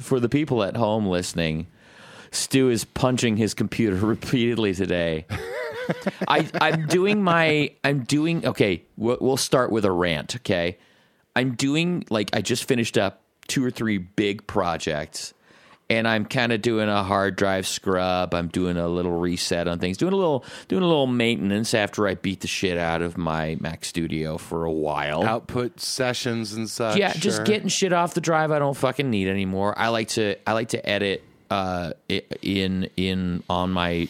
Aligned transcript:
for 0.00 0.20
the 0.20 0.28
people 0.28 0.62
at 0.62 0.76
home 0.76 1.06
listening, 1.06 1.66
Stu 2.30 2.70
is 2.70 2.84
punching 2.84 3.36
his 3.36 3.54
computer 3.54 3.96
repeatedly 4.06 4.74
today. 4.74 5.26
I, 6.28 6.48
I'm 6.60 6.86
doing 6.86 7.22
my. 7.22 7.72
I'm 7.82 8.04
doing. 8.04 8.46
Okay, 8.46 8.82
we'll, 8.96 9.18
we'll 9.20 9.36
start 9.36 9.72
with 9.72 9.84
a 9.84 9.90
rant. 9.92 10.36
Okay, 10.36 10.78
I'm 11.34 11.54
doing 11.54 12.04
like 12.10 12.30
I 12.34 12.42
just 12.42 12.64
finished 12.64 12.96
up 12.96 13.22
two 13.48 13.64
or 13.64 13.70
three 13.70 13.98
big 13.98 14.46
projects, 14.46 15.34
and 15.90 16.06
I'm 16.06 16.24
kind 16.24 16.52
of 16.52 16.62
doing 16.62 16.88
a 16.88 17.02
hard 17.02 17.34
drive 17.34 17.66
scrub. 17.66 18.32
I'm 18.32 18.46
doing 18.46 18.76
a 18.76 18.88
little 18.88 19.18
reset 19.18 19.66
on 19.66 19.80
things, 19.80 19.96
doing 19.96 20.12
a 20.12 20.16
little 20.16 20.44
doing 20.68 20.84
a 20.84 20.86
little 20.86 21.08
maintenance 21.08 21.74
after 21.74 22.06
I 22.06 22.14
beat 22.14 22.40
the 22.40 22.46
shit 22.46 22.78
out 22.78 23.02
of 23.02 23.18
my 23.18 23.56
Mac 23.60 23.84
Studio 23.84 24.38
for 24.38 24.64
a 24.64 24.72
while. 24.72 25.24
Output 25.24 25.80
sessions 25.80 26.52
and 26.52 26.70
such. 26.70 26.96
yeah, 26.96 27.12
just 27.12 27.44
getting 27.44 27.68
shit 27.68 27.92
off 27.92 28.14
the 28.14 28.20
drive 28.20 28.52
I 28.52 28.60
don't 28.60 28.76
fucking 28.76 29.10
need 29.10 29.28
anymore. 29.28 29.76
I 29.76 29.88
like 29.88 30.08
to 30.10 30.36
I 30.48 30.52
like 30.52 30.68
to 30.70 30.88
edit 30.88 31.24
uh 31.50 31.92
in 32.40 32.88
in 32.96 33.42
on 33.50 33.72
my 33.72 34.08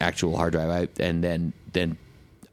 actual 0.00 0.36
hard 0.36 0.52
drive 0.52 0.70
I, 0.70 1.02
and 1.02 1.24
then 1.24 1.52
then 1.72 1.98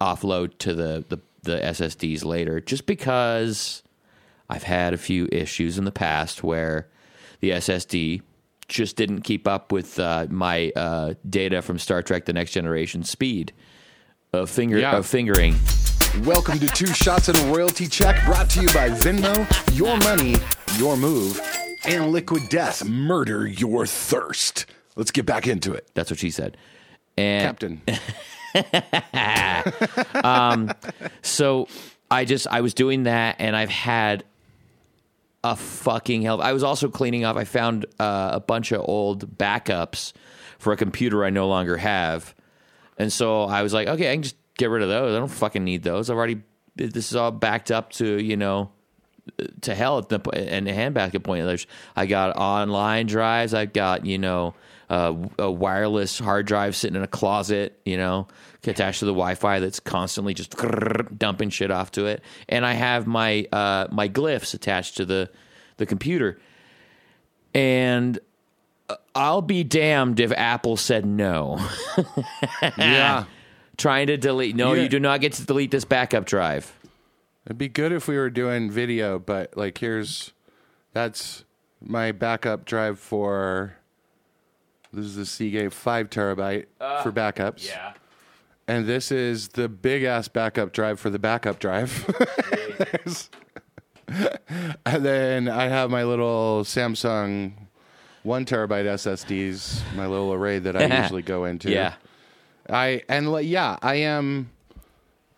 offload 0.01 0.57
to 0.57 0.73
the, 0.73 1.05
the 1.09 1.19
the 1.43 1.59
SSDs 1.59 2.25
later 2.25 2.59
just 2.59 2.87
because 2.87 3.83
I've 4.49 4.63
had 4.63 4.93
a 4.93 4.97
few 4.97 5.29
issues 5.31 5.77
in 5.77 5.85
the 5.85 5.91
past 5.91 6.43
where 6.43 6.87
the 7.39 7.51
SSD 7.51 8.21
just 8.73 8.95
didn't 8.95 9.21
keep 9.21 9.47
up 9.47 9.71
with 9.71 9.99
uh, 9.99 10.27
my 10.29 10.71
uh, 10.75 11.13
data 11.29 11.61
from 11.61 11.79
Star 11.79 12.01
Trek: 12.01 12.25
The 12.25 12.33
Next 12.33 12.51
Generation 12.51 13.03
speed 13.03 13.53
of 14.33 14.49
finger 14.49 14.79
Yeah. 14.79 14.97
of 14.97 15.05
fingering. 15.05 15.55
Welcome 16.23 16.59
to 16.59 16.67
Two 16.67 16.87
Shots 16.87 17.29
and 17.29 17.37
a 17.39 17.41
Royalty 17.45 17.87
Check, 17.87 18.23
brought 18.25 18.49
to 18.51 18.61
you 18.61 18.67
by 18.69 18.89
Venmo, 18.89 19.33
Your 19.77 19.97
Money, 19.97 20.35
Your 20.77 20.95
Move, 20.97 21.39
and 21.85 22.11
Liquid 22.11 22.49
Death, 22.49 22.83
Murder 22.85 23.47
Your 23.47 23.85
Thirst. 23.85 24.65
Let's 24.95 25.11
get 25.11 25.25
back 25.25 25.47
into 25.47 25.73
it. 25.73 25.87
That's 25.95 26.11
what 26.11 26.19
she 26.19 26.29
said. 26.29 26.57
And 27.17 27.43
Captain. 27.59 27.81
So 31.21 31.67
I 32.11 32.25
just 32.25 32.47
I 32.47 32.61
was 32.61 32.73
doing 32.73 33.03
that, 33.03 33.37
and 33.39 33.55
I've 33.55 33.69
had 33.69 34.23
a 35.43 35.55
fucking 35.55 36.21
hell. 36.21 36.41
I 36.41 36.53
was 36.53 36.63
also 36.63 36.89
cleaning 36.89 37.23
up. 37.23 37.35
I 37.35 37.43
found 37.43 37.85
uh, 37.99 38.31
a 38.33 38.39
bunch 38.39 38.71
of 38.71 38.81
old 38.87 39.37
backups 39.37 40.13
for 40.57 40.71
a 40.71 40.77
computer 40.77 41.25
I 41.25 41.29
no 41.29 41.47
longer 41.47 41.77
have, 41.77 42.33
and 42.97 43.11
so 43.11 43.43
I 43.43 43.63
was 43.63 43.73
like, 43.73 43.87
okay, 43.87 44.11
I 44.11 44.15
can 44.15 44.23
just 44.23 44.37
get 44.57 44.69
rid 44.69 44.81
of 44.81 44.89
those. 44.89 45.15
I 45.15 45.19
don't 45.19 45.27
fucking 45.27 45.63
need 45.63 45.83
those. 45.83 46.09
I've 46.09 46.17
already 46.17 46.41
this 46.75 47.11
is 47.11 47.15
all 47.15 47.31
backed 47.31 47.71
up 47.71 47.91
to 47.91 48.21
you 48.21 48.37
know 48.37 48.71
to 49.61 49.75
hell 49.75 49.99
at 49.99 50.09
the 50.09 50.19
and 50.31 50.67
the 50.67 50.73
hand 50.73 50.95
backup 50.95 51.23
point. 51.23 51.45
There's 51.45 51.67
I 51.95 52.05
got 52.05 52.35
online 52.37 53.07
drives. 53.07 53.53
I've 53.53 53.73
got 53.73 54.05
you 54.05 54.17
know 54.17 54.53
uh, 54.93 55.13
a 55.39 55.51
wireless 55.51 56.19
hard 56.19 56.45
drive 56.45 56.75
sitting 56.75 56.95
in 56.95 57.03
a 57.03 57.07
closet. 57.07 57.79
You 57.85 57.97
know 57.97 58.27
attached 58.65 58.99
to 58.99 59.05
the 59.05 59.11
Wi-Fi 59.11 59.59
that's 59.59 59.79
constantly 59.81 60.33
just 60.33 60.55
dumping 61.17 61.49
shit 61.49 61.69
off 61.69 61.91
to 61.91 62.05
it. 62.05 62.21
And 62.47 62.65
I 62.65 62.73
have 62.73 63.05
my 63.07 63.45
uh, 63.51 63.87
my 63.91 64.07
glyphs 64.07 64.53
attached 64.53 64.97
to 64.97 65.05
the 65.05 65.29
the 65.77 65.85
computer. 65.85 66.39
And 67.53 68.19
uh, 68.89 68.95
I'll 69.15 69.41
be 69.41 69.63
damned 69.63 70.19
if 70.19 70.31
Apple 70.31 70.77
said 70.77 71.05
no. 71.05 71.59
yeah. 72.77 73.25
Trying 73.77 74.07
to 74.07 74.17
delete. 74.17 74.55
No, 74.55 74.73
Yeah. 74.73 74.83
you 74.83 74.89
do 74.89 74.99
not 74.99 75.19
get 75.21 75.33
to 75.33 75.45
delete 75.45 75.71
this 75.71 75.85
backup 75.85 76.25
drive. 76.25 76.77
It'd 77.45 77.57
be 77.57 77.67
good 77.67 77.91
if 77.91 78.07
we 78.07 78.15
were 78.17 78.29
doing 78.29 78.71
video, 78.71 79.19
but 79.19 79.57
like 79.57 79.77
here's 79.77 80.31
that's 80.93 81.43
my 81.81 82.11
backup 82.11 82.63
drive 82.65 82.97
for 82.99 83.75
this 84.93 85.05
is 85.05 85.15
the 85.15 85.25
Seagate 85.25 85.73
five 85.73 86.09
terabyte 86.09 86.67
uh, 86.79 87.01
for 87.01 87.11
backups. 87.11 87.67
Yeah. 87.67 87.93
And 88.67 88.85
this 88.85 89.11
is 89.11 89.49
the 89.49 89.67
big 89.67 90.03
ass 90.03 90.27
backup 90.27 90.71
drive 90.71 90.99
for 90.99 91.09
the 91.09 91.19
backup 91.19 91.59
drive. 91.59 92.05
and 94.85 95.03
then 95.05 95.49
I 95.49 95.67
have 95.67 95.89
my 95.89 96.03
little 96.03 96.63
Samsung 96.63 97.53
one 98.21 98.45
terabyte 98.45 98.85
SSDs, 98.85 99.81
my 99.95 100.07
little 100.07 100.33
array 100.33 100.59
that 100.59 100.77
I 100.77 100.85
usually 101.01 101.23
go 101.23 101.45
into. 101.45 101.71
Yeah. 101.71 101.95
I 102.69 103.03
and 103.09 103.31
like, 103.31 103.47
yeah, 103.47 103.77
I 103.81 103.95
am 103.95 104.49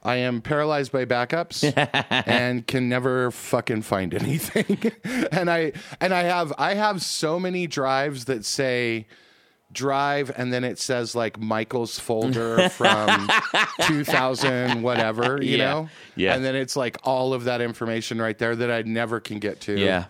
I 0.04 0.18
am 0.18 0.42
paralyzed 0.42 0.92
by 0.92 1.06
backups 1.06 1.74
and 2.28 2.68
can 2.68 2.88
never 2.88 3.32
fucking 3.32 3.82
find 3.82 4.14
anything. 4.14 4.92
and 5.32 5.50
I 5.50 5.72
and 6.00 6.14
I 6.14 6.24
have 6.24 6.54
I 6.60 6.76
have 6.76 7.02
so 7.02 7.40
many 7.40 7.66
drives 7.66 8.26
that 8.26 8.46
say 8.46 9.08
drive 9.76 10.32
and 10.36 10.52
then 10.52 10.64
it 10.64 10.80
says 10.80 11.14
like 11.16 11.40
Michael's 11.40 12.00
folder 12.00 12.68
from 12.70 13.30
2000 13.82 14.82
whatever, 14.82 15.40
you 15.42 15.58
Yeah. 15.58 15.66
know? 15.66 15.90
Yeah. 16.16 16.34
And 16.36 16.44
then 16.44 16.56
it's 16.56 16.76
like 16.76 16.98
all 17.04 17.34
of 17.34 17.44
that 17.44 17.62
information 17.62 18.20
right 18.22 18.38
there 18.38 18.56
that 18.56 18.72
I 18.72 18.82
never 18.82 19.20
can 19.20 19.40
get 19.40 19.62
to. 19.62 19.78
Yeah. 19.78 20.06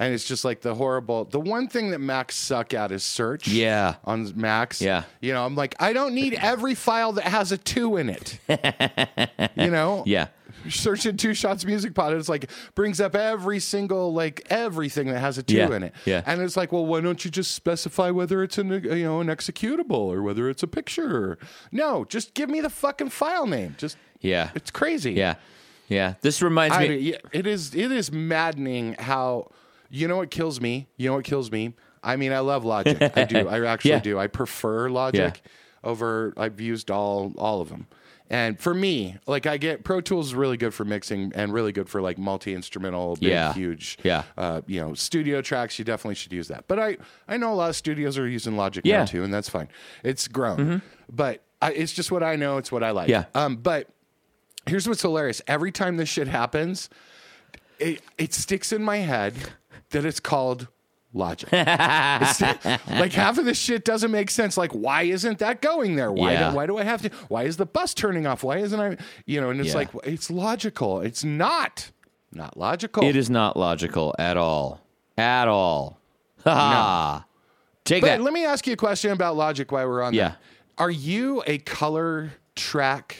And 0.00 0.14
it's 0.14 0.24
just 0.24 0.44
like 0.44 0.60
the 0.60 0.76
horrible. 0.76 1.24
The 1.24 1.40
one 1.40 1.66
thing 1.66 1.90
that 1.90 1.98
Macs 1.98 2.36
suck 2.36 2.72
at 2.72 2.92
is 2.92 3.02
search. 3.02 3.48
Yeah. 3.48 3.96
On 4.04 4.32
Macs. 4.36 4.80
Yeah. 4.80 5.02
You 5.20 5.32
know, 5.32 5.44
I'm 5.44 5.56
like, 5.56 5.74
I 5.80 5.92
don't 5.92 6.14
need 6.14 6.34
every 6.34 6.76
file 6.76 7.12
that 7.14 7.24
has 7.24 7.50
a 7.50 7.58
two 7.58 7.96
in 7.96 8.08
it. 8.08 8.38
you 9.56 9.70
know? 9.70 10.04
Yeah. 10.06 10.28
Search 10.70 11.06
in 11.06 11.16
two 11.16 11.34
shots 11.34 11.64
music 11.64 11.94
pod. 11.94 12.12
It's 12.14 12.28
like 12.28 12.50
brings 12.74 13.00
up 13.00 13.14
every 13.16 13.58
single 13.60 14.12
like 14.12 14.46
everything 14.50 15.08
that 15.08 15.20
has 15.20 15.38
a 15.38 15.42
two 15.42 15.56
Yeah. 15.56 15.72
in 15.74 15.82
it. 15.82 15.94
Yeah. 16.04 16.22
And 16.26 16.40
it's 16.42 16.56
like, 16.56 16.72
well, 16.72 16.86
why 16.86 17.00
don't 17.00 17.24
you 17.24 17.30
just 17.30 17.52
specify 17.52 18.10
whether 18.10 18.42
it's 18.42 18.58
an 18.58 18.68
you 18.70 19.04
know 19.04 19.20
an 19.20 19.28
executable 19.28 19.90
or 20.12 20.22
whether 20.22 20.48
it's 20.48 20.62
a 20.62 20.68
picture? 20.68 21.38
No, 21.72 22.04
just 22.04 22.34
give 22.34 22.48
me 22.50 22.60
the 22.60 22.70
fucking 22.70 23.10
file 23.10 23.46
name. 23.46 23.74
Just 23.78 23.96
Yeah. 24.20 24.50
it's 24.54 24.70
crazy. 24.70 25.12
Yeah. 25.12 25.34
Yeah. 25.88 26.14
This 26.20 26.42
reminds 26.42 26.76
I 26.76 26.88
me. 26.88 27.14
it 27.32 27.46
is 27.46 27.74
it 27.74 27.90
is 27.90 28.12
maddening 28.12 28.94
how 28.98 29.50
you 29.90 30.06
know 30.06 30.16
what 30.18 30.30
kills 30.30 30.60
me. 30.60 30.88
You 30.96 31.08
know 31.10 31.16
what 31.16 31.24
kills 31.24 31.50
me. 31.50 31.74
I 32.02 32.16
mean, 32.16 32.32
I 32.32 32.38
love 32.40 32.64
Logic. 32.64 32.96
I 33.16 33.24
do. 33.24 33.48
I 33.48 33.64
actually 33.66 33.90
Yeah. 33.92 33.98
do. 34.00 34.18
I 34.18 34.26
prefer 34.26 34.88
Logic 34.90 35.40
over. 35.82 36.32
I've 36.36 36.60
used 36.60 36.90
all 36.90 37.32
all 37.38 37.60
of 37.60 37.70
them. 37.70 37.86
And 38.30 38.60
for 38.60 38.74
me, 38.74 39.16
like 39.26 39.46
I 39.46 39.56
get 39.56 39.84
Pro 39.84 40.00
Tools 40.00 40.28
is 40.28 40.34
really 40.34 40.56
good 40.58 40.74
for 40.74 40.84
mixing 40.84 41.32
and 41.34 41.52
really 41.52 41.72
good 41.72 41.88
for 41.88 42.02
like 42.02 42.18
multi 42.18 42.54
instrumental, 42.54 43.14
big, 43.16 43.30
Yeah. 43.30 43.52
huge, 43.54 43.98
Yeah. 44.02 44.24
uh, 44.36 44.60
you 44.66 44.80
know, 44.80 44.92
studio 44.94 45.40
tracks. 45.40 45.78
You 45.78 45.84
definitely 45.84 46.16
should 46.16 46.32
use 46.32 46.48
that. 46.48 46.68
But 46.68 46.78
I 46.78 46.96
I 47.26 47.36
know 47.38 47.52
a 47.52 47.54
lot 47.56 47.70
of 47.70 47.76
studios 47.76 48.18
are 48.18 48.28
using 48.28 48.56
Logic 48.56 48.84
Yeah. 48.84 48.96
Mm-hmm. 48.96 49.00
now 49.00 49.06
too, 49.06 49.22
and 49.24 49.32
that's 49.32 49.48
fine. 49.48 49.68
It's 50.04 50.28
grown, 50.28 50.82
but 51.10 51.42
I, 51.62 51.72
it's 51.72 51.92
just 51.92 52.12
what 52.12 52.22
I 52.22 52.36
know. 52.36 52.58
It's 52.58 52.70
what 52.70 52.82
I 52.84 52.90
like. 52.90 53.08
Yeah. 53.08 53.24
Um, 53.34 53.56
but 53.56 53.88
here's 54.66 54.86
what's 54.86 55.02
hilarious. 55.02 55.40
Every 55.46 55.72
time 55.72 55.96
this 55.96 56.08
shit 56.08 56.28
happens, 56.28 56.88
it, 57.78 58.02
it 58.18 58.34
sticks 58.34 58.72
in 58.72 58.82
my 58.82 58.98
head 58.98 59.34
that 59.90 60.04
it's 60.04 60.20
called 60.20 60.68
logic. 61.18 61.50
Like 62.88 63.12
half 63.12 63.38
of 63.38 63.44
this 63.44 63.58
shit 63.58 63.84
doesn't 63.84 64.10
make 64.10 64.30
sense. 64.30 64.56
Like, 64.56 64.72
why 64.72 65.02
isn't 65.02 65.38
that 65.40 65.60
going 65.60 65.96
there? 65.96 66.10
Why, 66.12 66.32
Yeah. 66.32 66.50
do, 66.50 66.56
why 66.56 66.66
do 66.66 66.78
I 66.78 66.84
have 66.84 67.02
to? 67.02 67.10
Why 67.28 67.44
is 67.44 67.56
the 67.56 67.66
bus 67.66 67.92
turning 67.94 68.26
off? 68.26 68.42
Why 68.42 68.58
isn't 68.58 68.80
I? 68.80 68.96
You 69.26 69.40
know, 69.40 69.50
and 69.50 69.60
it's 69.60 69.70
Yeah. 69.70 69.74
like, 69.76 69.88
it's 70.04 70.30
logical. 70.30 71.00
It's 71.00 71.24
not. 71.24 71.90
Not 72.32 72.56
logical. 72.56 73.04
It 73.04 73.16
is 73.16 73.28
not 73.30 73.56
logical 73.56 74.14
at 74.18 74.36
all. 74.36 74.80
At 75.16 75.48
all. 75.48 75.98
Ha 76.44 76.54
ha. 76.54 77.24
Take 77.84 78.02
But 78.02 78.06
that. 78.18 78.20
let 78.22 78.32
me 78.32 78.44
ask 78.44 78.66
you 78.66 78.72
a 78.74 78.76
question 78.76 79.10
about 79.10 79.36
logic 79.36 79.72
while 79.72 79.86
we're 79.88 80.02
on 80.02 80.14
Yeah. 80.14 80.28
that. 80.30 80.38
Are 80.78 80.90
you 80.90 81.42
a 81.46 81.58
color 81.58 82.32
track 82.54 83.16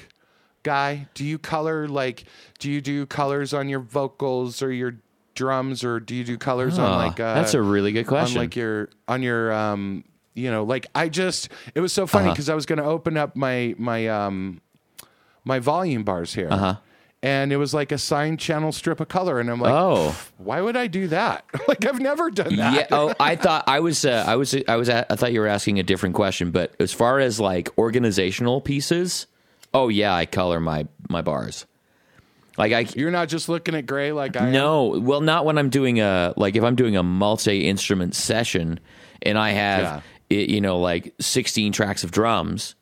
guy? 0.62 1.08
Do 1.14 1.24
you 1.24 1.38
color 1.38 1.88
like 1.88 2.24
do 2.58 2.70
you 2.70 2.80
do 2.80 3.06
colors 3.06 3.52
on 3.54 3.68
your 3.68 3.80
vocals 3.80 4.62
or 4.62 4.70
your 4.72 4.94
drums 5.38 5.84
or 5.84 6.00
do 6.00 6.14
you 6.14 6.24
do 6.24 6.36
colors 6.36 6.78
on 6.78 6.90
like 7.06 7.20
uh, 7.20 7.34
that's 7.34 7.54
a 7.54 7.62
really 7.62 7.92
good 7.92 8.06
question. 8.06 8.38
on 8.38 8.44
like 8.44 8.56
your 8.56 8.88
on 9.06 9.22
your 9.22 9.52
um 9.52 10.02
you 10.34 10.50
know 10.50 10.64
like 10.64 10.86
I 10.94 11.08
just 11.08 11.48
it 11.74 11.80
was 11.80 11.92
so 11.92 12.06
funny 12.06 12.26
Uh-huh. 12.26 12.34
because 12.34 12.48
I 12.50 12.54
was 12.54 12.66
going 12.66 12.78
to 12.80 12.84
open 12.84 13.16
up 13.16 13.36
my 13.36 13.74
my 13.78 14.08
um 14.08 14.60
my 15.44 15.60
volume 15.60 16.02
bars 16.04 16.34
here. 16.34 16.48
Uh-huh. 16.50 16.74
And 17.20 17.52
it 17.52 17.56
was 17.56 17.74
like 17.74 17.90
a 17.90 17.98
signed 17.98 18.38
channel 18.38 18.70
strip 18.70 19.00
of 19.00 19.08
color, 19.08 19.40
and 19.40 19.50
I'm 19.50 19.60
like, 19.60 19.72
Oh. 19.74 20.14
why 20.36 20.60
would 20.60 20.76
I 20.76 20.86
do 20.86 21.08
that? 21.08 21.44
like 21.68 21.84
I've 21.84 21.98
never 22.00 22.30
done 22.30 22.54
that. 22.56 22.74
Yeah. 22.74 22.86
Oh, 22.92 23.12
I 23.18 23.34
thought 23.34 23.64
I 23.66 23.80
was. 23.80 24.04
Uh, 24.04 24.22
I 24.24 24.36
was. 24.36 24.54
I 24.68 24.76
was. 24.76 24.88
At, 24.88 25.10
I 25.10 25.16
thought 25.16 25.32
you 25.32 25.40
were 25.40 25.48
asking 25.48 25.80
a 25.80 25.82
different 25.82 26.14
question. 26.14 26.52
But 26.52 26.74
as 26.78 26.92
far 26.92 27.18
as 27.18 27.40
like 27.40 27.70
organizational 27.76 28.60
pieces, 28.60 29.26
oh 29.74 29.88
yeah, 29.88 30.14
I 30.14 30.26
color 30.26 30.60
my 30.60 30.86
my 31.08 31.22
bars. 31.22 31.66
Like 32.58 32.72
I. 32.72 32.86
You're 32.96 33.10
not 33.12 33.28
just 33.28 33.48
looking 33.48 33.74
at 33.74 33.86
gray 33.86 34.12
like 34.12 34.36
I 34.36 34.46
am. 34.48 34.52
No, 34.52 34.98
well, 35.00 35.20
not 35.20 35.44
when 35.44 35.56
I'm 35.56 35.70
doing 35.70 36.00
a 36.00 36.34
like 36.36 36.56
if 36.56 36.64
I'm 36.64 36.74
doing 36.74 36.96
a 36.96 37.02
multi 37.02 37.66
instrument 37.68 38.14
session, 38.14 38.80
and 39.22 39.38
I 39.38 39.50
have 39.52 39.80
Yeah. 39.82 40.00
it, 40.38 40.50
you 40.50 40.60
know 40.60 40.78
like 40.80 41.14
16 41.20 41.72
tracks 41.72 42.02
of 42.04 42.10
drums, 42.10 42.74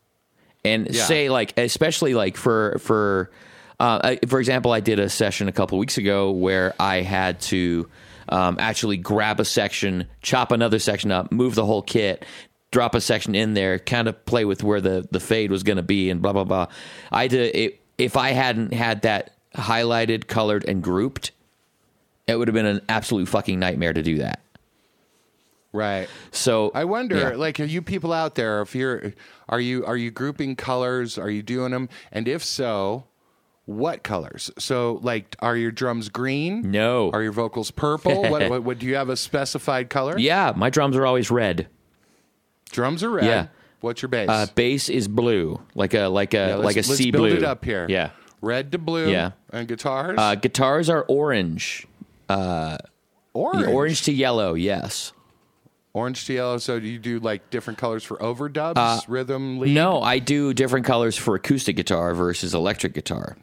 and 0.65 0.87
Yeah. 0.91 1.03
say 1.03 1.29
like 1.29 1.57
especially 1.57 2.13
like 2.15 2.35
for 2.37 2.77
for 2.79 3.31
uh, 3.79 3.99
I, 4.03 4.25
for 4.27 4.39
example, 4.39 4.71
I 4.71 4.79
did 4.79 4.97
a 4.97 5.07
session 5.07 5.47
a 5.47 5.51
couple 5.51 5.77
weeks 5.77 5.99
ago 5.99 6.31
where 6.31 6.73
I 6.79 7.01
had 7.01 7.39
to 7.41 7.87
um, 8.29 8.57
actually 8.59 8.97
grab 8.97 9.39
a 9.39 9.45
section, 9.45 10.07
chop 10.23 10.51
another 10.51 10.79
section 10.79 11.11
up, 11.11 11.31
move 11.31 11.53
the 11.53 11.63
whole 11.63 11.83
kit, 11.83 12.25
drop 12.71 12.95
a 12.95 12.99
section 13.01 13.35
in 13.35 13.53
there, 13.53 13.77
kind 13.77 14.07
of 14.07 14.25
play 14.25 14.45
with 14.45 14.63
where 14.63 14.81
the 14.81 15.07
the 15.11 15.19
fade 15.19 15.51
was 15.51 15.61
going 15.61 15.77
to 15.77 15.83
be, 15.83 16.09
and 16.09 16.23
blah 16.23 16.33
blah 16.33 16.43
blah. 16.45 16.65
I 17.11 17.27
to 17.27 17.37
it, 17.65 17.79
if 17.99 18.17
I 18.17 18.31
hadn't 18.31 18.73
had 18.73 19.03
that 19.03 19.36
highlighted, 19.57 20.27
colored, 20.27 20.63
and 20.65 20.81
grouped, 20.81 21.31
it 22.27 22.37
would 22.37 22.47
have 22.47 22.55
been 22.55 22.65
an 22.65 22.81
absolute 22.87 23.27
fucking 23.27 23.59
nightmare 23.59 23.93
to 23.93 24.01
do 24.01 24.17
that. 24.19 24.41
Right. 25.73 26.07
So 26.31 26.71
I 26.73 26.85
wonder, 26.85 27.17
yeah. 27.17 27.29
like, 27.35 27.59
are 27.59 27.65
you 27.65 27.81
people 27.81 28.13
out 28.13 28.35
there? 28.35 28.61
If 28.61 28.73
you're, 28.73 29.13
are 29.49 29.59
you 29.59 29.85
are 29.85 29.97
you 29.97 30.11
grouping 30.11 30.55
colors? 30.55 31.17
Are 31.17 31.29
you 31.29 31.43
doing 31.43 31.71
them? 31.71 31.89
And 32.11 32.27
if 32.27 32.43
so, 32.43 33.03
what 33.65 34.01
colors? 34.01 34.49
So, 34.57 34.99
like, 35.03 35.35
are 35.39 35.57
your 35.57 35.71
drums 35.71 36.09
green? 36.09 36.71
No. 36.71 37.11
Are 37.11 37.21
your 37.21 37.33
vocals 37.33 37.69
purple? 37.69 38.23
what, 38.23 38.49
what, 38.49 38.63
what? 38.63 38.79
Do 38.79 38.85
you 38.87 38.95
have 38.95 39.09
a 39.09 39.17
specified 39.17 39.89
color? 39.89 40.17
yeah, 40.17 40.53
my 40.55 40.69
drums 40.69 40.95
are 40.95 41.05
always 41.05 41.29
red. 41.29 41.67
Drums 42.71 43.03
are 43.03 43.09
red. 43.09 43.25
Yeah. 43.25 43.47
What's 43.81 44.01
your 44.01 44.09
bass? 44.09 44.29
Uh, 44.29 44.47
bass 44.55 44.89
is 44.89 45.07
blue, 45.07 45.61
like 45.75 45.93
a 45.93 46.07
like 46.07 46.33
a 46.33 46.37
Yeah, 46.37 46.55
like 46.55 46.75
a 46.75 46.79
let's 46.79 46.95
sea 46.95 47.11
build 47.11 47.27
blue. 47.27 47.37
it 47.37 47.43
up 47.43 47.63
here. 47.63 47.85
Yeah. 47.89 48.11
Red 48.41 48.71
to 48.71 48.77
blue. 48.77 49.09
Yeah. 49.09 49.31
And 49.51 49.67
guitars. 49.67 50.17
Uh, 50.17 50.35
guitars 50.35 50.89
are 50.89 51.03
orange, 51.07 51.87
orange. 52.29 53.67
orange 53.67 54.01
to 54.03 54.11
yellow. 54.11 54.53
Yes. 54.53 55.13
Orange 55.93 56.25
to 56.25 56.33
yellow. 56.33 56.57
So 56.59 56.79
do 56.79 56.87
you 56.87 56.99
do 56.99 57.19
like 57.19 57.49
different 57.49 57.79
colors 57.79 58.03
for 58.03 58.17
overdubs, 58.17 59.05
rhythm, 59.07 59.59
lead? 59.59 59.71
Uh, 59.71 59.81
No, 59.81 60.01
I 60.01 60.19
do 60.19 60.53
different 60.53 60.85
colors 60.85 61.17
for 61.17 61.35
acoustic 61.35 61.75
guitar 61.75 62.13
versus 62.13 62.53
electric 62.53 62.93
guitar. 62.93 63.35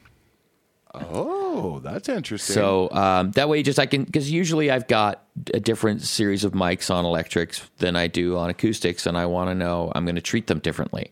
Oh, 0.93 1.79
that's 1.79 2.07
interesting. 2.07 2.53
So 2.53 2.89
um, 2.91 3.31
that 3.31 3.49
way, 3.49 3.61
just 3.63 3.79
I 3.79 3.85
can 3.85 4.05
because 4.05 4.31
usually 4.31 4.71
I've 4.71 4.87
got 4.87 5.23
a 5.53 5.59
different 5.59 6.01
series 6.03 6.45
of 6.45 6.53
mics 6.53 6.93
on 6.93 7.03
electrics 7.03 7.69
than 7.79 7.97
I 7.97 8.07
do 8.07 8.37
on 8.37 8.49
acoustics, 8.49 9.05
and 9.05 9.17
I 9.17 9.25
want 9.25 9.49
to 9.49 9.55
know 9.55 9.91
I'm 9.93 10.05
going 10.05 10.15
to 10.15 10.21
treat 10.21 10.47
them 10.47 10.59
differently. 10.59 11.11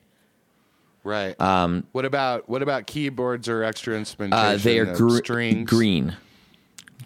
Right. 1.04 1.40
Um, 1.40 1.86
what 1.92 2.06
about 2.06 2.50
what 2.50 2.62
about 2.62 2.88
keyboards 2.88 3.48
or 3.50 3.64
extra 3.64 3.96
instrumentation? 3.96 4.56
Uh, 4.56 4.58
they 4.58 4.80
are 4.80 4.92
uh, 4.92 4.96
gr- 4.96 5.18
strings. 5.18 5.70
green, 5.70 6.16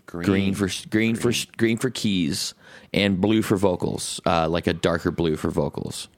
green, 0.05 0.25
green 0.25 0.53
for 0.53 0.69
green 0.89 1.15
for 1.15 1.31
green 1.57 1.77
for 1.77 1.89
keys, 1.89 2.53
and 2.93 3.19
blue 3.19 3.41
for 3.41 3.57
vocals, 3.57 4.21
uh, 4.25 4.47
like 4.47 4.67
a 4.67 4.73
darker 4.73 5.11
blue 5.11 5.35
for 5.35 5.49
vocals. 5.49 6.09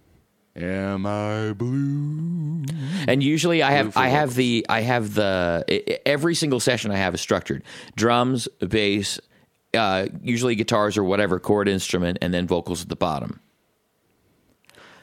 Am 0.56 1.06
I 1.06 1.54
blue? 1.54 2.66
And 3.08 3.24
usually 3.24 3.64
I 3.64 3.72
have 3.72 3.96
I 3.96 4.10
have 4.10 4.36
the 4.36 4.66
I 4.68 4.82
have 4.82 5.14
the 5.14 5.64
every 6.06 6.36
single 6.36 6.60
session 6.60 6.92
I 6.92 6.98
have 6.98 7.14
is 7.14 7.22
structured 7.22 7.64
drums, 7.96 8.48
bass, 8.60 9.20
uh, 9.74 10.08
usually 10.22 10.56
guitars 10.56 10.98
or 10.98 11.04
whatever 11.04 11.40
chord 11.40 11.68
instrument, 11.70 12.18
and 12.22 12.34
then 12.34 12.48
vocals 12.48 12.82
at 12.82 12.90
the 12.90 12.96
bottom. 12.96 13.40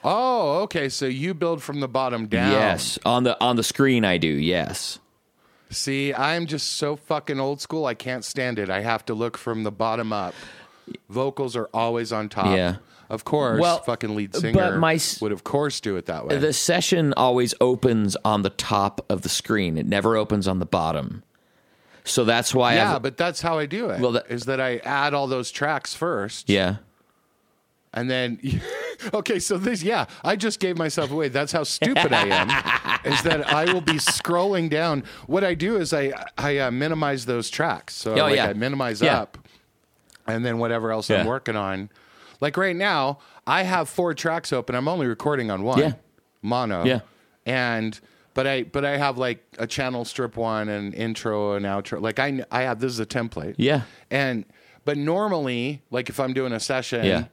Oh, 0.08 0.60
okay. 0.62 0.88
So 0.88 1.06
you 1.06 1.34
build 1.34 1.62
from 1.62 1.80
the 1.80 1.88
bottom 1.88 2.28
down. 2.28 2.52
Yes, 2.52 2.98
on 3.04 3.24
the 3.24 3.38
on 3.42 3.56
the 3.56 3.64
screen 3.64 4.04
I 4.04 4.18
do. 4.18 4.28
Yes. 4.28 5.00
See, 5.68 6.14
I'm 6.14 6.46
just 6.46 6.74
so 6.74 6.94
fucking 6.94 7.40
old 7.40 7.60
school. 7.60 7.86
I 7.86 7.94
can't 7.94 8.24
stand 8.24 8.60
it. 8.60 8.70
I 8.70 8.80
have 8.82 9.04
to 9.06 9.14
look 9.14 9.36
from 9.36 9.64
the 9.64 9.72
bottom 9.72 10.12
up. 10.12 10.32
Vocals 11.08 11.56
are 11.56 11.68
always 11.74 12.12
on 12.12 12.28
top. 12.28 12.56
Yeah. 12.56 12.76
Of 13.08 13.24
course, 13.24 13.60
Well, 13.60 13.78
fucking 13.82 14.16
lead 14.16 14.34
singer 14.34 14.78
my 14.78 14.98
would 15.20 15.30
of 15.32 15.44
course 15.44 15.80
do 15.80 15.96
it 15.96 16.06
that 16.06 16.26
way. 16.26 16.38
The 16.38 16.52
session 16.52 17.14
always 17.16 17.54
opens 17.60 18.16
on 18.24 18.42
the 18.42 18.50
top 18.50 19.04
of 19.08 19.22
the 19.22 19.28
screen. 19.28 19.78
It 19.78 19.86
never 19.86 20.16
opens 20.16 20.48
on 20.48 20.58
the 20.58 20.66
bottom. 20.66 21.22
So 22.02 22.24
that's 22.24 22.52
why 22.54 22.74
yeah, 22.74 22.96
I've, 22.96 23.02
but 23.02 23.16
that's 23.16 23.40
how 23.40 23.58
I 23.58 23.66
do 23.66 23.90
it. 23.90 24.00
Well, 24.00 24.12
that- 24.12 24.30
is 24.30 24.44
that 24.44 24.60
I 24.60 24.78
add 24.78 25.14
all 25.14 25.26
those 25.28 25.50
tracks 25.52 25.94
first. 25.94 26.48
yeah. 26.48 26.76
And 27.96 28.08
then, 28.10 28.38
okay, 29.14 29.38
so 29.40 29.56
this, 29.58 29.82
yeah, 29.82 30.04
I 30.22 30.36
just 30.36 30.60
gave 30.60 30.76
myself 30.78 31.10
away. 31.10 31.28
That's 31.28 31.50
how 31.50 31.64
stupid 31.64 32.12
I 32.12 32.26
am. 32.26 33.10
is 33.12 33.22
that 33.22 33.52
I 33.52 33.72
will 33.72 33.80
be 33.80 33.94
scrolling 33.94 34.68
down. 34.70 35.02
What 35.26 35.42
I 35.44 35.54
do 35.54 35.76
is 35.78 35.92
I 35.92 36.12
I 36.38 36.58
uh, 36.58 36.70
minimize 36.70 37.24
those 37.26 37.48
tracks. 37.50 37.94
So 37.96 38.12
Oh, 38.12 38.16
like 38.24 38.36
yeah. 38.36 38.46
I 38.48 38.52
minimize 38.52 39.00
Yeah. 39.02 39.20
up, 39.20 39.38
and 40.26 40.44
then 40.44 40.58
whatever 40.58 40.92
else 40.92 41.08
Yeah. 41.10 41.20
I'm 41.20 41.26
working 41.26 41.56
on. 41.56 41.88
Like 42.40 42.56
right 42.58 42.76
now, 42.76 43.18
I 43.46 43.62
have 43.62 43.88
four 43.88 44.12
tracks 44.14 44.52
open. 44.52 44.74
I'm 44.76 44.88
only 44.88 45.06
recording 45.06 45.50
on 45.50 45.62
one 45.64 45.78
Yeah. 45.78 45.92
mono. 46.42 46.84
Yeah. 46.84 47.00
and. 47.44 47.98
But 48.34 48.46
I 48.46 48.64
but 48.64 48.84
I 48.84 48.98
have 48.98 49.16
like 49.16 49.42
a 49.58 49.66
channel 49.66 50.04
strip 50.04 50.36
one 50.36 50.68
and 50.68 50.92
intro 50.94 51.54
and 51.54 51.64
outro. 51.64 52.02
Like 52.02 52.18
I 52.18 52.44
I 52.52 52.64
have 52.64 52.80
this 52.80 52.92
is 52.92 53.00
a 53.00 53.06
template. 53.06 53.54
Yeah. 53.56 53.84
And 54.10 54.44
but 54.84 54.98
normally, 54.98 55.80
like 55.90 56.10
if 56.10 56.20
I'm 56.20 56.34
doing 56.34 56.52
a 56.52 56.60
session 56.60 57.06
Yeah. 57.06 57.24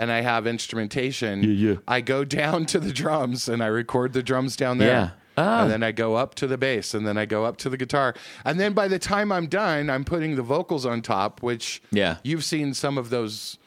And 0.00 0.10
I 0.10 0.22
have 0.22 0.46
instrumentation, 0.46 1.42
yeah. 1.44 1.74
I 1.86 2.00
go 2.00 2.24
down 2.24 2.64
to 2.66 2.80
the 2.80 2.92
drums 2.92 3.48
and 3.48 3.62
I 3.62 3.66
record 3.66 4.12
the 4.14 4.22
drums 4.22 4.56
down 4.56 4.78
there. 4.78 4.88
Yeah. 4.88 5.10
Ah. 5.36 5.62
And 5.62 5.70
then 5.70 5.82
I 5.82 5.92
go 5.92 6.16
up 6.16 6.34
to 6.36 6.46
the 6.46 6.58
bass 6.58 6.92
and 6.94 7.06
then 7.06 7.16
I 7.16 7.24
go 7.26 7.44
up 7.44 7.56
to 7.58 7.68
the 7.70 7.76
guitar. 7.76 8.14
And 8.44 8.58
then 8.58 8.72
by 8.72 8.88
the 8.88 8.98
time 8.98 9.30
I'm 9.30 9.46
done, 9.46 9.88
I'm 9.90 10.04
putting 10.04 10.36
the 10.36 10.42
vocals 10.42 10.84
on 10.86 11.02
top, 11.02 11.42
which 11.42 11.82
Yeah. 11.92 12.16
you've 12.24 12.44
seen 12.44 12.74
some 12.74 12.98
of 12.98 13.10
those 13.10 13.58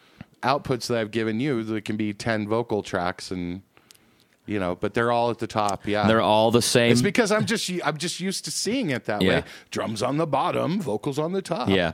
outputs 0.41 0.87
that 0.87 0.97
I've 0.97 1.11
given 1.11 1.39
you. 1.39 1.63
That 1.63 1.85
can 1.85 1.95
be 1.97 2.13
10 2.13 2.47
vocal 2.47 2.83
tracks 2.83 3.31
and 3.31 3.61
you 4.45 4.59
know, 4.59 4.75
but 4.75 4.93
they're 4.93 5.09
all 5.11 5.29
at 5.29 5.39
the 5.39 5.47
top. 5.47 5.87
Yeah. 5.87 6.05
They're 6.05 6.19
all 6.19 6.51
the 6.51 6.61
same. 6.61 6.91
it's 6.91 7.01
because 7.01 7.31
I'm 7.31 7.45
just 7.45 7.71
I'm 7.85 7.97
just 7.97 8.19
used 8.19 8.43
to 8.45 8.51
seeing 8.51 8.89
it 8.89 9.05
that 9.05 9.21
Yeah. 9.21 9.29
way. 9.39 9.43
Drums 9.71 10.03
on 10.03 10.17
the 10.17 10.27
bottom, 10.27 10.81
vocals 10.81 11.17
on 11.17 11.31
the 11.31 11.41
top. 11.41 11.69
Yeah. 11.69 11.93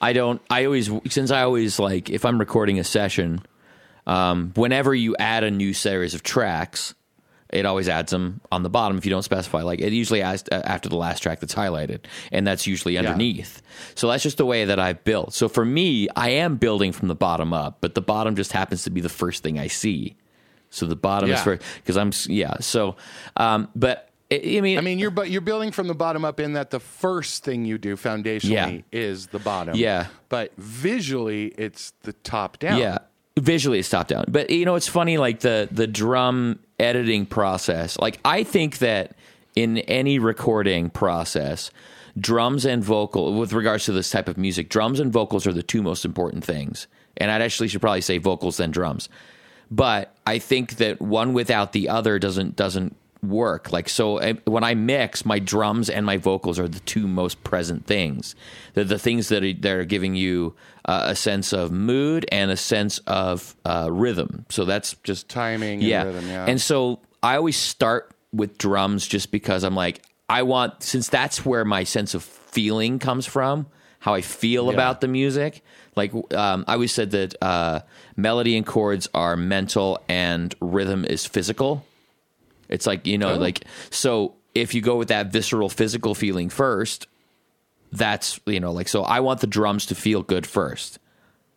I 0.00 0.14
don't, 0.14 0.40
I 0.48 0.64
always, 0.64 0.90
since 1.10 1.30
I 1.30 1.42
always 1.42 1.78
like, 1.78 2.08
if 2.08 2.24
I'm 2.24 2.38
recording 2.38 2.78
a 2.78 2.84
session, 2.84 3.42
um, 4.06 4.52
whenever 4.54 4.94
you 4.94 5.16
add 5.18 5.44
a 5.44 5.50
new 5.50 5.72
series 5.74 6.14
of 6.14 6.22
tracks, 6.22 6.94
it 7.52 7.66
always 7.66 7.88
adds 7.88 8.12
them 8.12 8.40
on 8.52 8.62
the 8.62 8.70
bottom 8.70 8.96
if 8.96 9.04
you 9.04 9.10
don't 9.10 9.22
specify. 9.24 9.62
Like 9.62 9.80
it 9.80 9.92
usually 9.92 10.22
adds 10.22 10.44
uh, 10.52 10.62
after 10.64 10.88
the 10.88 10.96
last 10.96 11.20
track 11.22 11.40
that's 11.40 11.54
highlighted, 11.54 12.00
and 12.30 12.46
that's 12.46 12.66
usually 12.66 12.96
underneath. 12.96 13.60
So 13.96 14.08
that's 14.08 14.22
just 14.22 14.36
the 14.38 14.46
way 14.46 14.64
that 14.66 14.78
I've 14.78 15.02
built. 15.04 15.34
So 15.34 15.48
for 15.48 15.64
me, 15.64 16.08
I 16.14 16.30
am 16.30 16.56
building 16.56 16.92
from 16.92 17.08
the 17.08 17.14
bottom 17.16 17.52
up, 17.52 17.78
but 17.80 17.94
the 17.94 18.02
bottom 18.02 18.36
just 18.36 18.52
happens 18.52 18.84
to 18.84 18.90
be 18.90 19.00
the 19.00 19.08
first 19.08 19.42
thing 19.42 19.58
I 19.58 19.66
see. 19.66 20.16
So 20.70 20.86
the 20.86 20.94
bottom 20.96 21.28
is 21.28 21.38
Yeah. 21.38 21.42
first 21.44 21.62
because 21.82 21.96
I'm 21.96 22.12
yeah. 22.32 22.54
So, 22.60 22.94
um, 23.36 23.68
but 23.74 24.06
I 24.30 24.36
I 24.58 24.60
mean, 24.60 24.78
I 24.78 24.80
mean, 24.82 25.00
you're 25.00 25.10
but 25.10 25.28
you're 25.28 25.40
building 25.40 25.72
from 25.72 25.88
the 25.88 25.94
bottom 25.96 26.24
up 26.24 26.38
in 26.38 26.52
that 26.52 26.70
the 26.70 26.78
first 26.78 27.42
thing 27.42 27.64
you 27.64 27.78
do 27.78 27.96
foundationally 27.96 28.48
Yeah. 28.48 28.80
is 28.92 29.26
the 29.26 29.40
bottom. 29.40 29.74
Yeah. 29.74 30.06
But 30.28 30.52
visually, 30.56 31.46
it's 31.58 31.92
the 32.02 32.12
top 32.12 32.60
down. 32.60 32.78
Yeah, 32.78 32.98
visually 33.38 33.78
it's 33.78 33.88
top 33.88 34.08
down. 34.08 34.24
But 34.28 34.50
you 34.50 34.64
know, 34.64 34.74
it's 34.74 34.88
funny 34.88 35.18
like 35.18 35.40
the 35.40 35.68
the 35.70 35.86
drum 35.86 36.58
editing 36.78 37.26
process. 37.26 37.98
Like 37.98 38.18
I 38.24 38.42
think 38.44 38.78
that 38.78 39.14
in 39.56 39.78
any 39.78 40.18
recording 40.18 40.90
process, 40.90 41.70
drums 42.18 42.64
and 42.64 42.82
vocal 42.82 43.38
with 43.38 43.52
regards 43.52 43.84
to 43.86 43.92
this 43.92 44.10
type 44.10 44.28
of 44.28 44.38
music, 44.38 44.68
drums 44.68 45.00
and 45.00 45.12
vocals 45.12 45.46
are 45.46 45.52
the 45.52 45.62
two 45.62 45.82
most 45.82 46.04
important 46.04 46.44
things. 46.44 46.86
And 47.16 47.30
I'd 47.30 47.42
actually 47.42 47.68
should 47.68 47.80
probably 47.80 48.00
say 48.00 48.18
vocals 48.18 48.56
then 48.56 48.70
drums. 48.70 49.08
But 49.70 50.14
I 50.26 50.38
think 50.38 50.76
that 50.76 51.00
one 51.00 51.32
without 51.32 51.72
the 51.72 51.88
other 51.88 52.18
doesn't 52.18 52.56
doesn't 52.56 52.96
work. 53.22 53.72
Like 53.72 53.88
so, 53.88 54.18
when 54.44 54.64
I 54.64 54.74
mix, 54.74 55.24
my 55.24 55.38
drums 55.38 55.90
and 55.90 56.06
my 56.06 56.16
vocals 56.16 56.58
are 56.58 56.68
the 56.68 56.80
two 56.80 57.06
most 57.06 57.42
present 57.44 57.86
things. 57.86 58.34
They're 58.74 58.84
the 58.84 58.98
things 58.98 59.28
that 59.28 59.42
are, 59.44 59.52
that 59.52 59.72
are 59.72 59.84
giving 59.84 60.14
you 60.14 60.54
uh, 60.84 61.04
a 61.08 61.16
sense 61.16 61.52
of 61.52 61.70
mood 61.70 62.26
and 62.32 62.50
a 62.50 62.56
sense 62.56 62.98
of 63.06 63.54
uh, 63.64 63.88
rhythm. 63.90 64.46
So 64.48 64.64
that's 64.64 64.94
just 65.04 65.28
Timing 65.28 65.82
and 65.82 66.06
rhythm, 66.06 66.28
yeah. 66.28 66.46
And 66.46 66.60
so 66.60 67.00
I 67.22 67.36
always 67.36 67.56
start 67.56 68.12
with 68.32 68.56
drums 68.58 69.06
just 69.06 69.30
because 69.30 69.64
I'm 69.64 69.74
like, 69.74 70.02
I 70.28 70.42
want 70.42 70.82
since 70.82 71.08
that's 71.08 71.44
where 71.44 71.64
my 71.64 71.84
sense 71.84 72.14
of 72.14 72.22
feeling 72.22 72.98
comes 72.98 73.26
from, 73.26 73.66
how 73.98 74.14
I 74.14 74.20
feel 74.22 74.66
Yeah. 74.66 74.72
about 74.74 75.00
the 75.00 75.08
music. 75.08 75.62
Like 75.96 76.14
um, 76.34 76.64
I 76.68 76.74
always 76.74 76.92
said 76.92 77.10
that 77.10 77.34
uh, 77.42 77.80
melody 78.16 78.56
and 78.56 78.64
chords 78.64 79.08
are 79.12 79.36
mental 79.36 79.98
and 80.08 80.54
rhythm 80.60 81.04
is 81.04 81.26
physical. 81.26 81.84
It's 82.70 82.86
like 82.86 83.06
you 83.06 83.18
know, 83.18 83.34
Oh. 83.34 83.38
like 83.38 83.64
so 83.90 84.34
if 84.54 84.74
you 84.74 84.80
go 84.80 84.96
with 84.96 85.08
that 85.08 85.30
visceral 85.32 85.68
physical 85.68 86.14
feeling 86.14 86.48
first, 86.48 87.06
that's 87.92 88.40
you 88.46 88.60
know, 88.60 88.72
like 88.72 88.88
so 88.88 89.02
I 89.02 89.20
want 89.20 89.40
the 89.40 89.46
drums 89.46 89.86
to 89.86 89.94
feel 89.94 90.22
good 90.22 90.46
first, 90.46 90.98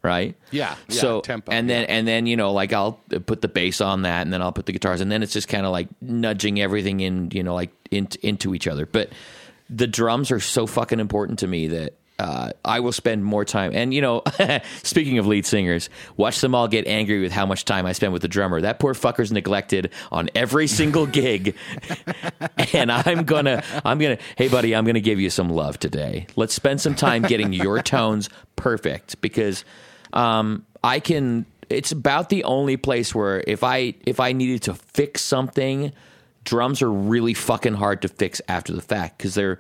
right? 0.02 0.36
Yeah, 0.52 0.76
yeah, 0.90 0.96
so 1.02 1.22
tempo, 1.22 1.52
and 1.52 1.70
then 1.70 1.86
and 1.86 2.08
then 2.08 2.26
you 2.28 2.36
know, 2.36 2.52
like 2.52 2.74
I'll 2.74 2.94
put 3.26 3.42
the 3.42 3.48
bass 3.48 3.82
on 3.82 4.02
that, 4.02 4.22
and 4.24 4.34
then 4.34 4.42
I'll 4.42 4.52
put 4.52 4.66
the 4.66 4.74
guitars, 4.74 5.00
and 5.02 5.12
then 5.12 5.22
it's 5.24 5.34
just 5.34 5.48
kind 5.48 5.66
of 5.66 5.72
like 5.72 5.88
nudging 6.02 6.60
everything 6.60 7.00
in, 7.00 7.30
you 7.32 7.44
know, 7.44 7.54
like 7.54 7.72
in, 7.92 8.08
into 8.24 8.56
each 8.56 8.68
other. 8.68 8.86
But 8.86 9.10
the 9.70 9.88
drums 9.88 10.32
are 10.32 10.40
so 10.40 10.66
fucking 10.68 11.00
important 11.00 11.40
to 11.40 11.48
me 11.48 11.68
that 11.68 11.94
uh, 12.20 12.52
I 12.64 12.80
will 12.80 12.92
spend 12.92 13.26
more 13.26 13.44
time. 13.44 13.72
And 13.74 13.94
you 13.94 14.02
know, 14.02 14.24
speaking 14.84 15.18
of 15.18 15.28
lead 15.28 15.46
singers, 15.46 15.90
watch 16.16 16.42
them 16.42 16.54
all 16.54 16.68
get 16.68 16.88
angry 16.88 17.22
with 17.22 17.32
how 17.32 17.46
much 17.46 17.66
time 17.66 17.86
I 17.86 17.94
spend 17.94 18.14
with 18.14 18.22
the 18.22 18.28
drummer. 18.28 18.62
That 18.62 18.80
poor 18.80 18.94
fucker's 18.94 19.32
neglected 19.32 19.92
on 20.12 20.30
every 20.36 20.68
single 20.68 21.06
gig, 21.08 21.56
and 22.74 22.92
I'm 22.92 23.24
gonna, 23.24 23.64
I'm 23.84 24.00
gonna, 24.00 24.20
hey 24.38 24.48
buddy, 24.48 24.76
I'm 24.76 24.86
gonna 24.86 25.00
give 25.00 25.20
you 25.20 25.30
some 25.30 25.50
love 25.50 25.80
today. 25.80 26.28
Let's 26.36 26.54
spend 26.54 26.82
some 26.82 26.96
time 26.96 27.24
getting 27.24 27.52
your 27.52 27.82
tones 27.82 28.30
perfect 28.56 29.20
because 29.22 29.66
um, 30.14 30.66
I 30.84 31.00
can. 31.00 31.46
It's 31.70 31.92
about 31.92 32.30
the 32.30 32.44
only 32.44 32.78
place 32.78 33.16
where 33.16 33.44
if 33.48 33.64
I 33.64 33.96
if 34.06 34.20
I 34.20 34.34
needed 34.34 34.64
to 34.64 34.76
fix 34.76 35.22
something, 35.22 35.92
drums 36.44 36.82
are 36.82 36.92
really 36.92 37.34
fucking 37.34 37.74
hard 37.74 38.04
to 38.04 38.08
fix 38.08 38.42
after 38.48 38.74
the 38.74 38.82
fact 38.82 39.18
because 39.18 39.34
they're 39.34 39.60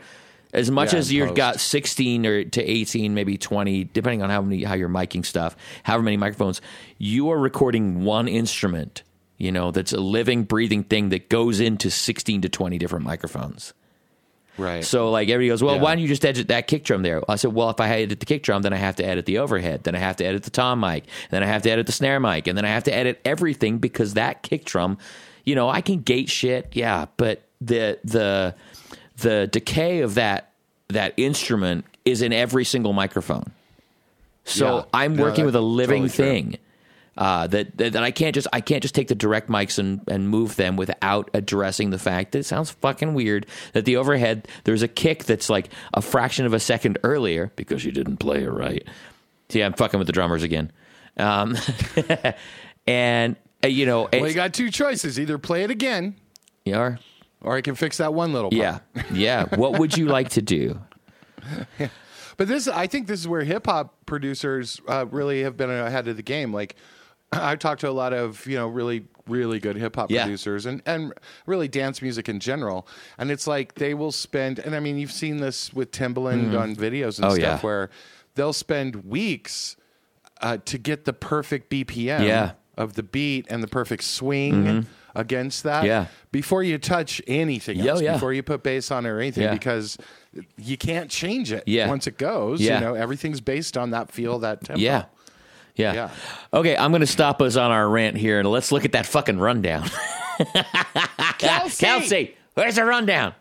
as 0.54 0.70
much 0.72 0.94
Yeah, 0.94 1.00
as 1.00 1.12
you've 1.12 1.36
got 1.36 1.60
16 1.60 2.26
or 2.26 2.44
to 2.46 2.64
18 2.64 3.14
maybe 3.14 3.38
20 3.38 3.86
depending 3.86 4.22
on 4.22 4.30
how 4.30 4.42
many 4.42 4.64
how 4.64 4.76
you're 4.76 4.88
miking 4.90 5.26
stuff 5.26 5.56
however 5.84 6.04
many 6.04 6.18
microphones 6.18 6.62
you 6.98 7.30
are 7.32 7.38
recording 7.40 8.04
one 8.06 8.28
instrument 8.28 9.04
you 9.38 9.52
know 9.52 9.72
that's 9.72 9.94
a 9.94 10.00
living 10.00 10.44
breathing 10.44 10.84
thing 10.84 11.10
that 11.10 11.28
goes 11.30 11.60
into 11.60 11.90
16 11.90 12.42
to 12.44 12.50
20 12.50 12.78
different 12.78 13.04
microphones 13.06 13.74
Right. 14.56 14.86
so 14.86 15.10
like 15.10 15.30
everybody 15.30 15.48
goes, 15.50 15.64
well, 15.64 15.78
Yeah. 15.78 15.82
why 15.82 15.96
don't 15.96 16.04
you 16.04 16.08
just 16.08 16.24
edit 16.24 16.50
that 16.50 16.68
kick 16.68 16.84
drum 16.84 17.02
there? 17.02 17.24
I 17.28 17.38
said, 17.38 17.54
well, 17.56 17.72
if 17.72 17.80
I 17.80 17.90
edit 17.90 18.20
the 18.20 18.28
kick 18.28 18.44
drum, 18.44 18.62
then 18.62 18.72
I 18.72 18.76
have 18.78 18.96
to 18.98 19.04
edit 19.04 19.26
the 19.26 19.40
overhead, 19.40 19.84
then 19.84 19.96
I 19.96 19.98
have 19.98 20.18
to 20.18 20.26
edit 20.26 20.44
the 20.44 20.52
tom 20.52 20.80
mic, 20.80 21.06
then 21.32 21.42
I 21.42 21.48
have 21.48 21.64
to 21.64 21.72
edit 21.72 21.88
the 21.88 21.92
snare 21.92 22.20
mic, 22.20 22.46
and 22.46 22.56
then 22.56 22.64
I 22.64 22.68
have 22.68 22.84
to 22.84 22.94
edit 22.94 23.20
everything 23.26 23.80
because 23.80 24.14
that 24.14 24.44
kick 24.44 24.64
drum, 24.64 25.00
you 25.44 25.56
know, 25.56 25.70
I 25.70 25.82
can 25.82 26.02
gate 26.02 26.30
shit, 26.30 26.68
yeah, 26.74 27.08
but 27.18 27.42
the 27.62 27.98
the 28.04 28.54
the 29.24 29.48
decay 29.52 30.02
of 30.02 30.16
that 30.16 30.52
that 30.90 31.14
instrument 31.18 31.86
is 32.06 32.22
in 32.22 32.32
every 32.32 32.64
single 32.66 32.94
microphone. 32.94 33.52
So 34.46 34.78
Yeah. 34.78 34.84
I'm 34.94 35.16
No, 35.16 35.24
working 35.24 35.46
with 35.46 35.56
a 35.56 35.62
living 35.62 36.04
totally 36.08 36.10
thing. 36.10 36.58
Uh, 37.16 37.46
that, 37.46 37.78
that 37.78 37.94
that 37.94 38.04
I 38.04 38.10
can't 38.10 38.34
just 38.34 38.48
I 38.52 38.60
can't 38.60 38.82
just 38.82 38.96
take 38.96 39.08
the 39.08 39.14
direct 39.16 39.48
mics 39.48 39.78
and, 39.78 40.02
and 40.08 40.28
move 40.30 40.56
them 40.56 40.76
without 40.78 41.30
addressing 41.36 41.92
the 41.92 42.00
fact 42.00 42.32
that 42.32 42.40
it 42.40 42.46
sounds 42.46 42.72
fucking 42.72 43.14
weird 43.14 43.46
that 43.74 43.86
the 43.86 43.98
overhead 43.98 44.48
there's 44.64 44.82
a 44.82 44.88
kick 44.88 45.26
that's 45.26 45.48
like 45.48 45.70
a 45.94 46.02
fraction 46.02 46.48
of 46.48 46.54
a 46.54 46.60
second 46.60 46.98
earlier 47.04 47.52
because 47.56 47.86
you 47.86 47.92
didn't 47.92 48.18
play 48.18 48.44
it 48.44 48.50
right. 48.50 48.88
See, 49.50 49.62
I'm 49.62 49.74
fucking 49.74 50.00
with 50.00 50.08
the 50.08 50.12
drummers 50.14 50.42
again, 50.42 50.72
um, 51.18 51.56
and 52.88 53.36
uh, 53.64 53.68
you 53.68 53.86
know, 53.86 54.10
well, 54.12 54.28
you 54.28 54.34
got 54.34 54.54
two 54.56 54.72
choices: 54.72 55.20
either 55.20 55.38
play 55.38 55.64
it 55.64 55.70
again, 55.70 56.16
you 56.66 56.76
are, 56.76 56.98
or 57.44 57.56
I 57.56 57.62
can 57.62 57.76
fix 57.76 57.98
that 57.98 58.14
one 58.14 58.34
little. 58.34 58.50
Part. 58.50 58.60
yeah, 58.96 59.04
yeah. 59.14 59.56
What 59.56 59.78
would 59.80 59.96
you 59.98 60.08
like 60.08 60.30
to 60.30 60.42
do? 60.42 60.80
But 62.36 62.48
this, 62.48 62.68
I 62.68 62.88
think, 62.88 63.06
this 63.08 63.20
is 63.20 63.28
where 63.28 63.44
hip 63.44 63.68
hop 63.68 63.94
producers 64.08 64.82
uh, 64.88 65.06
really 65.06 65.44
have 65.44 65.56
been 65.56 65.70
ahead 65.70 66.08
of 66.08 66.18
the 66.18 66.24
game. 66.24 66.52
Like, 66.52 66.76
I've 67.32 67.60
talked 67.60 67.82
to 67.82 67.90
a 67.90 67.92
lot 67.92 68.12
of 68.14 68.46
you 68.48 68.56
know 68.58 68.68
really 68.68 69.06
really 69.28 69.60
good 69.60 69.78
hip 69.78 69.96
hop 69.96 70.10
Yeah. 70.12 70.24
producers 70.24 70.66
and 70.66 70.82
and 70.86 71.14
really 71.46 71.68
dance 71.68 72.02
music 72.02 72.28
in 72.28 72.40
general. 72.40 72.88
And 73.18 73.30
it's 73.32 73.46
like 73.48 73.76
they 73.76 73.94
will 73.94 74.12
spend, 74.12 74.60
and 74.60 74.76
I 74.76 74.80
mean, 74.80 74.98
you've 74.98 75.12
seen 75.12 75.38
this 75.38 75.72
with 75.74 75.92
Timbaland 75.92 76.60
on 76.60 76.76
videos 76.76 77.18
and 77.18 77.26
Oh, 77.26 77.36
stuff 77.36 77.40
yeah. 77.40 77.60
where 77.60 77.90
they'll 78.36 78.52
spend 78.54 79.06
weeks 79.06 79.78
uh, 80.42 80.58
to 80.66 80.78
get 80.78 81.06
the 81.06 81.14
perfect 81.14 81.70
BPM 81.70 82.26
Yeah. 82.26 82.54
of 82.78 82.94
the 82.96 83.04
beat 83.04 83.46
and 83.50 83.62
the 83.64 83.68
perfect 83.68 84.04
swing. 84.04 84.88
Against 85.16 85.64
that. 85.64 85.86
Yeah. 85.86 86.08
Before 86.32 86.64
you 86.64 86.78
touch 86.80 87.22
anything 87.28 87.80
else, 87.82 88.02
yeah. 88.02 88.14
before 88.14 88.34
you 88.34 88.42
put 88.42 88.64
bass 88.64 88.90
on 88.90 89.06
it 89.06 89.10
or 89.10 89.20
anything, 89.20 89.44
Yeah. 89.44 89.54
because 89.54 89.98
you 90.58 90.76
can't 90.78 91.10
change 91.12 91.52
it 91.52 91.64
Yeah. 91.68 91.88
once 91.88 92.08
it 92.08 92.18
goes. 92.18 92.60
Yeah. 92.60 92.80
You 92.80 92.86
know, 92.86 92.94
everything's 92.96 93.40
based 93.40 93.78
on 93.78 93.92
that 93.92 94.12
feel, 94.12 94.40
that 94.40 94.64
tempo. 94.64 94.82
Yeah. 94.82 95.06
Yeah. 95.76 95.94
Yeah. 95.94 96.10
Okay, 96.54 96.76
I'm 96.76 96.92
going 96.92 97.02
to 97.02 97.08
stop 97.08 97.42
us 97.42 97.56
on 97.56 97.70
our 97.72 97.88
rant 97.88 98.18
here 98.18 98.40
and 98.40 98.50
let's 98.50 98.72
look 98.72 98.86
at 98.86 98.92
that 98.94 99.06
fucking 99.06 99.38
rundown. 99.40 99.88
Kelsey! 101.38 101.86
Kelsey, 101.86 102.36
where's 102.56 102.76
the 102.76 102.86
rundown? 102.86 103.34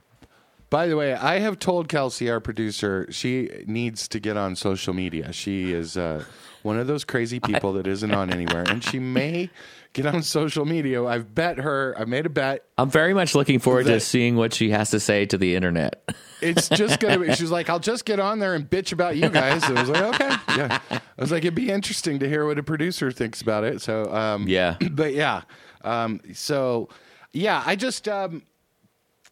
By 0.71 0.87
the 0.87 0.97
way, 0.97 1.13
I 1.15 1.39
have 1.41 1.59
told 1.59 1.89
Kelsey, 1.89 2.31
our 2.31 2.41
producer, 2.41 3.07
she 3.11 3.51
needs 3.67 4.09
to 4.09 4.19
get 4.21 4.37
on 4.39 4.57
social 4.57 4.95
media. 4.95 5.33
She 5.33 5.73
is 5.73 5.99
uh, 5.99 6.25
one 6.63 6.79
of 6.79 6.87
those 6.87 7.05
crazy 7.05 7.41
people 7.41 7.75
that 7.75 7.87
isn't 7.87 8.11
on 8.13 8.33
anywhere, 8.33 8.65
and 8.67 8.83
she 8.83 8.99
may 8.99 9.51
get 9.93 10.07
on 10.07 10.23
social 10.23 10.65
media. 10.65 11.05
I've 11.05 11.35
bet 11.35 11.59
her. 11.59 11.95
I 11.99 12.05
made 12.05 12.27
a 12.27 12.31
bet. 12.31 12.65
I'm 12.79 12.91
very 12.91 13.15
much 13.15 13.35
looking 13.35 13.59
forward 13.59 13.87
to 13.87 14.01
seeing 14.01 14.37
what 14.37 14.55
she 14.55 14.71
has 14.71 14.91
to 14.91 15.01
say 15.01 15.27
to 15.27 15.39
the 15.39 15.55
internet. 15.57 16.03
It's 16.43 16.69
just 16.69 16.99
gonna. 16.99 17.21
be, 17.21 17.33
she's 17.37 17.53
like, 17.53 17.71
I'll 17.71 17.79
just 17.79 18.05
get 18.05 18.19
on 18.19 18.41
there 18.41 18.55
and 18.57 18.69
bitch 18.69 18.93
about 18.93 19.15
you 19.17 19.29
guys. 19.29 19.63
And 19.63 19.79
I 19.79 19.81
was 19.83 19.91
like, 19.91 20.03
okay, 20.15 20.35
yeah. 20.57 20.79
I 20.91 21.01
was 21.17 21.31
like, 21.31 21.45
it'd 21.45 21.55
be 21.55 21.71
interesting 21.71 22.19
to 22.19 22.29
hear 22.29 22.45
what 22.45 22.59
a 22.59 22.65
producer 22.65 23.13
thinks 23.13 23.41
about 23.41 23.63
it. 23.63 23.81
So, 23.81 24.13
um, 24.13 24.49
Yeah. 24.49 24.77
but 24.91 25.15
yeah. 25.15 25.43
Um, 25.85 26.21
so, 26.35 26.89
yeah, 27.33 27.63
I 27.65 27.77
just, 27.77 28.09
um, 28.09 28.43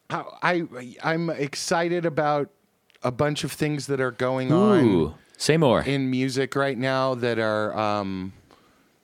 I, 0.09 0.23
I, 0.41 0.95
I'm 1.03 1.29
excited 1.29 2.05
about 2.05 2.49
a 3.03 3.11
bunch 3.11 3.43
of 3.43 3.51
things 3.51 3.87
that 3.87 3.99
are 3.99 4.11
going 4.11 4.53
on 4.53 5.13
say 5.35 5.57
more. 5.57 5.81
in 5.81 6.09
music 6.09 6.55
right 6.55 6.77
now 6.77 7.15
that 7.15 7.39
are, 7.39 7.77
um, 7.77 8.31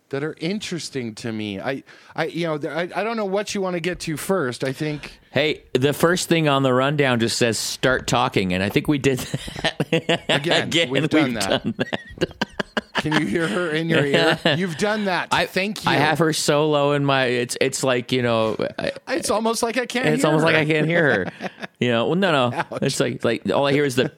that 0.10 0.24
are 0.24 0.36
interesting 0.40 1.16
to 1.16 1.32
me. 1.32 1.60
I, 1.60 1.84
I, 2.16 2.26
you 2.26 2.48
know, 2.48 2.70
I, 2.70 2.90
I 2.96 3.04
don't 3.04 3.18
know 3.18 3.26
what 3.26 3.54
you 3.54 3.62
want 3.62 3.76
to 3.76 3.80
get 3.80 4.00
to 4.02 4.18
first. 4.18 4.64
I 4.64 4.72
think. 4.74 5.20
Hey, 5.32 5.64
the 5.74 5.94
first 5.94 6.30
thing 6.30 6.48
on 6.48 6.64
the 6.64 6.74
rundown 6.74 7.20
just 7.20 7.38
says 7.38 7.58
start 7.58 8.08
talking, 8.08 8.54
and 8.54 8.64
I 8.64 8.70
think 8.70 8.88
we 8.88 8.98
did 8.98 9.20
that. 9.20 10.26
Again, 10.30 10.90
we've 10.90 11.10
done 11.10 11.34
that. 11.34 11.64
done 11.64 11.76
that. 11.78 12.48
Can 12.96 13.22
you 13.22 13.28
hear 13.28 13.48
her 13.48 13.70
in 13.70 13.90
your 13.90 14.04
ear? 14.04 14.40
You've 14.58 14.78
done 14.78 15.06
that. 15.06 15.28
I 15.32 15.46
Thank 15.46 15.86
you. 15.86 15.92
I 15.92 15.96
have 15.96 16.18
her 16.18 16.34
so 16.34 16.68
low 16.70 16.94
in 16.94 17.06
my. 17.06 17.26
It's 17.26 17.56
it's 17.62 17.84
like 17.84 18.12
you 18.12 18.24
know. 18.24 18.56
I, 18.80 18.92
It's 19.10 19.30
almost 19.30 19.62
like 19.62 19.78
I 19.78 19.86
can't. 19.86 20.08
it's 20.08 20.24
hear 20.24 20.32
almost 20.32 20.42
her. 20.48 20.52
like 20.52 20.56
I 20.56 20.66
can't 20.66 20.88
hear 20.88 21.26
her. 21.42 21.50
You 21.80 21.90
know, 21.90 22.08
well, 22.08 22.16
no, 22.16 22.32
no. 22.50 22.64
It's 22.82 23.00
like 23.00 23.24
like 23.24 23.52
all 23.52 23.68
I 23.68 23.72
hear 23.72 23.86
is 23.86 23.96
the 23.96 24.12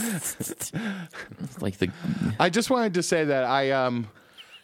like 1.60 1.78
the 1.78 1.90
I 2.38 2.50
just 2.50 2.70
wanted 2.70 2.94
to 2.94 3.02
say 3.02 3.24
that 3.24 3.44
I 3.44 3.70
um, 3.70 4.08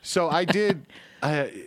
so 0.02 0.28
I 0.28 0.44
did. 0.44 0.86
I, 1.22 1.66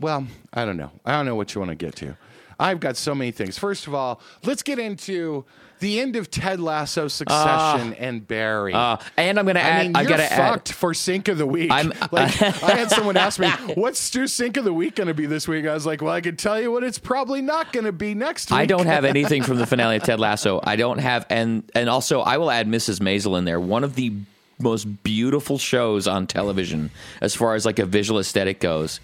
well, 0.00 0.26
I 0.52 0.64
don't 0.64 0.76
know. 0.76 0.90
I 1.04 1.12
don't 1.12 1.26
know 1.26 1.36
what 1.36 1.54
you 1.54 1.60
want 1.60 1.70
to 1.70 1.76
get 1.76 1.94
to. 1.96 2.16
I've 2.58 2.80
got 2.80 2.96
so 2.96 3.14
many 3.14 3.30
things. 3.30 3.58
First 3.58 3.86
of 3.86 3.94
all, 3.94 4.20
let's 4.44 4.62
get 4.62 4.78
into 4.78 5.44
the 5.80 6.00
end 6.00 6.16
of 6.16 6.28
Ted 6.28 6.58
Lasso, 6.58 7.06
Succession, 7.06 7.94
and 7.94 8.26
Barry. 8.26 8.74
uh, 8.74 8.96
and 9.16 9.38
I'm 9.38 9.46
gonna 9.46 9.60
I 9.60 9.62
add. 9.62 9.86
mean, 9.86 9.96
I 9.96 10.00
you're 10.00 10.08
gotta 10.10 10.32
add. 10.32 10.50
fucked 10.54 10.72
for 10.72 10.92
sync 10.92 11.28
of 11.28 11.38
the 11.38 11.46
week. 11.46 11.70
I'm- 11.70 11.92
like, 12.10 12.42
I 12.42 12.50
had 12.72 12.90
someone 12.90 13.16
ask 13.26 13.38
me, 13.38 13.48
"What's 13.76 14.00
Stu's 14.00 14.32
sync 14.32 14.56
of 14.56 14.64
the 14.64 14.72
week 14.72 14.96
going 14.96 15.06
to 15.06 15.14
be 15.14 15.26
this 15.26 15.46
week?" 15.46 15.66
I 15.66 15.74
was 15.74 15.86
like, 15.86 16.02
"Well, 16.02 16.12
I 16.12 16.20
can 16.20 16.36
tell 16.36 16.60
you 16.60 16.72
what 16.72 16.82
it's 16.82 16.98
probably 16.98 17.42
not 17.42 17.72
going 17.72 17.84
to 17.84 17.92
be 17.92 18.14
next 18.14 18.50
week." 18.50 18.58
I 18.58 18.66
don't 18.66 18.86
have 18.86 19.04
anything 19.04 19.44
from 19.44 19.58
the 19.58 19.66
finale 19.66 19.94
of 19.96 20.02
Ted 20.02 20.18
Lasso. 20.18 20.60
I 20.64 20.74
don't 20.74 20.98
have, 20.98 21.26
and 21.30 21.62
and 21.76 21.88
also 21.88 22.22
I 22.22 22.38
will 22.38 22.50
add 22.50 22.66
Mrs. 22.66 22.98
Maisel 22.98 23.38
in 23.38 23.44
there. 23.44 23.60
One 23.60 23.84
of 23.84 23.94
the 23.94 24.12
most 24.60 25.04
beautiful 25.04 25.58
shows 25.58 26.08
on 26.08 26.26
television 26.26 26.90
as 27.20 27.36
far 27.36 27.54
as 27.54 27.64
like 27.64 27.78
a 27.78 27.86
visual 27.86 28.18
aesthetic 28.18 28.58
goes. 28.58 28.98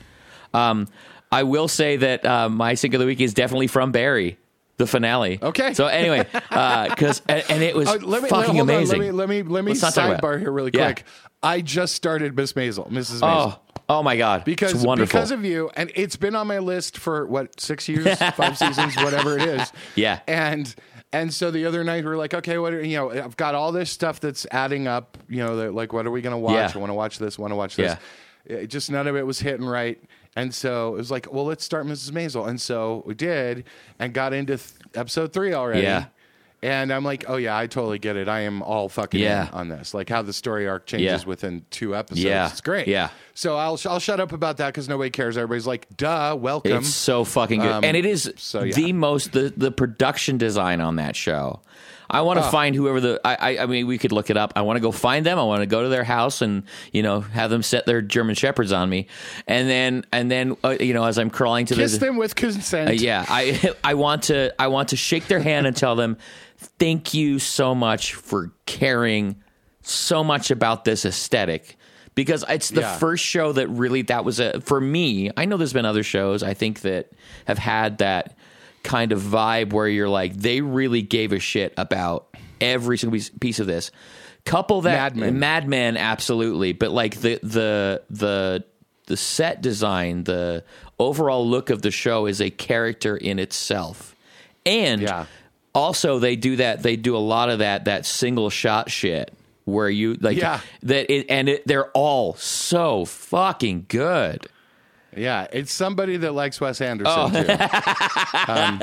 Um, 0.52 0.88
I 1.34 1.42
will 1.42 1.68
say 1.68 1.96
that 1.96 2.24
uh, 2.24 2.48
my 2.48 2.74
sync 2.74 2.94
of 2.94 3.00
the 3.00 3.06
week 3.06 3.20
is 3.20 3.34
definitely 3.34 3.66
from 3.66 3.92
Barry, 3.92 4.38
the 4.76 4.86
finale. 4.86 5.38
Okay. 5.42 5.74
So 5.74 5.86
anyway, 5.86 6.26
because 6.50 7.22
and, 7.28 7.44
and 7.48 7.62
it 7.62 7.74
was 7.74 7.88
Uh, 7.88 7.98
let 8.02 8.22
me 8.22 8.28
fucking 8.28 8.56
hold 8.56 8.70
on, 8.70 8.76
amazing. 8.76 8.98
let 9.00 9.06
me 9.06 9.12
let 9.12 9.28
me 9.28 9.42
let 9.42 9.64
me 9.64 9.70
Let's 9.72 9.82
not 9.82 9.94
talk 9.94 10.18
about 10.18 10.22
sidebar 10.22 10.38
here 10.40 10.50
really 10.52 10.70
Yeah. 10.72 10.92
quick. 10.92 11.04
I 11.42 11.60
just 11.60 11.94
started 11.94 12.34
Miss 12.36 12.52
Maisel, 12.54 12.88
Mrs. 12.90 13.20
Maisel. 13.20 13.58
Oh, 13.58 13.60
oh 13.88 14.02
my 14.02 14.16
God! 14.16 14.44
because 14.44 14.72
it's 14.72 14.84
wonderful. 14.84 15.18
because 15.18 15.30
of 15.30 15.44
you, 15.44 15.70
and 15.76 15.92
it's 15.94 16.16
been 16.16 16.34
on 16.34 16.46
my 16.46 16.58
list 16.58 16.96
for 16.96 17.26
what 17.26 17.60
six 17.60 17.86
years, 17.88 18.16
five 18.34 18.56
seasons, 18.56 18.96
whatever 18.96 19.36
it 19.38 19.42
is. 19.42 19.72
Yeah. 19.94 20.20
and 20.26 20.74
and 21.12 21.32
so 21.32 21.50
the 21.50 21.66
other 21.66 21.84
night 21.84 22.04
we 22.04 22.10
are 22.10 22.16
like, 22.16 22.34
okay, 22.34 22.58
what 22.58 22.72
are, 22.72 22.82
you 22.82 22.96
know, 22.96 23.10
I've 23.12 23.36
got 23.36 23.54
all 23.54 23.70
this 23.70 23.88
stuff 23.90 24.18
that's 24.18 24.46
adding 24.50 24.88
up. 24.88 25.16
You 25.28 25.44
know, 25.44 25.70
like 25.70 25.92
what 25.92 26.06
are 26.06 26.10
we 26.10 26.22
going 26.22 26.32
to 26.32 26.38
watch? 26.38 26.54
Yeah. 26.54 26.72
I 26.74 26.78
want 26.78 26.90
to 26.90 26.94
watch 26.94 27.18
this. 27.18 27.38
Want 27.38 27.52
to 27.52 27.56
watch 27.56 27.76
this. 27.76 27.96
It, 28.46 28.66
just 28.66 28.90
none 28.90 29.06
of 29.06 29.14
it 29.14 29.24
was 29.24 29.38
hitting 29.38 29.64
right. 29.66 30.02
And 30.36 30.52
so 30.54 30.94
it 30.94 30.98
was 30.98 31.10
like, 31.10 31.32
well, 31.32 31.44
let's 31.44 31.64
start 31.64 31.86
Mrs. 31.86 32.10
Maisel. 32.10 32.48
And 32.48 32.60
so 32.60 33.02
we 33.06 33.14
did, 33.14 33.64
and 33.98 34.12
got 34.12 34.32
into 34.32 34.56
th- 34.56 34.68
episode 34.94 35.32
three 35.32 35.54
already. 35.54 35.82
Yeah. 35.82 36.06
And 36.62 36.90
I'm 36.90 37.04
like, 37.04 37.26
oh 37.28 37.36
yeah, 37.36 37.56
I 37.58 37.66
totally 37.66 37.98
get 37.98 38.16
it. 38.16 38.26
I 38.26 38.40
am 38.40 38.62
all 38.62 38.88
fucking 38.88 39.20
Yeah. 39.20 39.48
in 39.48 39.54
on 39.54 39.68
this. 39.68 39.92
Like 39.92 40.08
how 40.08 40.22
the 40.22 40.32
story 40.32 40.66
arc 40.66 40.86
changes 40.86 41.22
Yeah. 41.22 41.28
within 41.28 41.66
two 41.70 41.94
episodes. 41.94 42.24
Yeah. 42.24 42.48
It's 42.50 42.62
great. 42.62 42.88
Yeah. 42.88 43.10
So 43.34 43.56
I'll 43.56 43.78
I'll 43.84 43.98
shut 44.00 44.18
up 44.18 44.32
about 44.32 44.56
that 44.56 44.68
because 44.68 44.88
nobody 44.88 45.10
cares. 45.10 45.36
Everybody's 45.36 45.66
like, 45.66 45.86
duh, 45.96 46.34
welcome. 46.40 46.72
It's 46.78 46.88
so 46.88 47.22
fucking 47.24 47.60
good, 47.60 47.70
Um, 47.70 47.84
and 47.84 47.96
it 47.98 48.06
is 48.06 48.32
so, 48.38 48.62
yeah. 48.62 48.74
the 48.74 48.94
most 48.94 49.32
the 49.32 49.52
the 49.54 49.70
production 49.70 50.38
design 50.38 50.80
on 50.80 50.96
that 50.96 51.16
show. 51.16 51.60
I 52.14 52.22
want 52.22 52.38
to 52.38 52.46
Oh. 52.46 52.50
find 52.50 52.74
whoever 52.76 53.00
the 53.00 53.20
I, 53.24 53.34
I 53.56 53.62
I 53.64 53.66
mean 53.66 53.86
we 53.86 53.98
could 53.98 54.12
look 54.12 54.30
it 54.30 54.36
up. 54.36 54.52
I 54.56 54.62
want 54.62 54.76
to 54.76 54.80
go 54.80 54.92
find 54.92 55.26
them. 55.26 55.38
I 55.38 55.42
want 55.42 55.60
to 55.62 55.66
go 55.66 55.82
to 55.82 55.88
their 55.88 56.04
house 56.04 56.40
and 56.42 56.62
you 56.92 57.02
know 57.02 57.20
have 57.20 57.50
them 57.50 57.62
set 57.62 57.84
their 57.86 58.00
German 58.00 58.34
shepherds 58.34 58.72
on 58.72 58.88
me, 58.88 59.08
and 59.46 59.68
then 59.68 60.04
and 60.12 60.30
then 60.30 60.56
uh, 60.64 60.76
you 60.80 60.94
know 60.94 61.04
as 61.04 61.18
I'm 61.18 61.28
crawling 61.30 61.66
to 61.66 61.74
Kiss 61.74 61.92
the 61.92 61.98
them 61.98 62.16
with 62.16 62.34
consent. 62.36 62.88
uh, 62.88 62.92
yeah, 62.92 63.24
I 63.28 63.74
I 63.84 63.94
want 63.94 64.22
to 64.24 64.54
I 64.58 64.68
want 64.68 64.90
to 64.90 64.96
shake 64.96 65.26
their 65.26 65.40
hand 65.40 65.66
and 65.66 65.76
tell 65.76 65.96
them 65.96 66.16
thank 66.78 67.12
you 67.14 67.38
so 67.38 67.74
much 67.74 68.14
for 68.14 68.52
caring 68.64 69.36
so 69.82 70.24
much 70.24 70.50
about 70.50 70.84
this 70.84 71.04
aesthetic 71.04 71.76
because 72.14 72.44
it's 72.48 72.70
the 72.70 72.80
Yeah. 72.82 72.96
first 72.96 73.22
show 73.24 73.52
that 73.52 73.68
really 73.68 74.02
that 74.02 74.24
was 74.24 74.40
a 74.40 74.60
for 74.60 74.80
me. 74.80 75.30
I 75.36 75.44
know 75.44 75.56
there's 75.56 75.72
been 75.72 75.84
other 75.84 76.02
shows 76.04 76.42
I 76.42 76.54
think 76.54 76.80
that 76.82 77.10
have 77.46 77.58
had 77.58 77.98
that 77.98 78.36
kind 78.84 79.10
of 79.10 79.20
vibe 79.20 79.72
where 79.72 79.88
you're 79.88 80.08
like 80.08 80.34
they 80.34 80.60
really 80.60 81.02
gave 81.02 81.32
a 81.32 81.40
shit 81.40 81.74
about 81.76 82.26
every 82.60 82.96
single 82.98 83.18
piece, 83.40 83.58
of 83.58 83.66
this. 83.66 83.90
Couple 84.44 84.82
that 84.82 85.14
Mad 85.14 85.16
Men. 85.16 85.38
Mad 85.38 85.68
Men, 85.68 85.96
absolutely, 85.96 86.72
but 86.74 86.90
like 86.92 87.16
the 87.20 87.40
the 87.42 88.02
the 88.10 88.64
the 89.06 89.16
set 89.16 89.60
design, 89.62 90.24
the 90.24 90.62
overall 90.98 91.46
look 91.48 91.70
of 91.70 91.82
the 91.82 91.90
show 91.90 92.26
is 92.26 92.40
a 92.40 92.50
character 92.50 93.16
in 93.16 93.38
itself, 93.38 94.14
and 94.66 95.00
Yeah. 95.02 95.26
also 95.74 96.18
they 96.18 96.36
do 96.36 96.56
that. 96.56 96.82
They 96.82 96.96
do 96.96 97.16
a 97.16 97.18
lot 97.18 97.48
of 97.48 97.60
that 97.60 97.86
that 97.86 98.04
single 98.06 98.50
shot 98.50 98.90
shit 98.90 99.32
where 99.64 99.88
you 99.88 100.14
like 100.20 100.36
Yeah. 100.36 100.60
that, 100.82 101.10
it, 101.10 101.26
and 101.30 101.48
it, 101.48 101.66
they're 101.66 101.88
all 101.92 102.34
so 102.34 103.06
fucking 103.06 103.86
good. 103.88 104.46
Yeah, 105.16 105.46
it's 105.52 105.72
somebody 105.72 106.16
that 106.18 106.32
likes 106.32 106.60
Wes 106.60 106.80
Anderson 106.80 107.12
Oh. 107.16 107.28
too. 107.30 107.38
um, 108.52 108.78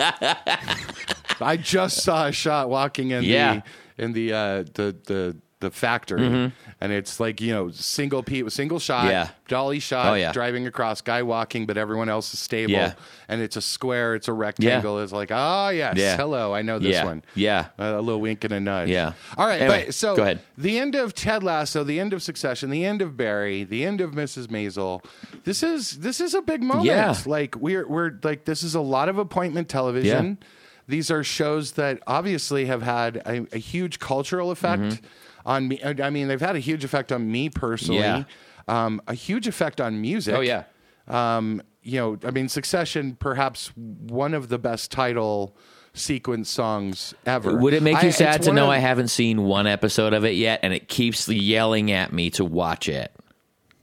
I 1.41 1.57
just 1.57 2.03
saw 2.03 2.27
a 2.27 2.31
shot 2.31 2.69
walking 2.69 3.11
in 3.11 3.23
Yeah. 3.23 3.61
The 3.97 4.03
in 4.03 4.13
the 4.13 4.33
uh, 4.33 4.63
the 4.73 4.95
the 5.05 5.35
the 5.61 5.71
factory, 5.71 6.51
and 6.81 6.91
it's 6.91 7.19
like 7.19 7.39
you 7.39 7.53
know 7.53 7.71
single 7.71 8.21
pe- 8.23 8.49
single 8.49 8.79
shot, 8.79 9.05
Yeah. 9.07 9.29
dolly 9.47 9.79
shot, 9.79 10.07
Oh, 10.07 10.13
yeah. 10.15 10.31
driving 10.33 10.67
across, 10.67 10.99
guy 11.01 11.23
walking, 11.23 11.65
but 11.65 11.77
everyone 11.77 12.09
else 12.09 12.33
is 12.33 12.39
stable, 12.39 12.73
Yeah. 12.73 12.93
and 13.29 13.41
it's 13.41 13.55
a 13.55 13.61
square, 13.61 14.15
it's 14.15 14.27
a 14.27 14.33
rectangle. 14.33 14.99
It's 14.99 15.13
like, 15.13 15.29
oh 15.31 15.69
yes, 15.69 15.95
Yeah. 15.97 16.17
hello, 16.17 16.53
I 16.53 16.61
know 16.61 16.79
this 16.79 16.91
Yeah. 16.95 17.05
one. 17.05 17.23
Yeah. 17.35 17.67
Uh, 17.79 17.93
a 17.97 18.01
little 18.01 18.19
wink 18.19 18.43
and 18.43 18.53
a 18.53 18.59
nudge. 18.59 18.89
Yeah. 18.89 19.13
All 19.37 19.47
right, 19.47 19.61
Anyway, 19.61 19.85
but 19.85 19.93
so 19.95 20.15
go 20.15 20.23
ahead. 20.23 20.39
the 20.57 20.77
end 20.79 20.95
of 20.95 21.13
Ted 21.13 21.43
Lasso, 21.43 21.83
the 21.83 21.99
end 21.99 22.11
of 22.13 22.21
Succession, 22.21 22.69
the 22.69 22.83
end 22.85 23.01
of 23.01 23.15
Barry, 23.15 23.63
the 23.63 23.85
end 23.85 24.01
of 24.01 24.11
Mrs. 24.11 24.47
Maisel. 24.47 25.03
This 25.45 25.63
is 25.63 25.99
this 25.99 26.19
is 26.19 26.33
a 26.33 26.41
big 26.41 26.61
moment. 26.63 26.85
Yeah. 26.87 27.15
Like 27.25 27.55
we're 27.55 27.87
we're 27.87 28.11
like 28.23 28.45
this 28.45 28.63
is 28.63 28.75
a 28.75 28.81
lot 28.81 29.07
of 29.09 29.17
appointment 29.17 29.69
television. 29.69 30.37
These 30.87 31.09
are 31.11 31.23
shows 31.23 31.73
that 31.73 31.99
obviously 32.05 32.65
have 32.65 32.81
had 32.81 33.17
a, 33.25 33.45
a 33.53 33.57
huge 33.59 33.99
cultural 33.99 34.51
effect 34.51 34.81
Mm-hmm. 34.81 35.05
On 35.45 35.67
me. 35.67 35.81
I 35.83 36.09
mean, 36.09 36.27
they've 36.27 36.39
had 36.39 36.55
a 36.55 36.59
huge 36.59 36.83
effect 36.83 37.11
on 37.11 37.31
me 37.31 37.49
personally. 37.49 38.01
Yeah. 38.01 38.23
Um, 38.67 39.01
a 39.07 39.13
huge 39.13 39.47
effect 39.47 39.81
on 39.81 39.99
music. 40.01 40.35
Oh, 40.35 40.41
yeah. 40.41 40.63
Um, 41.07 41.61
you 41.83 41.99
know, 41.99 42.17
I 42.23 42.31
mean, 42.31 42.47
Succession, 42.47 43.15
perhaps 43.19 43.71
one 43.75 44.33
of 44.33 44.49
the 44.49 44.59
best 44.59 44.91
title 44.91 45.55
sequence 45.93 46.49
songs 46.49 47.13
ever. 47.25 47.57
Would 47.57 47.73
it 47.73 47.83
make 47.83 48.01
you 48.01 48.09
it's 48.09 48.17
sad 48.17 48.43
to 48.43 48.53
know 48.53 48.65
of- 48.65 48.69
I 48.69 48.77
haven't 48.77 49.09
seen 49.09 49.43
one 49.43 49.67
episode 49.67 50.13
of 50.13 50.23
it 50.23 50.35
yet, 50.35 50.59
and 50.63 50.73
it 50.73 50.87
keeps 50.87 51.27
yelling 51.27 51.91
at 51.91 52.13
me 52.13 52.29
to 52.31 52.45
watch 52.45 52.87
it? 52.87 53.11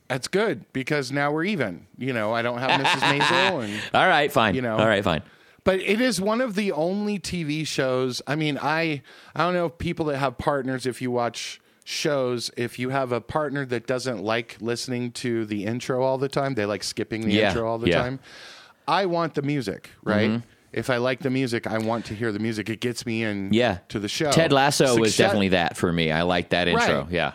That's 0.08 0.26
good 0.28 0.64
because 0.72 1.12
now 1.12 1.32
we're 1.32 1.44
even. 1.44 1.86
You 1.98 2.14
know, 2.14 2.32
I 2.32 2.40
don't 2.40 2.58
have 2.58 2.80
Mrs. 2.80 3.18
Maisel, 3.18 3.64
and 3.64 3.80
All 3.92 4.08
right, 4.08 4.32
fine. 4.32 4.54
You 4.54 4.62
know. 4.62 4.76
all 4.78 4.86
right, 4.86 5.04
fine. 5.04 5.22
But 5.64 5.80
it 5.80 6.00
is 6.00 6.20
one 6.20 6.40
of 6.40 6.54
the 6.54 6.72
only 6.72 7.18
TV 7.18 7.66
shows. 7.66 8.22
I 8.26 8.36
mean, 8.36 8.58
I 8.60 9.02
I 9.34 9.44
don't 9.44 9.54
know 9.54 9.66
if 9.66 9.78
people 9.78 10.06
that 10.06 10.18
have 10.18 10.38
partners. 10.38 10.86
If 10.86 11.02
you 11.02 11.10
watch 11.10 11.60
shows, 11.84 12.50
if 12.56 12.78
you 12.78 12.90
have 12.90 13.12
a 13.12 13.20
partner 13.20 13.64
that 13.66 13.86
doesn't 13.86 14.22
like 14.22 14.56
listening 14.60 15.10
to 15.12 15.46
the 15.46 15.64
intro 15.64 16.02
all 16.02 16.18
the 16.18 16.28
time, 16.28 16.54
they 16.54 16.66
like 16.66 16.82
skipping 16.84 17.22
the 17.22 17.32
Yeah, 17.32 17.48
intro 17.48 17.66
all 17.68 17.78
the 17.78 17.88
yeah. 17.88 18.02
time. 18.02 18.20
I 18.86 19.06
want 19.06 19.34
the 19.34 19.42
music, 19.42 19.90
right? 20.02 20.30
Mm-hmm. 20.30 20.46
If 20.70 20.90
I 20.90 20.98
like 20.98 21.20
the 21.20 21.30
music, 21.30 21.66
I 21.66 21.78
want 21.78 22.04
to 22.06 22.14
hear 22.14 22.30
the 22.30 22.38
music. 22.38 22.68
It 22.68 22.80
gets 22.80 23.06
me 23.06 23.22
in 23.24 23.52
Yeah, 23.54 23.78
to 23.88 23.98
the 23.98 24.08
show. 24.08 24.30
Ted 24.30 24.52
Lasso 24.52 24.98
was 24.98 25.16
definitely 25.16 25.48
that 25.48 25.76
for 25.78 25.90
me. 25.90 26.10
I 26.12 26.22
like 26.22 26.50
that 26.50 26.68
intro. 26.68 27.02
Right. 27.04 27.10
Yeah, 27.10 27.32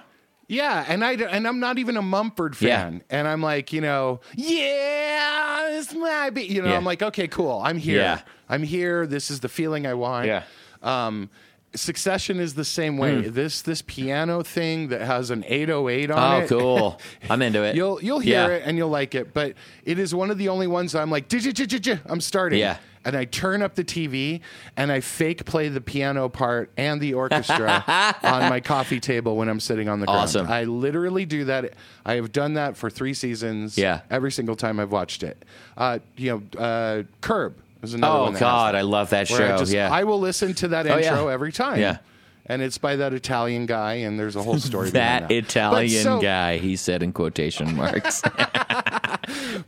Yeah, 0.54 0.86
and 0.88 1.04
I 1.04 1.14
and 1.14 1.48
I'm 1.48 1.60
not 1.60 1.78
even 1.80 1.98
a 1.98 2.02
Mumford 2.02 2.56
Yeah. 2.62 2.84
fan, 2.84 3.04
and 3.10 3.28
I'm 3.28 3.42
like, 3.42 3.74
you 3.74 3.82
know, 3.82 4.20
yeah, 4.36 5.68
this 5.72 5.94
might 5.94 6.32
be, 6.32 6.44
you 6.44 6.62
know, 6.62 6.70
Yeah. 6.70 6.78
I'm 6.78 6.86
like, 6.86 7.02
okay, 7.02 7.28
cool, 7.28 7.60
I'm 7.64 7.78
here, 7.78 8.00
Yeah. 8.02 8.22
I'm 8.50 8.64
here. 8.64 9.08
This 9.08 9.32
is 9.32 9.40
the 9.40 9.50
feeling 9.50 9.86
I 9.88 9.94
want. 9.96 10.28
Yeah. 10.28 10.44
Um, 10.82 11.30
Succession 11.76 12.40
is 12.40 12.54
the 12.54 12.66
same 12.66 12.98
way. 12.98 13.22
This 13.22 13.62
this 13.64 13.82
piano 13.82 14.44
thing 14.44 14.90
that 14.90 15.02
has 15.02 15.32
an 15.32 15.44
808 15.48 16.12
on 16.12 16.20
Oh, 16.20 16.38
it. 16.40 16.44
Oh, 16.44 16.48
cool. 16.60 17.02
I'm 17.30 17.42
into 17.42 17.64
it. 17.64 17.76
You'll 17.76 18.02
you'll 18.04 18.20
hear 18.20 18.50
Yeah. 18.50 18.56
it 18.58 18.64
and 18.66 18.78
you'll 18.78 18.90
like 18.90 19.16
it, 19.16 19.34
but 19.34 19.54
it 19.84 19.98
is 19.98 20.14
one 20.14 20.30
of 20.30 20.38
the 20.38 20.50
only 20.50 20.68
ones 20.68 20.94
I'm 20.94 21.10
like, 21.10 21.26
I'm 21.34 22.22
starting. 22.22 22.60
Yeah. 22.60 22.78
And 23.06 23.18
I 23.18 23.26
turn 23.26 23.62
up 23.62 23.76
the 23.76 23.84
TV 23.84 24.40
and 24.78 24.90
I 24.90 25.02
fake 25.02 25.44
play 25.44 25.68
the 25.68 25.82
piano 25.82 26.30
part 26.30 26.72
and 26.78 27.02
the 27.02 27.16
orchestra 27.16 27.84
on 28.24 28.50
my 28.50 28.62
coffee 28.62 29.02
table 29.02 29.36
when 29.36 29.50
I'm 29.50 29.60
sitting 29.60 29.90
on 29.90 30.00
the 30.00 30.06
ground. 30.06 30.22
Awesome. 30.22 30.48
I 30.48 30.64
literally 30.64 31.26
do 31.26 31.44
that. 31.46 31.74
I 32.06 32.14
have 32.14 32.32
done 32.32 32.54
that 32.54 32.78
for 32.78 32.90
three 32.90 33.14
seasons. 33.14 33.78
Yeah. 33.78 34.02
Every 34.10 34.32
single 34.32 34.56
time 34.56 34.80
I've 34.80 34.92
watched 34.94 35.22
it. 35.22 35.44
Uh, 35.76 36.00
you 36.16 36.44
know, 36.56 36.60
uh, 36.62 37.04
Curb 37.20 37.56
is 37.84 37.94
another 37.96 38.18
Oh 38.18 38.24
one. 38.26 38.34
God, 38.40 38.76
I 38.76 38.82
love 38.82 39.10
that 39.12 39.28
show. 39.28 39.56
I 39.56 39.58
just, 39.58 39.72
yeah, 39.74 39.92
I 39.92 40.04
will 40.04 40.20
listen 40.20 40.54
to 40.56 40.68
that 40.70 40.88
Oh, 40.88 40.98
yeah. 40.98 41.10
intro 41.12 41.28
every 41.28 41.52
time. 41.52 41.80
Yeah. 41.80 41.98
And 42.46 42.62
it's 42.62 42.78
by 42.78 42.98
that 42.98 43.14
Italian 43.14 43.66
guy, 43.66 43.94
and 43.94 44.20
there's 44.20 44.36
a 44.36 44.44
whole 44.44 44.60
story 44.60 44.92
behind 44.92 45.24
that 45.24 45.30
that. 45.30 45.36
Italian 45.36 46.04
so- 46.04 46.22
guy. 46.22 46.58
He 46.58 46.76
said 46.76 47.02
in 47.02 47.14
quotation 47.14 47.76
marks. 47.78 48.22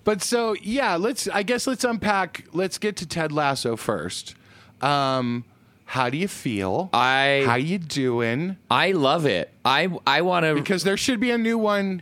But 0.04 0.22
so 0.22 0.56
yeah, 0.62 0.96
let's 0.96 1.28
I 1.28 1.44
guess 1.44 1.66
let's 1.68 1.84
unpack. 1.84 2.46
Let's 2.52 2.78
get 2.78 2.98
to 2.98 3.06
Ted 3.08 3.32
Lasso 3.32 3.76
first. 3.76 4.36
Um, 4.82 5.46
how 5.86 6.10
do 6.10 6.18
you 6.18 6.28
feel? 6.28 6.90
I 6.94 7.44
how 7.46 7.56
you 7.56 7.78
doing? 7.80 8.58
I 8.70 8.92
love 8.92 9.26
it. 9.26 9.52
I 9.64 9.90
I 10.06 10.22
want 10.22 10.46
to. 10.46 10.54
Because 10.56 10.84
there 10.84 10.98
should 10.98 11.20
be 11.20 11.32
a 11.32 11.38
new 11.38 11.58
one. 11.58 12.02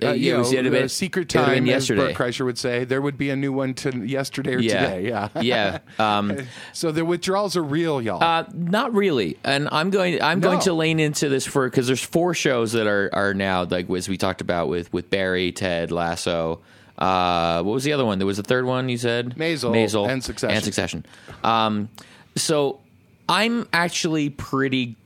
Uh, 0.00 0.08
Uh, 0.08 0.12
you 0.12 0.34
it 0.34 0.38
was- 0.38 0.52
know, 0.52 0.60
uh, 0.60 0.62
been- 0.70 0.88
secret 0.88 1.28
time, 1.28 1.64
as 1.64 1.68
yesterday. 1.68 2.12
Bert 2.12 2.14
Kreischer 2.16 2.44
would 2.44 2.56
say. 2.58 2.84
There 2.84 3.00
would 3.02 3.18
be 3.18 3.30
a 3.30 3.36
new 3.36 3.52
one 3.52 3.74
to 3.74 4.06
yesterday 4.06 4.54
or 4.54 4.60
yeah, 4.60 4.80
today. 4.94 5.08
Yeah, 5.08 5.28
yeah. 5.40 5.78
Um, 5.98 6.36
so 6.72 6.92
the 6.92 7.04
withdrawals 7.04 7.56
are 7.56 7.62
real, 7.64 8.00
y'all. 8.00 8.22
Uh, 8.22 8.44
not 8.54 8.94
really, 8.94 9.38
and 9.44 9.68
I'm 9.72 9.90
going. 9.90 10.22
I'm 10.22 10.38
going 10.40 10.60
to 10.60 10.72
lean 10.72 11.00
into 11.00 11.28
this 11.28 11.46
for 11.46 11.68
because 11.68 11.86
there's 11.88 12.02
four 12.02 12.32
shows 12.34 12.72
that 12.72 12.86
are 12.86 13.10
are 13.12 13.34
now 13.34 13.64
like 13.64 13.90
as 13.90 14.08
we 14.08 14.16
talked 14.16 14.40
about 14.40 14.68
with 14.68 14.92
with 14.92 15.10
Barry, 15.10 15.50
Ted, 15.52 15.90
Lasso. 15.90 16.60
Uh, 16.96 17.62
what 17.62 17.72
was 17.74 17.84
the 17.84 17.92
other 17.92 18.04
one? 18.04 18.18
There 18.18 18.26
was 18.26 18.38
a 18.38 18.42
third 18.44 18.64
one. 18.66 18.88
You 18.88 18.98
said 18.98 19.36
Maisel 19.36 19.72
Maisel 19.72 20.08
and 20.08 20.22
Succession. 20.22 20.56
and 20.56 20.64
Succession. 20.64 21.06
Um, 21.44 21.88
so 22.36 22.80
I'm 23.28 23.68
actually 23.72 24.30
pretty 24.30 24.96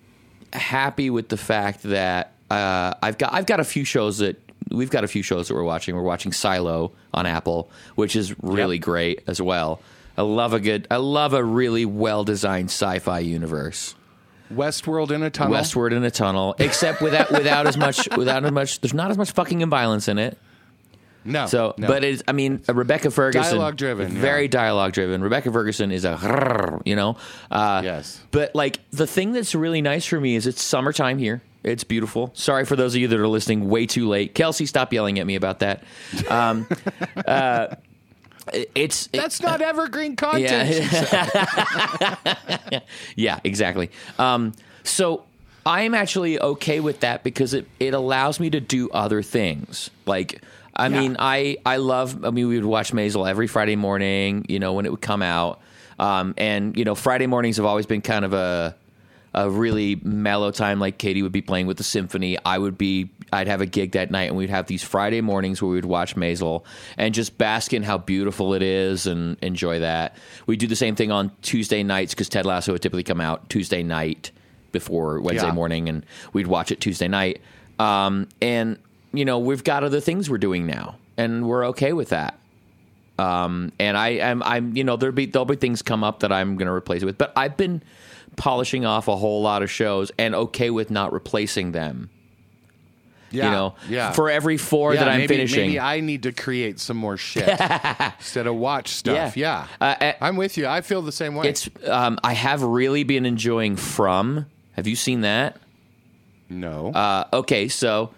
happy 0.53 1.11
with 1.11 1.29
the 1.29 1.37
fact 1.37 1.83
that 1.85 2.33
uh, 2.51 2.95
I've 3.03 3.19
got 3.19 3.33
I've 3.35 3.47
got 3.47 3.61
a 3.61 3.65
few 3.65 3.85
shows 3.85 4.19
that 4.19 4.41
we've 4.73 4.91
got 4.91 5.05
a 5.05 5.09
few 5.09 5.23
shows 5.23 5.49
that 5.49 5.55
we're 5.55 5.63
watching. 5.63 5.95
We're 5.95 6.03
watching 6.03 6.33
Silo 6.33 6.93
on 7.15 7.27
Apple, 7.27 7.71
which 7.95 8.17
is 8.17 8.35
really 8.43 8.77
Yep. 8.77 8.85
great 8.85 9.23
as 9.27 9.41
well. 9.41 9.81
I 10.17 10.23
love 10.23 10.53
a 10.53 10.61
good 10.61 10.87
I 10.91 10.97
love 10.97 11.33
a 11.33 11.43
really 11.43 11.85
well 11.87 12.25
designed 12.25 12.67
sci-fi 12.71 13.21
universe. 13.21 13.95
Westworld 14.53 15.11
in 15.11 15.23
a 15.23 15.31
tunnel. 15.31 15.55
Westworld 15.57 15.93
in 15.93 16.05
a 16.05 16.11
tunnel, 16.11 16.55
except 16.59 17.01
without 17.01 17.31
without 17.31 17.67
as 17.67 17.77
much 17.79 18.09
without 18.17 18.45
as 18.45 18.53
much. 18.53 18.81
There's 18.81 18.93
not 18.95 19.11
as 19.11 19.17
much 19.17 19.31
fucking 19.33 19.63
and 19.63 19.71
violence 19.71 20.09
in 20.09 20.19
it. 20.19 20.39
No. 21.25 21.47
So, 21.47 21.75
no. 21.79 21.87
but 21.87 22.03
it's, 22.03 22.21
I 22.27 22.33
mean, 22.33 22.63
uh, 22.69 22.75
Rebecca 22.75 23.09
Ferguson, 23.11 23.53
Dialogue-driven, 23.53 24.09
very 24.11 24.43
yeah. 24.43 24.49
dialogue 24.49 24.93
driven. 24.93 25.23
Rebecca 25.23 25.53
Ferguson 25.53 25.93
is 25.93 26.05
a, 26.05 26.81
you 26.85 26.97
know, 26.97 27.17
uh, 27.49 27.81
Yes. 27.85 28.21
But 28.33 28.55
like 28.57 28.81
the 28.91 29.07
thing 29.07 29.33
that's 29.33 29.55
really 29.55 29.83
nice 29.83 30.05
for 30.05 30.21
me 30.21 30.35
is 30.35 30.47
it's 30.49 30.61
summertime 30.63 31.19
here. 31.19 31.41
It's 31.65 31.85
beautiful. 31.85 32.31
Sorry 32.35 32.65
for 32.65 32.75
those 32.77 32.95
of 32.95 33.01
you 33.01 33.09
that 33.09 33.19
are 33.21 33.29
listening 33.29 33.69
way 33.69 33.87
too 33.87 34.09
late. 34.09 34.35
Kelsey, 34.35 34.67
stop 34.67 34.93
yelling 34.93 35.19
at 35.19 35.27
me 35.27 35.37
about 35.37 35.61
that. 35.61 35.85
Um, 36.29 36.67
uh, 37.27 37.69
it- 38.53 38.71
it's 38.75 39.07
that's 39.09 39.41
not 39.41 39.61
evergreen 39.63 40.17
content. 40.17 40.69
yeah. 41.13 42.81
yeah, 43.17 43.41
exactly. 43.45 43.91
Um, 44.19 44.53
so 44.83 45.25
I'm 45.65 45.95
actually 45.95 46.41
okay 46.41 46.81
with 46.81 47.01
that 47.01 47.23
because 47.23 47.55
it, 47.55 47.67
it 47.79 47.95
allows 47.95 48.41
me 48.41 48.51
to 48.51 48.61
do 48.61 48.91
other 48.91 49.23
things. 49.23 49.91
Like, 50.07 50.43
I 50.75 50.89
Yeah. 50.89 51.01
mean, 51.01 51.17
I, 51.19 51.59
I 51.65 51.77
love, 51.77 52.25
I 52.25 52.31
mean, 52.31 52.49
we 52.49 52.57
would 52.57 52.65
watch 52.65 52.93
Maisel 52.93 53.29
every 53.29 53.47
Friday 53.47 53.77
morning, 53.77 54.45
you 54.49 54.59
know, 54.59 54.73
when 54.73 54.87
it 54.87 54.91
would 54.91 55.01
come 55.03 55.23
out. 55.23 55.61
Um, 56.01 56.35
and, 56.37 56.77
you 56.77 56.85
know, 56.85 56.95
Friday 56.97 57.27
mornings 57.29 57.59
have 57.59 57.67
always 57.67 57.87
been 57.87 58.01
kind 58.01 58.25
of 58.25 58.33
a, 58.33 58.75
a 59.35 59.49
really 59.49 60.01
mellow 60.03 60.51
time. 60.51 60.79
Like 60.79 60.99
Katie 60.99 61.23
would 61.23 61.33
be 61.33 61.43
playing 61.43 61.67
with 61.67 61.79
the 61.79 61.85
symphony. 61.85 62.37
I 62.45 62.59
would 62.59 62.77
be, 62.77 63.11
I'd 63.33 63.49
have 63.49 63.61
a 63.63 63.67
gig 63.67 63.93
that 63.93 64.11
night 64.11 64.29
and 64.29 64.37
we'd 64.37 64.51
have 64.51 64.67
these 64.67 64.83
Friday 64.83 65.21
mornings 65.23 65.63
where 65.63 65.71
we 65.71 65.77
would 65.77 65.87
watch 65.87 66.15
Maisel 66.17 66.65
and 66.99 67.15
just 67.15 67.39
bask 67.39 67.73
in 67.73 67.83
how 67.83 67.97
beautiful 67.99 68.53
it 68.55 68.63
is 68.63 69.07
and 69.07 69.39
enjoy 69.43 69.79
that. 69.81 70.17
We 70.47 70.57
do 70.57 70.67
the 70.67 70.77
same 70.77 70.97
thing 70.97 71.11
on 71.11 71.33
Tuesday 71.41 71.83
nights 71.83 72.13
because 72.13 72.29
Ted 72.29 72.45
Lasso 72.45 72.73
would 72.73 72.83
typically 72.83 73.05
come 73.05 73.21
out 73.21 73.49
Tuesday 73.49 73.83
night 73.83 74.31
before 74.71 75.21
Wednesday 75.21 75.47
Yeah. 75.47 75.53
morning 75.55 75.89
and 75.89 76.05
we'd 76.33 76.47
watch 76.47 76.71
it 76.71 76.81
Tuesday 76.81 77.09
night. 77.09 77.41
Um, 77.79 78.29
and, 78.43 78.79
you 79.13 79.25
know, 79.25 79.39
we've 79.39 79.65
got 79.65 79.83
other 79.83 80.01
things 80.01 80.29
we're 80.29 80.39
doing 80.39 80.67
now 80.67 80.97
and 81.17 81.47
we're 81.49 81.67
okay 81.69 81.93
with 81.95 82.11
that. 82.11 82.39
Um, 83.23 83.73
and 83.79 83.97
I 83.97 84.09
am, 84.11 84.43
I'm, 84.43 84.77
you 84.77 84.85
know, 84.85 84.97
there'll 84.97 85.15
be, 85.15 85.27
there'll 85.27 85.47
be 85.47 85.57
things 85.57 85.83
come 85.83 86.03
up 86.03 86.21
that 86.21 86.33
I'm 86.33 86.57
going 86.57 86.67
to 86.67 86.73
replace 86.73 87.03
it 87.03 87.07
with, 87.07 87.19
but 87.19 87.33
I've 87.37 87.57
been 87.57 87.83
polishing 88.37 88.85
off 88.85 89.09
a 89.09 89.17
whole 89.17 89.43
lot 89.43 89.63
of 89.63 89.71
shows 89.71 90.11
and 90.19 90.35
okay 90.35 90.71
with 90.71 90.91
not 90.91 91.13
replacing 91.13 91.73
them. 91.73 92.11
Yeah, 93.31 93.47
you 93.47 93.51
know, 93.51 93.75
yeah. 93.89 94.13
for 94.13 94.29
every 94.29 94.59
four 94.59 94.93
Yeah, 94.93 95.01
that 95.05 95.09
I'm 95.09 95.19
maybe, 95.21 95.35
finishing. 95.37 95.69
Maybe 95.69 95.81
I 95.81 96.01
need 96.01 96.25
to 96.25 96.33
create 96.33 96.79
some 96.79 96.99
more 96.99 97.17
shit 97.17 97.49
instead 98.19 98.47
of 98.47 98.57
watch 98.57 98.89
stuff. 98.89 99.37
Yeah. 99.39 99.67
Yeah, 99.81 99.87
Uh, 99.87 100.05
uh, 100.05 100.13
I'm 100.21 100.37
with 100.37 100.59
you. 100.59 100.67
I 100.67 100.83
feel 100.83 101.01
the 101.01 101.13
same 101.13 101.35
way. 101.35 101.49
it's 101.49 101.71
um, 101.87 102.19
I 102.23 102.35
have 102.35 102.63
really 102.63 103.05
been 103.05 103.25
enjoying 103.25 103.77
From. 103.77 104.45
Have 104.73 104.87
you 104.87 104.97
seen 104.97 105.23
that? 105.23 105.57
no. 106.51 106.93
Uh, 106.93 107.25
okay, 107.33 107.69
so 107.69 108.11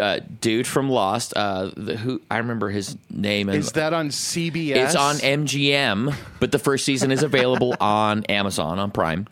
uh, 0.00 0.20
dude 0.40 0.66
from 0.66 0.88
Lost, 0.90 1.32
uh, 1.36 1.70
the, 1.76 1.96
who 1.96 2.20
I 2.30 2.38
remember 2.38 2.70
his 2.70 2.96
name. 3.10 3.48
And, 3.48 3.58
Is 3.58 3.72
that 3.72 3.92
on 3.92 4.08
CBS? 4.08 4.76
It's 4.76 4.94
on 4.96 5.16
MGM, 5.16 6.14
but 6.40 6.52
the 6.52 6.58
first 6.58 6.84
season 6.84 7.10
is 7.10 7.22
available 7.22 7.74
on 7.80 8.24
Amazon 8.24 8.78
on 8.78 8.90
Prime, 8.90 9.26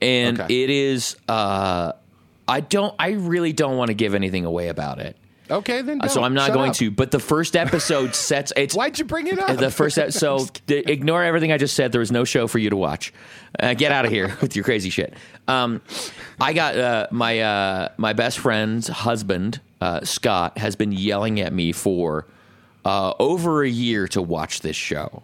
and 0.00 0.40
Okay. 0.40 0.62
it 0.64 0.70
is. 0.70 1.16
Uh, 1.28 1.92
I 2.46 2.60
don't. 2.60 2.94
I 2.98 3.10
really 3.10 3.52
don't 3.52 3.76
want 3.76 3.88
to 3.88 3.94
give 3.94 4.14
anything 4.14 4.44
away 4.46 4.68
about 4.68 4.98
it, 5.00 5.16
Okay, 5.50 5.82
then. 5.82 6.00
Uh, 6.00 6.08
so. 6.08 6.22
I'm 6.22 6.32
not 6.34 6.46
Shut 6.46 6.54
going 6.54 6.70
up. 6.70 6.76
to. 6.76 6.90
But 6.90 7.10
the 7.10 7.18
first 7.18 7.56
episode 7.56 8.14
sets. 8.14 8.52
It's 8.56 8.74
Why'd 8.74 8.98
you 8.98 9.04
bring 9.04 9.26
it 9.26 9.38
up? 9.38 9.56
the 9.58 9.70
first. 9.70 9.98
ep- 9.98 10.12
So 10.12 10.46
the, 10.66 10.90
ignore 10.90 11.22
everything 11.24 11.52
I 11.52 11.58
just 11.58 11.74
said. 11.76 11.92
There 11.92 12.00
was 12.00 12.12
no 12.12 12.24
show 12.24 12.46
for 12.46 12.58
you 12.58 12.70
to 12.70 12.76
watch. 12.76 13.12
Uh, 13.58 13.74
get 13.74 13.92
out 13.92 14.04
of 14.06 14.10
here 14.10 14.36
with 14.40 14.54
your 14.56 14.64
crazy 14.64 14.88
shit. 14.90 15.14
Um, 15.46 15.80
I 16.40 16.52
got 16.52 16.76
uh, 16.78 17.06
my 17.10 17.40
uh, 17.40 17.88
my 17.98 18.12
best 18.12 18.38
friend's 18.38 18.88
husband 18.88 19.60
uh, 19.80 20.00
Scott 20.04 20.58
has 20.58 20.76
been 20.76 20.92
yelling 20.92 21.40
at 21.40 21.52
me 21.52 21.72
for 21.72 22.26
uh, 22.84 23.12
over 23.18 23.62
a 23.62 23.68
year 23.68 24.08
to 24.08 24.22
watch 24.22 24.60
this 24.60 24.76
show. 24.76 25.22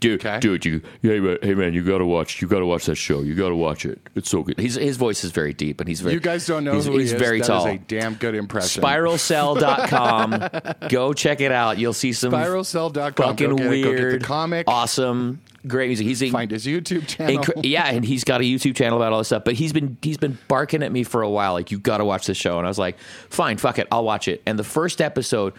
Dude, 0.00 0.18
Okay. 0.26 0.40
dude, 0.40 0.64
you, 0.64 0.82
hey 1.02 1.20
man, 1.20 1.38
hey 1.42 1.54
man, 1.54 1.72
you 1.74 1.84
gotta 1.84 2.04
watch, 2.04 2.42
you 2.42 2.48
gotta 2.48 2.66
watch 2.66 2.86
that 2.86 2.96
show. 2.96 3.20
You 3.20 3.36
gotta 3.36 3.54
watch 3.54 3.86
it. 3.86 4.00
It's 4.16 4.28
so 4.28 4.42
good. 4.42 4.58
He's, 4.58 4.74
his 4.74 4.96
voice 4.96 5.22
is 5.22 5.30
very 5.30 5.52
deep, 5.52 5.80
and 5.80 5.86
he's 5.88 6.00
very. 6.00 6.14
you 6.14 6.18
guys 6.20 6.44
don't 6.44 6.64
know 6.64 6.74
he's, 6.74 6.86
who 6.86 6.98
he's 6.98 7.10
he 7.10 7.14
is. 7.16 7.22
very 7.22 7.38
That 7.38 7.46
tall. 7.46 7.66
is 7.68 7.74
a 7.76 7.78
damn 7.78 8.14
good 8.14 8.34
impression. 8.34 8.82
Spiralcell.com. 8.82 10.62
Go 10.88 11.12
check 11.12 11.40
it 11.40 11.52
out. 11.52 11.78
You'll 11.78 11.92
see 11.92 12.12
some 12.12 12.32
Spiralcell.com. 12.32 13.12
fucking 13.12 13.50
Go 13.50 13.56
get 13.56 13.66
it. 13.66 13.70
The 13.70 13.88
weird, 13.90 14.24
comic. 14.24 14.64
awesome, 14.68 15.40
great 15.66 15.88
music. 15.88 16.06
He's 16.06 16.22
a, 16.22 16.30
Find 16.30 16.50
his 16.50 16.66
YouTube 16.66 17.06
channel. 17.06 17.42
incre- 17.44 17.60
yeah, 17.64 17.86
and 17.88 18.04
he's 18.04 18.24
got 18.24 18.40
a 18.40 18.44
YouTube 18.44 18.74
channel 18.76 18.98
about 18.98 19.12
all 19.12 19.18
this 19.18 19.28
stuff. 19.28 19.44
But 19.44 19.54
he's 19.54 19.72
been 19.72 19.96
he's 20.02 20.16
been 20.18 20.38
barking 20.48 20.82
at 20.82 20.90
me 20.92 21.04
for 21.04 21.22
a 21.22 21.30
while, 21.30 21.52
like 21.54 21.70
you 21.70 21.78
got 21.78 21.98
to 21.98 22.04
watch 22.04 22.26
this 22.26 22.36
show. 22.36 22.58
And 22.58 22.66
I 22.66 22.70
was 22.70 22.78
like, 22.78 22.98
fine, 23.28 23.56
fuck 23.58 23.78
it, 23.78 23.86
I'll 23.92 24.04
watch 24.04 24.28
it. 24.28 24.42
And 24.46 24.58
the 24.58 24.64
first 24.64 25.00
episode, 25.00 25.54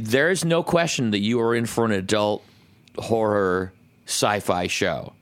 there 0.00 0.30
is 0.30 0.44
no 0.44 0.62
question 0.62 1.10
that 1.10 1.20
you 1.20 1.40
are 1.40 1.54
in 1.54 1.66
for 1.66 1.84
an 1.84 1.92
adult 1.92 2.42
horror 2.98 3.72
sci-fi 4.06 4.66
show. 4.68 5.12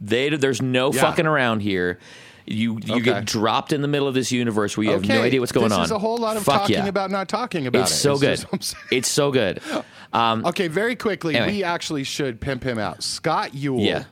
They 0.00 0.30
there's 0.30 0.62
no 0.62 0.92
Yeah. 0.92 1.00
fucking 1.00 1.26
around 1.26 1.60
here. 1.60 1.98
You 2.46 2.78
you 2.84 2.94
Okay. 2.96 3.04
get 3.04 3.24
dropped 3.24 3.72
in 3.72 3.82
the 3.82 3.88
middle 3.88 4.06
of 4.06 4.14
this 4.14 4.30
universe 4.30 4.76
where 4.76 4.84
you 4.86 4.92
have 4.92 5.06
no 5.06 5.22
idea 5.22 5.40
what's 5.40 5.50
going 5.52 5.68
this 5.70 5.78
on. 5.78 5.84
is 5.84 5.90
a 5.90 5.98
whole 5.98 6.16
lot 6.18 6.36
of 6.36 6.44
Fuck 6.44 6.62
talking 6.62 6.76
yeah. 6.76 6.86
about 6.86 7.10
not 7.10 7.28
talking 7.28 7.66
about 7.66 7.82
It's 7.82 7.90
it. 7.92 7.94
so 7.96 8.16
good. 8.18 8.36
just 8.38 8.52
what 8.52 8.74
I'm. 8.92 8.96
It's 8.98 9.08
so 9.08 9.30
good. 9.32 9.60
Um, 10.12 10.46
Okay, 10.46 10.68
very 10.68 10.94
quickly, 10.96 11.34
Anyway. 11.36 11.56
we 11.58 11.64
actually 11.64 12.04
should 12.04 12.40
pimp 12.40 12.62
him 12.62 12.78
out. 12.78 13.02
Scott 13.02 13.50
Uhl. 13.52 13.84
Yeah. 13.84 14.04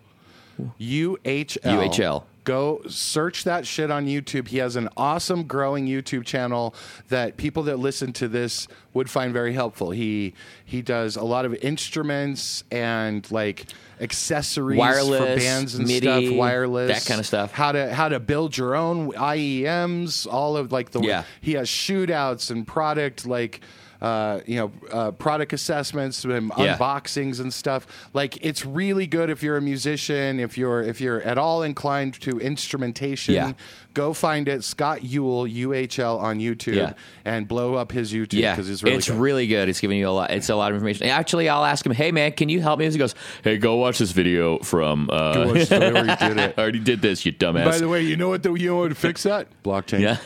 U 0.79 1.18
H 1.25 1.57
L. 1.62 1.79
UHL. 1.79 2.23
Go 2.44 2.83
search 2.88 3.44
that 3.44 3.66
shit 3.66 3.90
on 3.90 4.07
YouTube. 4.07 4.48
He 4.48 4.59
has 4.59 4.76
an 4.76 4.88
awesome 4.96 5.44
growing 5.44 5.87
YouTube 5.87 6.24
channel 6.26 6.74
that 7.09 7.37
people 7.38 7.62
that 7.64 7.78
listen 7.78 8.12
to 8.14 8.28
this 8.28 8.68
would 8.92 9.09
find 9.11 9.33
very 9.33 9.54
helpful. 9.54 9.90
He 9.90 10.35
he 10.64 10.83
does 10.83 11.16
a 11.16 11.24
lot 11.24 11.46
of 11.46 11.54
instruments 11.54 12.62
and 12.70 13.30
like 13.33 13.64
accessories 13.98 14.78
for 14.78 15.37
bands 15.40 15.74
and 15.74 15.87
MIDI, 15.87 16.26
stuff, 16.28 16.37
wireless, 16.37 17.02
that 17.04 17.09
kind 17.09 17.18
of 17.20 17.26
stuff. 17.26 17.52
How 17.52 17.72
to 17.72 17.92
how 17.94 18.09
to 18.09 18.20
build 18.20 18.57
your 18.57 18.74
own 18.74 19.12
IEMs, 19.12 20.26
all 20.30 20.57
of 20.57 20.70
like 20.72 20.90
the 20.90 21.00
Yeah. 21.00 21.24
he 21.40 21.52
has 21.54 21.68
shootouts 21.68 22.50
and 22.50 22.66
product 22.66 23.26
like 23.26 23.61
uh, 24.04 24.40
you 24.46 24.56
know 24.56 24.70
uh, 24.92 25.10
product 25.12 25.52
assessments 25.52 26.24
and 26.24 26.50
Yeah. 26.58 26.76
unboxings 26.76 27.40
and 27.40 27.52
stuff. 27.52 27.86
Like 28.12 28.32
it's 28.44 28.64
really 28.66 29.06
good 29.06 29.30
if 29.30 29.42
you're 29.42 29.56
a 29.56 29.62
musician, 29.62 30.40
if 30.40 30.58
you're 30.58 30.82
if 30.82 31.00
you're 31.00 31.22
at 31.22 31.38
all 31.38 31.62
inclined 31.62 32.20
to 32.20 32.38
instrumentation. 32.40 33.34
Yeah. 33.34 33.52
Go 33.94 34.12
find 34.12 34.48
it, 34.48 34.64
Scott 34.64 35.04
Ewell 35.04 35.46
UHL 35.46 36.18
on 36.20 36.40
YouTube, 36.40 36.74
Yeah. 36.74 36.94
and 37.24 37.46
blow 37.46 37.74
up 37.74 37.92
his 37.92 38.12
YouTube 38.12 38.32
Yeah, 38.40 38.54
because 38.56 38.68
it's 38.68 38.82
really 38.82 38.96
it's 38.96 39.08
good. 39.08 39.20
really 39.20 39.46
good. 39.46 39.68
It's 39.68 39.78
giving 39.80 39.98
you 39.98 40.08
a 40.08 40.10
lot. 40.10 40.32
It's 40.32 40.48
a 40.48 40.56
lot 40.56 40.72
of 40.72 40.74
information. 40.74 41.06
Actually, 41.06 41.48
I'll 41.48 41.64
ask 41.64 41.86
him. 41.86 41.92
Hey, 41.92 42.10
man, 42.10 42.32
can 42.32 42.48
you 42.48 42.60
help 42.60 42.80
me? 42.80 42.86
As 42.86 42.94
He 42.94 42.98
goes, 42.98 43.14
Hey, 43.44 43.56
go 43.56 43.76
watch 43.76 43.98
this 43.98 44.10
video 44.10 44.58
from. 44.58 45.08
Uh, 45.12 45.34
Go 45.34 45.46
watch 45.46 45.68
the 45.68 45.78
video 45.78 45.92
where 45.94 46.04
he 46.06 46.16
did 46.28 46.38
it. 46.40 46.54
I 46.58 46.60
already 46.60 46.80
did 46.80 47.02
this, 47.02 47.24
you 47.24 47.32
dumbass. 47.32 47.64
By 47.66 47.78
the 47.78 47.88
way, 47.88 48.02
you 48.02 48.16
know 48.16 48.28
what 48.30 48.42
the 48.42 48.52
you 48.54 48.70
know 48.70 48.78
what 48.78 48.88
to 48.88 48.96
fix 48.96 49.22
that 49.22 49.46
blockchain. 49.62 50.00
yeah. 50.00 50.18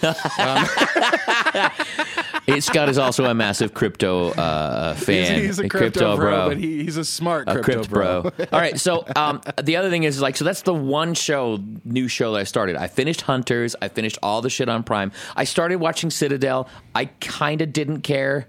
Hey, 2.49 2.61
Scott 2.61 2.89
is 2.89 2.97
also 2.97 3.27
a 3.27 3.35
massive 3.35 3.75
crypto 3.75 4.31
uh, 4.31 4.95
fan. 4.95 5.41
he's 5.41 5.59
a 5.59 5.69
crypto, 5.69 6.17
bro, 6.17 6.31
bro. 6.31 6.49
but 6.49 6.57
he, 6.57 6.83
he's 6.83 6.97
a 6.97 7.05
smart 7.05 7.47
a 7.47 7.61
crypto, 7.61 7.73
crypt 7.85 7.91
bro. 7.91 8.47
All 8.53 8.59
right, 8.59 8.81
so 8.81 9.05
um, 9.17 9.43
the 9.63 9.77
other 9.77 9.91
thing 9.91 10.05
is 10.05 10.21
like, 10.21 10.37
so 10.37 10.45
that's 10.45 10.63
the 10.63 10.73
one 10.73 11.13
show, 11.15 11.59
new 11.85 12.09
show 12.09 12.33
that 12.33 12.39
I 12.39 12.45
started. 12.45 12.77
I 12.77 12.87
finished 12.87 13.21
Hunters. 13.21 13.77
I 13.83 13.89
finished 13.89 14.19
all 14.23 14.41
the 14.41 14.51
shit 14.51 14.69
on 14.69 14.83
Prime. 14.83 15.13
I 15.37 15.45
started 15.45 15.77
watching 15.77 16.11
Citadel. 16.11 16.69
I 16.95 17.07
kind 17.21 17.61
of 17.61 17.73
didn't 17.73 18.01
care. 18.01 18.49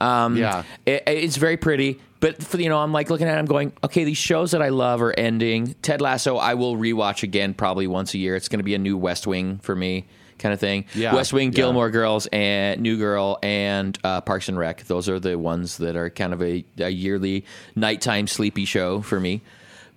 Um, 0.00 0.36
Yeah. 0.36 0.62
it, 0.86 1.02
it's 1.06 1.36
very 1.36 1.56
pretty, 1.56 2.00
but 2.20 2.42
for, 2.42 2.58
you 2.58 2.68
know, 2.68 2.78
I'm 2.78 2.92
like 2.92 3.10
looking 3.10 3.28
at 3.28 3.36
it, 3.36 3.38
I'm 3.38 3.46
going, 3.46 3.72
okay, 3.84 4.04
these 4.04 4.18
shows 4.18 4.52
that 4.52 4.62
I 4.62 4.68
love 4.70 5.02
are 5.02 5.12
ending. 5.18 5.74
Ted 5.82 6.00
Lasso, 6.00 6.36
I 6.36 6.54
will 6.54 6.76
rewatch 6.76 7.22
again 7.22 7.54
probably 7.54 7.86
once 7.86 8.14
a 8.14 8.18
year. 8.18 8.34
It's 8.34 8.48
going 8.48 8.60
to 8.60 8.64
be 8.64 8.74
a 8.74 8.78
new 8.78 8.96
West 8.96 9.26
Wing 9.26 9.58
for 9.58 9.74
me. 9.76 10.06
Kind 10.46 10.54
of 10.54 10.60
thing. 10.60 10.84
Yeah, 10.94 11.12
West 11.12 11.32
Wing, 11.32 11.48
yeah. 11.50 11.56
Gilmore 11.56 11.90
Girls, 11.90 12.28
and 12.30 12.80
New 12.80 12.98
Girl, 12.98 13.36
and 13.42 13.98
uh, 14.04 14.20
Parks 14.20 14.48
and 14.48 14.56
Rec. 14.56 14.84
Those 14.84 15.08
are 15.08 15.18
the 15.18 15.36
ones 15.36 15.78
that 15.78 15.96
are 15.96 16.08
kind 16.08 16.32
of 16.32 16.40
a, 16.40 16.64
a 16.78 16.88
yearly 16.88 17.44
nighttime 17.74 18.28
sleepy 18.28 18.64
show 18.64 19.02
for 19.02 19.18
me. 19.18 19.40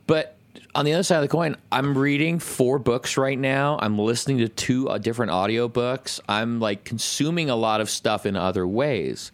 But 0.08 0.36
on 0.74 0.86
the 0.86 0.94
other 0.94 1.04
side 1.04 1.18
of 1.18 1.22
the 1.22 1.28
coin, 1.28 1.56
I'm 1.72 1.96
reading 1.96 2.40
four 2.40 2.80
books 2.80 3.16
right 3.16 3.38
now. 3.38 3.78
I'm 3.80 4.00
listening 4.00 4.40
to 4.40 4.50
two 4.50 4.90
uh, 4.90 4.98
different 4.98 5.32
audiobooks. 5.32 6.20
I'm 6.28 6.60
like 6.60 6.84
consuming 6.84 7.52
a 7.52 7.56
lot 7.56 7.80
of 7.80 7.88
stuff 7.88 8.26
in 8.26 8.36
other 8.36 8.66
ways 8.66 9.32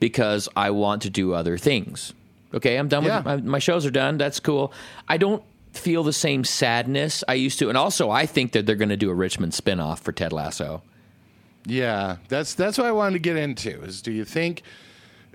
because 0.00 0.48
I 0.56 0.70
want 0.70 1.02
to 1.02 1.10
do 1.10 1.34
other 1.34 1.56
things. 1.56 2.14
Okay, 2.52 2.76
I'm 2.76 2.88
done 2.88 3.04
Yeah. 3.04 3.18
with 3.18 3.26
my, 3.26 3.36
my 3.36 3.58
shows 3.60 3.86
are 3.86 3.92
done. 3.92 4.18
That's 4.18 4.40
cool. 4.40 4.72
I 5.06 5.18
don't 5.18 5.42
feel 5.72 6.02
the 6.02 6.12
same 6.12 6.44
sadness 6.44 7.22
I 7.28 7.34
used 7.34 7.58
to. 7.60 7.68
And 7.68 7.78
also, 7.78 8.10
I 8.10 8.26
think 8.26 8.52
that 8.52 8.66
they're 8.66 8.76
going 8.76 8.88
to 8.88 8.96
do 8.96 9.10
a 9.10 9.14
Richmond 9.14 9.52
spinoff 9.52 10.00
for 10.00 10.12
Ted 10.12 10.32
Lasso. 10.32 10.82
Yeah, 11.66 12.16
that's 12.28 12.54
that's 12.54 12.78
what 12.78 12.86
I 12.86 12.92
wanted 12.92 13.14
to 13.14 13.18
get 13.18 13.36
into. 13.36 13.82
Is 13.82 14.02
do 14.02 14.12
you 14.12 14.24
think? 14.24 14.62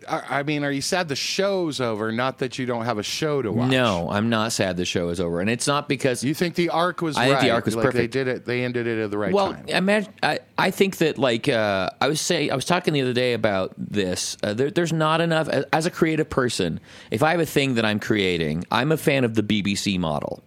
I 0.08 0.40
I 0.40 0.44
mean, 0.44 0.64
are 0.64 0.72
you 0.72 0.82
sad 0.82 1.08
the 1.08 1.16
show's 1.16 1.80
over? 1.82 2.12
Not 2.12 2.40
that 2.40 2.58
you 2.58 2.66
don't 2.66 2.86
have 2.86 2.98
a 2.98 3.04
show 3.04 3.42
to 3.42 3.52
watch. 3.52 3.70
No, 3.72 4.10
I'm 4.10 4.30
not 4.30 4.52
sad 4.52 4.78
the 4.78 4.86
show 4.86 5.10
is 5.10 5.20
over. 5.20 5.40
And 5.42 5.50
it's 5.50 5.68
not 5.68 5.88
because 5.88 6.24
You 6.24 6.34
think 6.34 6.56
the 6.56 6.70
arc 6.70 7.02
was? 7.02 7.18
I 7.18 7.28
think 7.28 7.42
the 7.42 7.52
arc 7.52 7.66
was 7.66 7.76
like 7.76 7.86
perfect. 7.86 8.02
They 8.02 8.08
did 8.08 8.28
it. 8.28 8.46
They 8.46 8.64
ended 8.64 8.88
it 8.88 9.02
at 9.02 9.12
the 9.12 9.18
right 9.18 9.34
well, 9.34 9.54
time. 9.54 9.68
imagine. 9.68 10.14
I, 10.22 10.40
I 10.58 10.72
think 10.72 10.98
that 10.98 11.18
like 11.18 11.48
uh, 11.48 11.90
I 12.02 12.08
was 12.08 12.22
saying, 12.22 12.52
I 12.52 12.56
was 12.56 12.66
talking 12.66 12.94
the 12.94 13.02
other 13.02 13.14
day 13.14 13.34
about 13.34 13.74
this. 13.78 14.38
Uh, 14.44 14.54
there, 14.54 14.72
there's 14.72 14.94
not 14.94 15.22
enough 15.22 15.48
as 15.48 15.86
a 15.86 15.92
creative 15.92 16.30
person. 16.30 16.80
If 17.12 17.24
I 17.24 17.32
have 17.32 17.40
a 17.40 17.46
thing 17.46 17.76
that 17.76 17.86
I'm 17.86 18.00
creating, 18.00 18.66
I'm 18.72 18.92
a 18.92 18.98
fan 18.98 19.24
of 19.24 19.36
the 19.36 19.44
BBC 19.44 20.00
model, 20.00 20.44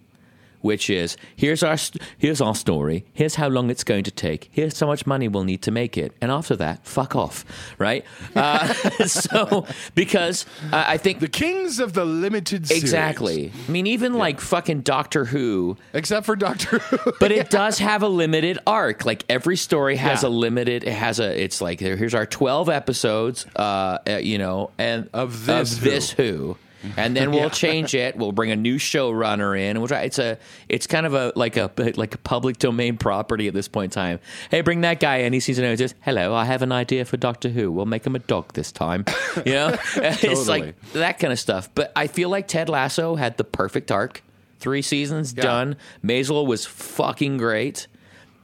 which 0.66 0.90
is 0.90 1.16
here's 1.36 1.62
our 1.62 1.76
here's 2.18 2.40
our 2.40 2.54
story. 2.54 2.98
Here's 3.12 3.36
how 3.36 3.48
long 3.48 3.70
it's 3.70 3.84
going 3.84 4.04
to 4.04 4.10
take. 4.10 4.48
Here's 4.52 4.78
how 4.80 4.86
much 4.88 5.06
money 5.06 5.28
we'll 5.28 5.44
need 5.44 5.62
to 5.62 5.70
make 5.70 5.96
it, 5.96 6.12
and 6.20 6.30
after 6.30 6.56
that, 6.56 6.84
fuck 6.86 7.14
off, 7.14 7.44
right? 7.78 8.04
Uh, 8.34 8.66
so 9.06 9.66
because 9.94 10.44
uh, 10.72 10.84
I 10.86 10.96
think 10.98 11.20
The 11.20 11.28
Kings 11.28 11.78
of 11.78 11.92
the 11.92 12.04
Limited 12.04 12.66
Series. 12.66 12.82
exactly. 12.82 13.52
I 13.68 13.70
mean, 13.70 13.86
even 13.86 14.14
like 14.14 14.40
fucking 14.40 14.80
Doctor 14.82 15.24
Who 15.26 15.76
Except 15.94 16.26
for 16.26 16.36
Doctor 16.36 16.78
Who. 16.80 17.12
but 17.20 17.30
it 17.32 17.48
does 17.50 17.78
have 17.78 18.02
a 18.02 18.08
limited 18.08 18.58
arc. 18.66 19.04
Like 19.06 19.24
every 19.28 19.56
story 19.56 19.96
has 19.96 20.22
Yeah. 20.22 20.28
a 20.28 20.30
limited. 20.30 20.84
It 20.84 20.92
has 20.92 21.20
a. 21.20 21.42
It's 21.42 21.60
like 21.60 21.80
here's 21.80 22.14
our 22.14 22.26
twelve 22.26 22.68
episodes. 22.68 23.46
Uh, 23.56 23.98
uh, 24.08 24.16
you 24.22 24.38
know, 24.38 24.70
and 24.78 25.08
Of 25.12 25.46
this 25.46 25.74
of 25.76 25.80
this 25.84 26.10
who. 26.10 26.56
And 26.96 27.16
then 27.16 27.30
we'll 27.30 27.40
Yeah. 27.44 27.48
change 27.48 27.94
it. 27.94 28.16
We'll 28.16 28.32
bring 28.32 28.50
a 28.50 28.56
new 28.56 28.76
showrunner 28.78 29.58
in. 29.58 29.78
We'll 29.78 29.88
try, 29.88 30.02
it's 30.02 30.18
a, 30.18 30.38
it's 30.68 30.86
kind 30.86 31.06
of 31.06 31.14
a 31.14 31.32
like 31.34 31.56
a 31.56 31.70
like 31.96 32.14
a 32.14 32.18
public 32.18 32.58
domain 32.58 32.96
property 32.96 33.48
at 33.48 33.54
this 33.54 33.66
point 33.68 33.92
in 33.92 33.94
time. 33.94 34.20
Hey, 34.50 34.60
bring 34.60 34.82
that 34.82 35.00
guy 35.00 35.18
in. 35.18 35.32
He 35.32 35.40
sees 35.40 35.58
an 35.58 35.76
just 35.76 35.94
hello. 36.02 36.34
I 36.34 36.44
have 36.44 36.62
an 36.62 36.72
idea 36.72 37.04
for 37.04 37.16
Doctor 37.16 37.48
Who. 37.48 37.72
We'll 37.72 37.86
make 37.86 38.06
him 38.06 38.14
a 38.14 38.20
dog 38.20 38.52
this 38.52 38.70
time. 38.72 39.04
You 39.44 39.52
know, 39.54 39.76
it's 39.96 40.46
like 40.48 40.80
that 40.92 41.18
kind 41.18 41.32
of 41.32 41.38
stuff. 41.38 41.68
But 41.74 41.92
I 41.96 42.06
feel 42.06 42.28
like 42.28 42.46
Ted 42.48 42.68
Lasso 42.68 43.16
had 43.16 43.36
the 43.36 43.44
perfect 43.44 43.90
arc. 43.90 44.22
Three 44.58 44.82
seasons 44.82 45.34
Yeah. 45.36 45.42
done. 45.42 45.76
Maisel 46.04 46.46
was 46.46 46.64
fucking 46.66 47.36
great. 47.38 47.86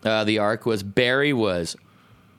Uh, 0.05 0.25
the 0.25 0.39
arc 0.41 0.67
was 0.67 0.83
Barry 0.83 1.33
was 1.33 1.77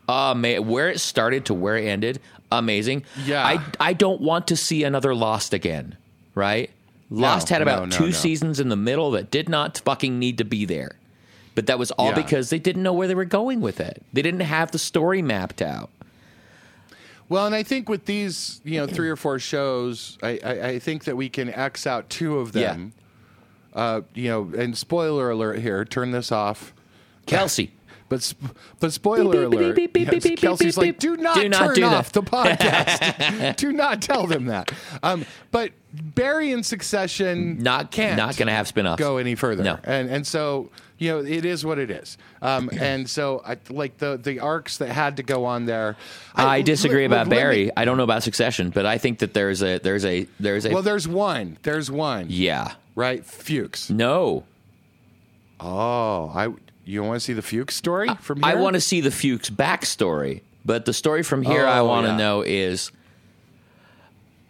ama- 0.08 0.62
where 0.62 0.90
it 0.90 1.00
started 1.00 1.46
to 1.46 1.54
where 1.54 1.78
it 1.78 1.86
ended. 1.86 2.20
Amazing. 2.52 3.04
Yeah. 3.26 3.44
I 3.46 3.60
I 3.80 3.94
don't 3.94 4.22
want 4.22 4.48
to 4.48 4.56
see 4.56 4.84
another 4.84 5.16
Lost 5.16 5.54
again. 5.54 5.98
Right. 6.36 6.70
Lost 7.10 7.50
had 7.50 7.62
about 7.62 7.80
no, 7.80 7.86
no, 7.86 7.98
two 7.98 8.06
no. 8.06 8.12
seasons 8.12 8.60
in 8.60 8.70
the 8.70 8.76
middle 8.76 9.12
that 9.12 9.30
did 9.30 9.48
not 9.50 9.80
fucking 9.86 10.18
need 10.18 10.38
to 10.40 10.46
be 10.46 10.66
there. 10.66 10.96
But 11.56 11.68
that 11.68 11.78
was 11.78 11.92
all 11.92 12.08
Yeah. 12.08 12.16
because 12.16 12.50
they 12.50 12.58
didn't 12.58 12.82
know 12.82 12.94
where 12.94 13.08
they 13.08 13.14
were 13.16 13.26
going 13.26 13.62
with 13.62 13.80
it. 13.80 14.02
They 14.12 14.24
didn't 14.24 14.40
have 14.40 14.72
the 14.72 14.80
story 14.80 15.22
mapped 15.22 15.62
out. 15.62 15.92
Well, 17.30 17.46
and 17.46 17.56
I 17.56 17.64
think 17.64 17.88
with 17.90 18.06
these, 18.06 18.62
you 18.64 18.80
know, 18.80 18.88
three 18.88 19.10
or 19.10 19.16
four 19.16 19.40
shows, 19.40 20.18
I, 20.22 20.40
I, 20.44 20.52
I 20.70 20.80
think 20.80 21.06
that 21.06 21.16
we 21.16 21.30
can 21.30 21.50
X 21.50 21.88
out 21.88 22.10
two 22.10 22.38
of 22.40 22.52
them. 22.52 22.94
Uh, 23.74 24.02
you 24.14 24.30
know, 24.30 24.52
and 24.56 24.78
spoiler 24.78 25.32
alert 25.32 25.60
here, 25.60 25.84
turn 25.86 26.12
this 26.12 26.32
off. 26.32 26.74
Kelsey. 27.26 27.72
But 28.14 28.22
sp- 28.22 28.54
but 28.80 28.94
spoiler 28.94 29.50
Beep, 29.50 29.50
beep, 29.50 29.60
alert, 29.60 29.76
beep, 29.76 29.94
beep, 29.94 30.06
yes, 30.06 30.14
beep, 30.14 30.24
beep, 30.24 30.40
Kelsey's 30.40 30.78
like, 30.78 31.00
do 31.00 31.18
not 31.18 31.36
Do 31.36 31.50
not 31.50 31.60
turn 31.60 31.74
do 31.74 31.82
that." 31.82 31.94
off 31.94 32.12
the 32.12 32.22
podcast. 32.22 33.56
do 33.58 33.72
not 33.74 34.04
tell 34.04 34.28
them 34.28 34.46
that. 34.46 34.72
Um, 35.02 35.26
but 35.50 35.72
Barry 35.92 36.52
in 36.52 36.62
Succession 36.62 37.58
Not 37.64 37.90
can't 37.90 38.16
not 38.18 38.38
going 38.38 38.46
to 38.48 38.54
have 38.54 38.68
spin-offs. 38.68 39.00
go 39.00 39.18
any 39.18 39.34
further. 39.34 39.64
No. 39.64 39.80
And 39.84 40.12
and 40.12 40.28
so 40.28 40.70
you 41.00 41.10
know 41.10 41.20
it 41.26 41.44
is 41.44 41.66
what 41.66 41.80
it 41.80 41.90
is. 41.90 42.20
Um, 42.44 42.70
and 42.80 43.10
so 43.10 43.42
I 43.44 43.58
like 43.72 43.98
the 43.98 44.18
the 44.22 44.40
arcs 44.42 44.78
that 44.78 44.90
had 44.90 45.18
to 45.18 45.24
go 45.24 45.46
on 45.46 45.66
there. 45.66 45.96
I 46.36 46.62
disagree 46.62 47.00
li- 47.00 47.06
about 47.06 47.30
li- 47.30 47.36
let 47.36 47.42
Barry. 47.42 47.66
me- 47.66 47.72
I 47.76 47.86
don't 47.86 47.98
know 47.98 48.04
about 48.04 48.22
Succession, 48.22 48.70
but 48.70 48.86
I 48.86 49.00
think 49.00 49.20
that 49.20 49.34
there's 49.34 49.64
a 49.64 49.80
there's 49.80 50.06
a 50.06 50.28
there's 50.40 50.68
a 50.68 50.72
well, 50.72 50.84
there's 50.84 51.08
one. 51.08 51.58
There's 51.64 51.90
one. 51.90 52.28
yeah. 52.30 52.74
Right, 52.96 53.26
Fuches. 53.26 53.90
No. 53.90 54.44
Oh, 55.60 56.32
I. 56.36 56.50
You 56.86 57.04
want 57.04 57.16
to 57.16 57.20
see 57.20 57.34
the 57.34 57.42
Fuches 57.42 57.76
story 57.76 58.10
from 58.22 58.42
here? 58.44 58.52
I 58.52 58.56
want 58.56 58.74
to 58.76 58.82
see 58.82 59.02
the 59.02 59.12
Fuches 59.12 59.50
backstory, 59.50 60.42
but 60.66 60.86
the 60.86 60.94
story 60.94 61.24
from 61.24 61.44
here 61.44 61.66
I 61.66 61.80
Oh, 61.80 61.86
want 61.86 62.06
to 62.06 62.12
yeah. 62.12 62.18
know 62.18 62.42
is 62.42 62.92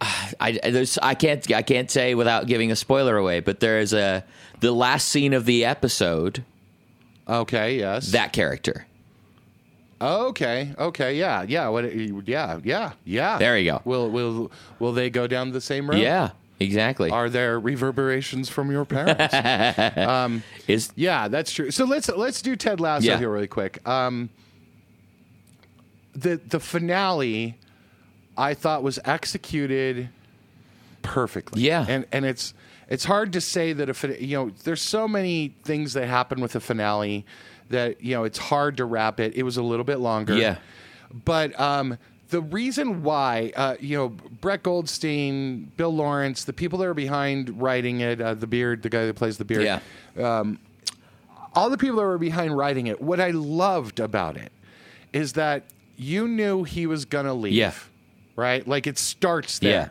I 0.00 0.58
there's 0.62 0.98
I 0.98 1.14
can't 1.14 1.50
I 1.52 1.62
can't 1.62 1.90
say 1.90 2.14
without 2.14 2.46
giving 2.46 2.70
a 2.72 2.76
spoiler 2.76 3.16
away, 3.16 3.40
but 3.40 3.60
there 3.60 3.78
is 3.78 3.92
a 3.92 4.24
the 4.60 4.72
last 4.72 5.08
scene 5.08 5.32
of 5.32 5.44
the 5.44 5.64
episode 5.64 6.44
Okay. 7.28 7.78
Yes. 7.78 8.12
that 8.12 8.32
character. 8.32 8.86
Okay. 10.00 10.74
Okay. 10.78 11.16
Yeah. 11.16 11.42
Yeah. 11.48 11.68
What? 11.68 11.84
Yeah. 11.94 12.58
Yeah. 12.62 12.92
Yeah. 13.04 13.38
There 13.38 13.56
you 13.56 13.70
go. 13.70 13.82
Will 13.84 14.10
Will 14.10 14.50
Will 14.78 14.92
they 14.92 15.08
go 15.08 15.26
down 15.26 15.52
the 15.52 15.60
same 15.60 15.88
road? 15.88 16.00
Yeah, 16.00 16.30
exactly. 16.64 17.10
Are 17.10 17.28
there 17.28 17.58
reverberations 17.60 18.48
from 18.48 18.70
your 18.70 18.84
parents? 18.84 20.42
is 20.68 20.92
yeah, 20.96 21.28
that's 21.28 21.52
true. 21.52 21.70
So 21.70 21.84
let's 21.84 22.08
let's 22.08 22.42
do 22.42 22.56
Ted 22.56 22.80
Lasso 22.80 23.06
Yeah. 23.06 23.18
here 23.18 23.30
really 23.30 23.46
quick. 23.46 23.86
Um, 23.86 24.30
the 26.14 26.36
the 26.46 26.60
finale, 26.60 27.58
I 28.36 28.54
thought 28.54 28.82
was 28.82 28.98
executed 29.04 30.08
perfectly. 31.02 31.62
Yeah. 31.62 31.84
and 31.88 32.06
and 32.12 32.24
it's 32.24 32.54
it's 32.88 33.04
hard 33.04 33.32
to 33.32 33.40
say 33.40 33.72
that 33.72 33.88
if 33.88 34.04
it, 34.04 34.20
you 34.20 34.36
know 34.36 34.50
there's 34.64 34.82
so 34.82 35.06
many 35.08 35.54
things 35.64 35.92
that 35.94 36.06
happen 36.06 36.40
with 36.40 36.52
the 36.52 36.60
finale 36.60 37.24
that 37.70 38.02
you 38.02 38.14
know 38.14 38.24
it's 38.24 38.38
hard 38.38 38.76
to 38.78 38.84
wrap 38.84 39.20
it. 39.20 39.34
It 39.34 39.42
was 39.42 39.56
a 39.56 39.62
little 39.62 39.84
bit 39.84 39.98
longer. 40.00 40.34
Yeah. 40.36 40.56
but 41.24 41.58
um. 41.58 41.98
The 42.34 42.40
reason 42.40 43.04
why, 43.04 43.52
uh, 43.54 43.76
you 43.78 43.96
know, 43.96 44.08
Brett 44.08 44.64
Goldstein, 44.64 45.70
Bill 45.76 45.94
Lawrence, 45.94 46.42
the 46.42 46.52
people 46.52 46.80
that 46.80 46.86
are 46.88 46.92
behind 46.92 47.62
writing 47.62 48.00
it, 48.00 48.20
uh, 48.20 48.34
the 48.34 48.48
beard, 48.48 48.82
the 48.82 48.88
guy 48.88 49.06
that 49.06 49.14
plays 49.14 49.38
the 49.38 49.44
beard, 49.44 49.62
yeah. 49.62 49.78
all 51.54 51.70
the 51.70 51.78
people 51.78 51.98
that 51.98 52.02
were 52.02 52.18
behind 52.18 52.56
writing 52.56 52.88
it, 52.88 53.00
what 53.00 53.20
I 53.20 53.30
loved 53.30 54.00
about 54.00 54.36
it 54.36 54.50
is 55.12 55.34
that 55.34 55.62
you 55.96 56.26
knew 56.26 56.64
he 56.64 56.88
was 56.88 57.04
going 57.04 57.26
to 57.26 57.34
leave. 57.34 57.52
Yeah. 57.52 57.72
Right? 58.34 58.66
Like 58.66 58.88
it 58.88 58.98
starts 58.98 59.60
there. 59.60 59.70
Yeah. 59.70 59.88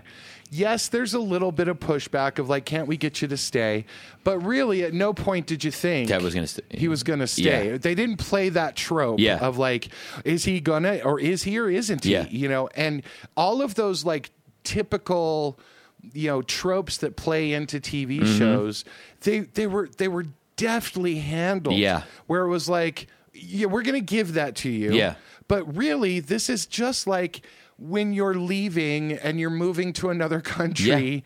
Yes, 0.56 0.88
there's 0.88 1.14
a 1.16 1.20
little 1.20 1.52
bit 1.52 1.68
of 1.68 1.80
pushback 1.80 2.38
of 2.38 2.48
like, 2.48 2.64
can't 2.66 2.88
we 2.88 2.96
get 2.96 3.22
you 3.24 3.28
to 3.30 3.38
stay? 3.38 3.86
But 4.24 4.38
really, 4.40 4.84
at 4.84 4.94
no 4.94 5.12
point 5.14 5.48
did 5.48 5.64
you 5.64 5.72
think 5.72 6.10
Ted 6.10 6.22
was 6.22 6.36
gonna 6.36 6.46
st- 6.48 6.72
he 6.72 6.88
was 6.88 7.02
going 7.02 7.20
to 7.20 7.28
stay. 7.28 7.72
Yeah. 7.72 7.78
They 7.78 7.96
didn't 7.96 8.18
play 8.18 8.50
that 8.50 8.76
trope 8.76 9.20
Yeah. 9.20 9.40
of 9.40 9.58
like, 9.58 9.88
is 10.26 10.46
he 10.46 10.60
gonna 10.60 11.00
or 11.04 11.20
is 11.20 11.44
he 11.44 11.58
or 11.58 11.70
isn't 11.70 12.04
he? 12.04 12.12
Yeah. 12.12 12.28
You 12.30 12.50
know, 12.50 12.68
and 12.76 13.02
all 13.36 13.62
of 13.64 13.74
those 13.76 14.06
like 14.06 14.30
typical, 14.64 15.58
you 16.14 16.28
know, 16.28 16.42
tropes 16.42 16.98
that 16.98 17.16
play 17.16 17.54
into 17.54 17.80
TV 17.80 18.20
Mm-hmm. 18.20 18.38
shows, 18.38 18.86
they 19.22 19.40
they 19.42 19.68
were 19.68 19.90
they 19.98 20.08
were 20.08 20.26
deftly 20.56 21.16
handled. 21.16 21.78
Yeah. 21.78 22.04
Where 22.28 22.44
it 22.44 22.50
was 22.50 22.70
like, 22.70 23.08
yeah, 23.34 23.66
we're 23.68 23.84
gonna 23.84 24.02
give 24.02 24.34
that 24.34 24.56
to 24.58 24.70
you. 24.70 24.94
Yeah. 24.94 25.16
But 25.48 25.76
really, 25.76 26.20
this 26.20 26.50
is 26.50 26.66
just 26.66 27.08
like 27.08 27.42
when 27.78 28.14
you're 28.14 28.36
leaving 28.36 29.14
and 29.14 29.40
you're 29.40 29.50
moving 29.50 29.94
to 29.94 30.10
another 30.10 30.42
country. 30.58 31.24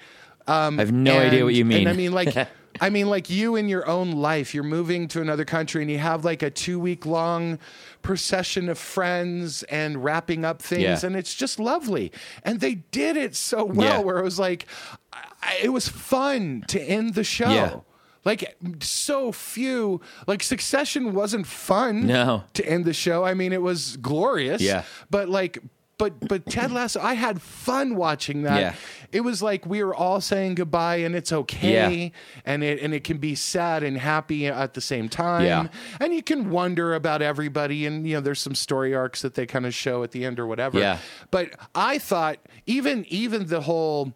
Um, 0.47 0.79
I 0.79 0.83
have 0.83 0.91
no 0.93 1.17
idea 1.19 1.43
what 1.43 1.53
you 1.55 1.65
mean. 1.65 1.79
And 1.79 1.89
I 1.89 1.93
mean, 1.93 2.13
like, 2.13 2.33
I 2.81 2.89
mean, 2.89 3.10
like 3.10 3.29
you 3.29 3.55
in 3.55 3.67
your 3.67 3.88
own 3.88 4.12
life, 4.12 4.53
you're 4.53 4.63
moving 4.63 5.07
to 5.10 5.21
another 5.21 5.43
country 5.45 5.81
and 5.81 5.91
you 5.91 5.97
have 5.97 6.23
like 6.23 6.41
a 6.41 6.49
two 6.49 6.79
week 6.79 7.05
long 7.05 7.60
procession 8.01 8.69
of 8.69 8.77
friends 8.77 9.63
and 9.63 10.03
wrapping 10.03 10.45
up 10.45 10.62
things, 10.62 10.81
Yeah. 10.83 10.99
and 11.03 11.15
it's 11.15 11.33
just 11.36 11.60
lovely. 11.60 12.12
And 12.43 12.62
they 12.62 12.75
did 12.75 13.17
it 13.17 13.36
so 13.36 13.65
well, 13.65 13.99
Yeah. 13.99 13.99
where 13.99 14.17
it 14.19 14.23
was 14.23 14.39
like, 14.39 14.67
I, 15.12 15.57
it 15.63 15.69
was 15.69 15.88
fun 15.89 16.63
to 16.69 16.79
end 16.81 17.15
the 17.15 17.23
show. 17.25 17.49
Yeah. 17.49 17.75
Like 18.23 18.55
so 18.81 19.31
few, 19.31 19.99
like 20.27 20.43
Succession 20.43 21.13
wasn't 21.13 21.47
fun 21.47 22.07
No. 22.07 22.43
to 22.53 22.65
end 22.65 22.86
the 22.86 22.93
show. 22.93 23.23
I 23.25 23.33
mean, 23.33 23.51
it 23.53 23.62
was 23.62 23.97
glorious. 23.97 24.62
Yeah. 24.62 24.83
But 25.10 25.27
like, 25.29 25.57
but 25.97 26.27
but 26.27 26.45
Ted 26.45 26.71
Lasso, 26.71 27.01
I 27.01 27.15
had 27.15 27.41
fun 27.41 27.95
watching 27.95 28.43
that. 28.43 28.60
Yeah. 28.60 28.75
It 29.12 29.21
was 29.21 29.41
like 29.41 29.65
we 29.65 29.83
were 29.83 29.95
all 29.95 30.21
saying 30.21 30.55
goodbye, 30.55 30.97
and 30.97 31.15
it's 31.15 31.31
okay, 31.31 32.12
and 32.45 32.63
it 32.63 32.81
and 32.81 32.93
it 32.93 33.03
can 33.03 33.17
be 33.17 33.36
sad 33.36 33.83
and 33.83 33.97
happy 33.97 34.47
at 34.47 34.73
the 34.73 34.81
same 34.81 35.10
time. 35.10 35.45
Yeah. 35.45 35.67
And 35.99 36.13
you 36.13 36.21
can 36.21 36.49
wonder 36.49 36.93
about 36.93 37.21
everybody, 37.21 37.86
and 37.86 38.07
you 38.07 38.15
know, 38.15 38.21
there's 38.21 38.41
some 38.41 38.55
story 38.55 38.93
arcs 38.93 39.21
that 39.23 39.33
they 39.33 39.45
kind 39.45 39.65
of 39.65 39.73
show 39.73 40.03
at 40.03 40.12
the 40.12 40.23
end 40.23 40.39
or 40.39 40.45
whatever. 40.45 40.79
Yeah. 40.79 40.99
But 41.31 41.51
I 41.73 41.97
thought 41.97 42.38
even 42.65 43.05
even 43.10 43.47
the 43.47 43.62
whole 43.62 44.13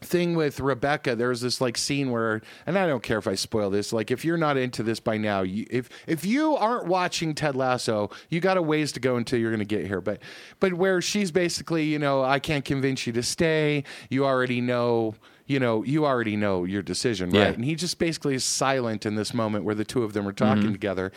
thing 0.00 0.36
with 0.36 0.60
Rebecca, 0.60 1.16
there's 1.16 1.40
this 1.40 1.60
like 1.60 1.76
scene 1.76 2.10
where, 2.10 2.40
and 2.66 2.78
I 2.78 2.86
don't 2.86 3.02
care 3.02 3.18
if 3.18 3.26
I 3.26 3.34
spoil 3.34 3.70
this. 3.70 3.92
Like, 3.92 4.10
if 4.10 4.24
you're 4.24 4.36
not 4.36 4.56
into 4.56 4.82
this 4.82 5.00
by 5.00 5.16
now, 5.16 5.42
you, 5.42 5.66
if 5.70 5.88
if 6.06 6.24
you 6.24 6.54
aren't 6.56 6.86
watching 6.86 7.34
Ted 7.34 7.56
Lasso, 7.56 8.10
you 8.28 8.40
got 8.40 8.56
a 8.56 8.62
ways 8.62 8.92
to 8.92 9.00
go 9.00 9.16
until 9.16 9.38
you're 9.38 9.50
going 9.50 9.58
to 9.58 9.64
get 9.64 9.86
here. 9.86 10.00
But 10.00 10.20
but 10.60 10.74
where 10.74 11.02
she's 11.02 11.30
basically, 11.30 11.84
you 11.84 11.98
know, 11.98 12.22
I 12.22 12.38
can't 12.38 12.64
convince 12.64 13.06
you 13.06 13.12
to 13.14 13.22
stay. 13.22 13.84
You 14.08 14.24
already 14.24 14.60
know. 14.60 15.14
You 15.46 15.58
know, 15.58 15.82
you 15.82 16.04
already 16.04 16.36
know 16.36 16.64
your 16.64 16.82
decision, 16.82 17.30
right? 17.30 17.38
Yeah. 17.38 17.46
And 17.46 17.64
he 17.64 17.74
just 17.74 17.98
basically 17.98 18.34
is 18.34 18.44
silent 18.44 19.06
in 19.06 19.14
this 19.14 19.32
moment 19.32 19.64
where 19.64 19.74
the 19.74 19.82
two 19.82 20.02
of 20.02 20.12
them 20.12 20.28
are 20.28 20.32
talking 20.34 20.72
together, 20.72 21.10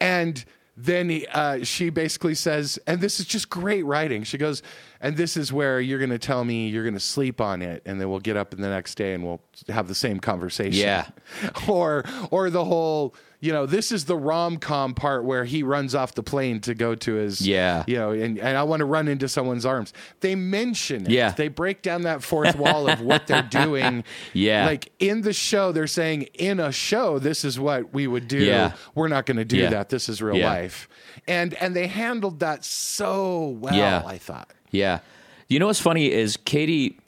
and 0.00 0.44
then 0.76 1.08
he, 1.08 1.26
uh, 1.28 1.62
she 1.64 1.90
basically 1.90 2.34
says, 2.34 2.78
and 2.88 3.00
this 3.00 3.20
is 3.20 3.26
just 3.26 3.50
great 3.50 3.84
writing. 3.84 4.24
She 4.24 4.36
goes, 4.38 4.62
and 5.00 5.16
this 5.16 5.36
is 5.36 5.52
where 5.52 5.80
you're 5.80 5.98
going 5.98 6.10
to 6.10 6.18
tell 6.18 6.44
me 6.44 6.68
you're 6.68 6.84
going 6.84 6.94
to 6.94 7.00
sleep 7.00 7.40
on 7.40 7.62
it, 7.62 7.82
and 7.86 8.00
then 8.00 8.08
we'll 8.10 8.20
get 8.20 8.36
up 8.36 8.52
in 8.54 8.60
the 8.60 8.68
next 8.68 8.94
day 8.96 9.14
and 9.14 9.24
we'll 9.24 9.40
have 9.68 9.88
the 9.88 9.94
same 9.94 10.18
conversation. 10.20 10.80
Yeah. 10.80 11.06
or 11.68 12.04
or 12.30 12.50
the 12.50 12.64
whole, 12.64 13.14
you 13.40 13.52
know, 13.52 13.66
this 13.66 13.92
is 13.92 14.06
the 14.06 14.16
rom 14.16 14.56
com 14.56 14.94
part 14.94 15.24
where 15.24 15.44
he 15.44 15.62
runs 15.62 15.94
off 15.94 16.14
the 16.14 16.22
plane 16.22 16.60
to 16.62 16.74
go 16.74 16.94
to 16.96 17.14
his, 17.14 17.46
Yeah. 17.46 17.84
you 17.86 17.96
know, 17.96 18.10
and, 18.10 18.38
and 18.38 18.56
I 18.56 18.64
want 18.64 18.80
to 18.80 18.84
run 18.86 19.06
into 19.08 19.28
someone's 19.28 19.64
arms. 19.64 19.92
They 20.20 20.34
mention 20.34 21.06
it. 21.06 21.10
Yeah. 21.12 21.30
They 21.30 21.46
break 21.48 21.82
down 21.82 22.02
that 22.02 22.22
fourth 22.24 22.56
wall 22.56 22.88
of 22.88 23.00
what 23.00 23.26
they're 23.28 23.42
doing. 23.50 24.02
Yeah. 24.32 24.66
Like 24.66 24.90
in 24.98 25.20
the 25.22 25.32
show, 25.32 25.70
they're 25.70 25.86
saying 25.86 26.22
in 26.34 26.58
a 26.58 26.72
show, 26.72 27.18
this 27.20 27.44
is 27.44 27.60
what 27.60 27.94
we 27.94 28.06
would 28.08 28.26
do. 28.26 28.38
Yeah. 28.38 28.72
We're 28.96 29.08
not 29.08 29.26
going 29.26 29.36
to 29.36 29.44
do 29.44 29.58
Yeah. 29.58 29.70
that. 29.70 29.88
This 29.90 30.08
is 30.08 30.20
real 30.20 30.36
Yeah. 30.36 30.50
life. 30.50 30.88
And 31.28 31.54
and 31.54 31.76
they 31.76 31.86
handled 31.88 32.40
that 32.40 32.64
so 32.64 33.48
well. 33.60 34.06
I 34.06 34.18
thought. 34.18 34.50
Yeah. 34.70 35.00
You 35.48 35.58
know 35.58 35.66
what's 35.66 35.80
funny 35.80 36.10
is 36.12 36.36
Katie 36.36 36.98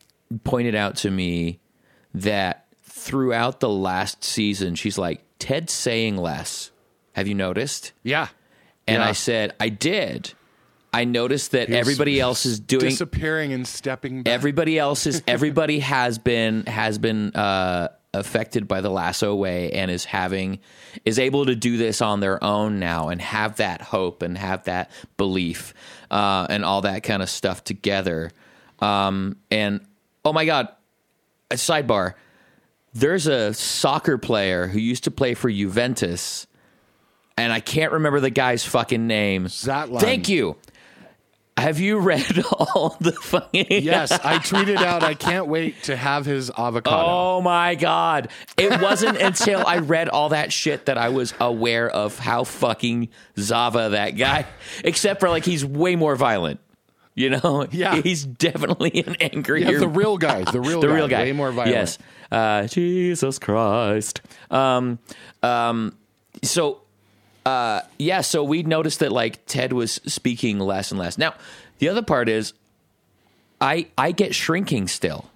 pointed 0.44 0.74
out 0.74 0.96
to 0.96 1.10
me 1.10 1.60
that 2.14 2.66
throughout 2.84 3.60
the 3.60 3.68
last 3.68 4.24
season, 4.24 4.74
she's 4.74 4.96
like, 4.98 5.22
Ted's 5.38 5.72
saying 5.72 6.16
less. 6.16 6.70
Have 7.12 7.26
you 7.28 7.34
noticed? 7.34 7.92
Yeah. 8.02 8.28
And 8.86 9.02
Yeah. 9.02 9.08
I 9.08 9.12
said, 9.12 9.54
I 9.60 9.68
did. 9.68 10.32
I 10.92 11.04
noticed 11.04 11.52
that 11.52 11.68
He's 11.68 11.76
everybody 11.76 12.18
else 12.20 12.44
is 12.46 12.58
doing 12.58 12.80
disappearing 12.80 13.52
and 13.52 13.66
stepping 13.66 14.24
back. 14.24 14.32
everybody 14.34 14.76
else 14.78 15.06
is 15.06 15.22
everybody 15.28 15.78
has 15.80 16.18
been 16.18 16.66
has 16.66 16.98
been 16.98 17.30
uh 17.36 17.88
affected 18.12 18.66
by 18.66 18.80
the 18.80 18.90
lasso 18.90 19.34
way 19.34 19.70
and 19.70 19.90
is 19.90 20.04
having 20.04 20.58
is 21.04 21.18
able 21.18 21.46
to 21.46 21.54
do 21.54 21.76
this 21.76 22.02
on 22.02 22.18
their 22.18 22.42
own 22.42 22.80
now 22.80 23.08
and 23.08 23.20
have 23.20 23.56
that 23.56 23.80
hope 23.80 24.22
and 24.22 24.36
have 24.36 24.64
that 24.64 24.90
belief 25.16 25.72
uh 26.10 26.46
and 26.50 26.64
all 26.64 26.80
that 26.82 27.02
kind 27.04 27.22
of 27.22 27.30
stuff 27.30 27.62
together. 27.62 28.30
Um 28.80 29.36
and 29.50 29.80
oh 30.24 30.32
my 30.32 30.44
god 30.44 30.68
a 31.50 31.54
sidebar. 31.54 32.14
There's 32.92 33.28
a 33.28 33.54
soccer 33.54 34.18
player 34.18 34.66
who 34.66 34.80
used 34.80 35.04
to 35.04 35.12
play 35.12 35.34
for 35.34 35.48
Juventus 35.48 36.48
and 37.36 37.52
I 37.52 37.60
can't 37.60 37.92
remember 37.92 38.18
the 38.18 38.30
guy's 38.30 38.64
fucking 38.64 39.06
name. 39.06 39.46
Thank 40.00 40.28
you 40.28 40.56
Have 41.60 41.78
you 41.78 41.98
read 41.98 42.42
all 42.58 42.96
the 43.00 43.12
fucking? 43.12 43.66
Yes, 43.70 44.12
I 44.12 44.38
tweeted 44.38 44.76
out. 44.78 45.02
I 45.02 45.14
can't 45.14 45.46
wait 45.46 45.82
to 45.84 45.96
have 45.96 46.26
his 46.26 46.50
avocado. 46.50 46.96
Oh 46.96 47.40
my 47.40 47.74
god! 47.74 48.28
It 48.56 48.80
wasn't 48.80 49.18
until 49.18 49.64
I 49.66 49.78
read 49.78 50.08
all 50.08 50.30
that 50.30 50.52
shit 50.52 50.86
that 50.86 50.98
I 50.98 51.10
was 51.10 51.34
aware 51.40 51.88
of 51.88 52.18
how 52.18 52.44
fucking 52.44 53.08
Zava 53.38 53.90
that 53.90 54.10
guy. 54.10 54.46
Except 54.84 55.20
for 55.20 55.28
like 55.28 55.44
he's 55.44 55.64
way 55.64 55.96
more 55.96 56.16
violent. 56.16 56.60
You 57.14 57.30
know? 57.30 57.66
Yeah. 57.70 58.00
he's 58.00 58.24
definitely 58.24 59.04
an 59.06 59.16
angry. 59.20 59.62
Yeah, 59.62 59.78
the 59.78 59.88
real 59.88 60.16
guy. 60.16 60.42
The 60.50 60.60
real 60.60 60.80
the 60.80 60.86
guy. 60.86 60.94
real 60.94 61.08
guy. 61.08 61.22
Way 61.24 61.32
more 61.32 61.52
violent. 61.52 61.74
Yes. 61.74 61.98
Uh, 62.30 62.66
Jesus 62.66 63.38
Christ. 63.38 64.22
Um, 64.50 64.98
um, 65.42 65.96
so, 66.42 66.79
uh, 67.50 67.82
yeah, 67.98 68.20
so 68.20 68.44
we 68.44 68.62
noticed 68.62 69.00
that 69.00 69.10
like 69.12 69.44
Ted 69.46 69.72
was 69.72 69.92
speaking 70.06 70.58
less 70.58 70.90
and 70.90 71.00
less. 71.00 71.18
Now, 71.18 71.34
the 71.78 71.88
other 71.88 72.02
part 72.02 72.28
is 72.28 72.52
I 73.60 73.86
I 73.98 74.12
get 74.12 74.34
shrinking 74.34 74.88
still. 74.88 75.26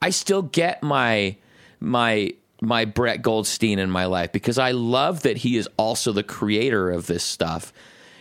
I 0.00 0.10
still 0.10 0.42
get 0.42 0.82
my 0.82 1.36
my 1.80 2.32
my 2.60 2.84
Brett 2.86 3.22
Goldstein 3.22 3.78
in 3.78 3.90
my 3.90 4.06
life 4.06 4.32
because 4.32 4.58
I 4.58 4.72
love 4.72 5.22
that 5.22 5.36
he 5.38 5.56
is 5.56 5.68
also 5.76 6.12
the 6.12 6.22
creator 6.24 6.90
of 6.90 7.06
this 7.06 7.22
stuff. 7.22 7.72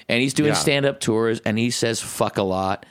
And 0.10 0.22
he's 0.22 0.34
doing 0.34 0.50
Yeah. 0.50 0.54
stand-up 0.56 1.00
tours 1.00 1.40
and 1.46 1.58
he 1.58 1.70
says 1.72 2.00
fuck 2.00 2.38
a 2.38 2.44
lot. 2.44 2.86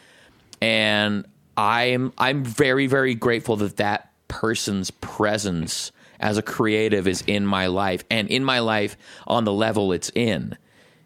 And 0.61 1.25
I'm 1.57 2.13
I'm 2.19 2.45
very 2.45 2.87
very 2.87 3.15
grateful 3.15 3.57
that 3.57 3.77
that 3.77 4.11
person's 4.29 4.91
presence 4.91 5.93
as 6.21 6.39
a 6.39 6.43
creative 6.43 7.07
is 7.09 7.23
in 7.27 7.47
my 7.47 7.67
life 7.67 8.05
and 8.11 8.29
in 8.29 8.45
my 8.45 8.59
life 8.61 8.97
on 9.27 9.45
the 9.45 9.53
level 9.53 9.93
it's 9.93 10.11
in 10.15 10.57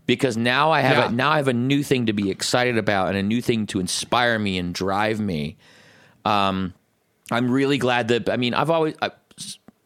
because 0.07 0.37
now 0.37 0.71
I 0.71 0.81
have 0.81 0.97
Yeah. 0.97 1.09
a, 1.09 1.13
now 1.13 1.31
I 1.31 1.37
have 1.37 1.49
a 1.49 1.53
new 1.53 1.83
thing 1.83 2.07
to 2.07 2.13
be 2.13 2.31
excited 2.31 2.79
about 2.79 3.09
and 3.09 3.17
a 3.17 3.23
new 3.23 3.41
thing 3.41 3.67
to 3.69 3.81
inspire 3.81 4.39
me 4.39 4.59
and 4.59 4.75
drive 4.75 5.21
me. 5.21 5.57
Um, 6.25 6.75
I'm 7.31 7.51
really 7.51 7.79
glad 7.79 8.09
that 8.09 8.29
I 8.29 8.37
mean 8.37 8.55
I've 8.55 8.71
always 8.71 8.95
I, 9.01 9.11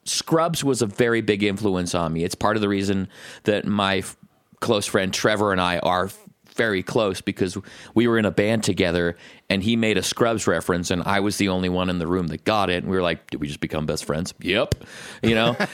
Scrubs 0.05 0.63
was 0.63 0.83
a 0.83 0.87
very 0.87 1.21
big 1.23 1.43
influence 1.43 1.95
on 1.95 2.13
me. 2.13 2.25
It's 2.25 2.35
part 2.35 2.57
of 2.57 2.61
the 2.63 2.69
reason 2.69 3.09
that 3.45 3.65
my 3.67 3.99
f- 3.99 4.17
close 4.61 4.87
friend 4.87 5.13
Trevor 5.13 5.53
and 5.53 5.61
I 5.61 5.79
are 5.79 6.11
very 6.55 6.83
close 6.83 7.21
because 7.21 7.59
we 7.95 8.07
were 8.09 8.19
in 8.19 8.25
a 8.25 8.31
band 8.31 8.65
together 8.65 9.17
and 9.51 9.63
he 9.63 9.77
made 9.77 9.99
a 9.99 10.03
Scrubs 10.03 10.47
reference 10.47 10.91
and 10.91 11.03
I 11.03 11.21
was 11.21 11.37
the 11.37 11.49
only 11.49 11.69
one 11.69 11.91
in 11.91 11.99
the 11.99 12.07
room 12.07 12.29
that 12.29 12.45
got 12.45 12.71
it 12.71 12.83
and 12.83 12.91
we 12.91 12.97
were 12.97 13.03
like 13.03 13.31
did 13.31 13.41
we 13.41 13.47
just 13.49 13.61
become 13.61 13.87
best 13.87 14.05
friends? 14.05 14.33
Yep. 14.41 14.75
You 15.23 15.35
know. 15.35 15.57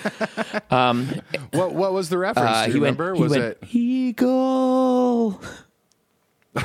What 1.52 1.74
What 1.74 1.92
was 1.92 2.08
the 2.08 2.18
reference? 2.18 2.48
Uh, 2.50 2.62
Do 2.66 2.68
you 2.68 2.74
he 2.74 2.80
remember? 2.80 3.06
went, 3.14 3.16
he 3.16 3.22
was 3.22 3.30
went, 3.32 3.44
it? 3.44 3.58
Eagle. 3.72 5.40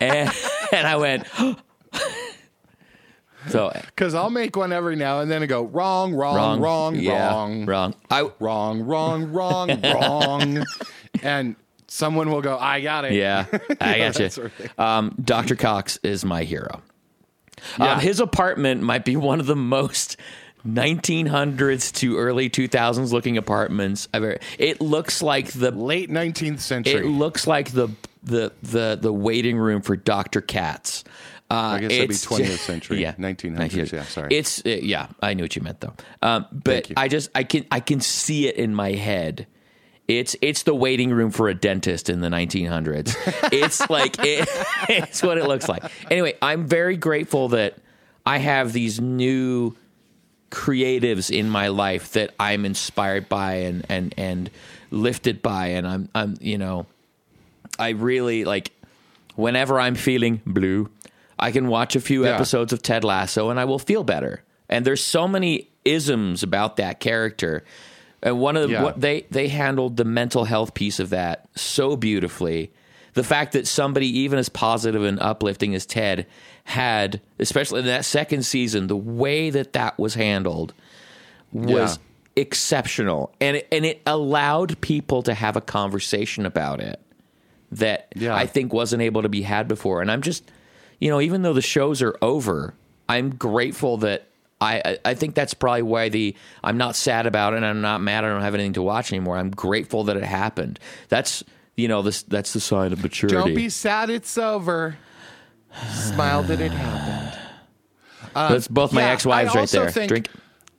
and, 0.00 0.30
and 0.72 0.86
I 0.86 0.96
went, 0.96 1.26
so 3.48 3.72
Because 3.86 4.14
I'll 4.14 4.30
make 4.30 4.56
one 4.56 4.72
every 4.72 4.96
now 4.96 5.20
and 5.20 5.30
then 5.30 5.42
and 5.42 5.48
go 5.48 5.62
wrong, 5.64 6.14
wrong, 6.14 6.36
wrong, 6.36 6.60
wrong, 6.60 6.94
yeah, 6.96 7.30
wrong, 7.30 7.66
wrong. 7.66 7.94
I 8.10 8.30
wrong, 8.38 8.82
wrong, 8.82 9.32
wrong, 9.32 9.80
wrong, 9.82 10.64
and 11.22 11.56
someone 11.90 12.30
will 12.30 12.40
go, 12.40 12.56
"I 12.56 12.80
got 12.80 13.04
it." 13.04 13.12
yeah, 13.12 13.46
I 13.80 13.98
got 13.98 14.18
you. 14.18 14.30
sort 14.30 14.52
of. 14.58 14.78
Um, 14.80 15.14
Dr. 15.22 15.56
Cox 15.56 15.98
is 16.02 16.24
my 16.24 16.44
hero. 16.44 16.80
Yeah. 17.78 17.94
Um, 17.94 18.00
his 18.00 18.20
apartment 18.20 18.82
might 18.82 19.04
be 19.04 19.16
one 19.16 19.40
of 19.40 19.46
the 19.46 19.56
most 19.56 20.16
1900s 20.66 21.92
to 21.96 22.16
early 22.16 22.48
2000s 22.48 23.12
looking 23.12 23.36
apartments 23.36 24.08
I've 24.14 24.22
ever. 24.22 24.38
It 24.58 24.80
looks 24.80 25.22
like 25.22 25.52
the 25.52 25.70
Late 25.70 26.10
nineteenth 26.10 26.60
century. 26.60 27.00
It 27.00 27.06
looks 27.06 27.46
like 27.46 27.72
the 27.72 27.88
the 28.22 28.52
the 28.62 28.98
the 29.00 29.12
waiting 29.12 29.58
room 29.58 29.82
for 29.82 29.96
Dr. 29.96 30.40
Katz. 30.40 31.04
Uh, 31.50 31.54
I 31.54 31.80
guess 31.80 31.90
that'd 31.90 32.08
be 32.08 32.14
20th 32.14 32.58
century, 32.64 33.02
yeah, 33.02 33.12
1900s, 33.14 33.90
yeah, 33.90 34.04
sorry. 34.04 34.28
It's 34.30 34.64
uh, 34.64 34.68
yeah, 34.68 35.08
I 35.20 35.34
knew 35.34 35.42
what 35.42 35.56
you 35.56 35.62
meant 35.62 35.80
though. 35.80 35.94
Um, 36.22 36.46
but. 36.52 36.92
I 36.96 37.08
just 37.08 37.28
I 37.34 37.42
can 37.42 37.66
I 37.72 37.80
can 37.80 38.00
see 38.00 38.46
it 38.46 38.54
in 38.54 38.72
my 38.72 38.92
head. 38.92 39.48
It's 40.10 40.34
it's 40.42 40.64
the 40.64 40.74
waiting 40.74 41.10
room 41.10 41.30
for 41.30 41.48
a 41.48 41.54
dentist 41.54 42.10
in 42.10 42.20
the 42.20 42.28
1900s. 42.28 43.14
It's 43.52 43.88
like 43.90 44.16
it, 44.18 44.48
it's 44.88 45.22
what 45.22 45.38
it 45.38 45.46
looks 45.46 45.68
like. 45.68 45.84
Anyway, 46.10 46.34
I'm 46.42 46.66
very 46.66 46.96
grateful 46.96 47.48
that 47.50 47.76
I 48.26 48.38
have 48.38 48.72
these 48.72 49.00
new 49.00 49.76
creatives 50.50 51.30
in 51.30 51.48
my 51.48 51.68
life 51.68 52.12
that 52.12 52.34
I'm 52.40 52.64
inspired 52.64 53.28
by 53.28 53.52
and 53.54 53.86
and 53.88 54.12
and 54.16 54.50
lifted 54.90 55.42
by 55.42 55.66
and 55.68 55.86
I'm 55.86 56.08
I'm 56.12 56.36
you 56.40 56.58
know 56.58 56.86
I 57.78 57.90
really 57.90 58.44
like 58.44 58.72
whenever 59.36 59.78
I'm 59.78 59.94
feeling 59.94 60.40
blue 60.44 60.90
I 61.38 61.52
can 61.52 61.68
watch 61.68 61.94
a 61.94 62.00
few 62.00 62.24
Yeah. 62.24 62.34
episodes 62.34 62.72
of 62.72 62.82
Ted 62.82 63.04
Lasso 63.04 63.48
and 63.50 63.60
I 63.60 63.64
will 63.64 63.78
feel 63.78 64.02
better 64.02 64.42
and 64.68 64.84
there's 64.84 65.04
so 65.04 65.28
many 65.28 65.68
isms 65.84 66.42
about 66.42 66.76
that 66.78 66.98
character 66.98 67.62
and 68.22 68.38
one 68.38 68.56
of 68.56 68.64
the, 68.68 68.74
Yeah. 68.74 68.82
what 68.82 69.00
they 69.00 69.26
they 69.30 69.48
handled 69.48 69.96
the 69.96 70.04
mental 70.04 70.44
health 70.44 70.74
piece 70.74 71.00
of 71.00 71.10
that 71.10 71.48
so 71.56 71.96
beautifully 71.96 72.72
the 73.14 73.24
fact 73.24 73.52
that 73.52 73.66
somebody 73.66 74.06
even 74.20 74.38
as 74.38 74.48
positive 74.48 75.02
and 75.02 75.18
uplifting 75.20 75.74
as 75.74 75.84
Ted 75.86 76.26
had 76.64 77.20
especially 77.38 77.80
in 77.80 77.86
that 77.86 78.04
second 78.04 78.44
season 78.44 78.86
the 78.86 78.96
way 78.96 79.50
that 79.50 79.72
that 79.72 79.98
was 79.98 80.14
handled 80.14 80.72
was 81.52 81.98
exceptional 82.36 83.32
and 83.40 83.56
it, 83.58 83.68
and 83.72 83.84
it 83.84 84.00
allowed 84.06 84.80
people 84.80 85.22
to 85.22 85.34
have 85.34 85.56
a 85.56 85.60
conversation 85.60 86.46
about 86.46 86.80
it 86.80 87.00
that 87.72 88.12
Yeah. 88.16 88.34
I 88.34 88.46
think 88.46 88.72
wasn't 88.72 89.02
able 89.02 89.22
to 89.22 89.28
be 89.28 89.42
had 89.42 89.68
before 89.68 90.00
and 90.00 90.10
I'm 90.10 90.22
just 90.22 90.50
you 91.00 91.10
know 91.10 91.20
even 91.20 91.42
though 91.42 91.52
the 91.52 91.62
shows 91.62 92.02
are 92.02 92.16
over 92.22 92.74
I'm 93.08 93.30
grateful 93.34 93.96
that 93.98 94.28
I, 94.60 94.98
I- 95.04 95.14
think 95.14 95.34
that's 95.34 95.54
probably 95.54 95.82
why 95.82 96.08
the 96.10 96.36
I'm 96.62 96.76
not 96.76 96.94
sad 96.96 97.26
about 97.26 97.54
it 97.54 97.56
and 97.58 97.66
I'm 97.66 97.80
not 97.80 98.00
mad 98.00 98.24
I 98.24 98.28
don't 98.28 98.42
have 98.42 98.54
anything 98.54 98.74
to 98.74 98.82
watch 98.82 99.12
anymore. 99.12 99.36
I'm 99.38 99.50
grateful 99.50 100.04
that 100.04 100.16
it 100.16 100.24
happened. 100.24 100.78
That's 101.08 101.42
you 101.76 101.88
know 101.88 102.02
this 102.02 102.22
that's 102.24 102.52
the 102.52 102.60
sign 102.60 102.92
of 102.92 103.02
maturity. 103.02 103.34
Don't 103.36 103.54
be 103.54 103.68
sad. 103.70 104.10
It's 104.10 104.36
over. 104.36 104.98
Smile 105.92 106.42
that 106.44 106.60
it 106.60 106.72
happened. 106.72 107.38
that's 108.34 108.68
both 108.68 108.92
my 108.92 109.02
yeah, 109.02 109.08
ex-wives 109.10 109.54
I 109.56 109.60
right 109.60 109.68
there. 109.68 109.90
think- 109.90 110.08
Drink. 110.08 110.28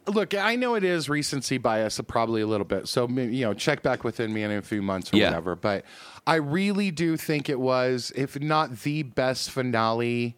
Look, 0.07 0.33
I 0.33 0.55
know 0.55 0.73
it 0.73 0.83
is 0.83 1.09
recency 1.09 1.59
bias, 1.59 1.99
uh, 1.99 2.03
probably 2.03 2.41
a 2.41 2.47
little 2.47 2.65
bit. 2.65 2.87
So 2.87 3.07
you 3.07 3.45
know, 3.45 3.53
check 3.53 3.83
back 3.83 4.03
within 4.03 4.33
me 4.33 4.41
in 4.43 4.51
a 4.51 4.61
few 4.61 4.81
months 4.81 5.13
or 5.13 5.17
Yeah. 5.17 5.27
whatever. 5.27 5.55
But 5.55 5.85
I 6.25 6.35
really 6.35 6.89
do 6.89 7.17
think 7.17 7.49
it 7.49 7.59
was, 7.59 8.11
if 8.15 8.39
not 8.39 8.79
the 8.79 9.03
best 9.03 9.51
finale, 9.51 10.35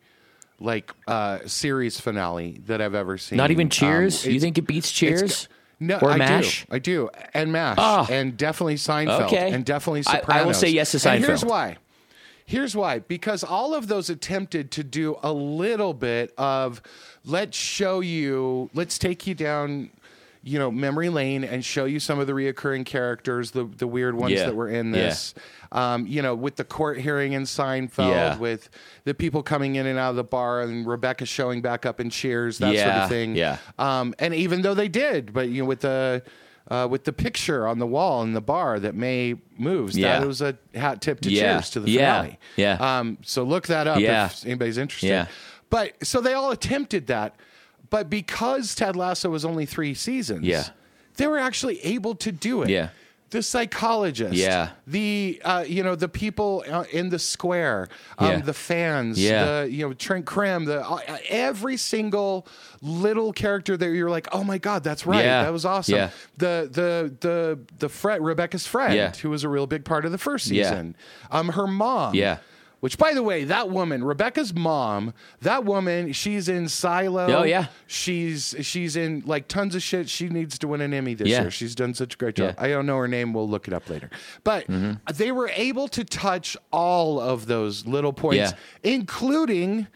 like 0.63 0.91
uh, 1.07 1.39
series 1.45 1.99
finale 1.99 2.61
that 2.67 2.81
I've 2.81 2.95
ever 2.95 3.17
seen. 3.17 3.37
Not 3.37 3.51
even 3.51 3.67
Um, 3.67 3.69
Cheers. 3.69 4.25
you 4.25 4.39
think 4.39 4.57
it 4.57 4.65
beats 4.65 4.91
Cheers? 4.91 5.47
No, 5.79 5.97
or 5.99 6.11
I 6.11 6.17
Mash? 6.17 6.61
do. 6.65 6.75
I 6.75 6.79
do, 6.79 7.09
and 7.33 7.51
Mash, 7.51 7.77
Oh. 7.79 8.07
and 8.09 8.37
definitely 8.37 8.75
Seinfeld, 8.75 9.23
Okay. 9.27 9.51
and 9.51 9.65
definitely 9.65 10.03
I- 10.07 10.21
I 10.29 10.43
will 10.43 10.53
say 10.53 10.69
yes 10.69 10.91
to 10.91 11.09
And 11.09 11.25
here's 11.25 11.43
why. 11.43 11.77
Here's 12.45 12.75
why. 12.75 12.99
Because 12.99 13.43
all 13.43 13.73
of 13.73 13.87
those 13.87 14.09
attempted 14.09 14.71
to 14.71 14.83
do 14.83 15.17
a 15.23 15.31
little 15.33 15.93
bit 15.93 16.33
of 16.37 16.81
let's 17.25 17.57
show 17.57 17.99
you, 18.01 18.69
let's 18.73 18.97
take 18.97 19.25
you 19.27 19.33
down, 19.33 19.89
you 20.43 20.59
know, 20.59 20.69
memory 20.69 21.07
lane 21.09 21.43
and 21.45 21.63
show 21.63 21.85
you 21.85 21.99
some 21.99 22.19
of 22.19 22.27
the 22.27 22.33
reoccurring 22.33 22.85
characters, 22.85 23.51
the 23.51 23.63
the 23.65 23.87
weird 23.87 24.15
ones 24.15 24.33
Yeah. 24.33 24.45
that 24.47 24.55
were 24.55 24.67
in 24.69 24.93
Yeah. 24.93 25.03
this. 25.03 25.33
Um, 25.71 26.05
you 26.05 26.21
know, 26.21 26.35
with 26.35 26.57
the 26.57 26.63
court 26.63 26.99
hearing 26.99 27.33
in 27.33 27.43
Seinfeld, 27.43 28.09
Yeah. 28.09 28.37
with 28.37 28.69
the 29.05 29.13
people 29.13 29.41
coming 29.41 29.75
in 29.75 29.85
and 29.87 29.97
out 29.97 30.11
of 30.11 30.15
the 30.17 30.23
bar, 30.23 30.61
and 30.61 30.85
Rebecca 30.85 31.25
showing 31.25 31.61
back 31.61 31.85
up 31.85 31.99
in 31.99 32.09
Cheers, 32.09 32.57
that 32.59 32.75
sort 32.75 32.89
of 32.89 33.09
thing. 33.09 33.35
yeah. 33.35 33.57
Um, 33.79 34.13
and 34.19 34.33
even 34.35 34.61
though 34.61 34.73
they 34.75 34.87
did, 34.89 35.33
but 35.33 35.49
you 35.49 35.63
know, 35.63 35.67
with 35.67 35.79
the 35.81 36.21
uh, 36.69 36.87
with 36.89 37.03
the 37.03 37.11
picture 37.11 37.67
on 37.67 37.79
the 37.79 37.85
wall 37.87 38.23
in 38.23 38.33
the 38.33 38.41
bar 38.41 38.79
that 38.79 38.95
May 38.95 39.35
moves, 39.57 39.97
Yeah. 39.97 40.19
that 40.19 40.27
was 40.27 40.41
a 40.41 40.57
hat 40.73 41.01
tip 41.01 41.19
to 41.21 41.29
Yeah. 41.29 41.53
Cheers 41.55 41.69
to 41.71 41.79
the 41.81 41.91
Yeah. 41.91 42.21
finale. 42.21 42.39
Yeah. 42.55 42.99
Um, 42.99 43.17
so 43.21 43.43
look 43.43 43.67
that 43.67 43.85
up 43.87 43.99
Yeah. 43.99 44.25
if 44.27 44.45
anybody's 44.45 44.77
interested. 44.77 45.07
Yeah. 45.07 45.25
But 45.69 45.91
so 46.05 46.21
they 46.21 46.33
all 46.33 46.51
attempted 46.51 47.07
that, 47.07 47.35
but 47.93 48.09
because 48.09 48.73
Ted 48.73 48.95
Lasso 48.95 49.29
was 49.29 49.45
only 49.45 49.67
three 49.67 49.93
seasons, 49.93 50.43
Yeah. 50.43 50.65
they 51.17 51.27
were 51.27 51.37
actually 51.37 51.77
able 51.95 52.15
to 52.15 52.31
do 52.31 52.63
it. 52.63 52.69
Yeah. 52.69 52.87
The 53.29 53.41
psychologist, 53.43 54.33
Yeah. 54.33 54.69
the 54.87 55.39
uh, 55.45 55.63
you 55.67 55.83
know 55.83 55.95
the 55.95 56.07
people 56.09 56.63
uh, 56.71 56.85
in 56.91 57.09
the 57.09 57.19
square, 57.19 57.87
um, 58.17 58.27
Yeah. 58.29 58.39
the 58.41 58.53
fans, 58.53 59.17
Yeah. 59.19 59.45
the 59.45 59.71
you 59.71 59.87
know 59.87 59.93
Trent 59.93 60.25
Crimm, 60.25 60.65
the 60.65 60.79
uh, 60.87 61.17
every 61.29 61.77
single 61.77 62.47
little 62.81 63.31
character 63.33 63.77
that 63.77 63.89
you're 63.91 64.09
like, 64.17 64.27
oh 64.31 64.43
my 64.43 64.57
god, 64.57 64.83
that's 64.83 65.05
right, 65.05 65.23
Yeah. 65.25 65.43
that 65.43 65.53
was 65.53 65.65
awesome. 65.65 65.95
Yeah. 65.95 66.09
The 66.37 66.55
the 66.79 66.89
the 67.27 67.59
the 67.79 67.89
friend, 67.89 68.23
Rebecca's 68.25 68.65
friend, 68.67 68.93
Yeah. 68.95 69.11
who 69.21 69.29
was 69.29 69.43
a 69.43 69.49
real 69.49 69.67
big 69.67 69.83
part 69.85 70.03
of 70.05 70.11
the 70.11 70.17
first 70.29 70.47
Yeah. 70.49 70.63
season. 70.69 70.95
Um, 71.31 71.49
her 71.49 71.67
mom, 71.67 72.13
Yeah. 72.15 72.37
Which, 72.83 72.97
by 72.97 73.13
the 73.13 73.23
way, 73.23 73.45
that 73.45 73.69
woman, 73.69 74.03
Rebecca's 74.03 74.53
mom, 74.53 75.13
that 75.39 75.63
woman, 75.63 76.11
she's 76.11 76.49
in 76.49 76.67
Silo. 76.67 77.27
Oh, 77.33 77.43
yeah. 77.43 77.67
she's 77.87 78.53
she's 78.59 78.97
in 78.97 79.23
like 79.25 79.47
tons 79.47 79.73
of 79.73 79.81
shit. 79.81 80.09
She 80.09 80.27
needs 80.27 80.59
to 80.59 80.67
win 80.67 80.81
an 80.81 80.93
Emmy 80.93 81.13
this 81.13 81.29
Yeah. 81.29 81.43
year. 81.43 81.49
She's 81.51 81.75
done 81.75 81.93
such 81.93 82.15
a 82.15 82.17
great 82.17 82.35
job. 82.35 82.47
Yeah. 82.47 82.51
Mm-hmm. 82.55 82.63
I 82.65 82.67
don't 82.67 82.85
know 82.85 82.97
her 82.97 83.07
name. 83.07 83.31
We'll 83.31 83.47
look 83.47 83.69
it 83.69 83.73
up 83.73 83.89
later. 83.89 84.09
But 84.43 84.65
they 85.13 85.31
were 85.31 85.49
able 85.55 85.87
to 85.87 86.03
touch 86.03 86.57
all 86.73 87.21
of 87.21 87.45
those 87.45 87.85
little 87.87 88.11
points, 88.11 88.51
Yeah. 88.51 88.91
including 88.91 89.87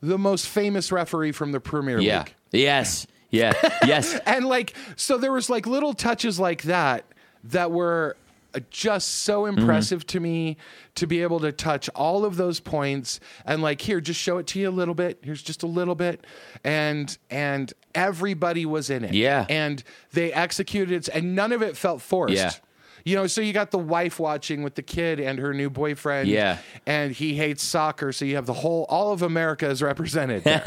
the 0.00 0.18
most 0.18 0.48
famous 0.48 0.90
referee 0.90 1.30
from 1.30 1.52
the 1.52 1.60
Premier 1.60 2.00
Yeah. 2.00 2.18
League. 2.24 2.34
Yes. 2.50 3.06
Yeah. 3.30 3.52
Yes. 3.86 4.18
And 4.26 4.46
like, 4.46 4.74
so 4.96 5.16
there 5.16 5.30
was 5.32 5.48
like 5.48 5.68
little 5.68 5.94
touches 5.94 6.40
like 6.40 6.62
that 6.62 7.04
that 7.44 7.70
were 7.70 8.16
just 8.70 9.08
so 9.08 9.42
Mm-hmm. 9.42 9.58
impressive 9.60 10.06
to 10.08 10.20
me 10.20 10.56
to 10.96 11.06
be 11.06 11.22
able 11.22 11.40
to 11.40 11.52
touch 11.52 11.88
all 11.94 12.24
of 12.24 12.36
those 12.36 12.60
points 12.60 13.18
and 13.46 13.62
like 13.62 13.80
here 13.80 14.00
just 14.00 14.20
show 14.20 14.38
it 14.38 14.46
to 14.48 14.58
you 14.60 14.68
a 14.68 14.70
little 14.70 14.94
bit 14.94 15.18
here's 15.22 15.42
just 15.42 15.62
a 15.62 15.66
little 15.66 15.94
bit 15.94 16.24
and 16.64 17.16
and 17.30 17.72
everybody 17.94 18.66
was 18.66 18.90
in 18.90 19.04
it 19.04 19.14
Yeah. 19.14 19.46
and 19.48 19.82
they 20.12 20.32
executed 20.32 21.08
it 21.08 21.08
and 21.14 21.34
none 21.34 21.52
of 21.52 21.62
it 21.62 21.76
felt 21.76 22.02
forced 22.02 22.34
Yeah. 22.34 22.50
You 23.04 23.16
know, 23.16 23.26
so 23.26 23.40
you 23.40 23.52
got 23.52 23.70
the 23.70 23.78
wife 23.78 24.18
watching 24.20 24.62
with 24.62 24.74
the 24.74 24.82
kid 24.82 25.20
and 25.20 25.38
her 25.38 25.52
new 25.54 25.70
boyfriend. 25.70 26.28
Yeah. 26.28 26.58
And 26.86 27.12
he 27.12 27.34
hates 27.34 27.62
soccer, 27.62 28.12
so 28.12 28.24
you 28.24 28.36
have 28.36 28.46
the 28.46 28.52
whole 28.52 28.86
all 28.88 29.12
of 29.12 29.22
America 29.22 29.68
is 29.68 29.82
represented 29.82 30.44
there. 30.44 30.62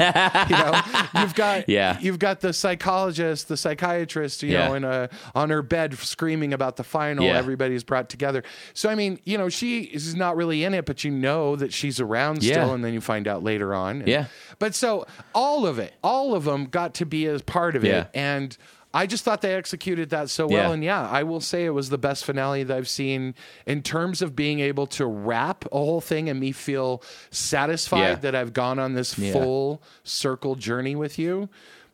you 0.48 0.56
know, 0.56 0.80
you've 1.20 1.34
got 1.34 1.68
Yeah. 1.68 1.98
you've 2.00 2.18
got 2.18 2.40
the 2.40 2.52
psychologist, 2.52 3.48
the 3.48 3.56
psychiatrist, 3.56 4.42
you 4.42 4.52
Yeah. 4.52 4.68
know, 4.68 4.74
in 4.74 4.84
a 4.84 5.08
on 5.34 5.50
her 5.50 5.62
bed 5.62 5.94
screaming 5.98 6.52
about 6.52 6.76
the 6.76 6.84
final. 6.84 7.24
Yeah. 7.24 7.38
Everybody's 7.38 7.84
brought 7.84 8.08
together. 8.08 8.42
So 8.74 8.88
I 8.88 8.94
mean, 8.94 9.18
you 9.24 9.38
know, 9.38 9.48
she 9.48 9.80
is 9.82 10.14
not 10.14 10.36
really 10.36 10.64
in 10.64 10.74
it, 10.74 10.84
but 10.86 11.04
you 11.04 11.10
know 11.10 11.56
that 11.56 11.72
she's 11.72 12.00
around 12.00 12.42
Yeah. 12.42 12.52
still, 12.54 12.74
and 12.74 12.84
then 12.84 12.92
you 12.94 13.00
find 13.00 13.26
out 13.28 13.42
later 13.42 13.74
on. 13.74 14.00
And- 14.00 14.08
Yeah. 14.08 14.26
But 14.58 14.74
so 14.74 15.06
all 15.34 15.66
of 15.66 15.78
it, 15.78 15.94
all 16.02 16.34
of 16.34 16.44
them 16.44 16.66
got 16.66 16.94
to 16.94 17.06
be 17.06 17.26
as 17.26 17.42
part 17.42 17.76
of 17.76 17.84
Yeah. 17.84 18.02
it, 18.02 18.10
and. 18.14 18.56
I 18.96 19.06
just 19.06 19.24
thought 19.24 19.42
they 19.42 19.54
executed 19.54 20.10
that 20.10 20.30
so 20.30 20.46
well, 20.46 20.68
Yeah. 20.68 20.72
and 20.72 20.82
yeah, 20.84 21.08
I 21.08 21.22
will 21.22 21.40
say 21.40 21.64
it 21.66 21.70
was 21.70 21.90
the 21.90 21.98
best 21.98 22.24
finale 22.24 22.62
that 22.64 22.76
I've 22.76 22.88
seen 22.88 23.34
in 23.66 23.82
terms 23.82 24.22
of 24.22 24.34
being 24.34 24.60
able 24.60 24.86
to 24.88 25.04
wrap 25.06 25.64
a 25.66 25.76
whole 25.76 26.00
thing 26.00 26.28
and 26.28 26.40
me 26.40 26.52
feel 26.52 27.02
satisfied 27.30 27.98
Yeah. 28.00 28.14
that 28.16 28.34
I've 28.34 28.52
gone 28.52 28.78
on 28.78 28.94
this 28.94 29.18
Yeah. 29.18 29.32
full 29.32 29.82
circle 30.02 30.54
journey 30.54 30.96
with 30.96 31.18
you. 31.18 31.48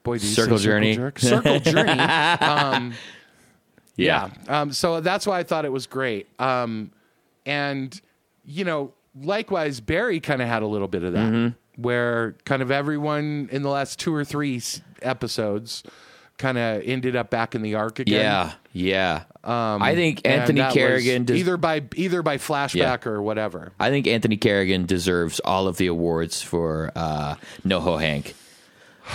Boy, 0.04 0.18
do 0.18 0.26
you 0.26 0.32
Circle 0.34 0.58
journey. 0.58 0.94
jerk? 0.96 1.18
circle 1.18 1.58
journey. 1.72 1.90
Um, 2.00 2.92
Yeah. 3.96 4.30
Um, 4.48 4.72
so 4.72 5.00
that's 5.00 5.26
why 5.26 5.38
I 5.38 5.42
thought 5.42 5.64
it 5.64 5.72
was 5.72 5.86
great. 5.86 6.26
Um, 6.40 6.90
and 7.44 8.00
you 8.44 8.64
know, 8.64 8.92
likewise, 9.20 9.80
Barry 9.80 10.18
kind 10.20 10.40
of 10.42 10.48
had 10.48 10.62
a 10.62 10.66
little 10.66 10.88
bit 10.88 11.02
of 11.04 11.12
that, 11.12 11.32
Mm-hmm. 11.32 11.82
where 11.82 12.34
kind 12.44 12.62
of 12.62 12.70
everyone 12.70 13.48
in 13.52 13.62
the 13.62 13.68
last 13.68 13.98
two 14.00 14.14
or 14.14 14.24
three 14.24 14.56
s- 14.56 14.80
episodes 15.02 15.82
kind 16.42 16.58
of 16.58 16.82
ended 16.84 17.14
up 17.16 17.30
back 17.30 17.54
in 17.54 17.62
the 17.62 17.76
arc 17.76 18.00
again. 18.00 18.20
Yeah. 18.20 18.52
Yeah. 18.72 19.22
I 19.44 19.94
think 19.94 20.26
Anthony 20.26 20.60
Carrigan 20.72 21.24
does, 21.24 21.36
either 21.38 21.56
by 21.56 21.82
either 21.94 22.22
by 22.22 22.36
flashback 22.38 23.06
or 23.06 23.22
whatever. 23.22 23.72
I 23.80 23.90
think 23.90 24.06
Anthony 24.06 24.36
Carrigan 24.36 24.86
deserves 24.86 25.40
all 25.40 25.66
of 25.68 25.76
the 25.76 25.86
awards 25.86 26.42
for 26.42 26.90
uh, 26.96 27.36
NoHo 27.64 28.00
Hank. 28.00 28.34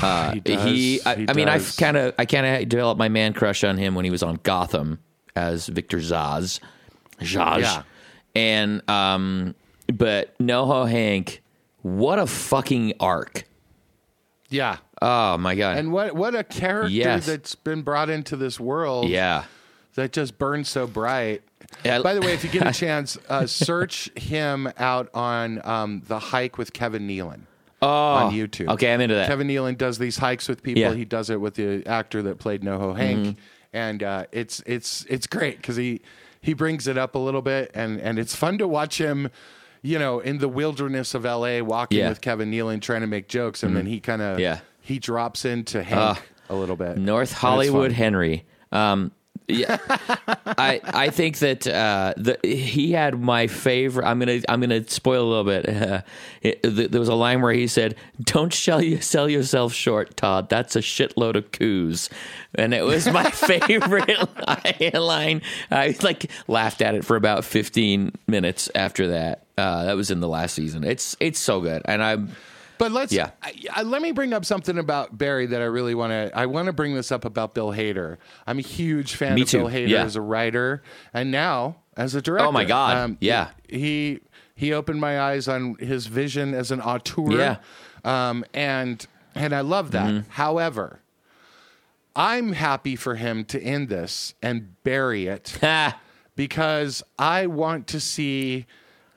Uh, 0.02 0.32
He 0.34 0.42
he, 0.58 1.02
I, 1.06 1.16
He 1.16 1.30
I 1.30 1.34
mean, 1.34 1.48
I 1.48 1.60
kind 1.60 1.96
of, 1.96 2.14
I 2.20 2.26
kind 2.26 2.46
of 2.46 2.68
developed 2.68 3.00
my 3.00 3.08
man 3.08 3.32
crush 3.34 3.64
on 3.64 3.78
him 3.78 3.96
when 3.96 4.04
he 4.04 4.12
was 4.12 4.22
on 4.22 4.38
Gotham 4.44 5.00
as 5.34 5.68
Victor 5.68 6.00
Zsasz, 6.00 6.60
Zsasz, 7.22 7.62
Yeah. 7.62 7.84
and 8.36 8.88
um, 8.90 9.56
but 9.88 10.38
NoHo 10.40 10.90
Hank, 10.90 11.42
what 11.84 12.20
a 12.20 12.28
fucking 12.28 12.94
arc! 13.00 13.46
Yeah. 14.50 14.78
Oh 15.02 15.38
my 15.38 15.56
god! 15.56 15.78
And 15.78 15.92
what 15.92 16.14
what 16.16 16.34
a 16.36 16.44
character 16.44 16.90
Yes. 16.90 17.26
that's 17.26 17.56
been 17.56 17.82
brought 17.82 18.10
into 18.10 18.36
this 18.36 18.60
world. 18.60 19.10
yeah, 19.10 19.44
that 19.96 20.12
just 20.14 20.38
burns 20.38 20.70
so 20.70 20.88
bright. 20.88 21.42
Yeah. 21.84 22.02
By 22.02 22.14
the 22.14 22.22
way, 22.22 22.34
if 22.34 22.44
you 22.44 22.50
get 22.50 22.66
a 22.66 22.72
chance, 22.80 23.18
uh, 23.30 23.46
search 23.46 24.10
him 24.18 24.72
out 24.78 25.10
on 25.14 25.62
um, 25.66 26.02
the 26.08 26.18
hike 26.20 26.58
with 26.58 26.72
Kevin 26.74 27.08
Nealon 27.08 27.42
on 27.82 28.32
YouTube. 28.34 28.68
Oh, 28.70 28.74
okay, 28.74 28.94
I'm 28.94 29.02
into 29.02 29.16
that. 29.16 29.28
Kevin 29.28 29.48
Nealon 29.48 29.78
does 29.78 29.98
these 29.98 30.18
hikes 30.18 30.48
with 30.48 30.64
people. 30.64 30.82
Yeah. 30.82 30.90
Mm-hmm. 30.90 30.98
He 31.00 31.06
does 31.06 31.30
it 31.30 31.42
with 31.42 31.56
the 31.56 31.86
actor 31.86 32.22
that 32.24 32.40
played 32.40 32.62
NoHo 32.62 32.96
Hank, 32.98 33.38
and 33.74 34.02
uh, 34.02 34.26
it's 34.32 34.64
it's 34.66 35.06
it's 35.10 35.28
great 35.28 35.58
because 35.58 35.76
he 35.76 36.02
he 36.42 36.54
brings 36.54 36.88
it 36.88 36.98
up 36.98 37.16
a 37.16 37.20
little 37.20 37.42
bit, 37.42 37.70
and 37.74 38.00
and 38.00 38.18
it's 38.18 38.36
fun 38.36 38.58
to 38.60 38.68
watch 38.68 38.98
him. 39.00 39.30
You 39.82 40.00
know, 40.00 40.20
in 40.20 40.40
the 40.40 40.48
wilderness 40.50 41.14
of 41.14 41.26
L.A., 41.26 41.62
walking 41.62 41.98
Yeah. 42.00 42.06
Mm-hmm. 42.06 42.10
with 42.12 42.22
Kevin 42.22 42.52
Nealon, 42.52 42.82
trying 42.82 43.02
to 43.02 43.08
make 43.08 43.28
jokes, 43.28 43.64
and 43.64 43.76
then 43.76 43.86
he 43.86 44.00
kind 44.00 44.22
of 44.22 44.40
Yeah. 44.40 44.60
he 44.82 45.00
drops 45.00 45.46
into 45.46 45.84
Hank 45.84 46.20
a 46.50 46.56
little 46.56 46.76
bit. 46.76 46.98
North 46.98 47.32
Hollywood. 47.34 47.92
Henry. 47.92 48.46
Um, 48.72 49.12
yeah, 49.50 49.78
I 50.46 50.82
I 50.84 51.10
think 51.10 51.38
that 51.40 51.66
uh, 51.66 52.14
the, 52.18 52.38
he 52.44 52.92
had 52.92 53.18
my 53.18 53.48
favorite. 53.48 54.06
I'm 54.06 54.20
gonna 54.20 54.42
I'm 54.50 54.60
gonna 54.60 54.86
spoil 54.90 55.24
a 55.24 55.30
little 55.30 55.44
bit. 55.46 55.70
Uh, 55.70 56.02
it, 56.42 56.62
th- 56.64 56.92
there 56.92 57.00
was 57.00 57.08
a 57.08 57.16
line 57.16 57.42
where 57.42 57.54
he 57.54 57.68
said, 57.68 57.96
"Don't 58.22 58.54
sell 58.54 58.82
you 58.82 59.00
sell 59.00 59.30
yourself 59.30 59.72
short, 59.72 60.18
Todd. 60.18 60.50
That's 60.50 60.76
a 60.76 60.80
shitload 60.80 61.36
of 61.38 61.54
coos," 61.54 62.10
and 62.56 62.74
it 62.74 62.84
was 62.84 63.08
my 63.08 63.30
favorite 63.32 64.20
line. 64.94 65.42
I 65.72 65.96
like 66.02 66.30
laughed 66.50 66.82
at 66.82 66.96
it 66.96 67.06
for 67.06 67.16
about 67.16 67.46
15 67.46 68.12
minutes 68.28 68.70
after 68.76 69.08
that. 69.10 69.44
Uh, 69.58 69.86
that 69.86 69.96
was 69.96 70.12
in 70.12 70.20
the 70.20 70.28
last 70.28 70.54
season. 70.54 70.84
It's 70.84 71.16
it's 71.20 71.40
so 71.40 71.62
good, 71.62 71.82
and 71.86 72.04
I'm 72.04 72.30
But 72.78 72.92
let's 72.92 73.12
Yeah. 73.12 73.32
I, 73.42 73.54
I- 73.74 73.82
let 73.84 74.02
me 74.04 74.12
bring 74.12 74.34
up 74.34 74.46
something 74.46 74.78
about 74.78 75.18
Barry 75.18 75.48
that 75.48 75.62
I 75.62 75.66
really 75.66 75.96
want 75.96 76.12
to. 76.12 76.32
I 76.38 76.46
want 76.46 76.68
to 76.68 76.74
bring 76.74 76.94
this 76.94 77.12
up 77.12 77.26
about 77.26 77.56
Bill 77.56 77.72
Hader. 77.72 78.18
I'm 78.46 78.60
a 78.60 78.62
huge 78.62 79.16
fan 79.16 79.34
Me 79.36 79.42
of 79.42 79.50
too. 79.50 79.58
Bill 79.60 79.70
Hader 79.70 79.88
Yeah. 79.90 80.04
as 80.04 80.16
a 80.16 80.22
writer 80.22 80.84
and 81.14 81.32
now 81.32 81.78
as 81.96 82.14
a 82.14 82.22
director. 82.22 82.46
Oh, 82.48 82.52
my 82.52 82.66
God. 82.66 83.18
Yeah. 83.20 83.50
he 83.68 84.20
he 84.54 84.74
opened 84.74 85.02
my 85.02 85.20
eyes 85.20 85.48
on 85.48 85.76
his 85.80 86.06
vision 86.08 86.54
as 86.54 86.70
an 86.72 86.80
auteur. 86.82 87.32
Yeah. 87.32 87.56
Mm-hmm. 88.06 88.08
um, 88.10 88.46
and 88.54 89.06
and 89.34 89.54
I 89.54 89.62
love 89.62 89.92
that. 89.92 90.26
However. 90.30 91.00
I'm 92.16 92.54
happy 92.54 92.96
for 92.96 93.14
him 93.14 93.46
to 93.46 93.62
end 93.62 93.90
this 93.90 94.34
and 94.42 94.82
bury 94.84 95.28
it 95.28 95.56
because 96.36 97.04
I 97.20 97.46
want 97.46 97.86
to 97.88 98.00
see 98.00 98.66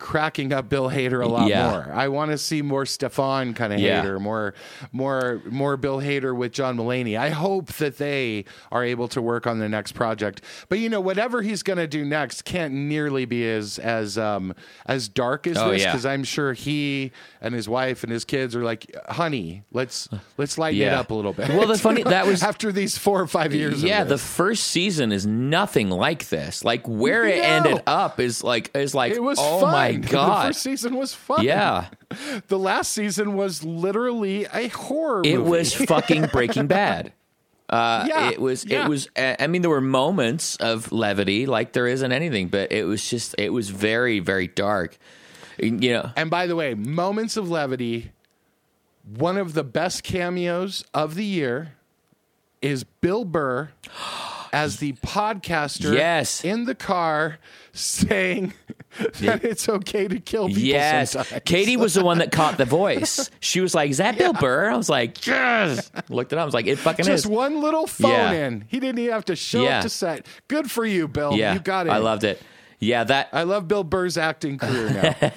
cracking 0.01 0.53
up 0.53 0.69
Bill 0.69 0.89
Hader 0.91 1.23
a 1.23 1.29
lot 1.29 1.47
Yeah. 1.49 1.71
more. 1.71 1.93
I 1.95 2.09
want 2.09 2.33
to 2.33 2.39
see 2.39 2.63
more 2.63 2.83
Stefon 2.85 3.55
kind 3.55 3.73
of 3.73 3.79
Yeah. 3.79 4.03
Hader, 4.05 4.19
more 4.21 4.55
more 4.91 5.41
more 5.49 5.77
Bill 5.77 5.99
Hader 6.01 6.35
with 6.35 6.53
John 6.53 6.77
Mulaney. 6.77 7.17
I 7.17 7.31
hope 7.31 7.73
that 7.75 7.99
they 7.99 8.47
are 8.73 8.83
able 8.83 9.07
to 9.09 9.23
work 9.23 9.47
on 9.47 9.59
the 9.61 9.69
next 9.69 9.93
project. 9.93 10.41
But 10.69 10.79
you 10.81 10.89
know, 10.89 11.01
whatever 11.01 11.43
he's 11.43 11.63
going 11.63 11.77
to 11.79 11.87
do 11.87 12.05
next 12.05 12.45
can't 12.45 12.73
nearly 12.75 13.25
be 13.27 13.49
as 13.49 13.79
as 13.79 14.19
um 14.19 14.55
as 14.87 15.09
dark 15.09 15.47
as 15.47 15.57
Oh, 15.59 15.71
this 15.71 15.83
yeah. 15.83 15.93
because 15.93 16.07
I'm 16.07 16.25
sure 16.25 16.55
he 16.55 17.13
and 17.41 17.55
his 17.55 17.69
wife 17.69 18.03
and 18.03 18.11
his 18.13 18.25
kids 18.25 18.57
are 18.57 18.65
like, 18.65 18.87
"Honey, 19.09 19.63
let's 19.71 20.09
let's 20.39 20.59
lighten 20.59 20.81
it 20.83 20.93
up 20.93 21.11
a 21.11 21.15
little 21.15 21.33
bit." 21.35 21.51
Well, 21.51 21.67
the 21.69 21.77
funny- 21.79 22.03
that 22.03 22.27
was- 22.27 22.43
after 22.51 22.73
these 22.73 22.97
4 22.97 23.21
or 23.21 23.27
5 23.27 23.55
years 23.55 23.83
yeah 23.85 24.03
the 24.03 24.17
first 24.19 24.65
season 24.65 25.13
is 25.13 25.27
nothing 25.27 25.91
like 25.91 26.29
this 26.31 26.65
like 26.65 26.87
where 26.89 27.25
it 27.27 27.37
No. 27.39 27.43
ended 27.43 27.83
up 27.87 28.19
is 28.19 28.43
like 28.43 28.71
is 28.75 28.95
like 28.95 29.13
it 29.13 29.23
was 29.23 29.39
oh 29.41 29.61
fun. 29.61 29.73
my 29.73 29.90
The 29.93 29.99
god 30.09 30.43
The 30.45 30.49
first 30.49 30.63
season 30.63 30.97
was 30.97 31.15
fun. 31.15 31.45
yeah 31.45 31.89
The 32.49 32.59
last 32.59 32.93
season 32.93 33.35
was 33.35 33.65
literally 33.65 34.47
a 34.53 34.69
horror 34.69 35.23
it 35.25 35.39
movie. 35.39 35.51
was 35.51 35.75
fucking 35.75 36.27
breaking 36.33 36.67
bad 36.67 37.13
uh 37.69 38.05
Yeah, 38.09 38.31
it 38.31 38.41
was 38.41 38.65
yeah. 38.65 38.85
it 38.85 38.89
was 38.89 39.09
uh, 39.17 39.37
i 39.39 39.47
mean 39.47 39.63
there 39.63 39.71
were 39.71 39.81
moments 39.81 40.57
of 40.57 40.91
levity 40.93 41.47
like 41.47 41.73
there 41.73 41.87
isn't 41.87 42.11
anything 42.13 42.49
but 42.49 42.73
it 42.73 42.85
was 42.85 43.09
just 43.09 43.35
it 43.39 43.51
was 43.53 43.71
very 43.71 44.19
very 44.21 44.49
dark 44.49 44.99
you 45.59 45.91
know 45.93 46.11
and 46.17 46.31
by 46.31 46.47
the 46.47 46.57
way, 46.57 46.73
moments 46.75 47.37
of 47.37 47.51
levity. 47.51 48.13
One 49.17 49.37
of 49.37 49.53
the 49.55 49.65
best 49.65 50.03
cameos 50.03 50.85
of 50.95 51.15
the 51.17 51.25
year 51.25 51.73
is 52.63 52.85
Bill 52.85 53.25
Burr 53.27 53.71
as 54.53 54.77
the 54.79 54.93
podcaster 54.95 55.95
Yes. 55.95 56.45
in 56.45 56.65
the 56.65 56.75
car 56.75 57.39
saying 57.73 58.55
that 59.21 59.45
it's 59.45 59.69
okay 59.69 60.09
to 60.09 60.19
kill 60.21 60.49
people 60.49 60.63
Yes, 60.63 61.13
sometimes. 61.13 61.43
Katie 61.45 61.77
was 61.77 61.95
the 61.95 62.05
one 62.05 62.19
that 62.19 62.33
caught 62.33 62.59
the 62.59 62.65
voice. 62.65 63.31
She 63.41 63.61
was 63.61 63.75
like, 63.75 63.91
"Is 63.91 63.97
that 63.99 64.17
Bill 64.19 64.33
Burr?" 64.33 64.71
I 64.71 64.77
was 64.77 64.89
like, 64.89 65.27
"Yes." 65.27 65.91
Looked 66.09 66.33
it 66.33 66.39
up. 66.39 66.43
I 66.43 66.45
was 66.45 66.55
like, 66.55 66.67
"It 66.67 66.77
fucking 66.77 67.05
Just 67.05 67.15
is." 67.15 67.23
Just 67.23 67.33
one 67.33 67.61
little 67.61 67.87
phone 67.87 68.11
Yeah. 68.11 68.33
in. 68.33 68.65
He 68.69 68.79
didn't 68.81 68.99
even 68.99 69.13
have 69.13 69.25
to 69.27 69.37
show 69.37 69.63
Yeah. 69.63 69.79
up 69.79 69.83
to 69.85 69.89
set. 69.89 70.27
Good 70.49 70.71
for 70.71 70.85
you, 70.85 71.09
Bill. 71.09 71.35
yeah, 71.35 71.55
You 71.55 71.61
got 71.61 71.87
it. 71.87 71.91
I 71.91 71.99
loved 71.99 72.25
it. 72.25 72.41
Yeah, 72.83 73.05
that 73.05 73.29
I 73.33 73.43
love 73.43 73.69
Bill 73.69 73.85
Burr's 73.85 74.17
acting 74.17 74.57
career 74.59 74.89
now. 74.91 75.31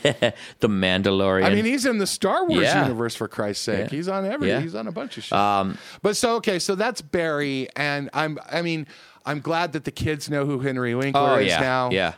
the 0.59 0.69
Mandalorian. 0.69 1.43
I 1.45 1.53
mean, 1.53 1.65
he's 1.65 1.85
in 1.85 1.97
the 1.97 2.07
Star 2.07 2.45
Wars 2.47 2.63
Yeah. 2.63 2.83
universe 2.83 3.15
for 3.15 3.27
Christ's 3.27 3.65
sake. 3.65 3.79
Yeah. 3.91 3.97
He's 3.97 4.07
on 4.07 4.25
every. 4.25 4.47
Yeah. 4.49 4.61
He's 4.61 4.75
on 4.75 4.87
a 4.87 4.91
bunch 4.91 5.17
of 5.17 5.23
shit. 5.25 5.33
Um, 5.37 5.77
but 6.01 6.15
so 6.15 6.35
okay, 6.35 6.59
so 6.59 6.75
that's 6.75 7.01
Barry, 7.01 7.67
and 7.75 8.09
I'm. 8.13 8.39
I 8.51 8.61
mean, 8.61 8.87
I'm 9.25 9.39
glad 9.41 9.73
that 9.73 9.83
the 9.85 9.91
kids 9.91 10.29
know 10.29 10.45
who 10.45 10.59
Henry 10.59 10.95
Winkler 10.95 11.21
oh 11.21 11.35
is 11.35 11.47
yeah, 11.47 11.59
now. 11.59 11.89
yeah, 11.91 12.13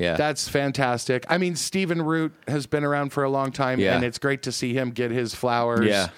Yeah. 0.00 0.16
That's 0.16 0.48
fantastic. 0.48 1.24
I 1.28 1.38
mean, 1.38 1.54
Stephen 1.56 2.02
Root 2.02 2.32
has 2.48 2.66
been 2.66 2.84
around 2.84 3.10
for 3.12 3.22
a 3.22 3.30
long 3.30 3.52
time, 3.52 3.78
Yeah. 3.78 3.94
and 3.94 4.04
it's 4.04 4.18
great 4.18 4.42
to 4.44 4.52
see 4.52 4.72
him 4.74 4.90
get 4.90 5.10
his 5.10 5.34
flowers. 5.34 5.86
Yeah. 5.86 6.08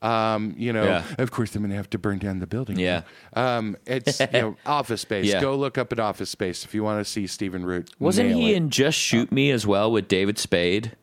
Um, 0.00 0.54
you 0.56 0.72
know, 0.72 0.84
Yeah. 0.84 1.04
of 1.18 1.30
course, 1.30 1.54
I'm 1.54 1.62
going 1.62 1.70
to 1.70 1.76
have 1.76 1.90
to 1.90 1.98
burn 1.98 2.18
down 2.18 2.38
the 2.40 2.46
building. 2.46 2.78
Yeah. 2.78 3.02
Um, 3.34 3.76
it's 3.86 4.18
you 4.20 4.26
know, 4.32 4.56
Office 4.66 5.00
Space. 5.02 5.26
Yeah. 5.26 5.40
Go 5.40 5.56
look 5.56 5.78
up 5.78 5.92
at 5.92 6.00
Office 6.00 6.30
Space 6.30 6.64
if 6.64 6.74
you 6.74 6.82
want 6.82 7.04
to 7.04 7.10
see 7.10 7.26
Stephen 7.26 7.64
Root. 7.64 7.90
Wasn't 7.98 8.32
he 8.32 8.52
it. 8.52 8.56
in 8.56 8.70
Just 8.70 8.98
Shoot 8.98 9.30
Me 9.30 9.50
as 9.50 9.66
well 9.66 9.90
with 9.92 10.08
David 10.08 10.38
Spade? 10.38 10.96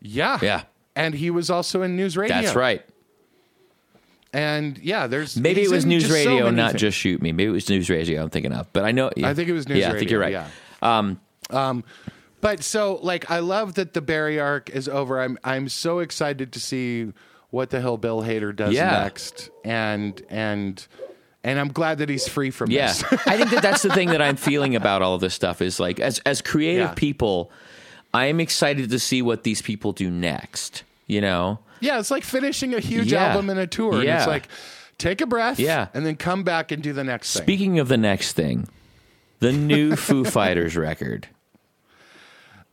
Yeah. 0.00 0.38
Yeah. 0.42 0.62
And 0.96 1.14
he 1.14 1.30
was 1.30 1.50
also 1.50 1.82
in 1.82 1.96
News 1.96 2.16
Radio. 2.16 2.40
That's 2.40 2.54
right. 2.54 2.82
And 4.34 4.78
yeah, 4.78 5.06
there's 5.06 5.36
Maybe 5.38 5.62
it 5.62 5.70
was 5.70 5.84
News 5.84 6.04
just 6.04 6.22
so 6.22 6.30
Radio, 6.30 6.50
not 6.50 6.70
things. 6.72 6.80
Just 6.80 6.98
Shoot 6.98 7.20
Me. 7.20 7.32
Maybe 7.32 7.48
it 7.50 7.52
was 7.52 7.68
News 7.68 7.90
Radio 7.90 8.22
I'm 8.22 8.30
thinking 8.30 8.52
of. 8.52 8.72
But 8.72 8.84
I 8.84 8.92
know. 8.92 9.10
I 9.22 9.34
think 9.34 9.48
it 9.48 9.52
was 9.52 9.68
News 9.68 9.78
yeah, 9.78 9.86
Radio. 9.86 9.96
I 9.96 9.98
think 9.98 10.10
you're 10.10 10.20
right. 10.20 10.32
Yeah. 10.32 10.48
Um, 10.80 11.20
Um, 11.52 11.84
but 12.40 12.62
so 12.62 12.98
like 13.02 13.30
I 13.30 13.38
love 13.40 13.74
that 13.74 13.94
the 13.94 14.00
Barry 14.00 14.40
arc 14.40 14.70
is 14.70 14.88
over. 14.88 15.20
I'm 15.20 15.38
I'm 15.44 15.68
so 15.68 16.00
excited 16.00 16.52
to 16.52 16.60
see 16.60 17.12
what 17.50 17.70
the 17.70 17.80
hell 17.80 17.96
Bill 17.98 18.22
Hader 18.22 18.54
does 18.54 18.74
Yeah. 18.74 18.90
next, 19.02 19.50
and 19.64 20.20
and 20.28 20.84
and 21.44 21.58
I'm 21.58 21.68
glad 21.72 21.98
that 21.98 22.08
he's 22.08 22.26
free 22.28 22.50
from 22.50 22.70
Yeah, 22.70 22.88
this. 22.88 23.04
I 23.26 23.36
think 23.36 23.50
that 23.50 23.62
that's 23.62 23.82
the 23.82 23.90
thing 23.90 24.08
that 24.08 24.22
I'm 24.22 24.36
feeling 24.36 24.74
about 24.76 25.02
all 25.02 25.14
of 25.14 25.20
this 25.20 25.34
stuff 25.34 25.60
is 25.62 25.78
like 25.78 26.00
as 26.00 26.18
as 26.26 26.40
creative 26.42 26.88
Yeah. 26.88 26.94
people, 26.94 27.50
I 28.14 28.26
am 28.26 28.40
excited 28.40 28.90
to 28.90 28.98
see 28.98 29.22
what 29.22 29.42
these 29.44 29.62
people 29.62 29.92
do 29.92 30.10
next. 30.10 30.82
You 31.06 31.20
know, 31.20 31.58
yeah, 31.80 31.98
it's 31.98 32.10
like 32.10 32.24
finishing 32.24 32.74
a 32.74 32.80
huge 32.80 33.12
Yeah. 33.12 33.26
album 33.26 33.50
and 33.50 33.60
a 33.60 33.66
tour. 33.66 34.02
Yeah. 34.02 34.18
it's 34.18 34.26
like 34.26 34.48
take 34.98 35.20
a 35.20 35.26
breath, 35.26 35.58
Yeah. 35.60 35.88
and 35.94 36.06
then 36.06 36.16
come 36.16 36.42
back 36.44 36.72
and 36.72 36.82
do 36.82 36.92
the 36.92 37.04
next 37.04 37.34
thing. 37.34 37.42
speaking 37.42 37.78
of 37.80 37.88
the 37.88 37.96
next 37.98 38.32
thing, 38.32 38.68
the 39.40 39.52
new 39.52 39.94
Foo 39.96 40.24
Fighters 40.38 40.76
record. 40.76 41.28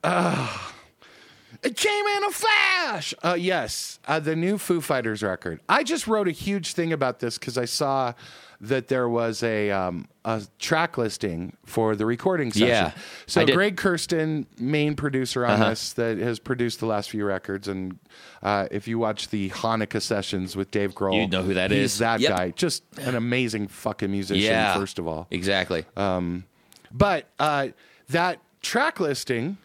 It 0.04 1.76
came 1.76 2.06
in 2.06 2.24
a 2.24 2.32
flash. 2.32 3.14
Uh, 3.22 3.36
yes, 3.38 4.00
uh, 4.08 4.20
the 4.20 4.36
new 4.36 4.58
Foo 4.58 4.80
Fighters 4.80 5.22
record. 5.24 5.60
I 5.68 5.84
just 5.84 6.08
wrote 6.08 6.28
a 6.28 6.32
huge 6.32 6.74
thing 6.74 6.93
about 6.93 7.20
this 7.20 7.38
because 7.38 7.58
I 7.58 7.66
saw 7.66 8.14
that 8.62 8.88
there 8.88 9.10
was 9.10 9.41
a 9.43 9.70
um, 9.72 10.08
a 10.24 10.41
track 10.60 10.97
listing 10.97 11.56
for 11.66 11.95
the 11.97 12.06
recording 12.06 12.52
session. 12.52 12.68
Yeah, 12.68 12.91
So 13.26 13.41
Uh-huh. 13.41 13.54
Greg 13.54 13.76
Kurstin, 13.78 14.45
main 14.60 14.95
producer 14.95 15.45
on 15.45 15.60
this, 15.62 15.93
that 15.93 16.18
has 16.20 16.39
produced 16.39 16.80
the 16.82 16.86
last 16.86 17.10
few 17.10 17.26
records, 17.26 17.68
and 17.68 17.97
uh, 18.43 18.68
if 18.72 18.88
you 18.88 18.97
watch 19.00 19.30
the 19.30 19.50
Hanukkah 19.50 20.02
sessions 20.02 20.56
with 20.56 20.72
Dave 20.72 20.93
Grohl, 20.93 21.16
You 21.22 21.28
know 21.28 21.43
who 21.43 21.54
that 21.56 21.72
he's 21.72 21.93
is. 21.93 21.97
That 22.00 22.20
Yep. 22.22 22.30
guy, 22.38 22.52
just 22.52 22.84
an 23.02 23.16
amazing 23.16 23.68
fucking 23.70 24.12
musician. 24.12 24.43
Yeah, 24.43 24.76
First 24.76 25.00
of 25.00 25.08
all, 25.08 25.28
exactly. 25.32 25.84
but 25.95 27.26
uh, 27.39 27.70
that 28.10 28.39
track 28.62 29.00
listing 29.00 29.58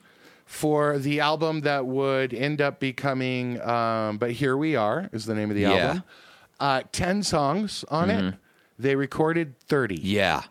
for 0.55 0.99
the 0.99 1.19
album 1.19 1.63
that 1.63 1.85
would 1.85 2.33
end 2.33 2.61
up 2.61 2.79
becoming, 2.79 3.61
um, 3.63 4.19
but 4.19 4.31
here 4.31 4.57
we 4.57 4.77
are 4.77 5.11
is 5.13 5.27
the 5.27 5.35
name 5.35 5.51
of 5.51 5.57
the 5.57 5.63
Yeah. 5.63 5.73
album. 5.73 6.05
Uh, 6.61 6.83
Ten 6.93 7.23
songs 7.25 7.85
on 7.91 8.09
it. 8.11 8.35
They 8.79 8.95
recorded 8.95 9.59
thirty. 9.69 9.97
yeah, 10.01 10.43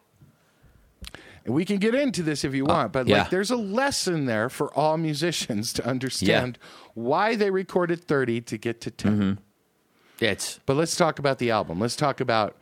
And 1.46 1.54
we 1.54 1.66
can 1.66 1.78
get 1.78 1.94
into 1.96 2.22
this 2.24 2.44
if 2.46 2.54
you 2.54 2.66
want, 2.66 2.92
but 2.94 3.02
Uh, 3.08 3.10
yeah. 3.10 3.18
like, 3.20 3.30
there's 3.30 3.52
a 3.52 3.56
lesson 3.58 4.26
there 4.26 4.50
for 4.50 4.74
all 4.78 4.98
musicians 4.98 5.74
to 5.74 5.86
understand 5.86 6.58
why 6.94 7.36
they 7.36 7.50
recorded 7.50 8.04
thirty 8.04 8.40
to 8.42 8.58
get 8.58 8.80
to 8.82 8.92
10 8.92 9.12
Mm-hmm. 9.20 10.24
it's 10.24 10.60
But 10.66 10.76
let's 10.78 10.96
talk 10.96 11.18
about 11.20 11.40
the 11.40 11.50
album. 11.52 11.80
Let's 11.80 11.96
talk 11.96 12.20
about 12.22 12.56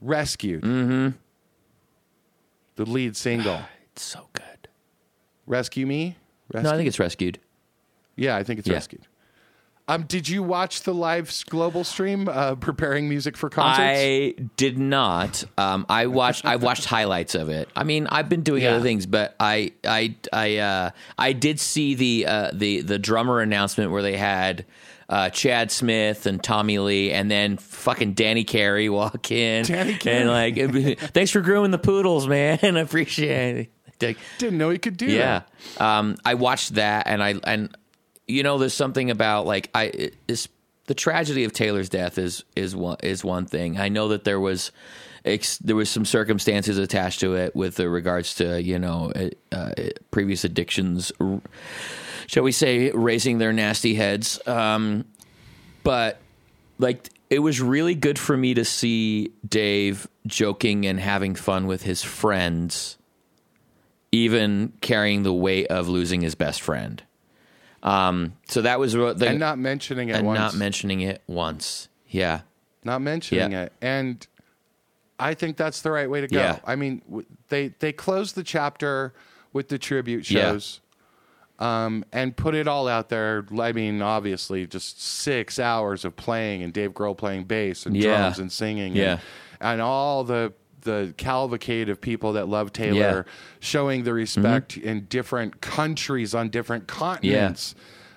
"Rescued," 0.00 0.62
Mm-hmm. 0.62 1.08
the 2.76 2.84
lead 2.86 3.16
single. 3.16 3.60
it's 3.92 4.02
so 4.04 4.28
good. 4.32 4.51
"Rescue 5.46 5.86
Me." 5.86 6.16
No, 6.52 6.60
I 6.60 6.76
think 6.76 6.86
it's 6.88 6.98
rescued. 6.98 7.38
Yeah, 8.16 8.36
I 8.36 8.42
think 8.44 8.58
it's 8.58 8.68
Yeah. 8.68 8.74
rescued. 8.74 9.06
Um, 9.88 10.04
did 10.04 10.28
you 10.28 10.44
watch 10.44 10.82
the 10.82 10.94
live 10.94 11.32
global 11.48 11.82
stream 11.82 12.28
uh, 12.28 12.54
preparing 12.54 13.08
music 13.08 13.36
for 13.36 13.50
concerts? 13.50 13.80
I 13.98 14.34
did 14.56 14.78
not. 14.78 15.42
Um, 15.58 15.86
I 15.88 16.06
watched. 16.06 16.44
I 16.44 16.56
watched 16.56 16.84
highlights 16.96 17.34
of 17.34 17.48
it. 17.48 17.68
I 17.74 17.82
mean, 17.82 18.06
I've 18.06 18.28
been 18.28 18.42
doing 18.42 18.62
Yeah. 18.62 18.74
other 18.76 18.82
things, 18.82 19.06
but 19.06 19.34
I, 19.40 19.72
I, 19.84 20.14
I, 20.32 20.56
uh, 20.58 20.90
I 21.18 21.32
did 21.32 21.58
see 21.58 21.94
the 21.94 22.26
uh, 22.26 22.50
the 22.52 22.82
the 22.82 22.98
drummer 22.98 23.40
announcement 23.40 23.90
where 23.90 24.02
they 24.02 24.16
had 24.16 24.66
uh, 25.08 25.30
Chad 25.30 25.72
Smith 25.72 26.26
and 26.26 26.42
Tommy 26.42 26.78
Lee, 26.78 27.10
and 27.10 27.28
then 27.28 27.56
fucking 27.56 28.12
Danny 28.14 28.44
Carey 28.44 28.88
walk 28.88 29.32
in, 29.32 29.64
Danny 29.64 29.94
Carey. 29.94 30.18
and 30.20 30.30
like, 30.30 30.98
thanks 31.12 31.32
for 31.32 31.40
grooming 31.40 31.72
the 31.72 31.78
poodles, 31.78 32.28
man. 32.28 32.58
I 32.62 32.68
appreciate 32.80 33.56
it. 33.56 33.72
Didn't 34.38 34.58
know 34.58 34.70
he 34.70 34.78
could 34.78 34.96
do 34.96 35.06
yeah. 35.06 35.42
that. 35.76 35.80
Um, 35.80 36.16
I 36.24 36.34
watched 36.34 36.74
that, 36.74 37.06
and 37.06 37.22
I 37.22 37.34
and 37.44 37.76
you 38.26 38.42
know, 38.42 38.58
there's 38.58 38.74
something 38.74 39.10
about 39.10 39.46
like 39.46 39.70
I 39.74 40.10
the 40.86 40.94
tragedy 40.94 41.44
of 41.44 41.52
Taylor's 41.52 41.88
death 41.88 42.18
is 42.18 42.44
is 42.56 42.74
one 42.76 42.96
is 43.02 43.24
one 43.24 43.46
thing. 43.46 43.78
I 43.78 43.88
know 43.88 44.08
that 44.08 44.24
there 44.24 44.40
was. 44.40 44.72
Ex, 45.24 45.56
there 45.58 45.76
was 45.76 45.88
some 45.88 46.04
circumstances 46.04 46.78
attached 46.78 47.20
to 47.20 47.36
it 47.36 47.54
with 47.54 47.78
regards 47.78 48.34
to 48.34 48.60
you 48.60 48.76
know 48.76 49.12
uh, 49.14 49.28
uh, 49.54 49.72
previous 50.10 50.42
addictions, 50.42 51.12
shall 52.26 52.42
we 52.42 52.50
say, 52.50 52.90
raising 52.90 53.38
their 53.38 53.52
nasty 53.52 53.94
heads. 53.94 54.44
Um, 54.48 55.04
but 55.84 56.18
like 56.80 57.08
it 57.30 57.38
was 57.38 57.62
really 57.62 57.94
good 57.94 58.18
for 58.18 58.36
me 58.36 58.52
to 58.54 58.64
see 58.64 59.32
Dave 59.48 60.06
joking 60.26 60.84
and 60.84 61.00
having 61.00 61.34
fun 61.34 61.66
with 61.66 61.82
his 61.82 62.02
friends, 62.02 62.98
even 64.12 64.72
carrying 64.82 65.22
the 65.22 65.32
weight 65.32 65.66
of 65.68 65.88
losing 65.88 66.20
his 66.20 66.34
best 66.34 66.60
friend. 66.60 67.02
Um, 67.82 68.34
so 68.48 68.62
that 68.62 68.78
was 68.78 68.92
the, 68.92 69.16
And 69.26 69.40
not 69.40 69.58
mentioning 69.58 70.10
it 70.10 70.16
and 70.16 70.26
once. 70.26 70.38
not 70.38 70.54
mentioning 70.54 71.00
it 71.00 71.22
once. 71.26 71.88
Yeah, 72.06 72.42
not 72.84 73.00
mentioning 73.00 73.52
Yeah. 73.52 73.62
it. 73.64 73.72
And 73.80 74.24
I 75.18 75.34
think 75.34 75.56
that's 75.56 75.82
the 75.82 75.90
right 75.90 76.08
way 76.08 76.20
to 76.20 76.28
go. 76.28 76.38
Yeah. 76.38 76.58
I 76.64 76.76
mean, 76.76 77.02
they 77.48 77.68
they 77.80 77.92
closed 77.92 78.34
the 78.36 78.44
chapter 78.44 79.14
with 79.52 79.68
the 79.68 79.78
tribute 79.78 80.30
Yeah. 80.30 80.52
shows. 80.52 80.80
Um, 81.58 82.04
and 82.12 82.36
put 82.36 82.54
it 82.56 82.66
all 82.66 82.88
out 82.88 83.08
there. 83.08 83.44
I 83.60 83.72
mean, 83.72 84.02
obviously, 84.02 84.66
just 84.66 85.00
six 85.00 85.58
hours 85.60 86.04
of 86.04 86.16
playing 86.16 86.62
and 86.62 86.72
Dave 86.72 86.92
Grohl 86.92 87.16
playing 87.16 87.44
bass 87.44 87.86
and 87.86 87.96
Yeah. 87.96 88.18
drums 88.18 88.38
and 88.40 88.50
singing, 88.50 88.96
Yeah. 88.96 89.12
and, 89.12 89.20
and 89.60 89.80
all 89.80 90.24
the 90.24 90.52
the 90.82 91.14
cavalcade 91.16 91.88
of 91.88 92.00
people 92.00 92.34
that 92.34 92.48
love 92.48 92.72
Taylor 92.72 92.98
Yeah. 92.98 93.12
Mm-hmm. 93.12 93.28
showing 93.60 94.04
the 94.04 94.12
respect 94.12 94.76
in 94.76 95.06
different 95.06 95.60
countries 95.60 96.34
on 96.34 96.48
different 96.50 96.86
continents. 96.86 97.74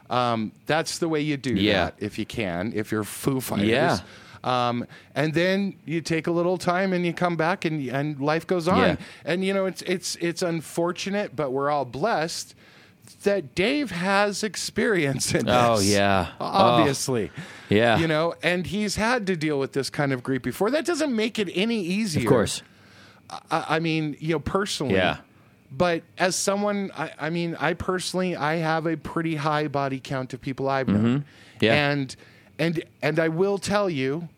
Um, 0.09 0.51
that's 0.66 0.99
the 0.99 1.09
way 1.09 1.22
you 1.22 1.38
do 1.38 1.53
Yeah. 1.55 1.86
that 1.86 1.95
if 1.99 2.20
you 2.20 2.26
can, 2.26 2.74
if 2.76 2.91
you're 2.91 3.03
Foo 3.03 3.39
Fighters. 3.41 3.68
Yeah. 3.70 3.99
Um, 4.43 4.86
and 5.16 5.34
then 5.34 5.76
you 5.86 6.01
take 6.01 6.28
a 6.28 6.32
little 6.32 6.59
time 6.59 6.93
and 6.93 7.03
you 7.03 7.13
come 7.13 7.36
back 7.36 7.66
and 7.66 7.84
and 7.89 8.20
life 8.20 8.45
goes 8.45 8.68
on. 8.68 8.78
Yeah. 8.78 8.95
And 9.24 9.43
you 9.43 9.53
know 9.55 9.66
it's 9.66 9.82
it's 9.84 10.16
it's 10.18 10.43
unfortunate, 10.43 11.36
but 11.36 11.51
we're 11.51 11.72
all 11.72 11.86
blessed 11.86 12.53
that 13.24 13.56
Dave 13.56 13.91
has 13.91 14.43
experience 14.43 15.34
in 15.34 15.45
this. 15.45 15.56
Oh, 15.58 15.80
yeah. 15.80 16.32
obviously. 16.39 17.32
yeah, 17.70 17.97
You 17.97 18.08
know, 18.08 18.36
and 18.43 18.68
he's 18.68 18.95
had 18.95 19.26
to 19.28 19.36
deal 19.36 19.60
with 19.60 19.74
this 19.74 19.89
kind 19.89 20.14
of 20.14 20.24
grief 20.24 20.41
before. 20.41 20.70
That 20.72 20.86
doesn't 20.86 21.16
make 21.16 21.39
it 21.39 21.49
any 21.53 21.82
easier. 21.82 22.24
of 22.24 22.30
course. 22.30 22.62
I, 23.49 23.66
I 23.70 23.80
mean, 23.80 24.16
you 24.20 24.34
know, 24.34 24.39
personally. 24.39 24.95
Yeah. 24.95 25.18
But 25.72 26.03
as 26.18 26.36
someone, 26.36 26.91
I, 26.95 27.12
I 27.20 27.30
mean, 27.32 27.56
I 27.60 27.74
personally, 27.74 28.36
I 28.36 28.56
have 28.58 28.86
a 28.86 28.95
pretty 28.95 29.36
high 29.36 29.68
body 29.68 29.99
count 29.99 30.34
of 30.34 30.39
people 30.41 30.70
I've 30.70 30.88
known, 30.88 31.20
Mm-hmm. 31.22 31.28
Yeah. 31.66 31.89
and 31.91 32.16
and 32.60 32.84
and 33.01 33.20
I 33.20 33.28
will 33.30 33.58
tell 33.58 33.89
you, 33.89 34.30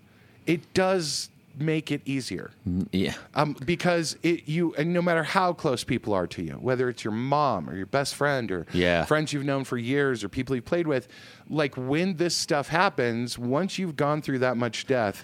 it 0.45 0.73
does 0.73 1.29
make 1.59 1.91
it 1.91 2.01
easier 2.05 2.51
Yeah, 2.91 3.13
um, 3.35 3.55
because 3.65 4.17
it 4.23 4.47
you 4.47 4.73
and 4.75 4.93
no 4.93 5.01
matter 5.01 5.23
how 5.23 5.53
close 5.53 5.83
people 5.83 6.13
are 6.13 6.27
to 6.27 6.41
you, 6.43 6.53
whether 6.53 6.89
it's 6.89 7.03
your 7.03 7.13
mom 7.13 7.69
or 7.69 7.75
your 7.75 7.85
best 7.85 8.15
friend 8.15 8.51
or 8.51 8.65
Yeah. 8.73 9.05
friends 9.05 9.33
you've 9.33 9.45
known 9.45 9.63
for 9.63 9.77
years 9.77 10.23
or 10.23 10.29
people 10.29 10.55
you've 10.55 10.65
played 10.65 10.87
with, 10.87 11.07
like 11.49 11.75
when 11.75 12.17
this 12.17 12.35
stuff 12.35 12.67
happens, 12.69 13.37
once 13.37 13.77
you've 13.79 13.95
gone 13.95 14.21
through 14.21 14.39
that 14.39 14.57
much 14.57 14.85
death, 14.87 15.23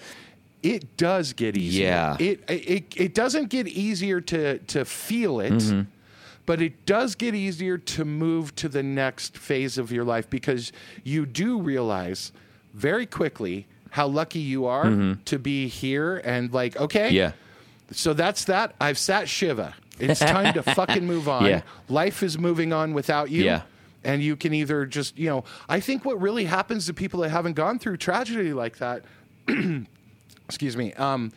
it 0.62 0.96
does 0.98 1.34
get 1.34 1.58
easier. 1.58 1.88
Yeah. 1.88 2.18
It 2.20 2.44
it 2.50 2.84
it 2.96 3.14
doesn't 3.14 3.50
get 3.50 3.68
easier 3.68 4.22
to 4.22 4.58
to 4.60 4.86
feel 4.86 5.40
it. 5.40 5.54
Mm-hmm. 5.54 5.82
But 6.46 6.62
it 6.62 6.86
does 6.86 7.16
get 7.16 7.34
easier 7.36 7.78
to 7.78 8.04
move 8.04 8.54
to 8.56 8.68
the 8.68 8.84
next 8.84 9.38
phase 9.38 9.78
of 9.78 9.94
your 9.94 10.04
life 10.04 10.30
because 10.30 10.74
you 11.04 11.26
do 11.26 11.62
realize 11.62 12.34
very 12.74 13.06
quickly 13.06 13.66
how 13.94 14.08
lucky 14.08 14.40
you 14.40 14.66
are 14.66 15.16
to 15.26 15.38
be 15.38 15.68
here 15.68 16.18
and 16.26 16.52
like 16.52 16.76
okay 16.78 17.08
Mm-hmm. 17.10 17.16
yeah, 17.16 17.32
so 17.92 18.14
that's 18.14 18.46
that. 18.46 18.74
I've 18.82 18.98
sat 18.98 19.30
Shiva. 19.30 19.76
It's 20.00 20.20
time 20.20 20.54
to 20.56 20.64
fucking 20.76 21.06
move 21.06 21.30
on. 21.30 21.46
Yeah. 21.46 21.62
Life 21.90 22.24
is 22.24 22.38
moving 22.40 22.74
on 22.74 22.94
without 22.96 23.30
you. 23.30 23.44
Yeah. 23.44 23.62
And 24.04 24.24
you 24.24 24.36
can 24.36 24.54
either 24.54 24.86
just, 24.88 25.18
you 25.18 25.30
know, 25.30 25.44
I 25.70 25.80
think 25.80 26.04
what 26.04 26.20
really 26.20 26.46
happens 26.46 26.88
to 26.88 26.94
people 26.94 27.20
that 27.22 27.30
haven't 27.30 27.54
gone 27.54 27.78
through 27.78 27.98
tragedy 27.98 28.52
like 28.52 28.78
that, 28.80 29.04
excuse 30.46 30.76
me, 30.76 30.94
um, 30.94 31.32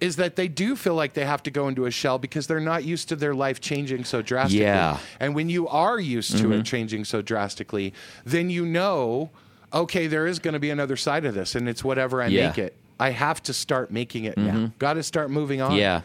is 0.00 0.16
that 0.16 0.36
they 0.36 0.48
do 0.48 0.76
feel 0.76 0.94
like 0.94 1.14
they 1.14 1.24
have 1.24 1.42
to 1.44 1.50
go 1.50 1.68
into 1.68 1.86
a 1.86 1.90
shell 1.90 2.18
because 2.18 2.46
they're 2.46 2.60
not 2.60 2.84
used 2.84 3.08
to 3.08 3.16
their 3.16 3.34
life 3.34 3.60
changing 3.60 4.04
so 4.04 4.20
drastically. 4.22 4.64
Yeah. 4.64 4.98
And 5.20 5.34
when 5.34 5.48
you 5.48 5.66
are 5.68 5.98
used 5.98 6.36
to 6.38 6.52
it 6.52 6.64
changing 6.64 7.04
so 7.04 7.22
drastically, 7.22 7.94
then 8.24 8.50
you 8.50 8.66
know, 8.66 9.30
okay, 9.74 10.06
there 10.06 10.26
is 10.26 10.38
going 10.38 10.54
to 10.54 10.60
be 10.60 10.70
another 10.70 10.96
side 10.96 11.24
of 11.24 11.34
this, 11.34 11.54
and 11.54 11.68
it's 11.68 11.82
whatever 11.84 12.22
I 12.22 12.28
Yeah. 12.28 12.48
make 12.48 12.58
it. 12.58 12.76
I 12.98 13.10
have 13.10 13.42
to 13.44 13.52
start 13.52 13.90
making 13.90 14.24
it 14.24 14.38
now. 14.38 14.70
Got 14.78 14.94
to 14.94 15.02
start 15.02 15.28
moving 15.30 15.60
on. 15.60 15.74
Yeah. 15.74 16.02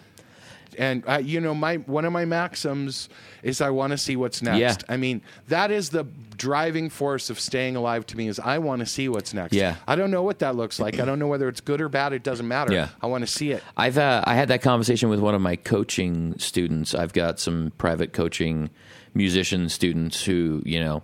And 0.78 1.04
uh, 1.08 1.18
you 1.18 1.42
know, 1.42 1.54
my 1.54 1.78
one 1.78 2.06
of 2.06 2.14
my 2.14 2.26
maxims 2.26 3.10
is 3.44 3.60
I 3.60 3.70
want 3.70 3.92
to 3.92 3.98
see 3.98 4.16
what's 4.16 4.42
next. 4.42 4.60
Yeah. 4.60 4.76
I 4.88 4.98
mean, 4.98 5.22
that 5.48 5.72
is 5.72 5.90
the 5.90 6.06
driving 6.38 6.90
force 6.90 7.30
of 7.30 7.40
staying 7.40 7.76
alive 7.76 8.06
to 8.08 8.18
me. 8.18 8.28
Is 8.28 8.40
I 8.40 8.60
want 8.60 8.80
to 8.82 8.86
see 8.86 9.10
what's 9.10 9.34
next. 9.34 9.54
Yeah. 9.54 9.76
I 9.88 9.96
don't 9.96 10.12
know 10.12 10.24
what 10.24 10.40
that 10.40 10.56
looks 10.56 10.80
like. 10.80 11.00
I 11.00 11.06
don't 11.06 11.20
know 11.20 11.28
whether 11.28 11.48
it's 11.50 11.60
good 11.62 11.82
or 11.82 11.90
bad. 11.90 12.14
It 12.14 12.24
doesn't 12.24 12.48
matter. 12.48 12.72
Yeah. 12.74 12.90
I 13.02 13.08
want 13.08 13.24
to 13.24 13.28
see 13.28 13.52
it. 13.52 13.64
I've 13.78 13.98
uh, 13.98 14.24
I 14.26 14.36
had 14.36 14.48
that 14.50 14.62
conversation 14.62 15.10
with 15.10 15.20
one 15.20 15.36
of 15.36 15.42
my 15.42 15.56
coaching 15.56 16.38
students. 16.38 16.94
I've 16.96 17.14
got 17.14 17.40
some 17.40 17.72
private 17.78 18.14
coaching 18.14 18.70
musician 19.14 19.70
students 19.70 20.24
who 20.24 20.62
you 20.66 20.80
know 20.80 21.02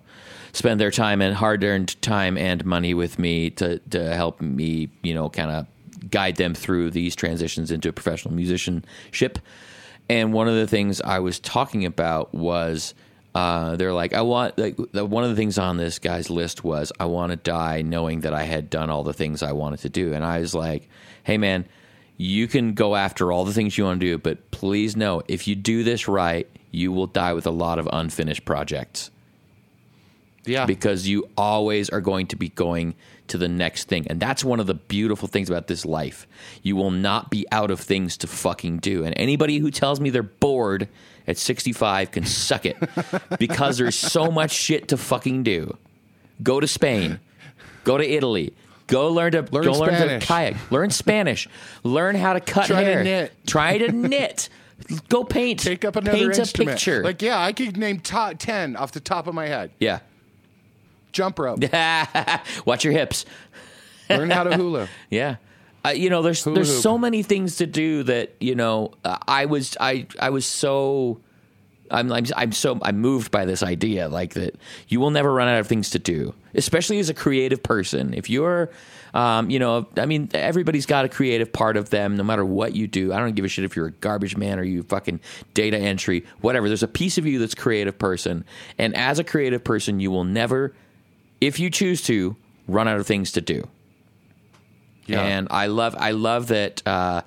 spend 0.55 0.79
their 0.79 0.91
time 0.91 1.21
and 1.21 1.35
hard 1.35 1.63
earned 1.63 2.01
time 2.01 2.37
and 2.37 2.63
money 2.65 2.93
with 2.93 3.19
me 3.19 3.49
to 3.51 3.79
to 3.79 4.15
help 4.15 4.41
me 4.41 4.89
you 5.03 5.13
know 5.13 5.29
kind 5.29 5.51
of 5.51 5.67
guide 6.09 6.35
them 6.37 6.53
through 6.53 6.91
these 6.91 7.15
transitions 7.15 7.71
into 7.71 7.91
professional 7.91 8.33
musicianship. 8.33 9.39
And 10.07 10.33
one 10.33 10.47
of 10.47 10.55
the 10.55 10.67
things 10.67 11.01
I 11.01 11.19
was 11.19 11.39
talking 11.39 11.85
about 11.85 12.33
was 12.33 12.93
uh, 13.33 13.75
they're 13.75 13.93
like, 13.93 14.13
I 14.13 14.21
want 14.21 14.57
like 14.57 14.77
the, 14.91 15.05
one 15.05 15.23
of 15.23 15.29
the 15.29 15.35
things 15.35 15.57
on 15.57 15.77
this 15.77 15.99
guy's 15.99 16.29
list 16.29 16.63
was 16.63 16.91
I 16.99 17.05
want 17.05 17.31
to 17.31 17.35
die 17.35 17.81
knowing 17.81 18.21
that 18.21 18.33
I 18.33 18.43
had 18.43 18.69
done 18.69 18.89
all 18.89 19.03
the 19.03 19.13
things 19.13 19.43
I 19.43 19.51
wanted 19.51 19.79
to 19.79 19.89
do, 19.89 20.13
and 20.13 20.23
I 20.23 20.39
was 20.39 20.53
like, 20.53 20.87
Hey 21.23 21.37
man, 21.37 21.65
you 22.17 22.47
can 22.47 22.73
go 22.73 22.95
after 22.95 23.31
all 23.31 23.43
the 23.43 23.53
things 23.53 23.77
you 23.77 23.83
want 23.83 23.99
to 23.99 24.05
do, 24.05 24.17
but 24.17 24.51
please 24.51 24.95
know 24.95 25.21
if 25.27 25.47
you 25.47 25.55
do 25.55 25.83
this 25.83 26.07
right, 26.07 26.47
you 26.71 26.91
will 26.91 27.07
die 27.07 27.33
with 27.33 27.47
a 27.47 27.51
lot 27.51 27.79
of 27.79 27.89
unfinished 27.91 28.45
projects 28.45 29.11
Yeah. 30.47 30.65
because 30.65 31.07
you 31.07 31.27
always 31.37 31.89
are 31.89 32.01
going 32.01 32.27
to 32.27 32.35
be 32.35 32.49
going 32.49 32.95
to 33.27 33.37
the 33.37 33.47
next 33.47 33.87
thing. 33.87 34.05
And 34.07 34.19
that's 34.19 34.43
one 34.43 34.59
of 34.59 34.67
the 34.67 34.75
beautiful 34.75 35.27
things 35.27 35.49
about 35.49 35.67
this 35.67 35.85
life. 35.85 36.27
You 36.61 36.75
will 36.75 36.91
not 36.91 37.29
be 37.29 37.45
out 37.51 37.71
of 37.71 37.79
things 37.79 38.17
to 38.17 38.27
fucking 38.27 38.77
do. 38.79 39.03
And 39.03 39.13
anybody 39.17 39.57
who 39.57 39.71
tells 39.71 39.99
me 39.99 40.09
they're 40.11 40.21
bored 40.23 40.87
at 41.27 41.37
65 41.37 42.11
can 42.11 42.25
suck 42.25 42.65
it 42.65 42.77
because 43.39 43.77
there's 43.79 43.95
so 43.95 44.29
much 44.29 44.51
shit 44.51 44.89
to 44.89 44.97
fucking 44.97 45.43
do. 45.43 45.75
Go 46.43 46.59
to 46.59 46.67
Spain. 46.67 47.19
Go 47.83 47.97
to 47.97 48.07
Italy. 48.07 48.53
Go 48.87 49.11
learn 49.11 49.31
to 49.31 49.41
Learn 49.51 49.63
go 49.63 49.71
learn 49.73 50.19
to 50.19 50.19
kayak. 50.25 50.55
Learn 50.71 50.91
Spanish. 50.91 51.47
Learn 51.83 52.15
how 52.15 52.33
to 52.33 52.39
cut 52.39 52.67
Try 52.67 52.83
to 52.83 52.85
hair. 52.85 53.03
knit. 53.03 53.33
Try 53.47 53.79
to 53.79 53.91
knit. 53.91 54.49
Go 55.09 55.23
paint. 55.23 55.61
Take 55.61 55.85
up 55.85 55.95
another 55.95 56.15
paint 56.17 56.37
instrument. 56.37 56.69
a 56.69 56.73
picture. 56.73 57.03
Like, 57.03 57.21
yeah, 57.21 57.39
I 57.41 57.53
could 57.53 57.77
name 57.77 57.99
top 57.99 58.37
ten 58.37 58.75
off 58.75 58.91
the 58.91 58.99
top 58.99 59.25
of 59.25 59.33
my 59.33 59.47
head. 59.47 59.71
yeah. 59.79 59.99
Jump 61.15 61.39
rope. 61.39 61.63
Watch 62.65 62.83
your 62.83 62.91
hips. 62.91 63.25
Learn 64.09 64.29
how 64.29 64.43
to 64.43 64.55
hula. 64.55 64.89
Yeah. 65.09 65.37
Uh, 65.85 65.89
you 65.89 66.09
know, 66.09 66.21
there's 66.23 66.43
Hula 66.43 66.55
there's 66.55 66.73
hoop. 66.73 66.81
so 66.81 66.97
many 66.97 67.21
things 67.23 67.57
to 67.57 67.67
do 67.67 68.03
that 68.03 68.35
you 68.39 68.55
know. 68.55 68.91
Uh, 69.03 69.17
I 69.27 69.45
was 69.45 69.77
I 69.79 70.07
I 70.19 70.31
was 70.31 70.45
so 70.45 71.21
I'm, 71.91 72.11
I'm 72.11 72.25
I'm 72.35 72.51
so 72.51 72.79
I'm 72.81 72.97
moved 72.99 73.31
by 73.31 73.45
this 73.45 73.61
idea 73.63 74.09
like 74.09 74.33
that 74.33 74.55
you 74.87 74.99
will 74.99 75.11
never 75.11 75.31
run 75.31 75.47
out 75.47 75.59
of 75.59 75.67
things 75.67 75.91
to 75.91 75.99
do, 75.99 76.33
especially 76.55 76.97
as 76.99 77.09
a 77.09 77.13
creative 77.13 77.61
person. 77.61 78.13
If 78.15 78.29
you're 78.31 78.71
um, 79.13 79.49
you 79.49 79.59
know, 79.59 79.87
I 79.95 80.07
mean, 80.07 80.29
everybody's 80.33 80.85
got 80.85 81.05
a 81.05 81.09
creative 81.09 81.53
part 81.53 81.77
of 81.77 81.89
them, 81.91 82.17
no 82.17 82.23
matter 82.23 82.43
what 82.43 82.75
you 82.75 82.85
do. 82.87 83.13
I 83.13 83.19
don't 83.19 83.33
give 83.33 83.45
a 83.45 83.47
shit 83.47 83.63
if 83.63 83.75
you're 83.75 83.87
a 83.87 83.91
garbage 83.91 84.35
man 84.35 84.59
or 84.59 84.63
you 84.63 84.83
fucking 84.83 85.21
data 85.53 85.77
entry, 85.77 86.25
whatever. 86.41 86.67
There's 86.67 86.83
a 86.83 86.87
piece 86.87 87.17
of 87.17 87.25
you 87.25 87.39
that's 87.39 87.55
creative 87.55 87.97
person, 87.97 88.43
and 88.77 88.93
as 88.97 89.17
a 89.19 89.23
creative 89.23 89.63
person, 89.63 89.99
you 90.01 90.11
will 90.11 90.25
never, 90.25 90.75
if 91.41 91.59
you 91.59 91.69
choose 91.69 92.01
to, 92.03 92.35
run 92.67 92.87
out 92.87 92.99
of 92.99 93.05
things 93.07 93.31
to 93.33 93.41
do. 93.41 93.67
Yeah. 95.05 95.21
And 95.21 95.47
I 95.51 95.67
love 95.67 95.95
I 95.99 96.11
love 96.11 96.47
that 96.47 96.81
uh, 96.87 97.21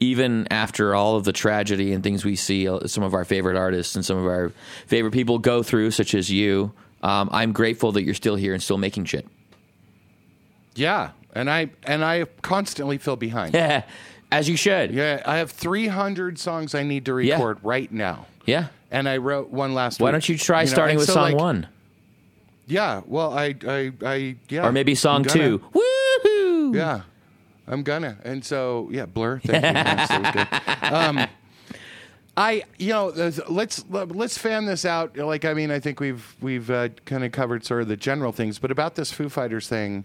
even 0.00 0.46
after 0.50 0.94
all 0.94 1.16
of 1.16 1.24
the 1.24 1.32
tragedy 1.32 1.92
and 1.92 2.02
things 2.02 2.24
we 2.24 2.36
see 2.36 2.68
uh, 2.68 2.86
some 2.86 3.04
of 3.04 3.12
our 3.14 3.24
favorite 3.24 3.56
artists 3.56 3.96
and 3.96 4.04
some 4.04 4.16
of 4.16 4.24
our 4.26 4.50
favorite 4.86 5.10
people 5.12 5.38
go 5.38 5.62
through, 5.62 5.90
such 5.90 6.14
as 6.14 6.30
you, 6.30 6.72
um, 7.02 7.28
I'm 7.32 7.52
grateful 7.52 7.92
that 7.92 8.02
you're 8.04 8.14
still 8.14 8.36
here 8.36 8.54
and 8.54 8.62
still 8.62 8.78
making 8.78 9.04
shit. 9.06 9.26
yeah. 10.74 11.10
And 11.34 11.50
I 11.50 11.70
and 11.84 12.02
I 12.04 12.24
constantly 12.42 12.96
feel 12.98 13.14
behind. 13.14 13.54
Yeah, 13.54 13.82
as 14.32 14.48
you 14.48 14.56
should. 14.56 14.92
Yeah, 14.92 15.22
I 15.26 15.36
have 15.36 15.50
300 15.50 16.38
songs 16.38 16.74
I 16.74 16.82
need 16.82 17.04
to 17.04 17.18
Yeah. 17.18 17.34
record 17.34 17.58
right 17.62 17.92
now. 17.92 18.26
Yeah. 18.46 18.68
And 18.90 19.06
I 19.06 19.18
wrote 19.18 19.50
one 19.50 19.74
last 19.74 20.00
one. 20.00 20.06
Why 20.06 20.10
week. 20.16 20.22
don't 20.22 20.28
you 20.30 20.38
try 20.38 20.62
know, 20.62 20.66
starting 20.70 20.92
and 20.94 20.98
with 21.00 21.06
so, 21.08 21.12
song 21.14 21.22
like, 21.24 21.36
one 21.36 21.68
Yeah, 22.68 23.00
well, 23.06 23.32
I, 23.36 23.54
I, 23.66 23.92
I, 24.04 24.36
yeah. 24.48 24.66
or 24.66 24.72
maybe 24.72 24.94
song 24.94 25.24
two? 25.24 25.58
Woohoo! 25.74 26.74
Yeah, 26.74 27.00
I'm 27.66 27.82
gonna. 27.82 28.18
And 28.24 28.44
so, 28.44 28.88
yeah, 28.92 29.06
Blur. 29.06 29.40
Thank 29.40 29.64
you. 29.64 29.72
That 29.72 30.22
was 30.22 30.30
good. 30.32 30.92
Um, 30.94 31.26
I, 32.36 32.62
you 32.78 32.90
know, 32.90 33.06
let's 33.48 33.84
let's 33.88 34.38
fan 34.38 34.64
this 34.66 34.84
out. 34.84 35.16
Like, 35.16 35.44
I 35.44 35.54
mean, 35.54 35.70
I 35.72 35.80
think 35.80 35.98
we've 35.98 36.36
we've 36.40 36.70
uh, 36.70 36.88
kind 37.04 37.24
of 37.24 37.32
covered 37.32 37.64
sort 37.64 37.82
of 37.82 37.88
the 37.88 37.96
general 37.96 38.30
things, 38.32 38.58
but 38.60 38.70
about 38.70 38.94
this 38.94 39.10
Foo 39.10 39.28
Fighters 39.28 39.68
thing, 39.68 40.04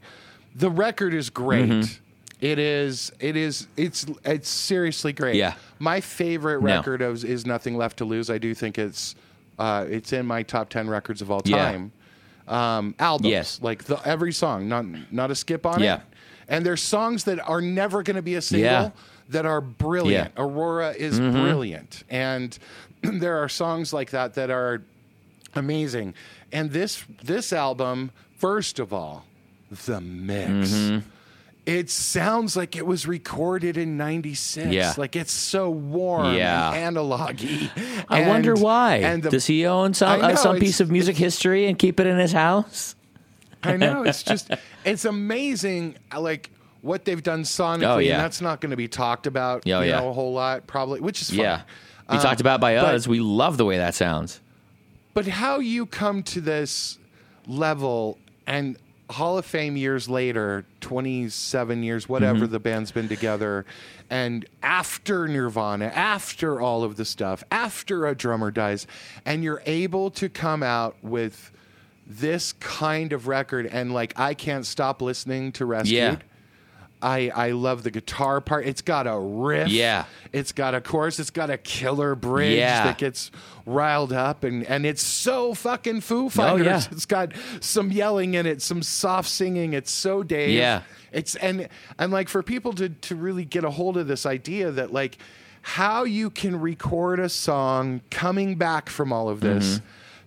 the 0.56 0.70
record 0.72 1.14
is 1.14 1.30
great. 1.30 1.70
Mm-hmm. 1.70 1.94
It 2.42 2.60
is. 2.60 3.12
It 3.20 3.38
is. 3.38 3.68
It's. 3.78 4.06
It's 4.26 4.50
seriously 4.50 5.14
great. 5.14 5.36
Yeah. 5.36 5.54
My 5.80 6.02
favorite 6.02 6.62
No. 6.64 6.76
record 6.78 7.02
of, 7.04 7.24
is 7.24 7.46
"Nothing 7.46 7.78
Left 7.78 7.98
to 7.98 8.06
Lose." 8.06 8.30
I 8.32 8.40
do 8.40 8.54
think 8.56 8.78
it's. 8.80 9.16
Uh, 9.60 9.86
it's 9.88 10.12
in 10.12 10.26
my 10.26 10.42
top 10.44 10.70
ten 10.70 10.90
records 10.90 11.22
of 11.22 11.30
all 11.30 11.42
time. 11.42 11.92
Yeah. 11.96 12.03
Um, 12.48 12.96
albums. 13.00 13.30
Yes. 13.32 13.60
Like 13.62 13.86
the, 13.86 13.98
every 14.06 14.34
song, 14.34 14.68
not 14.68 14.86
not 15.12 15.32
a 15.32 15.36
skip 15.36 15.66
on 15.66 15.80
Yeah. 15.82 15.96
it. 15.98 16.02
And 16.48 16.66
there's 16.66 16.82
songs 16.82 17.24
that 17.24 17.40
are 17.48 17.62
never 17.62 18.04
going 18.04 18.18
to 18.18 18.22
be 18.22 18.36
a 18.36 18.42
single 18.42 18.66
Yeah. 18.70 18.90
that 19.30 19.46
are 19.46 19.62
brilliant. 19.62 20.34
Yeah. 20.36 20.42
Mm-hmm. 20.44 20.54
Aurora 20.58 20.92
is 20.92 21.20
brilliant, 21.20 22.04
and 22.10 22.58
there 23.02 23.38
are 23.38 23.48
songs 23.50 23.94
like 23.94 24.10
that 24.12 24.34
that 24.34 24.50
are 24.50 24.82
amazing. 25.56 26.14
And 26.52 26.72
this 26.72 27.04
this 27.24 27.54
album, 27.54 28.12
first 28.38 28.80
of 28.80 28.92
all, 28.94 29.26
the 29.86 30.02
mix. 30.02 30.70
Mm-hmm. 30.72 31.10
It 31.66 31.90
sounds 31.90 32.58
like 32.58 32.76
it 32.76 32.86
was 32.86 33.08
recorded 33.08 33.78
in 33.78 33.96
'96. 33.96 34.68
Yeah. 34.74 34.94
Like 34.98 35.16
it's 35.16 35.32
so 35.32 35.70
warm 35.70 36.36
Yeah. 36.36 36.72
and 36.74 36.98
analogy. 36.98 37.72
I 38.10 38.28
wonder 38.28 38.54
why. 38.54 38.98
And 38.98 39.24
the, 39.24 39.30
Does 39.30 39.46
he 39.46 39.66
own 39.66 39.94
some 39.94 40.10
I 40.22 40.34
uh, 40.34 40.36
some 40.36 40.60
piece 40.60 40.82
of 40.82 40.92
music 40.92 41.16
history 41.16 41.68
and 41.68 41.80
keep 41.80 42.00
it 42.02 42.08
in 42.08 42.18
his 42.18 42.34
house? 42.34 42.96
I 43.64 43.78
know 43.78 44.04
it's 44.04 44.24
just 44.32 44.52
it's 44.84 45.06
amazing 45.06 45.96
like 46.18 46.50
what 46.82 47.06
they've 47.06 47.24
done 47.24 47.44
sonically 47.44 47.88
Oh, 47.88 47.98
yeah. 48.00 48.16
and 48.16 48.24
that's 48.24 48.42
not 48.42 48.60
going 48.60 48.72
to 48.72 48.76
be 48.78 48.90
talked 48.90 49.26
about 49.26 49.64
Oh, 49.66 49.80
you 49.80 49.88
yeah. 49.90 50.02
know, 50.02 50.10
a 50.10 50.14
whole 50.14 50.34
lot 50.34 50.68
probably 50.68 51.00
which 51.00 51.22
is 51.22 51.30
fine. 51.30 51.40
Yeah. 51.40 51.62
Be 52.10 52.18
Um, 52.18 52.22
talked 52.22 52.42
about 52.42 52.60
by 52.60 52.76
but- 52.76 52.94
us. 52.94 53.08
We 53.08 53.22
love 53.22 53.56
the 53.56 53.64
way 53.64 53.78
that 53.78 53.96
sounds. 53.96 54.42
But 55.14 55.28
how 55.28 55.60
you 55.60 55.86
come 55.86 56.24
to 56.24 56.42
this 56.42 56.98
level 57.48 58.18
and 58.46 58.78
Hall 59.10 59.38
of 59.38 59.46
Fame 59.46 59.76
years 59.78 60.10
later, 60.10 60.66
27 60.82 61.84
years, 61.84 62.08
whatever 62.10 62.42
Mm-hmm. 62.46 62.52
the 62.52 62.60
band's 62.60 62.92
been 62.92 63.08
together, 63.10 63.66
and 64.10 64.46
after 64.62 65.28
Nirvana, 65.28 65.86
after 65.94 66.60
all 66.62 66.84
of 66.84 66.96
the 66.96 67.06
stuff, 67.06 67.44
after 67.52 68.08
a 68.08 68.16
drummer 68.16 68.50
dies, 68.52 68.88
and 69.26 69.44
you're 69.44 69.62
able 69.66 70.10
to 70.12 70.30
come 70.30 70.64
out 70.64 70.96
with 71.02 71.52
this 72.06 72.54
kind 72.54 73.14
of 73.14 73.28
record 73.28 73.66
and 73.66 73.94
like 73.94 74.14
I 74.20 74.34
can't 74.34 74.66
stop 74.66 75.02
listening 75.02 75.52
to 75.54 75.66
Rescued. 75.66 75.96
Yeah. 75.96 76.18
I, 77.04 77.30
I 77.36 77.52
love 77.52 77.84
the 77.84 77.92
guitar 77.92 78.40
part. 78.42 78.66
It's 78.66 78.82
got 78.82 79.06
a 79.08 79.18
riff. 79.20 79.68
Yeah. 79.68 80.06
It's 80.32 80.52
got 80.52 80.74
a 80.74 80.82
chorus. 80.82 81.20
It's 81.20 81.30
got 81.30 81.50
a 81.50 81.58
killer 81.58 82.16
bridge 82.16 82.58
Yeah. 82.58 82.86
that 82.86 82.98
gets 82.98 83.30
riled 83.66 84.14
up, 84.14 84.44
and, 84.44 84.64
and 84.66 84.86
it's 84.86 85.02
so 85.04 85.54
fucking 85.54 86.02
Foo 86.02 86.30
Fighters. 86.30 86.62
Oh, 86.68 86.70
yeah. 86.70 86.82
It's 86.92 87.06
got 87.06 87.34
some 87.60 87.92
yelling 87.92 88.34
in 88.34 88.46
it, 88.46 88.62
some 88.62 88.82
soft 88.82 89.30
singing. 89.30 89.74
It's 89.74 89.92
so 89.92 90.24
Dave. 90.24 90.58
Yeah. 90.58 90.82
It's 91.12 91.36
and 91.36 91.68
and 92.00 92.12
like 92.12 92.30
for 92.30 92.42
people 92.42 92.74
to 92.74 92.90
to 92.90 93.16
really 93.16 93.46
get 93.46 93.64
a 93.64 93.70
hold 93.70 93.98
of 93.98 94.08
this 94.08 94.26
idea 94.26 94.72
that 94.72 94.92
like 94.92 95.18
how 95.62 96.04
you 96.06 96.30
can 96.30 96.60
record 96.60 97.20
a 97.20 97.30
song 97.30 98.02
coming 98.10 98.56
back 98.56 98.90
from 98.90 99.14
all 99.14 99.30
of 99.30 99.40
this 99.40 99.80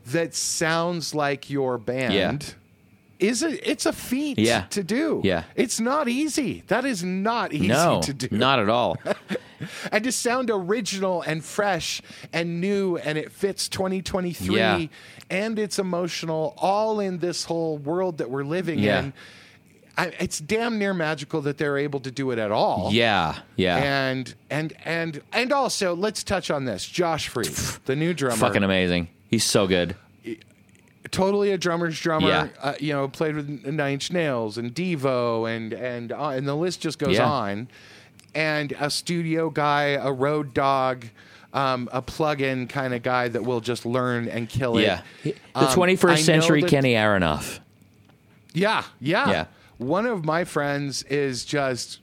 that 0.07 0.35
sounds 0.35 1.15
like 1.15 1.51
your 1.51 1.77
band. 1.79 2.13
Mm-hmm. 2.15 2.49
Yeah. 2.49 2.55
Is 3.19 3.43
a 3.43 3.71
it's 3.71 3.87
a 3.87 3.93
feat 3.93 4.39
Yeah. 4.39 4.63
to 4.71 4.83
do. 4.85 5.21
Yeah. 5.25 5.45
It's 5.55 5.81
not 5.81 6.09
easy. 6.09 6.63
That 6.67 6.85
is 6.85 7.03
not 7.03 7.53
easy 7.53 7.69
No, 7.69 8.01
to 8.03 8.13
do 8.13 8.29
not 8.31 8.59
at 8.59 8.69
all. 8.69 8.99
and 9.93 10.05
to 10.05 10.13
sound 10.13 10.51
original 10.51 11.23
and 11.23 11.43
fresh 11.43 12.03
and 12.33 12.61
new 12.61 12.97
and 12.99 13.17
it 13.17 13.33
fits 13.33 13.69
2023 13.71 14.55
Yeah. 14.57 14.87
and 15.31 15.59
it's 15.59 15.79
emotional 15.79 16.55
all 16.59 17.01
in 17.01 17.19
this 17.19 17.45
whole 17.45 17.79
world 17.79 18.19
that 18.19 18.31
we're 18.31 18.45
living 18.45 18.81
Yeah. 18.81 19.01
in 19.01 19.13
I, 19.99 20.09
it's 20.21 20.39
damn 20.39 20.79
near 20.79 20.93
magical 20.93 21.41
that 21.41 21.57
they're 21.57 21.79
able 21.79 22.01
to 22.01 22.11
do 22.11 22.31
it 22.31 22.39
at 22.39 22.51
all. 22.53 22.91
Yeah, 22.93 23.37
yeah. 23.57 23.79
And 23.79 24.35
and 24.51 24.75
and 24.85 25.23
and 25.33 25.53
also 25.55 25.97
let's 25.97 26.23
touch 26.23 26.51
on 26.51 26.67
this. 26.67 26.85
Josh 26.85 27.29
Freese, 27.29 27.79
the 27.87 27.97
new 27.97 28.13
drummer, 28.13 28.37
Fucking 28.37 28.63
amazing. 28.63 29.09
He's 29.27 29.45
so 29.45 29.67
good. 29.67 29.97
Totally 31.11 31.53
a 31.53 31.59
drummer's 31.59 31.99
drummer. 32.01 32.29
Yeah. 32.29 32.49
Uh, 32.61 32.75
you 32.81 32.93
know, 32.93 33.09
played 33.09 33.35
with 33.37 33.49
Nine 33.67 33.95
Inch 33.95 34.13
Nails 34.13 34.59
and 34.59 34.75
Devo, 34.75 35.49
and 35.55 35.73
and 35.73 36.13
uh, 36.13 36.29
and 36.29 36.47
the 36.47 36.55
list 36.55 36.81
just 36.81 36.99
goes 36.99 37.17
Yeah. 37.17 37.29
on. 37.29 37.69
And 38.35 38.73
a 38.79 38.91
studio 38.91 39.49
guy, 39.49 39.91
a 40.01 40.13
road 40.13 40.53
dog, 40.53 41.07
um, 41.55 41.89
a 41.91 42.03
plug-in 42.03 42.69
kind 42.69 42.93
of 42.93 43.03
guy 43.03 43.29
that 43.29 43.43
will 43.45 43.61
just 43.61 43.87
learn 43.87 44.29
and 44.29 44.47
kill 44.49 44.77
it. 44.77 44.83
Yeah. 44.83 45.01
The 45.25 45.35
Um, 45.55 45.67
21st 45.69 46.19
century 46.25 46.61
that- 46.61 46.69
Kenny 46.71 46.93
Aronoff. 46.95 47.61
Yeah, 48.53 48.85
yeah, 49.01 49.31
Yeah. 49.31 49.45
One 49.79 50.07
of 50.07 50.25
my 50.25 50.45
friends 50.45 51.03
is 51.05 51.45
just 51.45 52.01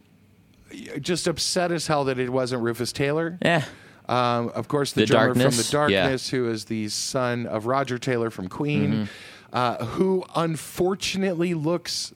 just 1.02 1.28
upset 1.28 1.72
as 1.72 1.86
hell 1.86 2.04
that 2.06 2.18
it 2.18 2.32
wasn't 2.32 2.64
Rufus 2.64 2.92
Taylor. 2.92 3.38
Yeah. 3.44 3.64
Um, 4.10 4.50
of 4.50 4.68
course, 4.68 4.92
the, 4.94 5.02
The 5.02 5.08
drummer 5.08 5.28
Darkness, 5.34 5.72
from 5.72 5.80
the 5.88 5.92
yeah. 5.94 6.02
Darkness, 6.02 6.30
who 6.30 6.50
is 6.50 6.66
the 6.66 6.90
son 6.90 7.46
of 7.48 7.66
Roger 7.66 7.98
Taylor 7.98 8.30
from 8.30 8.50
Queen, 8.50 8.92
Mm-hmm. 8.92 9.56
uh, 9.56 9.86
who 9.86 10.24
unfortunately 10.36 11.54
looks 11.54 12.14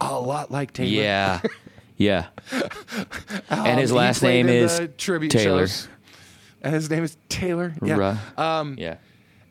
a 0.00 0.18
lot 0.20 0.50
like 0.50 0.72
Taylor. 0.72 0.90
Yeah. 0.90 1.40
Yeah. 1.98 2.26
Um, 2.52 3.66
and 3.66 3.80
his 3.80 3.90
last 3.90 4.22
name 4.22 4.50
is 4.50 4.82
tribute 4.98 5.30
Taylor. 5.30 5.66
shows. 5.66 5.88
And 6.60 6.74
his 6.74 6.90
name 6.90 7.02
is 7.04 7.16
Taylor. 7.30 7.72
Yeah. 7.82 8.18
Um, 8.36 8.74
yeah. 8.78 8.96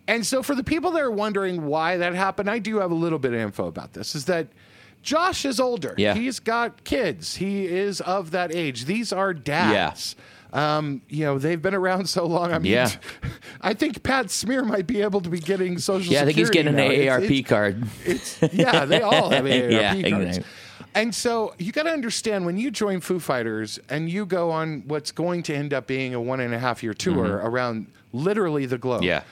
And 0.08 0.24
so, 0.24 0.44
for 0.44 0.54
the 0.54 0.64
people 0.64 0.92
that 0.92 1.02
are 1.02 1.10
wondering 1.10 1.66
why 1.66 1.98
that 1.98 2.14
happened, 2.14 2.48
I 2.48 2.60
do 2.60 2.78
have 2.82 2.92
a 2.92 2.96
little 2.96 3.18
bit 3.18 3.34
of 3.34 3.40
info 3.40 3.66
about 3.66 3.94
this. 3.94 4.14
Is 4.14 4.26
that 4.26 4.50
Josh 5.02 5.44
is 5.44 5.60
older. 5.60 5.96
Yeah. 5.98 6.14
He's 6.14 6.40
got 6.40 6.84
kids. 6.84 7.38
He 7.38 7.66
is 7.66 8.00
of 8.02 8.30
that 8.30 8.54
age. 8.54 8.86
These 8.86 9.12
are 9.12 9.34
dads. 9.34 10.16
Um, 10.56 11.02
you 11.10 11.26
know, 11.26 11.38
they've 11.38 11.62
been 11.62 11.76
around 11.76 12.08
so 12.08 12.26
long. 12.26 12.52
I 12.54 12.60
mean, 12.60 12.72
Yeah. 12.72 12.90
I 13.62 13.74
think 13.74 14.04
Pat 14.04 14.32
Smear 14.32 14.64
might 14.64 14.88
be 14.88 15.02
able 15.02 15.20
to 15.22 15.30
be 15.30 15.40
getting 15.40 15.78
social 15.80 16.14
Yeah, 16.14 16.22
I 16.22 16.26
think 16.26 16.38
he's 16.38 16.48
Security 16.48 16.76
getting 16.78 16.92
an 16.94 17.08
now. 17.08 17.18
It's- 17.18 17.30
AARP 17.30 17.40
it's- 17.40 17.50
card. 17.50 17.84
it's 18.06 18.54
yeah, 18.54 18.86
they 18.86 19.02
all 19.10 19.30
have 19.32 19.44
AARP 19.46 19.72
Yeah, 19.72 20.10
cards. 20.10 20.38
exactly. 20.38 20.44
And 20.94 21.14
so 21.14 21.54
you 21.58 21.74
got 21.74 21.84
to 21.84 21.90
understand 21.92 22.46
when 22.46 22.58
you 22.58 22.72
join 22.72 23.02
Foo 23.02 23.20
Fighters 23.20 23.80
and 23.90 24.10
you 24.10 24.26
go 24.26 24.50
on 24.50 24.84
what's 24.88 25.12
going 25.12 25.44
to 25.44 25.54
end 25.54 25.74
up 25.74 25.88
being 25.88 26.14
a 26.14 26.22
one 26.22 26.40
and 26.40 26.54
a 26.54 26.60
half 26.60 26.82
year 26.84 26.94
tour 26.94 27.42
around 27.44 27.88
literally 28.14 28.66
the 28.66 28.78
globe. 28.78 29.02
Mm-hmm. 29.02 29.08
Yeah. 29.08 29.24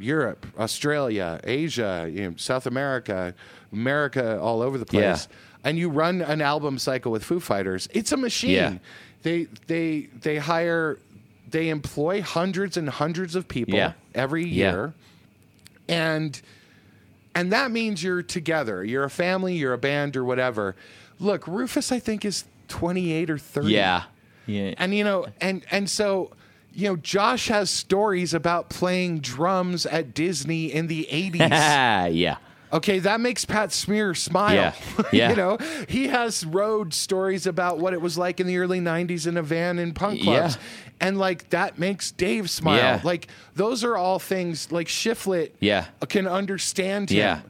Europe, 0.00 0.46
Australia, 0.58 1.38
Asia, 1.44 2.10
you 2.12 2.30
know, 2.30 2.34
South 2.38 2.66
America, 2.66 3.34
America, 3.72 4.40
all 4.40 4.62
over 4.62 4.78
the 4.78 4.86
place. 4.86 5.28
Yeah. 5.30 5.36
And 5.64 5.78
you 5.78 5.90
run 5.90 6.22
an 6.22 6.40
album 6.40 6.78
cycle 6.78 7.12
with 7.12 7.22
Foo 7.22 7.38
Fighters. 7.38 7.88
It's 7.92 8.10
a 8.10 8.16
machine. 8.16 8.50
Yeah. 8.50 8.78
They 9.22 9.44
they 9.66 10.08
they 10.20 10.38
hire 10.38 10.98
they 11.50 11.68
employ 11.68 12.22
hundreds 12.22 12.76
and 12.76 12.88
hundreds 12.88 13.34
of 13.34 13.46
people 13.46 13.74
Yeah. 13.74 13.92
every 14.14 14.44
Yeah. 14.44 14.70
year. 14.72 14.94
And 15.88 16.40
and 17.34 17.52
that 17.52 17.70
means 17.70 18.02
you're 18.02 18.22
together. 18.22 18.84
You're 18.84 19.04
a 19.04 19.10
family, 19.10 19.56
you're 19.56 19.72
a 19.72 19.78
band 19.78 20.16
or 20.16 20.24
whatever. 20.24 20.76
Look, 21.18 21.46
Rufus 21.46 21.92
I 21.92 21.98
think 21.98 22.24
is 22.24 22.44
28 22.68 23.30
or 23.30 23.38
30. 23.38 23.68
Yeah. 23.72 24.02
Yeah. 24.46 24.74
And 24.78 24.94
you 24.94 25.04
know, 25.04 25.26
and 25.40 25.64
and 25.70 25.88
so 25.88 26.30
you 26.74 26.88
know, 26.88 26.96
Josh 26.96 27.48
has 27.48 27.68
stories 27.68 28.32
about 28.32 28.70
playing 28.70 29.20
drums 29.20 29.84
at 29.84 30.14
Disney 30.14 30.72
in 30.72 30.86
the 30.86 31.06
80s. 31.10 31.50
yeah. 32.14 32.36
Okay, 32.72 33.00
that 33.00 33.20
makes 33.20 33.44
Pat 33.44 33.70
Smear 33.72 34.14
smile. 34.14 34.54
Yeah. 34.54 34.72
Yeah. 35.12 35.30
you 35.30 35.36
know, 35.36 35.58
he 35.88 36.08
has 36.08 36.44
road 36.46 36.94
stories 36.94 37.46
about 37.46 37.78
what 37.78 37.92
it 37.92 38.00
was 38.00 38.16
like 38.16 38.40
in 38.40 38.46
the 38.46 38.56
early 38.58 38.80
90s 38.80 39.26
in 39.26 39.36
a 39.36 39.42
van 39.42 39.78
in 39.78 39.92
punk 39.92 40.22
clubs. 40.22 40.56
Yeah. 40.56 40.62
And 41.00 41.18
like 41.18 41.50
that 41.50 41.78
makes 41.78 42.12
Dave 42.12 42.48
smile. 42.48 42.76
Yeah. 42.78 43.00
Like 43.04 43.28
those 43.54 43.84
are 43.84 43.96
all 43.96 44.18
things 44.18 44.72
like 44.72 44.86
Shiflett 44.86 45.50
Yeah. 45.60 45.86
can 46.08 46.26
understand 46.26 47.10
him. 47.10 47.18
Yeah. 47.18 47.40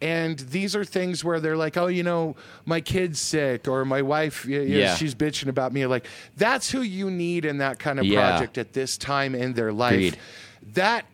And 0.00 0.36
these 0.40 0.74
are 0.74 0.84
things 0.84 1.22
where 1.24 1.38
they're 1.38 1.56
like, 1.56 1.76
oh, 1.76 1.86
you 1.86 2.02
know, 2.02 2.34
my 2.64 2.80
kid's 2.80 3.20
sick 3.20 3.68
or 3.68 3.84
my 3.84 4.02
wife, 4.02 4.44
y- 4.48 4.56
y- 4.58 4.62
Yeah. 4.64 4.96
she's 4.96 5.14
bitching 5.14 5.46
about 5.46 5.72
me. 5.72 5.86
Like, 5.86 6.06
that's 6.36 6.72
who 6.72 6.82
you 6.82 7.08
need 7.08 7.44
in 7.44 7.58
that 7.58 7.78
kind 7.78 8.00
of 8.00 8.04
Yeah. 8.06 8.30
project 8.30 8.58
at 8.58 8.72
this 8.72 8.98
time 8.98 9.36
in 9.36 9.52
their 9.52 9.72
life. 9.72 9.92
Agreed. 9.92 10.16
That, 10.74 11.04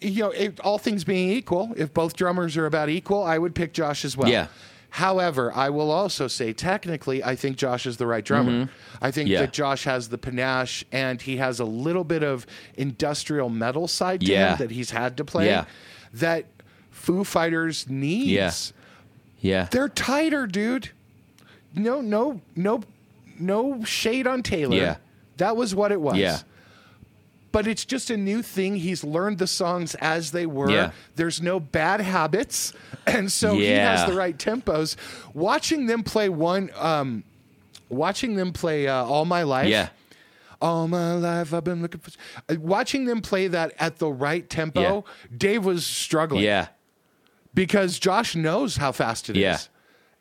you 0.00 0.22
know, 0.24 0.30
if, 0.30 0.54
all 0.64 0.78
things 0.78 1.04
being 1.04 1.30
equal, 1.30 1.72
if 1.76 1.92
both 1.94 2.14
drummers 2.16 2.56
are 2.56 2.66
about 2.66 2.88
equal, 2.88 3.22
I 3.22 3.38
would 3.38 3.54
pick 3.54 3.72
Josh 3.72 4.04
as 4.04 4.16
well. 4.16 4.28
Yeah. 4.30 4.46
However, 4.90 5.52
I 5.54 5.68
will 5.70 5.90
also 5.90 6.26
say, 6.26 6.52
technically, 6.54 7.22
I 7.22 7.36
think 7.36 7.56
Josh 7.58 7.86
is 7.86 7.96
the 7.98 8.06
right 8.06 8.24
drummer. 8.24 8.70
I 9.02 9.10
think 9.10 9.26
Mm-hmm. 9.26 9.32
Yeah. 9.34 9.40
that 9.40 9.52
Josh 9.52 9.84
has 9.84 10.08
the 10.08 10.16
panache 10.16 10.84
and 10.90 11.20
he 11.20 11.36
has 11.36 11.60
a 11.60 11.64
little 11.64 12.04
bit 12.04 12.22
of 12.22 12.46
industrial 12.76 13.50
metal 13.50 13.88
side 13.88 14.20
to 14.20 14.26
Yeah. 14.26 14.52
him 14.52 14.58
that 14.58 14.70
he's 14.70 14.90
had 14.90 15.16
to 15.18 15.24
play 15.24 15.46
Yeah. 15.46 15.64
that 16.14 16.46
Foo 16.90 17.24
Fighters 17.24 17.90
needs. 17.90 18.30
Yeah. 18.30 18.60
Yeah. 19.40 19.68
They're 19.70 19.88
tighter, 19.90 20.46
dude. 20.46 20.90
No, 21.74 22.00
no, 22.00 22.40
no, 22.54 22.82
no 23.38 23.84
shade 23.84 24.26
on 24.26 24.42
Taylor. 24.42 24.76
Yeah. 24.76 24.96
That 25.36 25.56
was 25.58 25.74
what 25.74 25.92
it 25.92 26.00
was. 26.00 26.16
Yeah. 26.16 26.38
But 27.56 27.66
it's 27.66 27.86
just 27.86 28.10
a 28.10 28.18
new 28.18 28.42
thing. 28.42 28.76
He's 28.76 29.02
learned 29.02 29.38
the 29.38 29.46
songs 29.46 29.94
as 29.94 30.32
they 30.32 30.44
were. 30.44 30.70
Yeah. 30.70 30.90
There's 31.14 31.40
no 31.40 31.58
bad 31.58 32.02
habits. 32.02 32.74
And 33.06 33.32
so 33.32 33.54
he 33.54 33.64
has 33.68 34.06
the 34.06 34.14
right 34.14 34.36
tempos. 34.36 34.96
Watching 35.32 35.86
them 35.86 36.02
play 36.02 36.28
one, 36.28 36.70
um, 36.76 37.24
watching 37.88 38.34
them 38.34 38.52
play 38.52 38.88
uh, 38.88 39.04
All 39.04 39.24
My 39.24 39.42
Life. 39.44 39.68
Yeah. 39.68 39.88
All 40.60 40.86
my 40.86 41.14
life 41.14 41.54
I've 41.54 41.64
been 41.64 41.80
looking 41.80 42.00
for. 42.00 42.10
Uh, 42.50 42.56
Watching 42.60 43.06
them 43.06 43.22
play 43.22 43.46
that 43.48 43.72
at 43.78 43.98
the 44.00 44.08
right 44.08 44.46
tempo, 44.50 45.06
Dave 45.34 45.64
was 45.64 45.86
struggling 45.86 46.42
Yeah. 46.44 46.66
because 47.54 47.98
Josh 47.98 48.34
knows 48.36 48.76
how 48.76 48.92
fast 48.92 49.30
it 49.30 49.36
is, 49.36 49.40
Yeah. 49.40 49.58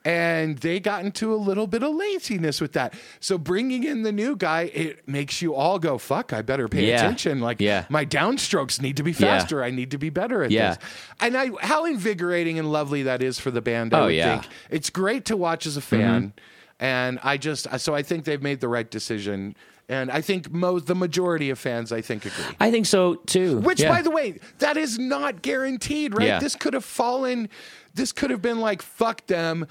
And 0.05 0.59
they 0.59 0.79
got 0.79 1.03
into 1.03 1.33
a 1.33 1.35
little 1.35 1.65
bit 1.65 1.81
of 1.81 1.95
laziness 1.95 2.61
with 2.61 2.73
that. 2.73 2.93
So 3.19 3.39
bringing 3.39 3.83
in 3.83 4.03
the 4.03 4.11
new 4.11 4.35
guy, 4.35 4.69
it 4.71 5.07
makes 5.07 5.41
you 5.41 5.55
all 5.55 5.79
go, 5.79 5.97
fuck, 5.97 6.31
I 6.31 6.43
better 6.43 6.67
pay 6.67 6.89
Yeah. 6.89 6.97
attention. 6.97 7.39
Like 7.39 7.59
Yeah. 7.59 7.85
my 7.89 8.05
downstrokes 8.05 8.79
need 8.79 8.97
to 8.97 9.03
be 9.03 9.11
Yeah. 9.11 9.17
faster. 9.17 9.63
I 9.63 9.71
need 9.71 9.89
to 9.91 9.97
be 9.97 10.11
better 10.11 10.43
at 10.43 10.51
Yeah. 10.51 10.75
this. 10.75 10.77
And 11.19 11.35
I 11.35 11.49
how 11.59 11.85
invigorating 11.85 12.59
and 12.59 12.71
lovely 12.71 13.01
that 13.03 13.23
is 13.23 13.39
for 13.39 13.49
the 13.49 13.61
band, 13.61 13.95
I 13.95 13.99
Oh, 13.99 14.07
yeah. 14.07 14.27
Mm-hmm. 14.33 14.41
think. 14.41 14.53
It's 14.69 14.89
great 14.91 15.25
to 15.25 15.35
watch 15.35 15.65
as 15.65 15.75
a 15.75 15.81
fan. 15.81 16.33
And 16.79 17.19
I 17.23 17.37
just 17.37 17.67
so 17.79 17.95
I 17.95 18.03
think 18.03 18.25
they've 18.25 18.41
made 18.43 18.59
the 18.61 18.67
right 18.67 18.89
decision. 18.89 19.55
And 19.89 20.11
I 20.11 20.21
think 20.21 20.51
most 20.51 20.87
the 20.87 20.95
majority 20.95 21.49
of 21.49 21.57
fans, 21.59 21.91
I 21.91 22.01
think, 22.01 22.25
agree. 22.25 22.43
I 22.59 22.69
think 22.69 22.85
so 22.85 23.15
too. 23.15 23.57
Which, 23.59 23.81
Yeah. 23.81 23.89
by 23.89 24.01
the 24.01 24.09
way, 24.11 24.39
that 24.59 24.77
is 24.77 24.99
not 24.99 25.41
guaranteed, 25.41 26.15
right? 26.15 26.27
Yeah. 26.27 26.39
This 26.39 26.55
could 26.55 26.73
have 26.73 26.85
fallen. 26.85 27.49
This 27.93 28.11
could 28.11 28.29
have 28.29 28.41
been 28.41 28.59
like, 28.59 28.81
fuck 28.81 29.25
them. 29.27 29.67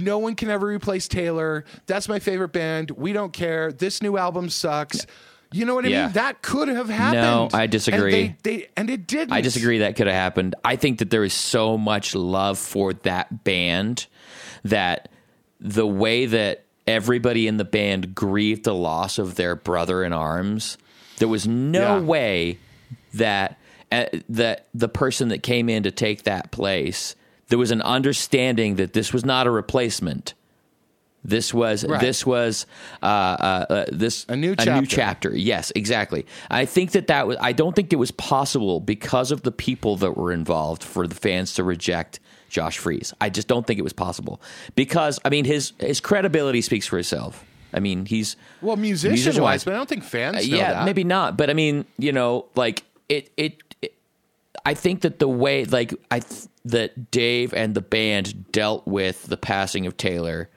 No 0.00 0.18
one 0.18 0.34
can 0.34 0.50
ever 0.50 0.66
replace 0.66 1.08
Taylor. 1.08 1.64
That's 1.86 2.08
my 2.08 2.18
favorite 2.18 2.52
band. 2.52 2.90
We 2.92 3.12
don't 3.12 3.32
care. 3.32 3.72
This 3.72 4.02
new 4.02 4.16
album 4.16 4.48
sucks. 4.50 5.06
You 5.50 5.64
know 5.64 5.74
what 5.74 5.86
I 5.86 5.88
Yeah. 5.88 6.04
mean? 6.04 6.12
That 6.12 6.42
could 6.42 6.68
have 6.68 6.88
happened. 6.90 7.22
No, 7.22 7.48
I 7.54 7.62
And 7.62 7.72
disagree. 7.72 8.10
they, 8.12 8.36
they, 8.42 8.66
and 8.76 8.90
it 8.90 9.06
didn't. 9.06 9.32
I 9.32 9.40
disagree 9.40 9.78
that 9.78 9.96
could 9.96 10.06
have 10.06 10.14
happened. 10.16 10.54
I 10.64 10.76
think 10.76 10.98
that 10.98 11.08
there 11.10 11.24
is 11.24 11.32
so 11.32 11.78
much 11.78 12.14
love 12.14 12.58
for 12.58 12.92
that 12.92 13.44
band 13.44 14.06
that 14.64 15.08
the 15.60 15.86
way 15.86 16.26
that 16.26 16.64
everybody 16.86 17.46
in 17.46 17.56
the 17.56 17.64
band 17.64 18.14
grieved 18.14 18.64
the 18.64 18.74
loss 18.74 19.18
of 19.18 19.36
their 19.36 19.54
brother 19.56 20.04
in 20.04 20.12
arms, 20.12 20.76
there 21.16 21.28
was 21.28 21.46
no 21.46 21.96
Yeah. 21.96 22.00
way 22.00 22.58
that 23.14 23.58
uh, 23.90 24.04
that 24.28 24.66
the 24.74 24.88
person 24.88 25.28
that 25.28 25.42
came 25.42 25.70
in 25.70 25.82
to 25.82 25.90
take 25.90 26.24
that 26.24 26.50
place, 26.50 27.16
there 27.48 27.58
was 27.58 27.70
an 27.70 27.82
understanding 27.82 28.76
that 28.76 28.92
this 28.92 29.12
was 29.12 29.24
not 29.24 29.46
a 29.46 29.50
replacement. 29.50 30.34
This 31.24 31.52
was 31.52 31.84
Right. 31.84 32.00
this 32.00 32.24
was 32.24 32.64
uh, 33.02 33.06
uh, 33.06 33.66
uh, 33.68 33.84
this 33.90 34.24
A 34.28 34.36
new 34.36 34.52
a 34.52 34.56
chapter. 34.56 34.80
new 34.80 34.86
chapter. 34.86 35.36
Yes, 35.36 35.72
exactly. 35.74 36.26
I 36.50 36.64
think 36.64 36.92
that 36.92 37.08
that 37.08 37.26
was. 37.26 37.36
I 37.40 37.52
don't 37.52 37.74
think 37.74 37.92
it 37.92 37.96
was 37.96 38.12
possible 38.12 38.80
because 38.80 39.32
of 39.32 39.42
the 39.42 39.50
people 39.50 39.96
that 39.96 40.16
were 40.16 40.32
involved 40.32 40.84
for 40.84 41.06
the 41.08 41.14
fans 41.16 41.54
to 41.54 41.64
reject 41.64 42.20
Josh 42.48 42.78
Freese. 42.78 43.12
I 43.20 43.30
just 43.30 43.48
don't 43.48 43.66
think 43.66 43.78
it 43.78 43.82
was 43.82 43.92
possible 43.92 44.40
because 44.76 45.18
I 45.24 45.28
mean 45.28 45.44
his 45.44 45.72
his 45.80 46.00
credibility 46.00 46.62
speaks 46.62 46.86
for 46.86 46.98
itself. 46.98 47.44
I 47.74 47.80
mean 47.80 48.06
he's 48.06 48.36
well, 48.62 48.76
musician 48.76 49.42
wise, 49.42 49.64
but 49.64 49.74
I 49.74 49.76
don't 49.76 49.88
think 49.88 50.04
fans 50.04 50.36
know 50.48 50.56
yeah, 50.56 50.72
that. 50.72 50.84
maybe 50.84 51.04
not. 51.04 51.36
But 51.36 51.50
I 51.50 51.52
mean, 51.54 51.84
you 51.98 52.12
know, 52.12 52.46
like 52.54 52.84
it, 53.08 53.30
it 53.36 53.67
I 54.68 54.74
think 54.74 55.00
that 55.00 55.18
the 55.18 55.26
way, 55.26 55.64
like, 55.64 55.94
I 56.10 56.20
th- 56.20 56.44
that 56.66 57.10
Dave 57.10 57.54
and 57.54 57.74
the 57.74 57.80
band 57.80 58.52
dealt 58.52 58.86
with 58.86 59.22
the 59.22 59.38
passing 59.38 59.86
of 59.86 59.96
Taylor 59.96 60.50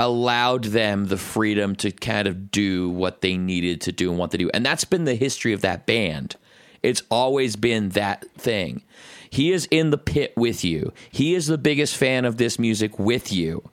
allowed 0.00 0.64
them 0.64 1.08
the 1.08 1.18
freedom 1.18 1.76
to 1.76 1.90
kind 1.90 2.26
of 2.26 2.50
do 2.50 2.88
what 2.88 3.20
they 3.20 3.36
needed 3.36 3.82
to 3.82 3.92
do 3.92 4.08
and 4.08 4.18
what 4.18 4.30
they 4.30 4.38
do, 4.38 4.48
and 4.54 4.64
that's 4.64 4.84
been 4.84 5.04
the 5.04 5.16
history 5.16 5.52
of 5.52 5.60
that 5.60 5.84
band. 5.84 6.36
It's 6.82 7.02
always 7.10 7.56
been 7.56 7.90
that 7.90 8.24
thing. 8.38 8.82
He 9.28 9.52
is 9.52 9.68
in 9.70 9.90
the 9.90 9.98
pit 9.98 10.32
with 10.34 10.64
you. 10.64 10.94
He 11.10 11.34
is 11.34 11.48
the 11.48 11.58
biggest 11.58 11.94
fan 11.94 12.24
of 12.24 12.38
this 12.38 12.58
music 12.58 12.98
with 12.98 13.34
you. 13.34 13.68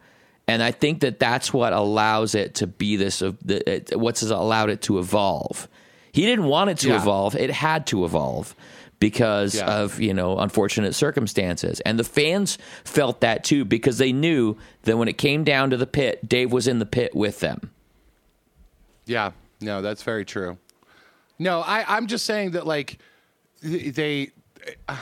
And 0.45 0.61
I 0.61 0.71
think 0.71 0.99
that 0.99 1.19
that's 1.19 1.53
what 1.53 1.71
allows 1.71 2.36
it 2.36 2.55
to 2.55 2.67
be 2.67 2.97
this, 2.97 3.21
uh, 3.21 3.31
the- 3.45 3.93
what's 3.95 4.23
allowed 4.23 4.69
it 4.71 4.81
to 4.81 4.99
evolve. 4.99 5.69
He 6.14 6.22
didn't 6.22 6.45
want 6.45 6.70
it 6.70 6.78
to 6.80 6.89
Yeah. 6.89 7.01
evolve. 7.01 7.36
It 7.36 7.49
had 7.49 7.86
to 7.88 8.05
evolve 8.05 8.55
because 8.99 9.55
Yeah. 9.55 9.66
of, 9.82 9.99
you 9.99 10.14
know, 10.14 10.38
unfortunate 10.39 10.93
circumstances. 10.95 11.82
And 11.82 11.99
the 11.99 12.03
fans 12.05 12.57
felt 12.86 13.20
that 13.22 13.43
too 13.43 13.66
because 13.66 13.97
they 13.97 14.14
knew 14.14 14.55
that 14.84 14.97
when 14.97 15.09
it 15.09 15.18
came 15.18 15.43
down 15.43 15.72
to 15.72 15.78
the 15.78 15.88
pit, 15.88 16.30
Dave 16.30 16.53
was 16.53 16.68
in 16.68 16.80
the 16.80 16.86
pit 16.86 17.14
with 17.16 17.41
them. 17.41 17.72
Yeah, 19.05 19.32
no, 19.59 19.82
that's 19.82 20.03
very 20.03 20.24
true. 20.24 20.57
No, 21.39 21.59
I, 21.61 21.84
I'm 21.97 22.07
just 22.07 22.26
saying 22.26 22.51
that 22.51 22.66
like 22.66 22.99
they, 23.61 24.30
uh, 24.88 24.97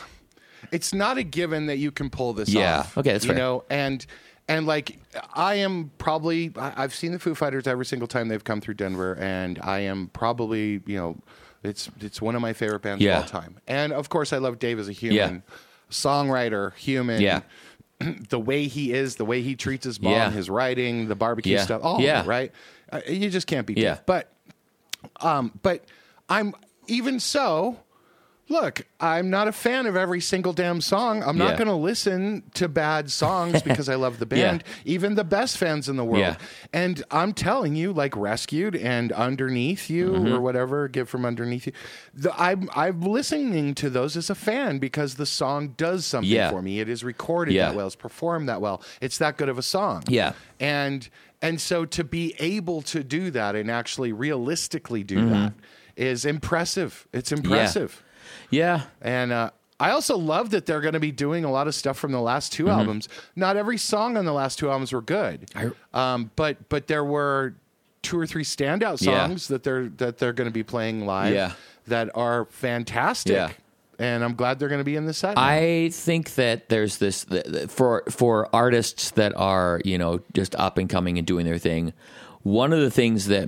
it's 0.71 0.93
not 0.93 1.17
a 1.17 1.23
given 1.23 1.65
that 1.67 1.77
you 1.77 1.91
can 1.91 2.09
pull 2.09 2.33
this 2.33 2.49
Yeah. 2.49 2.79
off. 2.79 2.97
Okay, 2.97 3.11
that's 3.11 3.25
you 3.25 3.31
fair. 3.31 3.37
know, 3.37 3.63
and 3.69 4.03
and 4.55 4.65
like 4.67 4.97
I 5.33 5.55
am 5.55 5.91
probably 5.97 6.51
I've 6.55 6.93
seen 6.93 7.11
the 7.11 7.19
Foo 7.19 7.35
Fighters 7.35 7.67
every 7.67 7.85
single 7.85 8.07
time 8.07 8.27
they've 8.27 8.43
come 8.43 8.61
through 8.61 8.75
Denver, 8.75 9.15
and 9.19 9.59
I 9.61 9.79
am 9.79 10.07
probably 10.13 10.81
you 10.85 10.97
know 10.97 11.17
it's 11.63 11.89
it's 11.99 12.21
one 12.21 12.35
of 12.35 12.41
my 12.41 12.53
favorite 12.53 12.81
bands 12.81 13.03
Yeah. 13.03 13.17
of 13.19 13.23
all 13.23 13.29
time, 13.41 13.57
and 13.67 13.93
of 13.93 14.09
course 14.09 14.33
I 14.33 14.37
love 14.37 14.59
Dave 14.59 14.79
as 14.79 14.87
a 14.89 14.93
human, 14.93 15.43
songwriter, 15.89 16.73
human. 16.75 17.21
Yeah. 17.21 17.41
the 18.29 18.39
way 18.39 18.65
he 18.67 18.93
is, 18.93 19.17
the 19.17 19.25
way 19.25 19.41
he 19.43 19.55
treats 19.55 19.85
his 19.85 20.01
mom, 20.01 20.13
Yeah. 20.13 20.31
his 20.31 20.49
writing, 20.49 21.07
the 21.07 21.15
barbecue 21.15 21.53
Yeah. 21.53 21.63
stuff, 21.65 21.81
all 21.83 22.01
Yeah. 22.01 22.23
it, 22.23 22.27
right? 22.27 22.51
Uh, 22.91 23.01
you 23.07 23.29
just 23.29 23.45
can't 23.45 23.67
beat 23.67 23.77
Yeah. 23.77 23.95
Dave. 23.95 24.05
But 24.07 24.33
um, 25.21 25.59
but 25.61 25.85
I'm 26.29 26.53
even 26.87 27.19
so. 27.19 27.77
Look, 28.51 28.85
I'm 28.99 29.29
not 29.29 29.47
a 29.47 29.53
fan 29.53 29.85
of 29.85 29.95
every 29.95 30.19
single 30.19 30.51
damn 30.51 30.81
song. 30.81 31.23
I'm 31.23 31.37
not 31.37 31.51
Yeah. 31.51 31.57
going 31.59 31.67
to 31.69 31.73
listen 31.75 32.43
to 32.55 32.67
bad 32.67 33.09
songs 33.09 33.61
because 33.63 33.87
I 33.87 33.95
love 33.95 34.19
the 34.19 34.25
band, 34.25 34.65
even 34.83 35.15
the 35.15 35.23
best 35.23 35.57
fans 35.57 35.87
in 35.87 35.95
the 35.95 36.03
world. 36.03 36.19
Yeah. 36.19 36.35
And 36.73 37.01
I'm 37.11 37.31
telling 37.31 37.75
you, 37.75 37.93
like 37.93 38.15
Rescued 38.17 38.75
and 38.75 39.13
Underneath 39.13 39.89
You 39.89 40.09
Mm-hmm. 40.09 40.33
or 40.33 40.41
whatever, 40.41 40.89
Give 40.89 41.07
from 41.07 41.25
Underneath 41.25 41.65
You. 41.67 41.71
The, 42.13 42.33
I'm 42.39 42.69
I'm 42.75 42.99
listening 43.01 43.73
to 43.75 43.89
those 43.89 44.17
as 44.17 44.29
a 44.29 44.35
fan 44.35 44.79
because 44.79 45.15
the 45.15 45.25
song 45.25 45.69
does 45.77 46.05
something 46.05 46.29
Yeah. 46.29 46.49
for 46.51 46.61
me. 46.61 46.81
It 46.81 46.89
is 46.89 47.03
recorded 47.05 47.53
Yeah. 47.53 47.67
that 47.69 47.75
well. 47.75 47.87
It's 47.87 47.95
performed 47.95 48.49
that 48.49 48.59
well. 48.59 48.81
It's 48.99 49.17
that 49.19 49.37
good 49.37 49.47
of 49.47 49.57
a 49.57 49.63
song. 49.63 50.03
Yeah. 50.09 50.33
And 50.59 51.07
and 51.41 51.61
so 51.61 51.85
to 51.85 52.03
be 52.03 52.35
able 52.39 52.81
to 52.83 53.01
do 53.03 53.31
that 53.31 53.55
and 53.55 53.71
actually 53.71 54.11
realistically 54.11 55.03
do 55.03 55.15
Mm-hmm. 55.19 55.29
that 55.31 55.53
is 55.95 56.25
impressive. 56.25 57.07
It's 57.13 57.31
impressive. 57.31 58.03
Yeah. 58.51 58.83
And 59.01 59.31
uh, 59.31 59.49
I 59.79 59.91
also 59.91 60.15
love 60.17 60.51
that 60.51 60.65
they're 60.67 60.81
going 60.81 60.93
to 60.93 60.99
be 60.99 61.11
doing 61.11 61.43
a 61.43 61.51
lot 61.51 61.67
of 61.67 61.73
stuff 61.73 61.97
from 61.97 62.11
the 62.11 62.21
last 62.21 62.53
Mm-hmm. 62.53 62.65
2 62.65 62.69
albums. 62.69 63.09
Not 63.35 63.57
every 63.57 63.77
song 63.79 64.15
on 64.17 64.25
the 64.25 64.33
last 64.33 64.59
two 64.59 64.69
albums 64.69 64.91
were 64.93 65.01
good, 65.01 65.49
um, 65.93 66.29
but 66.35 66.69
but 66.69 66.87
there 66.87 67.03
were 67.03 67.55
two 68.03 68.19
or 68.19 68.27
three 68.27 68.43
standout 68.43 69.01
Yeah. 69.01 69.27
songs 69.27 69.47
that 69.47 69.63
they're 69.63 69.87
that 69.97 70.17
they're 70.19 70.33
going 70.33 70.49
to 70.49 70.53
be 70.53 70.63
playing 70.63 71.05
live 71.05 71.33
Yeah. 71.33 71.53
that 71.87 72.09
are 72.15 72.45
fantastic. 72.45 73.33
Yeah. 73.33 73.51
And 73.99 74.23
I'm 74.23 74.33
glad 74.33 74.57
they're 74.57 74.69
going 74.69 74.79
to 74.81 74.83
be 74.85 74.95
in 74.95 75.05
the 75.05 75.13
set. 75.13 75.35
now. 75.35 75.43
I 75.43 75.89
think 75.93 76.33
that 76.33 76.69
there's 76.69 76.97
this 76.97 77.23
th- 77.25 77.43
th- 77.45 77.69
for 77.69 78.03
for 78.09 78.49
artists 78.53 79.11
that 79.11 79.35
are 79.35 79.79
you 79.85 79.97
know 79.97 80.21
just 80.33 80.55
up 80.55 80.77
and 80.79 80.89
coming 80.89 81.17
and 81.19 81.25
doing 81.27 81.45
their 81.45 81.59
thing. 81.59 81.93
One 82.43 82.73
of 82.73 82.79
the 82.79 82.89
things 82.89 83.27
that 83.27 83.47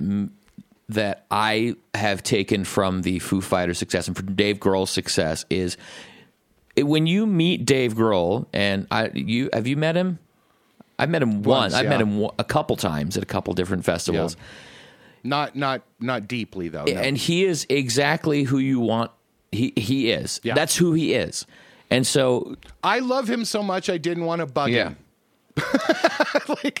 that 0.88 1.24
I 1.30 1.76
have 1.94 2.22
taken 2.22 2.64
from 2.64 3.02
the 3.02 3.18
Foo 3.18 3.40
Fighters' 3.40 3.78
success 3.78 4.06
and 4.06 4.16
from 4.16 4.34
Dave 4.34 4.58
Grohl's 4.58 4.90
success 4.90 5.44
is 5.48 5.76
it, 6.76 6.84
when 6.84 7.06
you 7.06 7.26
meet 7.26 7.64
Dave 7.64 7.94
Grohl 7.94 8.46
and 8.52 8.86
I 8.90 9.10
you 9.14 9.48
have 9.52 9.66
you 9.66 9.76
met 9.76 9.96
him? 9.96 10.18
I've 10.98 11.10
met 11.10 11.22
him 11.22 11.42
once. 11.42 11.46
Once, 11.46 11.74
I've 11.74 11.84
yeah. 11.84 11.90
met 11.90 12.00
him 12.00 12.28
a 12.38 12.44
couple 12.44 12.76
times 12.76 13.16
at 13.16 13.22
a 13.22 13.26
couple 13.26 13.52
different 13.54 13.84
festivals. 13.84 14.36
not 15.22 15.56
not 15.56 15.82
not 16.00 16.28
deeply 16.28 16.68
though. 16.68 16.84
no. 16.84 16.92
and 16.92 17.16
he 17.16 17.44
is 17.44 17.66
exactly 17.68 18.42
who 18.44 18.58
you 18.58 18.80
want. 18.80 19.10
He 19.52 19.72
he 19.76 20.10
is. 20.10 20.40
Yeah. 20.42 20.54
That's 20.54 20.76
who 20.76 20.92
he 20.92 21.14
is. 21.14 21.46
And 21.90 22.06
so 22.06 22.56
I 22.82 22.98
love 22.98 23.28
him 23.28 23.44
so 23.44 23.62
much 23.62 23.88
I 23.88 23.98
didn't 23.98 24.24
want 24.24 24.40
to 24.40 24.46
bug 24.46 24.70
Yeah. 24.70 24.88
him. 24.90 24.96
like, 26.48 26.80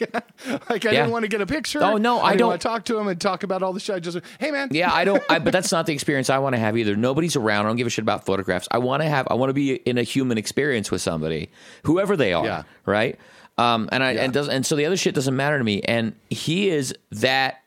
like 0.68 0.86
I 0.86 0.90
Yeah. 0.90 0.90
didn't 0.90 1.10
want 1.10 1.22
to 1.24 1.28
get 1.28 1.40
a 1.40 1.46
picture. 1.46 1.82
Oh, 1.82 1.96
no, 1.96 2.20
I 2.20 2.30
didn't 2.30 2.38
don't- 2.40 2.48
want 2.48 2.60
to 2.60 2.68
talk 2.68 2.84
to 2.86 2.98
him 2.98 3.06
and 3.08 3.20
talk 3.20 3.42
about 3.42 3.62
all 3.62 3.72
the 3.72 3.80
shit. 3.80 3.96
I 3.96 4.00
just, 4.00 4.18
hey 4.40 4.50
man, 4.50 4.68
Yeah, 4.72 4.92
I 4.92 5.04
don't. 5.04 5.22
I, 5.28 5.38
but 5.38 5.52
that's 5.52 5.70
not 5.72 5.86
the 5.86 5.92
experience 5.94 6.30
I 6.30 6.38
want 6.38 6.54
to 6.54 6.58
have 6.60 6.76
either. 6.76 6.96
Nobody's 6.96 7.36
around. 7.36 7.66
I 7.66 7.68
don't 7.68 7.76
give 7.76 7.86
a 7.86 7.90
shit 7.90 8.02
about 8.02 8.26
photographs. 8.26 8.66
I 8.70 8.78
want 8.78 9.02
to 9.02 9.08
have. 9.08 9.28
I 9.30 9.34
want 9.34 9.50
to 9.50 9.54
be 9.54 9.74
in 9.74 9.98
a 9.98 10.02
human 10.02 10.38
experience 10.38 10.90
with 10.90 11.02
somebody, 11.02 11.50
whoever 11.84 12.16
they 12.16 12.32
are. 12.32 12.44
Yeah. 12.44 12.62
Right. 12.86 13.18
Um. 13.58 13.88
And 13.92 14.02
I 14.02 14.12
and 14.14 14.32
does 14.32 14.48
and 14.48 14.66
so 14.66 14.74
the 14.76 14.86
other 14.86 14.96
shit 14.96 15.14
doesn't 15.14 15.36
matter 15.36 15.58
to 15.58 15.64
me. 15.64 15.80
And 15.82 16.14
he 16.30 16.68
is 16.68 16.94
that 17.12 17.62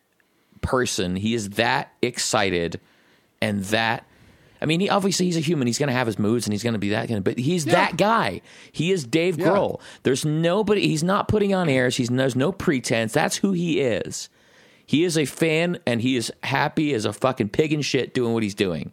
person. 0.62 1.16
He 1.16 1.34
is 1.34 1.52
that 1.52 1.92
excited, 2.02 2.80
and 3.42 3.64
that. 3.66 4.04
I 4.62 4.66
mean, 4.66 4.80
he 4.80 4.90
obviously 4.90 5.26
he's 5.28 5.38
a 5.38 5.42
human. 5.42 5.68
He's 5.68 5.78
going 5.78 5.88
to 5.88 5.94
have 5.94 6.08
his 6.08 6.18
moods, 6.18 6.46
and 6.46 6.54
he's 6.54 6.64
going 6.64 6.74
to 6.74 6.80
be 6.80 6.90
that 6.90 7.08
kind 7.08 7.18
of. 7.18 7.24
But 7.24 7.38
he's 7.38 7.66
that 7.66 7.98
guy. 7.98 8.42
He 8.72 8.92
is 8.92 9.04
Dave 9.06 9.38
Yeah. 9.40 9.48
Grohl. 9.48 9.80
There's 10.04 10.26
nobody. 10.26 10.88
He's 10.88 11.04
not 11.04 11.28
putting 11.28 11.54
on 11.54 11.70
airs. 11.70 11.98
He's 11.98 12.10
there's 12.10 12.36
no 12.36 12.52
pretense. 12.52 13.14
That's 13.14 13.38
who 13.38 13.52
he 13.52 13.80
is. 13.82 14.30
He 14.86 15.04
is 15.04 15.18
a 15.18 15.26
fan 15.26 15.80
and 15.86 16.02
he 16.02 16.16
is 16.16 16.32
happy 16.44 16.94
as 16.94 17.04
a 17.06 17.12
fucking 17.14 17.50
pig 17.50 17.74
in 17.74 17.82
shit 17.82 18.14
doing 18.14 18.34
what 18.34 18.42
he's 18.42 18.56
doing. 18.56 18.92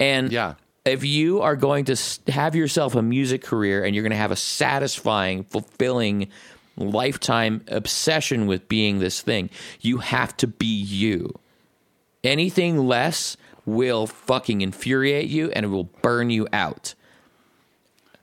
And 0.00 0.32
Yeah. 0.32 0.54
if 0.84 1.04
you 1.04 1.40
are 1.40 1.54
going 1.54 1.84
to 1.84 1.96
have 2.28 2.56
yourself 2.56 2.96
a 2.96 3.02
music 3.02 3.42
career 3.42 3.84
and 3.84 3.94
you're 3.94 4.02
going 4.02 4.10
to 4.10 4.16
have 4.16 4.32
a 4.32 4.36
satisfying, 4.36 5.44
fulfilling 5.44 6.28
lifetime 6.76 7.62
obsession 7.68 8.48
with 8.48 8.68
being 8.68 8.98
this 8.98 9.20
thing, 9.20 9.50
you 9.80 9.98
have 9.98 10.36
to 10.38 10.48
be 10.48 10.66
you. 10.66 11.32
Anything 12.24 12.86
less 12.88 13.36
will 13.66 14.06
fucking 14.06 14.60
infuriate 14.60 15.28
you 15.28 15.50
and 15.52 15.64
it 15.64 15.68
will 15.68 15.84
burn 16.02 16.30
you 16.30 16.46
out. 16.52 16.94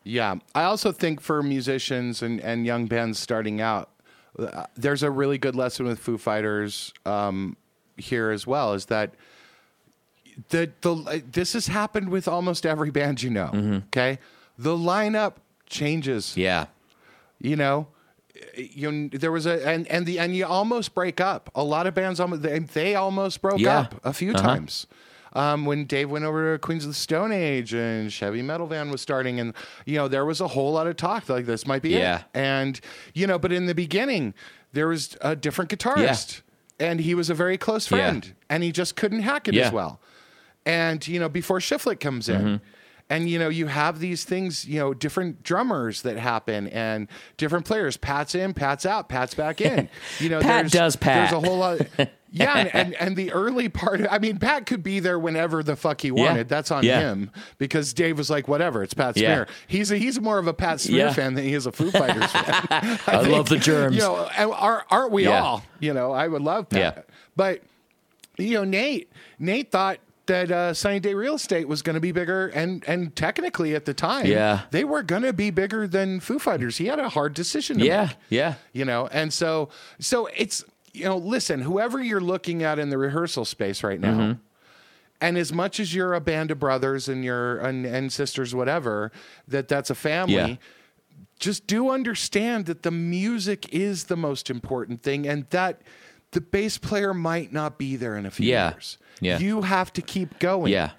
Yeah, 0.03 0.35
I 0.55 0.63
also 0.63 0.91
think 0.91 1.21
for 1.21 1.43
musicians 1.43 2.21
and, 2.23 2.39
and 2.41 2.65
young 2.65 2.87
bands 2.87 3.19
starting 3.19 3.61
out, 3.61 3.89
uh, 4.39 4.65
there's 4.75 5.03
a 5.03 5.11
really 5.11 5.37
good 5.37 5.55
lesson 5.55 5.85
with 5.85 5.99
Foo 5.99 6.17
Fighters 6.17 6.91
um, 7.05 7.55
here 7.97 8.31
as 8.31 8.47
well. 8.47 8.73
Is 8.73 8.85
that 8.87 9.13
the 10.49 10.71
the 10.81 11.23
this 11.31 11.53
has 11.53 11.67
happened 11.67 12.09
with 12.09 12.27
almost 12.27 12.65
every 12.65 12.89
band 12.89 13.21
you 13.21 13.29
know. 13.29 13.81
Okay, 13.87 14.17
the 14.57 14.75
lineup 14.75 15.33
changes. 15.67 16.35
Yeah. 16.35 16.65
You 17.39 17.55
know, 17.55 17.87
you 18.55 19.09
there 19.09 19.31
was 19.31 19.45
a 19.45 19.67
and 19.67 19.87
and 19.87 20.05
the 20.07 20.17
and 20.17 20.35
you 20.35 20.45
almost 20.45 20.95
break 20.95 21.19
up. 21.21 21.51
A 21.53 21.63
lot 21.63 21.85
of 21.85 21.93
bands 21.93 22.19
almost 22.19 22.41
they, 22.41 22.57
they 22.59 22.95
almost 22.95 23.41
broke 23.41 23.59
Yeah. 23.59 23.79
up 23.81 24.01
a 24.03 24.13
few 24.13 24.31
Uh-huh. 24.31 24.41
times. 24.41 24.87
Um, 25.33 25.65
when 25.65 25.85
Dave 25.85 26.09
went 26.09 26.25
over 26.25 26.53
to 26.53 26.59
Queens 26.59 26.83
of 26.83 26.89
the 26.89 26.93
Stone 26.95 27.31
Age 27.31 27.73
and 27.73 28.11
Chevy 28.11 28.41
Metal 28.41 28.67
Van 28.67 28.91
was 28.91 29.01
starting, 29.01 29.39
and 29.39 29.53
you 29.85 29.95
know 29.95 30.07
there 30.07 30.25
was 30.25 30.41
a 30.41 30.47
whole 30.49 30.73
lot 30.73 30.87
of 30.87 30.97
talk 30.97 31.29
like 31.29 31.45
this 31.45 31.65
might 31.65 31.81
be 31.81 31.89
Yeah. 31.91 32.19
it. 32.19 32.25
And 32.33 32.79
you 33.13 33.27
know, 33.27 33.39
but 33.39 33.51
in 33.51 33.65
the 33.65 33.75
beginning 33.75 34.33
there 34.73 34.87
was 34.87 35.15
a 35.21 35.35
different 35.35 35.71
guitarist, 35.71 36.41
and 36.79 36.99
he 36.99 37.15
was 37.15 37.29
a 37.29 37.33
very 37.33 37.57
close 37.57 37.89
Yeah. 37.89 37.97
friend, 37.97 38.33
and 38.49 38.61
he 38.63 38.71
just 38.71 38.95
couldn't 38.95 39.21
hack 39.21 39.47
it 39.47 39.53
Yeah. 39.53 39.67
as 39.67 39.71
well. 39.71 40.01
And 40.65 41.07
you 41.07 41.19
know, 41.19 41.29
before 41.29 41.59
Shiflett 41.59 41.99
comes 41.99 42.27
in. 42.29 42.41
Mm-hmm. 42.41 42.55
And 43.11 43.29
you 43.29 43.37
know, 43.39 43.49
you 43.49 43.67
have 43.67 43.99
these 43.99 44.23
things, 44.23 44.65
you 44.65 44.79
know, 44.79 44.93
different 44.93 45.43
drummers 45.43 46.03
that 46.03 46.17
happen 46.17 46.67
and 46.69 47.09
different 47.35 47.65
players. 47.65 47.97
Pat's 47.97 48.35
in, 48.35 48.53
Pat's 48.53 48.85
out, 48.85 49.09
Pat's 49.09 49.33
back 49.35 49.59
in. 49.59 49.89
You 50.19 50.29
know, 50.29 50.39
Pat 50.39 50.61
there's, 50.63 50.71
does 50.71 50.95
Pat. 50.95 51.29
There's 51.31 51.43
a 51.43 51.47
whole 51.47 51.57
lot. 51.57 51.81
Yeah, 52.33 52.55
and, 52.59 52.73
and 52.73 52.93
and 52.93 53.15
the 53.17 53.33
early 53.33 53.67
part. 53.67 53.99
I 54.09 54.17
mean, 54.17 54.37
Pat 54.39 54.65
could 54.65 54.81
be 54.83 55.01
there 55.01 55.19
whenever 55.19 55.61
the 55.63 55.75
fuck 55.75 55.99
he 55.99 56.11
wanted. 56.11 56.47
That's 56.47 56.71
on 56.71 56.85
Yeah. 56.85 57.01
him 57.01 57.29
because 57.57 57.93
Dave 57.93 58.17
was 58.17 58.29
like, 58.29 58.47
whatever, 58.47 58.83
it's 58.83 58.93
Pat 58.93 59.17
Yeah. 59.17 59.33
Smear. 59.33 59.47
He's 59.67 59.91
a, 59.91 59.97
he's 59.97 60.17
more 60.21 60.37
of 60.39 60.47
a 60.47 60.53
Pat 60.53 60.79
Smear 60.79 61.07
Yeah. 61.07 61.11
fan 61.13 61.33
than 61.33 61.43
he 61.43 61.53
is 61.53 61.65
a 61.65 61.73
Foo 61.73 61.91
Fighters 61.91 62.31
fan. 62.31 62.65
I, 62.71 62.99
I 63.05 63.21
love 63.23 63.49
the 63.49 63.57
germs. 63.57 63.97
You 63.97 64.03
know, 64.03 64.29
and 64.37 64.49
are, 64.53 64.85
aren't 64.89 65.11
we 65.11 65.25
Yeah. 65.25 65.41
all? 65.43 65.63
You 65.81 65.93
know, 65.93 66.13
I 66.13 66.25
would 66.29 66.41
love 66.41 66.69
Pat, 66.69 66.79
Yeah. 66.95 67.03
but 67.35 67.63
you 68.37 68.53
know, 68.53 68.63
Nate, 68.63 69.11
Nate 69.37 69.69
thought 69.69 69.97
that 70.27 70.51
uh, 70.51 70.73
Sunny 70.73 70.99
Day 70.99 71.13
Real 71.13 71.35
Estate 71.35 71.67
was 71.67 71.81
going 71.81 71.95
to 71.95 71.99
be 71.99 72.11
bigger, 72.11 72.47
and 72.49 72.83
and 72.87 73.15
technically 73.15 73.75
at 73.75 73.85
the 73.85 73.93
time, 73.93 74.25
Yeah. 74.27 74.61
they 74.71 74.83
were 74.83 75.03
going 75.03 75.23
to 75.23 75.33
be 75.33 75.49
bigger 75.49 75.87
than 75.87 76.19
Foo 76.19 76.39
Fighters. 76.39 76.77
He 76.77 76.85
had 76.85 76.99
a 76.99 77.09
hard 77.09 77.33
decision 77.33 77.79
to 77.79 77.85
Yeah. 77.85 78.05
make 78.05 78.15
Yeah. 78.29 78.53
you 78.73 78.85
know 78.85 79.07
and 79.11 79.33
so 79.33 79.69
so 79.99 80.27
it's 80.35 80.63
you 80.93 81.05
know 81.05 81.17
listen 81.17 81.61
whoever 81.61 82.01
you're 82.01 82.21
looking 82.21 82.63
at 82.63 82.77
in 82.79 82.89
the 82.89 82.97
rehearsal 82.97 83.45
space 83.45 83.83
right 83.83 83.99
now 83.99 84.13
Mm-hmm. 84.13 84.31
and 85.21 85.37
as 85.37 85.51
much 85.53 85.79
as 85.79 85.93
you're 85.95 86.13
a 86.13 86.21
band 86.21 86.51
of 86.51 86.59
brothers 86.59 87.07
and 87.07 87.23
your 87.23 87.57
and, 87.59 87.85
and 87.85 88.11
sisters 88.11 88.53
whatever 88.53 89.11
that 89.47 89.67
that's 89.67 89.89
a 89.89 89.95
family 89.95 90.33
Yeah. 90.35 90.55
just 91.39 91.65
do 91.65 91.89
understand 91.89 92.65
that 92.67 92.83
the 92.83 92.91
music 92.91 93.73
is 93.73 94.05
the 94.05 94.17
most 94.17 94.49
important 94.49 95.01
thing 95.01 95.27
and 95.27 95.45
that 95.49 95.81
the 96.31 96.41
bass 96.41 96.77
player 96.77 97.13
might 97.13 97.51
not 97.51 97.77
be 97.77 97.95
there 97.95 98.15
in 98.17 98.25
a 98.25 98.31
few 98.31 98.47
Yeah. 98.47 98.71
years 98.71 98.97
Yeah. 99.19 99.39
you 99.39 99.61
have 99.63 99.91
to 99.93 100.01
keep 100.01 100.39
going 100.39 100.71
Yeah. 100.71 100.91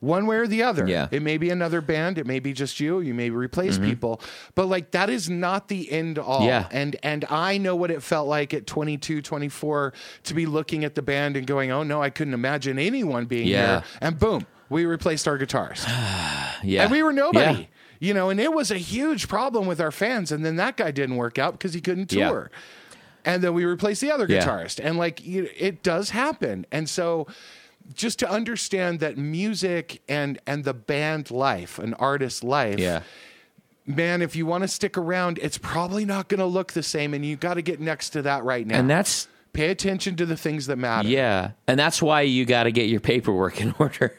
one 0.00 0.26
way 0.26 0.36
or 0.36 0.46
the 0.46 0.62
other. 0.62 0.86
Yeah. 0.86 1.06
Mm-hmm. 1.06 1.14
It 1.16 1.22
may 1.22 1.38
be 1.38 1.50
another 1.50 1.80
band, 1.80 2.18
it 2.18 2.26
may 2.26 2.38
be 2.38 2.52
just 2.52 2.78
you, 2.78 3.00
you 3.00 3.12
may 3.14 3.30
replace 3.30 3.76
people, 3.78 4.20
but 4.54 4.66
like 4.66 4.92
that 4.92 5.10
is 5.10 5.28
not 5.28 5.66
the 5.68 5.90
end 5.90 6.18
all. 6.18 6.44
Yeah. 6.46 6.68
And 6.70 6.94
and 7.02 7.24
I 7.28 7.58
know 7.58 7.74
what 7.74 7.90
it 7.90 8.02
felt 8.02 8.28
like 8.28 8.54
at 8.54 8.66
22, 8.66 9.20
24 9.22 9.92
to 10.24 10.34
be 10.34 10.46
looking 10.46 10.84
at 10.84 10.94
the 10.94 11.02
band 11.02 11.36
and 11.36 11.46
going, 11.46 11.72
"Oh 11.72 11.82
no, 11.82 12.00
I 12.00 12.10
couldn't 12.10 12.34
imagine 12.34 12.78
anyone 12.78 13.24
being 13.26 13.48
Yeah. 13.48 13.66
here." 13.66 13.82
And 14.00 14.18
boom, 14.18 14.46
we 14.68 14.84
replaced 14.84 15.26
our 15.26 15.36
guitars. 15.38 15.84
Yeah. 16.62 16.82
And 16.82 16.90
we 16.92 17.02
were 17.04 17.12
nobody. 17.12 17.60
Yeah. 17.60 17.66
You 18.00 18.14
know, 18.14 18.30
and 18.30 18.38
it 18.40 18.52
was 18.52 18.70
a 18.70 18.78
huge 18.78 19.26
problem 19.28 19.66
with 19.66 19.80
our 19.80 19.90
fans. 19.92 20.30
And 20.32 20.44
then 20.44 20.56
that 20.56 20.76
guy 20.76 20.90
didn't 20.92 21.16
work 21.16 21.38
out 21.38 21.52
because 21.52 21.74
he 21.74 21.80
couldn't 21.80 22.12
Yeah. 22.12 22.30
And 23.28 23.42
then 23.42 23.54
we 23.54 23.64
replace 23.64 24.00
the 24.00 24.10
other 24.10 24.26
Yeah. 24.28 24.44
guitarist. 24.44 24.80
And 24.82 24.96
like, 24.98 25.20
it 25.26 25.82
does 25.82 26.10
happen. 26.10 26.66
And 26.72 26.88
so 26.88 27.26
just 27.94 28.18
to 28.20 28.30
understand 28.30 29.00
that 29.00 29.16
music 29.16 30.02
and 30.08 30.38
and 30.46 30.64
the 30.64 30.74
band 30.74 31.30
life, 31.30 31.78
an 31.78 31.94
artist's 31.94 32.42
life, 32.42 32.78
Yeah. 32.78 33.00
man, 33.86 34.20
if 34.22 34.34
you 34.36 34.44
want 34.46 34.62
to 34.62 34.68
stick 34.68 34.98
around, 34.98 35.38
it's 35.42 35.58
probably 35.58 36.04
not 36.04 36.28
going 36.28 36.40
to 36.40 36.46
look 36.46 36.72
the 36.72 36.82
same. 36.82 37.14
And 37.14 37.24
you 37.24 37.36
got 37.36 37.54
to 37.54 37.62
get 37.62 37.80
next 37.80 38.10
to 38.10 38.22
that 38.22 38.44
right 38.44 38.66
now. 38.66 38.78
And 38.78 38.88
that's 38.90 39.28
Pay 39.54 39.70
attention 39.70 40.14
to 40.16 40.26
the 40.26 40.36
things 40.36 40.66
that 40.66 40.76
matter. 40.76 41.08
yeah, 41.08 41.52
and 41.66 41.80
that's 41.80 42.00
why 42.02 42.20
you 42.20 42.44
got 42.44 42.64
to 42.64 42.70
get 42.70 42.88
your 42.90 43.00
paperwork 43.00 43.60
in 43.60 43.74
order 43.78 44.14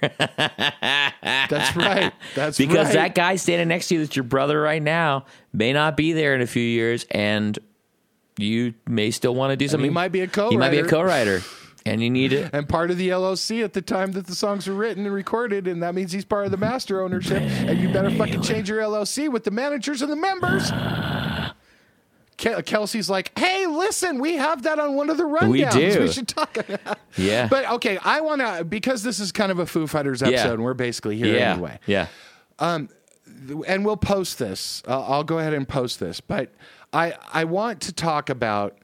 That's 1.22 1.76
right. 1.76 2.12
That's 2.36 2.58
because 2.58 2.88
right. 2.88 2.94
that 2.96 3.16
guy 3.16 3.36
standing 3.36 3.68
next 3.68 3.88
to 3.90 3.96
you 3.96 4.02
that's 4.04 4.16
your 4.16 4.24
brother 4.24 4.60
right 4.60 4.82
now 4.82 5.26
may 5.54 5.72
not 5.72 5.96
be 5.96 6.14
there 6.14 6.36
in 6.36 6.42
a 6.42 6.48
few 6.48 6.64
years, 6.64 7.06
and 7.12 7.58
you 8.42 8.74
may 8.88 9.12
still 9.12 9.36
want 9.36 9.52
to 9.52 9.58
do 9.58 9.68
something. 9.68 9.90
He 9.90 9.94
might 9.94 10.12
be 10.12 10.22
a 10.22 10.28
co. 10.28 10.50
He 10.50 10.58
might 10.58 10.70
be 10.72 10.80
a 10.80 10.86
co-writer. 10.88 11.40
co-writer, 11.40 11.46
and 11.86 12.02
you 12.02 12.10
need 12.10 12.34
it. 12.34 12.50
and 12.54 12.68
part 12.68 12.92
of 12.92 12.98
the 12.98 13.10
LLC 13.10 13.64
at 13.64 13.74
the 13.74 13.82
time 13.82 14.12
that 14.14 14.28
the 14.28 14.36
songs 14.36 14.68
were 14.68 14.74
written 14.76 15.06
and 15.06 15.14
recorded, 15.14 15.68
and 15.68 15.82
that 15.84 15.94
means 15.96 16.12
he's 16.12 16.26
part 16.26 16.46
of 16.46 16.52
the 16.52 16.58
master 16.58 17.02
ownership. 17.02 17.42
And 17.42 17.80
you 17.80 17.90
better 17.92 18.12
fucking 18.12 18.42
change 18.42 18.70
your 18.70 18.80
LLC 18.82 19.30
with 19.30 19.44
the 19.44 19.52
managers 19.52 20.02
and 20.02 20.12
the 20.12 20.16
members. 20.16 20.72
Ke- 22.38 22.64
Kelsey's 22.66 23.10
like, 23.10 23.38
"Hey, 23.38 23.66
listen, 23.68 24.20
we 24.20 24.36
have 24.38 24.64
that 24.64 24.80
on 24.80 24.96
one 24.96 25.10
of 25.10 25.18
the 25.18 25.26
rundowns. 25.26 25.50
We 25.50 25.66
do. 25.66 26.00
We 26.04 26.08
should 26.12 26.28
talk." 26.30 26.56
About. 26.58 26.98
Yeah, 27.18 27.48
but 27.50 27.70
okay, 27.72 27.98
I 28.02 28.22
want 28.22 28.40
to 28.40 28.64
because 28.64 29.04
this 29.04 29.20
is 29.20 29.34
kind 29.34 29.52
of 29.52 29.60
a 29.60 29.66
Foo 29.66 29.88
Fighters 29.88 30.24
episode, 30.24 30.46
Yeah. 30.48 30.54
and 30.54 30.64
we're 30.64 30.74
basically 30.74 31.18
here 31.18 31.36
yeah, 31.38 31.52
anyway 31.54 31.80
yeah, 31.86 32.08
Um, 32.60 32.88
and 33.68 33.84
we'll 33.86 33.98
post 33.98 34.40
this. 34.40 34.82
Uh, 34.88 35.02
I'll 35.02 35.26
go 35.26 35.40
ahead 35.40 35.54
and 35.54 35.68
post 35.68 36.00
this, 36.00 36.22
but 36.22 36.54
I 36.94 37.14
I 37.34 37.44
want 37.44 37.82
to 37.82 37.94
talk 37.94 38.30
about 38.30 38.78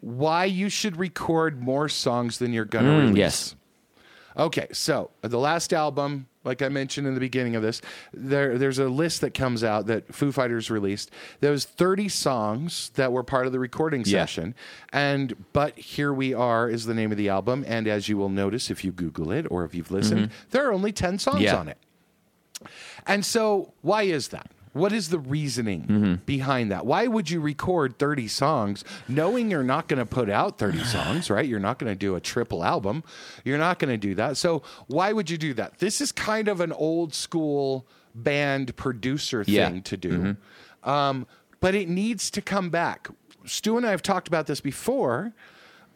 why 0.00 0.44
you 0.44 0.68
should 0.68 0.96
record 0.96 1.60
more 1.60 1.88
songs 1.88 2.38
than 2.38 2.52
you're 2.52 2.64
going 2.64 2.84
to 2.84 2.90
release. 2.92 3.12
Mm, 3.14 3.16
yes. 3.18 3.54
Okay, 4.36 4.68
so 4.70 5.10
the 5.22 5.38
last 5.38 5.72
album, 5.72 6.28
like 6.44 6.62
I 6.62 6.68
mentioned 6.68 7.08
in 7.08 7.14
the 7.14 7.20
beginning 7.20 7.56
of 7.56 7.62
this, 7.62 7.80
there 8.14 8.56
there's 8.56 8.78
a 8.78 8.88
list 8.88 9.20
that 9.22 9.34
comes 9.34 9.64
out 9.64 9.86
that 9.86 10.14
Foo 10.14 10.30
Fighters 10.30 10.70
released. 10.70 11.10
There 11.40 11.50
was 11.50 11.64
30 11.64 12.08
songs 12.08 12.90
that 12.94 13.10
were 13.12 13.24
part 13.24 13.46
of 13.46 13.52
the 13.52 13.58
recording 13.58 14.02
Yeah. 14.06 14.20
session, 14.24 14.54
and 14.92 15.34
but 15.52 15.76
here 15.76 16.12
we 16.12 16.32
are 16.34 16.68
is 16.70 16.86
the 16.86 16.94
name 16.94 17.10
of 17.10 17.18
the 17.18 17.28
album, 17.28 17.64
and 17.66 17.88
as 17.88 18.08
you 18.08 18.16
will 18.16 18.28
notice 18.28 18.70
if 18.70 18.84
you 18.84 18.92
Google 18.92 19.32
it 19.32 19.46
or 19.50 19.64
if 19.64 19.74
you've 19.74 19.90
listened, 19.90 20.30
there 20.50 20.68
are 20.68 20.72
only 20.72 20.92
10 20.92 21.18
songs 21.18 21.36
Mm-hmm. 21.36 21.44
Yeah. 21.44 21.56
on 21.56 21.68
it. 21.68 21.78
And 23.06 23.24
so, 23.26 23.72
why 23.82 24.02
is 24.04 24.28
that? 24.28 24.50
What 24.72 24.92
is 24.92 25.08
the 25.08 25.18
reasoning 25.18 25.82
Mm-hmm. 25.84 26.14
behind 26.26 26.70
that? 26.70 26.84
Why 26.86 27.06
would 27.06 27.30
you 27.30 27.40
record 27.40 27.98
30 27.98 28.28
songs 28.28 28.84
knowing 29.08 29.50
you're 29.50 29.62
not 29.62 29.88
going 29.88 29.98
to 29.98 30.06
put 30.06 30.28
out 30.30 30.58
30 30.58 30.84
songs, 30.84 31.30
right? 31.30 31.46
You're 31.46 31.60
not 31.60 31.78
going 31.78 31.90
to 31.92 31.98
do 31.98 32.14
a 32.14 32.20
triple 32.20 32.62
album. 32.64 33.02
You're 33.44 33.58
not 33.58 33.78
going 33.78 33.90
to 33.90 33.96
do 33.98 34.14
that. 34.16 34.36
So, 34.36 34.62
why 34.86 35.12
would 35.12 35.30
you 35.30 35.38
do 35.38 35.54
that? 35.54 35.78
This 35.78 36.00
is 36.00 36.12
kind 36.12 36.48
of 36.48 36.60
an 36.60 36.72
old 36.72 37.14
school 37.14 37.86
band 38.14 38.74
producer 38.76 39.44
thing 39.44 39.54
Yeah. 39.54 39.80
to 39.84 39.96
do. 39.96 40.36
Um, 40.84 41.26
but 41.60 41.74
it 41.74 41.88
needs 41.88 42.30
to 42.32 42.40
come 42.42 42.70
back. 42.70 43.08
Stu 43.44 43.76
and 43.76 43.86
I 43.86 43.90
have 43.90 44.02
talked 44.02 44.28
about 44.28 44.46
this 44.46 44.60
before, 44.60 45.32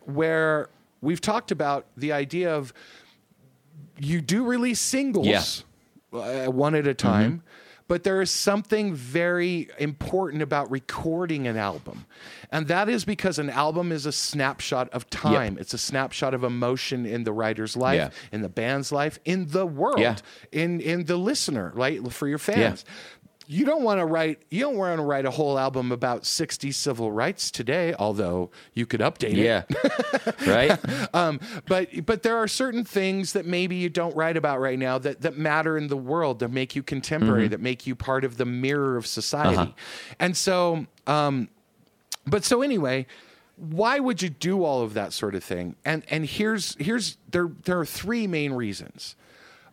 where 0.00 0.68
we've 1.00 1.20
talked 1.20 1.50
about 1.50 1.86
the 1.96 2.12
idea 2.12 2.54
of 2.54 2.72
you 3.98 4.20
do 4.20 4.44
release 4.44 4.80
singles 4.80 5.26
Yeah. 5.26 5.38
Mm-hmm. 6.12 6.48
uh, 6.48 6.50
one 6.50 6.74
at 6.74 6.86
a 6.86 6.94
time. 6.94 7.42
But 7.92 8.04
there 8.04 8.22
is 8.22 8.30
something 8.30 8.94
very 8.94 9.68
important 9.78 10.42
about 10.42 10.70
recording 10.70 11.46
an 11.46 11.58
album. 11.58 12.06
And 12.50 12.66
that 12.68 12.88
is 12.88 13.04
because 13.04 13.38
an 13.38 13.50
album 13.50 13.92
is 13.92 14.06
a 14.06 14.12
snapshot 14.12 14.88
of 14.94 15.10
time. 15.10 15.58
It's 15.60 15.74
a 15.74 15.78
snapshot 15.78 16.32
of 16.32 16.42
emotion 16.42 17.04
in 17.04 17.24
the 17.24 17.34
writer's 17.34 17.76
life, 17.76 17.96
Yeah. 17.96 18.08
in 18.32 18.40
the 18.40 18.48
band's 18.48 18.92
life, 18.92 19.18
in 19.26 19.48
the 19.48 19.66
world, 19.66 20.00
Yeah. 20.00 20.16
in, 20.52 20.80
in 20.80 21.04
the 21.04 21.18
listener, 21.18 21.70
right? 21.74 22.10
For 22.10 22.26
your 22.26 22.38
fans. 22.38 22.86
You 23.52 23.66
don't 23.66 23.82
want 23.82 24.00
to 24.00 24.06
write 24.06 24.40
you 24.50 24.60
don't 24.60 24.76
want 24.76 24.98
to 24.98 25.02
write 25.04 25.26
a 25.26 25.30
whole 25.30 25.58
album 25.58 25.92
about 25.92 26.24
60 26.24 26.72
civil 26.72 27.12
rights 27.12 27.50
today, 27.50 27.94
although 27.98 28.50
you 28.72 28.86
could 28.86 29.00
update 29.00 29.36
it. 29.36 29.36
yeah, 29.36 29.64
right. 30.46 31.14
Um, 31.14 31.38
but 31.66 32.06
but 32.06 32.22
there 32.22 32.38
are 32.38 32.48
certain 32.48 32.82
things 32.82 33.34
that 33.34 33.44
maybe 33.44 33.76
you 33.76 33.90
don't 33.90 34.16
write 34.16 34.38
about 34.38 34.58
right 34.58 34.78
now 34.78 34.96
that 34.98 35.20
that 35.20 35.36
matter 35.36 35.76
in 35.76 35.88
the 35.88 35.96
world 35.98 36.38
that 36.38 36.48
make 36.48 36.74
you 36.74 36.82
contemporary, 36.82 37.46
that 37.48 37.60
make 37.60 37.86
you 37.86 37.94
part 37.94 38.24
of 38.24 38.38
the 38.38 38.46
mirror 38.46 38.96
of 38.96 39.06
society. 39.06 39.74
And 40.18 40.34
so, 40.34 40.86
um, 41.06 41.50
but 42.26 42.44
so 42.44 42.62
anyway, 42.62 43.06
why 43.56 43.98
would 43.98 44.22
you 44.22 44.30
do 44.30 44.64
all 44.64 44.80
of 44.80 44.94
that 44.94 45.12
sort 45.12 45.34
of 45.34 45.44
thing? 45.44 45.76
And 45.84 46.04
and 46.08 46.24
here's 46.24 46.74
here's 46.76 47.18
there 47.30 47.50
there 47.64 47.78
are 47.78 47.86
three 47.86 48.26
main 48.26 48.54
reasons. 48.54 49.14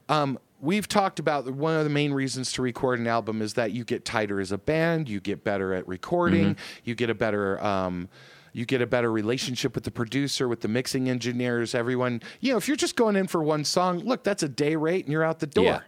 Um, 0.09 0.37
we've 0.61 0.87
talked 0.87 1.19
about 1.19 1.49
one 1.49 1.75
of 1.75 1.83
the 1.83 1.89
main 1.89 2.13
reasons 2.13 2.51
to 2.53 2.61
record 2.61 2.99
an 2.99 3.07
album 3.07 3.41
is 3.41 3.53
that 3.53 3.71
you 3.71 3.83
get 3.83 4.05
tighter 4.05 4.39
as 4.39 4.51
a 4.51 4.57
band, 4.57 5.09
you 5.09 5.19
get 5.19 5.43
better 5.43 5.73
at 5.73 5.87
recording, 5.87 6.57
you 6.83 6.95
get 6.95 7.09
a 7.09 7.15
better 7.15 7.63
um, 7.63 8.09
you 8.51 8.65
get 8.65 8.81
a 8.81 8.87
better 8.87 9.11
relationship 9.11 9.75
with 9.75 9.83
the 9.83 9.91
producer, 9.91 10.47
with 10.47 10.61
the 10.61 10.67
mixing 10.67 11.09
engineers, 11.09 11.75
everyone. 11.75 12.21
You 12.39 12.51
know, 12.51 12.57
if 12.57 12.67
you're 12.67 12.77
just 12.77 12.95
going 12.95 13.15
in 13.15 13.27
for 13.27 13.43
one 13.43 13.63
song, 13.63 13.99
look, 13.99 14.23
that's 14.23 14.43
a 14.43 14.49
day 14.49 14.75
rate 14.75 15.05
and 15.05 15.11
you're 15.11 15.23
out 15.23 15.39
the 15.39 15.47
door. 15.47 15.65
Yeah. 15.65 15.79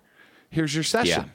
Here's 0.50 0.74
your 0.74 0.84
session. 0.84 1.32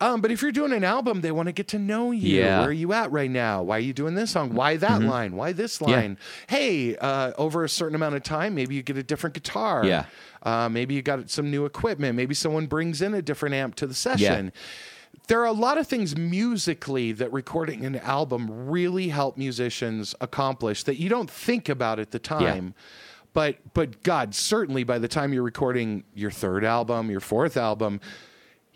Um, 0.00 0.20
but 0.20 0.30
if 0.30 0.42
you're 0.42 0.52
doing 0.52 0.72
an 0.72 0.84
album, 0.84 1.20
they 1.20 1.30
want 1.30 1.46
to 1.46 1.52
get 1.52 1.68
to 1.68 1.78
know 1.78 2.10
you. 2.10 2.40
Yeah. 2.40 2.60
Where 2.60 2.68
are 2.68 2.72
you 2.72 2.92
at 2.92 3.12
right 3.12 3.30
now? 3.30 3.62
Why 3.62 3.76
are 3.76 3.80
you 3.80 3.92
doing 3.92 4.14
this 4.14 4.32
song? 4.32 4.54
Why 4.54 4.76
that 4.76 5.00
line? 5.02 5.36
Why 5.36 5.52
this 5.52 5.80
line? 5.80 6.18
Hey, 6.48 6.96
uh, 6.96 7.32
over 7.38 7.64
a 7.64 7.68
certain 7.68 7.94
amount 7.94 8.16
of 8.16 8.22
time, 8.22 8.54
maybe 8.54 8.74
you 8.74 8.82
get 8.82 8.96
a 8.96 9.02
different 9.02 9.34
guitar. 9.34 9.84
Yeah. 9.84 10.06
Uh, 10.42 10.68
maybe 10.68 10.94
you 10.94 11.02
got 11.02 11.30
some 11.30 11.50
new 11.50 11.64
equipment. 11.64 12.16
Maybe 12.16 12.34
someone 12.34 12.66
brings 12.66 13.00
in 13.00 13.14
a 13.14 13.22
different 13.22 13.54
amp 13.54 13.76
to 13.76 13.86
the 13.86 13.94
session. 13.94 14.52
There 15.28 15.40
are 15.40 15.46
a 15.46 15.52
lot 15.52 15.78
of 15.78 15.86
things 15.86 16.16
musically 16.16 17.12
that 17.12 17.32
recording 17.32 17.86
an 17.86 17.96
album 17.96 18.68
really 18.68 19.08
help 19.08 19.38
musicians 19.38 20.14
accomplish 20.20 20.82
that 20.82 20.98
you 20.98 21.08
don't 21.08 21.30
think 21.30 21.68
about 21.68 21.98
at 21.98 22.10
the 22.10 22.18
time. 22.18 22.74
But 23.32 23.56
but 23.74 24.02
God, 24.02 24.34
certainly 24.34 24.84
by 24.84 24.98
the 24.98 25.08
time 25.08 25.32
you're 25.32 25.42
recording 25.42 26.04
your 26.14 26.30
third 26.30 26.64
album, 26.64 27.10
your 27.10 27.20
fourth 27.20 27.56
album, 27.56 28.00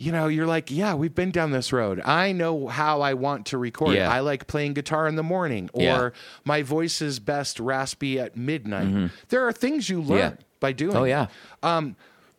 you 0.01 0.13
know, 0.13 0.29
you're 0.29 0.47
like, 0.47 0.71
yeah, 0.71 0.95
we've 0.95 1.15
been 1.15 1.33
down 1.33 1.51
this 1.51 1.73
road. 1.73 2.01
I 2.05 2.31
know 2.31 2.69
how 2.69 3.01
I 3.01 3.15
want 3.15 3.47
to 3.47 3.59
record. 3.59 3.97
Yeah. 3.97 4.09
I 4.11 4.21
like 4.21 4.47
playing 4.47 4.75
guitar 4.75 5.09
in 5.09 5.17
the 5.17 5.25
morning, 5.25 5.69
or 5.73 5.83
Yeah. 5.83 6.11
my 6.45 6.63
voice 6.63 7.03
is 7.03 7.19
best 7.19 7.59
raspy 7.59 8.21
at 8.21 8.37
midnight. 8.37 9.11
There 9.29 9.47
are 9.47 9.53
things 9.53 9.89
you 9.91 10.01
learn 10.01 10.19
Yeah. 10.19 10.33
by 10.61 10.71
doing. 10.73 10.95
Oh 10.97 11.03
yeah, 11.05 11.27
Um, 11.65 11.97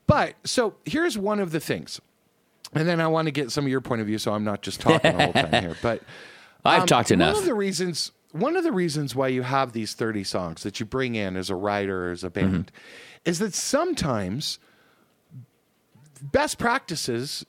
but 0.07 0.35
so 0.45 0.75
here's 0.85 1.17
one 1.17 1.39
of 1.41 1.51
the 1.51 1.59
things, 1.59 1.99
and 2.73 2.87
then 2.87 3.01
I 3.01 3.07
want 3.07 3.25
to 3.27 3.31
get 3.31 3.51
some 3.51 3.65
of 3.65 3.69
your 3.69 3.81
point 3.81 3.99
of 4.01 4.07
view, 4.07 4.17
so 4.19 4.33
I'm 4.33 4.45
not 4.45 4.61
just 4.61 4.79
talking 4.79 5.17
the 5.17 5.23
whole 5.25 5.33
time 5.33 5.61
here. 5.63 5.75
But 5.81 6.01
I've 6.63 6.81
um, 6.81 6.87
talked 6.87 7.11
enough. 7.11 7.33
One 7.33 7.43
of 7.43 7.45
the 7.45 7.53
reasons, 7.55 8.11
one 8.31 8.55
of 8.55 8.63
the 8.63 8.71
reasons 8.71 9.15
why 9.15 9.27
you 9.27 9.41
have 9.43 9.73
these 9.73 9.93
30 9.95 10.23
songs 10.23 10.63
that 10.63 10.79
you 10.79 10.85
bring 10.85 11.15
in 11.15 11.35
as 11.35 11.49
a 11.49 11.55
writer 11.55 12.09
as 12.11 12.23
a 12.23 12.29
band, 12.29 12.67
Mm-hmm. 12.67 13.29
is 13.29 13.39
that 13.39 13.53
sometimes 13.53 14.59
best 16.21 16.57
practices 16.57 17.45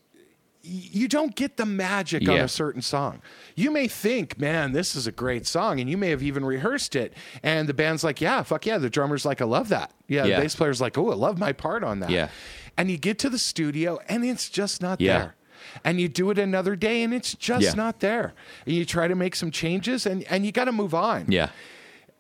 you 0.63 1.09
don't 1.09 1.35
get 1.37 1.57
the 1.57 1.65
magic 1.65 2.29
on 2.29 2.37
a 2.39 2.47
certain 2.47 2.83
song. 2.83 3.23
You 3.55 3.71
may 3.71 3.89
think, 3.89 4.39
man, 4.39 4.73
this 4.73 4.95
is 4.95 5.07
a 5.07 5.13
great 5.13 5.47
song, 5.47 5.81
and 5.81 5.89
you 5.89 5.97
may 5.97 6.11
have 6.11 6.23
even 6.23 6.45
rehearsed 6.45 6.95
it. 6.95 7.15
And 7.43 7.67
the 7.67 7.73
band's 7.73 8.05
like, 8.05 8.21
yeah, 8.21 8.43
fuck 8.43 8.67
yeah. 8.67 8.77
The 8.77 8.91
drummer's 8.91 9.25
like, 9.25 9.41
I 9.41 9.47
love 9.47 9.71
that. 9.71 9.91
Yeah. 10.07 10.27
Yeah. 10.27 10.37
The 10.37 10.43
bass 10.43 10.55
player's 10.57 10.79
like, 10.79 10.99
oh, 10.99 11.11
I 11.11 11.15
love 11.15 11.39
my 11.39 11.53
part 11.53 11.83
on 11.83 12.01
that. 12.01 12.11
Yeah. 12.11 12.29
And 12.77 12.91
you 12.91 12.99
get 12.99 13.19
to 13.21 13.31
the 13.31 13.39
studio, 13.39 14.01
and 14.07 14.23
it's 14.23 14.51
just 14.51 14.83
not 14.83 15.01
Yeah. 15.01 15.19
there. 15.19 15.35
And 15.83 15.99
you 15.99 16.09
do 16.09 16.29
it 16.31 16.39
another 16.39 16.77
day, 16.77 17.03
and 17.05 17.15
it's 17.15 17.35
just 17.35 17.65
Yeah. 17.65 17.73
not 17.73 18.01
there. 18.01 18.35
And 18.67 18.75
you 18.75 18.85
try 18.85 19.09
to 19.09 19.15
make 19.15 19.37
some 19.37 19.51
changes, 19.51 20.05
and, 20.05 20.25
and 20.25 20.45
you 20.45 20.53
got 20.53 20.67
to 20.67 20.73
move 20.73 20.93
on. 20.95 21.25
yeah, 21.33 21.49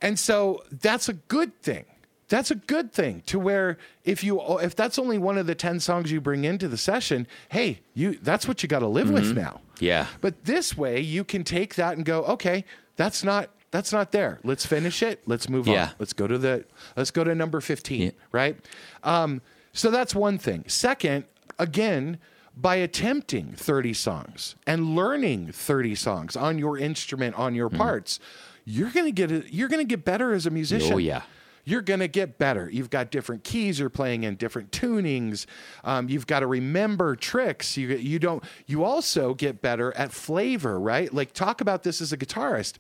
And 0.00 0.18
so 0.18 0.64
that's 0.72 1.10
a 1.10 1.12
good 1.14 1.60
thing. 1.62 1.84
That's 2.30 2.50
a 2.50 2.54
good 2.54 2.92
thing 2.92 3.22
to 3.26 3.38
where 3.38 3.76
if 4.04 4.24
you 4.24 4.40
if 4.60 4.74
that's 4.74 4.98
only 4.98 5.18
one 5.18 5.36
of 5.36 5.46
the 5.46 5.54
10 5.54 5.80
songs 5.80 6.10
you 6.10 6.20
bring 6.20 6.44
into 6.44 6.66
the 6.68 6.78
session, 6.78 7.26
hey, 7.50 7.80
you 7.92 8.18
that's 8.22 8.48
what 8.48 8.62
you 8.62 8.68
got 8.68 8.78
to 8.78 8.86
live 8.88 9.10
with 9.10 9.34
now. 9.36 9.60
Mm-hmm. 9.74 9.84
Yeah. 9.84 10.06
But 10.22 10.44
this 10.44 10.76
way 10.76 11.00
you 11.00 11.24
can 11.24 11.44
take 11.44 11.74
that 11.74 11.96
and 11.96 12.06
go, 12.06 12.22
okay, 12.24 12.64
that's 12.96 13.22
not 13.22 13.50
that's 13.72 13.92
not 13.92 14.12
there. 14.12 14.40
Let's 14.42 14.64
finish 14.64 15.02
it. 15.02 15.22
Let's 15.26 15.48
move 15.48 15.66
Yeah. 15.68 15.88
on. 15.88 15.90
Let's 15.98 16.12
go 16.12 16.26
to 16.26 16.38
the 16.38 16.64
let's 16.96 17.10
go 17.10 17.22
to 17.24 17.34
number 17.34 17.60
15, 17.60 18.00
Yeah. 18.00 18.10
right? 18.32 18.56
Um, 19.02 19.42
so 19.72 19.90
that's 19.90 20.14
one 20.14 20.38
thing. 20.38 20.64
Second, 20.66 21.24
again, 21.58 22.18
by 22.56 22.76
attempting 22.76 23.52
30 23.56 23.92
songs 23.94 24.54
and 24.66 24.94
learning 24.96 25.52
30 25.52 25.94
songs 25.94 26.36
on 26.36 26.58
your 26.58 26.76
instrument, 26.78 27.36
on 27.36 27.54
your 27.54 27.70
parts, 27.70 28.18
you're 28.64 28.90
going 28.90 29.06
to 29.06 29.12
get 29.12 29.52
you're 29.52 29.68
going 29.68 29.84
to 29.84 29.88
get 29.96 30.04
better 30.04 30.32
as 30.32 30.46
a 30.46 30.50
musician. 30.50 30.92
Oh, 30.92 30.98
yeah. 30.98 31.22
You're 31.70 31.80
going 31.82 32.00
to 32.00 32.08
get 32.08 32.36
better. 32.38 32.68
You've 32.70 32.90
got 32.90 33.10
different 33.10 33.44
keys 33.44 33.78
you're 33.78 33.88
playing 33.90 34.24
in, 34.24 34.34
different 34.36 34.70
tunings. 34.72 35.46
Um, 35.84 36.08
you've 36.08 36.26
got 36.26 36.40
to 36.40 36.46
remember 36.46 37.14
tricks. 37.16 37.76
You 37.76 37.88
you 37.88 38.18
don't. 38.18 38.42
You 38.66 38.84
also 38.84 39.34
get 39.34 39.62
better 39.62 39.96
at 39.96 40.12
flavor, 40.12 40.78
right? 40.80 41.12
Like 41.14 41.32
talk 41.32 41.60
about 41.60 41.82
this 41.84 42.00
as 42.00 42.12
a 42.12 42.16
guitarist, 42.16 42.74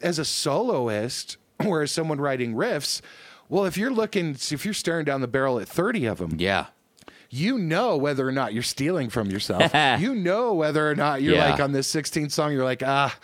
as 0.00 0.18
a 0.18 0.24
soloist, 0.24 1.36
or 1.66 1.82
as 1.82 1.92
someone 1.92 2.20
writing 2.20 2.54
riffs. 2.54 3.00
Well, 3.48 3.64
if 3.66 3.76
you're 3.76 3.92
looking, 3.92 4.30
if 4.50 4.64
you're 4.64 4.74
staring 4.74 5.04
down 5.04 5.20
the 5.20 5.28
barrel 5.28 5.58
at 5.60 5.68
30 5.68 6.06
of 6.06 6.18
them, 6.18 6.36
Yeah. 6.38 6.66
you 7.28 7.58
know 7.58 7.96
whether 7.98 8.26
or 8.26 8.32
not 8.32 8.54
you're 8.54 8.62
stealing 8.62 9.10
from 9.10 9.30
yourself. 9.30 9.72
you 10.00 10.14
know 10.14 10.54
whether 10.54 10.88
or 10.90 10.94
not 10.94 11.20
you're 11.20 11.34
Yeah. 11.34 11.50
like 11.50 11.60
on 11.60 11.72
this 11.72 11.92
16th 11.92 12.32
song, 12.32 12.52
you're 12.52 12.64
like, 12.64 12.82
ah, 12.82 13.14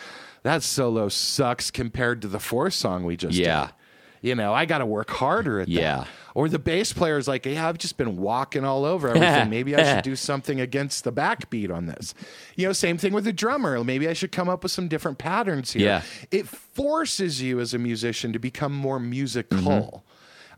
that 0.42 0.62
solo 0.62 1.08
sucks 1.08 1.70
compared 1.70 2.20
to 2.22 2.28
the 2.28 2.38
fourth 2.38 2.74
song 2.74 3.04
we 3.04 3.16
just 3.16 3.36
Yeah. 3.38 3.66
did. 3.66 3.74
You 4.22 4.34
know, 4.34 4.52
I 4.52 4.64
got 4.64 4.78
to 4.78 4.86
work 4.86 5.10
harder 5.10 5.60
at 5.60 5.68
Yeah. 5.68 5.98
that. 5.98 6.08
Or 6.34 6.48
the 6.48 6.58
bass 6.58 6.92
player 6.92 7.18
is 7.18 7.26
like, 7.26 7.46
yeah, 7.46 7.68
I've 7.68 7.78
just 7.78 7.96
been 7.96 8.16
walking 8.16 8.64
all 8.64 8.84
over 8.84 9.08
everything. 9.08 9.50
Maybe 9.50 9.74
I 9.74 9.94
should 9.94 10.04
do 10.04 10.14
something 10.30 10.60
against 10.60 11.02
the 11.02 11.12
backbeat 11.12 11.72
on 11.74 11.86
this. 11.86 12.14
You 12.54 12.66
know, 12.68 12.72
same 12.72 12.96
thing 12.96 13.12
with 13.12 13.24
the 13.24 13.32
drummer. 13.32 13.82
Maybe 13.82 14.08
I 14.08 14.12
should 14.12 14.30
come 14.30 14.48
up 14.48 14.62
with 14.62 14.70
some 14.70 14.86
different 14.86 15.18
patterns 15.18 15.72
here. 15.72 15.82
Yeah. 15.84 16.02
It 16.30 16.46
forces 16.46 17.42
you 17.42 17.58
as 17.60 17.74
a 17.74 17.78
musician 17.78 18.32
to 18.34 18.38
become 18.38 18.72
more 18.72 19.00
musical. 19.00 20.04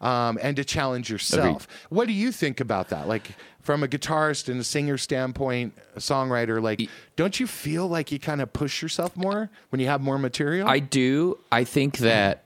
Um, 0.03 0.39
and 0.41 0.57
to 0.57 0.65
challenge 0.65 1.11
yourself. 1.11 1.69
What 1.91 2.07
do 2.07 2.15
you 2.15 2.33
think 2.33 2.59
about 2.61 2.89
that? 2.89 3.07
Like 3.07 3.33
from 3.61 3.83
a 3.83 3.87
guitarist 3.87 4.49
and 4.49 4.59
a 4.59 4.65
singer 4.65 4.97
standpoint, 4.97 5.75
a 5.95 5.99
songwriter, 5.99 6.63
like 6.63 6.89
don't 7.17 7.39
you 7.39 7.47
feel 7.47 7.87
like 7.87 8.11
you 8.11 8.19
kind 8.19 8.41
of 8.41 8.51
push 8.51 8.81
yourself 8.81 9.15
more 9.15 9.51
when 9.69 9.79
you 9.79 9.89
have 9.89 10.01
more 10.01 10.19
material? 10.19 10.67
I 10.67 10.79
do. 10.79 11.37
I 11.53 11.65
think 11.65 11.99
that 11.99 12.45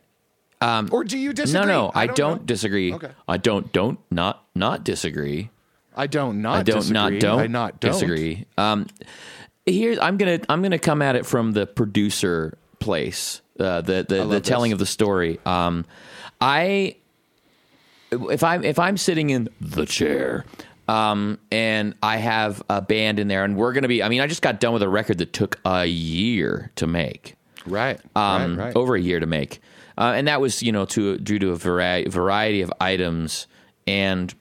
or 0.62 1.04
do 1.04 1.18
you 1.18 1.32
disagree? 1.32 1.66
no, 1.66 1.86
no, 1.86 1.92
I, 1.94 2.06
don't, 2.06 2.40
know. 2.40 2.46
disagree. 2.46 2.92
Okay. 2.94 3.10
I 3.28 3.36
don't 3.36 3.72
don't 3.72 3.98
not 4.10 4.44
not 4.54 4.84
disagree. 4.84 5.50
I 5.96 6.06
don't 6.06 6.42
not 6.42 6.56
I 6.56 6.62
don't 6.62 6.76
disagree. 6.76 6.92
not 6.94 7.20
don't 7.20 7.40
I 7.40 7.46
not 7.46 7.80
don't. 7.80 7.92
disagree. 7.92 8.46
Um, 8.58 8.86
here 9.66 9.96
I'm 10.00 10.16
gonna 10.16 10.40
I'm 10.48 10.62
gonna 10.62 10.78
come 10.78 11.02
at 11.02 11.16
it 11.16 11.24
from 11.26 11.52
the 11.52 11.66
producer 11.66 12.56
place, 12.80 13.40
uh, 13.60 13.80
the 13.80 14.04
the, 14.08 14.26
the 14.26 14.40
telling 14.40 14.70
this. 14.70 14.74
of 14.74 14.78
the 14.80 14.86
story. 14.86 15.38
Um, 15.46 15.84
I 16.40 16.96
if 18.10 18.42
I'm 18.42 18.64
if 18.64 18.78
I'm 18.78 18.96
sitting 18.96 19.30
in 19.30 19.48
the 19.60 19.86
chair. 19.86 20.44
Um, 20.86 21.38
and 21.50 21.94
I 22.02 22.18
have 22.18 22.62
a 22.68 22.82
band 22.82 23.18
in 23.18 23.26
there, 23.26 23.42
and 23.42 23.56
we're 23.56 23.72
gonna 23.72 23.88
be. 23.88 24.02
I 24.02 24.10
mean, 24.10 24.20
I 24.20 24.26
just 24.26 24.42
got 24.42 24.60
done 24.60 24.74
with 24.74 24.82
a 24.82 24.88
record 24.88 25.16
that 25.16 25.32
took 25.32 25.58
a 25.64 25.86
year 25.86 26.70
to 26.76 26.86
make 26.86 27.36
Right. 27.64 27.98
um, 28.14 28.58
right. 28.58 28.66
Right. 28.66 28.76
over 28.76 28.94
a 28.94 29.00
year 29.00 29.18
to 29.18 29.24
make, 29.24 29.62
uh, 29.96 30.12
and 30.16 30.28
that 30.28 30.40
was 30.40 30.62
you 30.62 30.72
know 30.72 30.84
to 30.86 31.18
due 31.18 31.38
to 31.38 31.50
a 31.50 31.56
vari- 31.56 32.06
variety 32.08 32.62
of 32.62 32.72
items, 32.80 33.46
and 33.86 34.34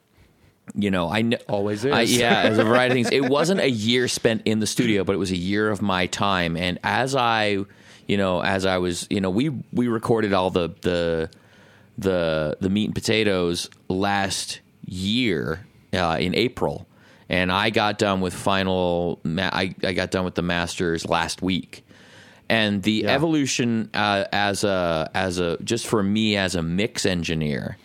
you 0.75 0.89
know 0.91 1.09
I 1.09 1.21
know 1.21 1.37
Always 1.47 1.85
I, 1.85 2.01
yeah, 2.01 2.41
as 2.43 2.57
a 2.57 2.63
variety 2.63 3.01
of 3.01 3.07
things. 3.07 3.23
It 3.23 3.29
wasn't 3.29 3.59
a 3.59 3.69
year 3.69 4.07
spent 4.07 4.43
in 4.45 4.59
the 4.59 4.67
studio, 4.67 5.03
but 5.03 5.13
it 5.13 5.19
was 5.19 5.31
a 5.31 5.37
year 5.37 5.69
of 5.69 5.81
my 5.81 6.07
time, 6.07 6.57
and 6.57 6.79
as 6.83 7.15
I 7.15 7.65
you 8.07 8.17
know 8.17 8.41
as 8.41 8.65
I 8.65 8.77
was 8.77 9.07
you 9.09 9.21
know 9.21 9.29
we 9.29 9.49
we 9.71 9.87
recorded 9.87 10.33
all 10.33 10.49
the 10.49 10.69
the 10.81 11.29
the 11.97 12.57
the 12.59 12.69
meat 12.69 12.85
and 12.85 12.95
potatoes 12.95 13.69
last 13.87 14.61
year 14.85 15.65
uh, 15.93 16.17
in 16.19 16.33
April, 16.35 16.87
and 17.29 17.51
I 17.51 17.69
got 17.69 17.99
done 17.99 18.21
with 18.21 18.33
final. 18.33 19.19
Ma- 19.23 19.49
I 19.53 19.75
I 19.83 19.93
got 19.93 20.11
done 20.11 20.25
with 20.25 20.35
the 20.35 20.41
masters 20.41 21.05
last 21.07 21.41
week, 21.41 21.85
and 22.49 22.83
the 22.83 23.07
evolution 23.07 23.89
uh, 23.93 24.25
as 24.31 24.63
a 24.63 25.09
as 25.13 25.39
a 25.39 25.57
just 25.63 25.87
for 25.87 26.03
me 26.03 26.35
as 26.37 26.55
a 26.55 26.61
mix 26.61 27.05
engineer 27.05 27.77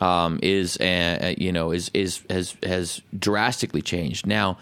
um, 0.00 0.38
is 0.42 0.76
uh, 0.78 1.34
you 1.36 1.52
know 1.52 1.70
is 1.70 1.90
is 1.94 2.22
has 2.30 2.56
has 2.62 3.02
drastically 3.18 3.82
changed. 3.82 4.26
Now 4.26 4.58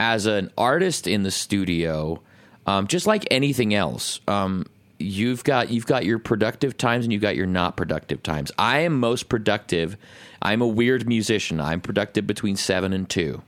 as 0.00 0.26
an 0.26 0.50
artist 0.58 1.06
in 1.06 1.22
the 1.22 1.30
studio 1.30 2.20
um, 2.66 2.86
just 2.86 3.06
like 3.06 3.26
anything 3.30 3.74
else 3.74 4.20
um, 4.26 4.66
you've 4.98 5.44
got 5.44 5.70
you've 5.70 5.86
got 5.86 6.04
your 6.04 6.18
productive 6.18 6.76
times 6.76 7.04
and 7.04 7.12
you've 7.12 7.22
got 7.22 7.36
your 7.36 7.46
not 7.46 7.76
productive 7.76 8.22
times. 8.22 8.50
I 8.58 8.80
am 8.80 8.98
most 8.98 9.28
productive 9.28 9.96
I'm 10.42 10.60
a 10.60 10.66
weird 10.66 11.08
musician. 11.08 11.60
I'm 11.60 11.80
productive 11.80 12.26
between 12.26 12.56
seven 12.56 12.92
and 12.92 13.08
two 13.08 13.42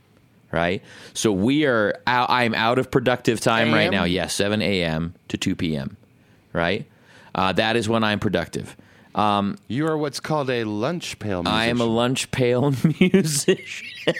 right 0.56 0.82
so 1.14 1.30
we 1.30 1.66
are 1.66 1.94
out, 2.06 2.30
I'm 2.30 2.54
out 2.54 2.78
of 2.78 2.90
productive 2.90 3.40
time 3.40 3.72
right 3.72 3.90
now 3.90 4.04
yes 4.04 4.34
7 4.34 4.62
a.m. 4.62 5.14
to 5.28 5.36
2 5.36 5.54
p.m. 5.54 5.96
right 6.52 6.86
uh, 7.34 7.52
that 7.52 7.76
is 7.76 7.88
when 7.88 8.02
I'm 8.02 8.18
productive 8.18 8.76
You 9.68 9.86
are 9.86 9.96
what's 9.96 10.20
called 10.20 10.50
a 10.50 10.64
lunch 10.64 11.18
pail 11.18 11.42
musician. 11.42 11.60
I 11.60 11.66
am 11.66 11.80
a 11.80 11.84
lunch 11.84 12.30
pail 12.30 12.72
musician. 13.00 14.14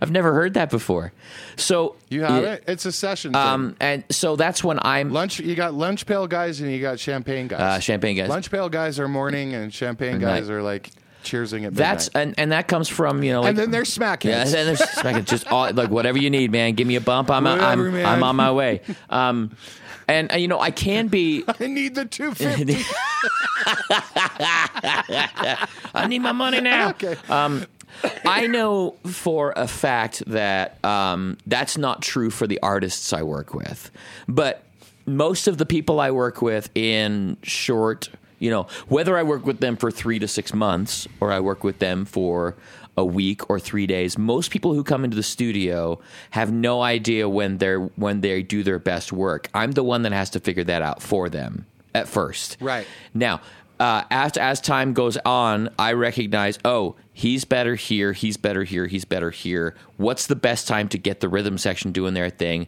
I've 0.00 0.10
never 0.10 0.32
heard 0.32 0.54
that 0.54 0.70
before. 0.70 1.12
So 1.56 1.96
You 2.08 2.22
have 2.22 2.42
yeah, 2.42 2.52
it? 2.54 2.64
It's 2.66 2.86
a 2.86 2.92
session 2.92 3.32
thing. 3.32 3.40
Um, 3.40 3.76
and 3.80 4.04
so 4.10 4.36
that's 4.36 4.62
when 4.62 4.78
I'm. 4.82 5.10
lunch 5.12 5.40
you 5.40 5.54
got 5.54 5.74
lunch 5.74 6.06
pail 6.06 6.26
guys 6.26 6.60
and 6.60 6.70
you 6.70 6.80
got 6.80 6.98
champagne 6.98 7.48
guys. 7.48 7.60
Uh, 7.60 7.80
champagne 7.80 8.16
guys. 8.16 8.28
Lunch 8.28 8.50
pail 8.50 8.68
guys 8.68 8.98
are 8.98 9.08
morning 9.08 9.54
and 9.54 9.72
champagne 9.72 10.20
night. 10.20 10.40
guys 10.40 10.50
are 10.50 10.62
like 10.62 10.90
cheersing 11.24 11.66
at 11.66 11.74
That's 11.74 12.08
and, 12.08 12.34
and 12.38 12.52
that 12.52 12.68
comes 12.68 12.88
from 12.88 13.22
you 13.22 13.32
know 13.32 13.40
like 13.40 13.50
and 13.50 13.58
then 13.58 13.70
there's 13.70 13.92
smack 13.92 14.24
yeah, 14.24 14.38
heads. 14.38 14.54
and 14.54 14.68
then 14.68 14.74
there's 14.76 14.90
smack- 14.90 15.24
just 15.24 15.46
all, 15.48 15.72
like 15.72 15.90
whatever 15.90 16.18
you 16.18 16.30
need, 16.30 16.52
man. 16.52 16.74
Give 16.74 16.86
me 16.86 16.96
a 16.96 17.00
bump. 17.00 17.30
I'm 17.30 17.44
Whatever, 17.44 17.88
I'm 17.88 17.92
man. 17.92 18.06
I'm 18.06 18.22
on 18.22 18.36
my 18.36 18.52
way. 18.52 18.80
Um, 19.10 19.56
and 20.06 20.32
uh, 20.32 20.36
you 20.36 20.48
know 20.48 20.60
I 20.60 20.70
can 20.70 21.08
be. 21.08 21.44
I 21.60 21.66
need 21.66 21.94
the 21.94 22.04
250. 22.04 22.84
I 25.94 26.06
need 26.06 26.20
my 26.20 26.32
money 26.32 26.60
now. 26.60 26.90
okay. 26.90 27.16
I 28.24 28.46
know 28.48 28.96
for 29.06 29.52
a 29.56 29.68
fact 29.68 30.22
that 30.26 30.84
um, 30.84 31.38
that's 31.46 31.78
not 31.78 32.02
true 32.02 32.30
for 32.30 32.46
the 32.46 32.58
artists 32.62 33.12
I 33.12 33.22
work 33.22 33.54
with, 33.54 33.90
but 34.28 34.62
most 35.06 35.46
of 35.46 35.58
the 35.58 35.66
people 35.66 36.00
I 36.00 36.10
work 36.10 36.42
with 36.42 36.70
in 36.74 37.36
short, 37.42 38.08
you 38.44 38.50
know, 38.50 38.66
whether 38.88 39.16
I 39.16 39.22
work 39.22 39.46
with 39.46 39.60
them 39.60 39.74
for 39.74 39.90
three 39.90 40.18
to 40.18 40.28
six 40.28 40.52
months 40.52 41.08
or 41.18 41.32
I 41.32 41.40
work 41.40 41.64
with 41.64 41.78
them 41.78 42.04
for 42.04 42.54
a 42.94 43.04
week 43.04 43.48
or 43.48 43.58
three 43.58 43.86
days, 43.86 44.18
most 44.18 44.50
people 44.50 44.74
who 44.74 44.84
come 44.84 45.02
into 45.02 45.16
the 45.16 45.22
studio 45.22 45.98
have 46.30 46.52
no 46.52 46.82
idea 46.82 47.26
when 47.26 47.56
they're 47.56 47.80
when 47.80 48.20
they 48.20 48.42
do 48.42 48.62
their 48.62 48.78
best 48.78 49.14
work. 49.14 49.48
I'm 49.54 49.72
the 49.72 49.82
one 49.82 50.02
that 50.02 50.12
has 50.12 50.28
to 50.30 50.40
figure 50.40 50.64
that 50.64 50.82
out 50.82 51.00
for 51.02 51.30
them 51.30 51.64
at 51.94 52.06
first. 52.06 52.58
Right. 52.60 52.86
Now, 53.14 53.40
uh, 53.80 54.02
as 54.10 54.36
as 54.36 54.60
time 54.60 54.92
goes 54.92 55.16
on, 55.24 55.70
I 55.78 55.94
recognize, 55.94 56.58
oh, 56.66 56.96
he's 57.14 57.46
better 57.46 57.76
here, 57.76 58.12
he's 58.12 58.36
better 58.36 58.64
here, 58.64 58.86
he's 58.86 59.06
better 59.06 59.30
here. 59.30 59.74
What's 59.96 60.26
the 60.26 60.36
best 60.36 60.68
time 60.68 60.88
to 60.88 60.98
get 60.98 61.20
the 61.20 61.30
rhythm 61.30 61.56
section 61.56 61.92
doing 61.92 62.12
their 62.12 62.28
thing? 62.28 62.66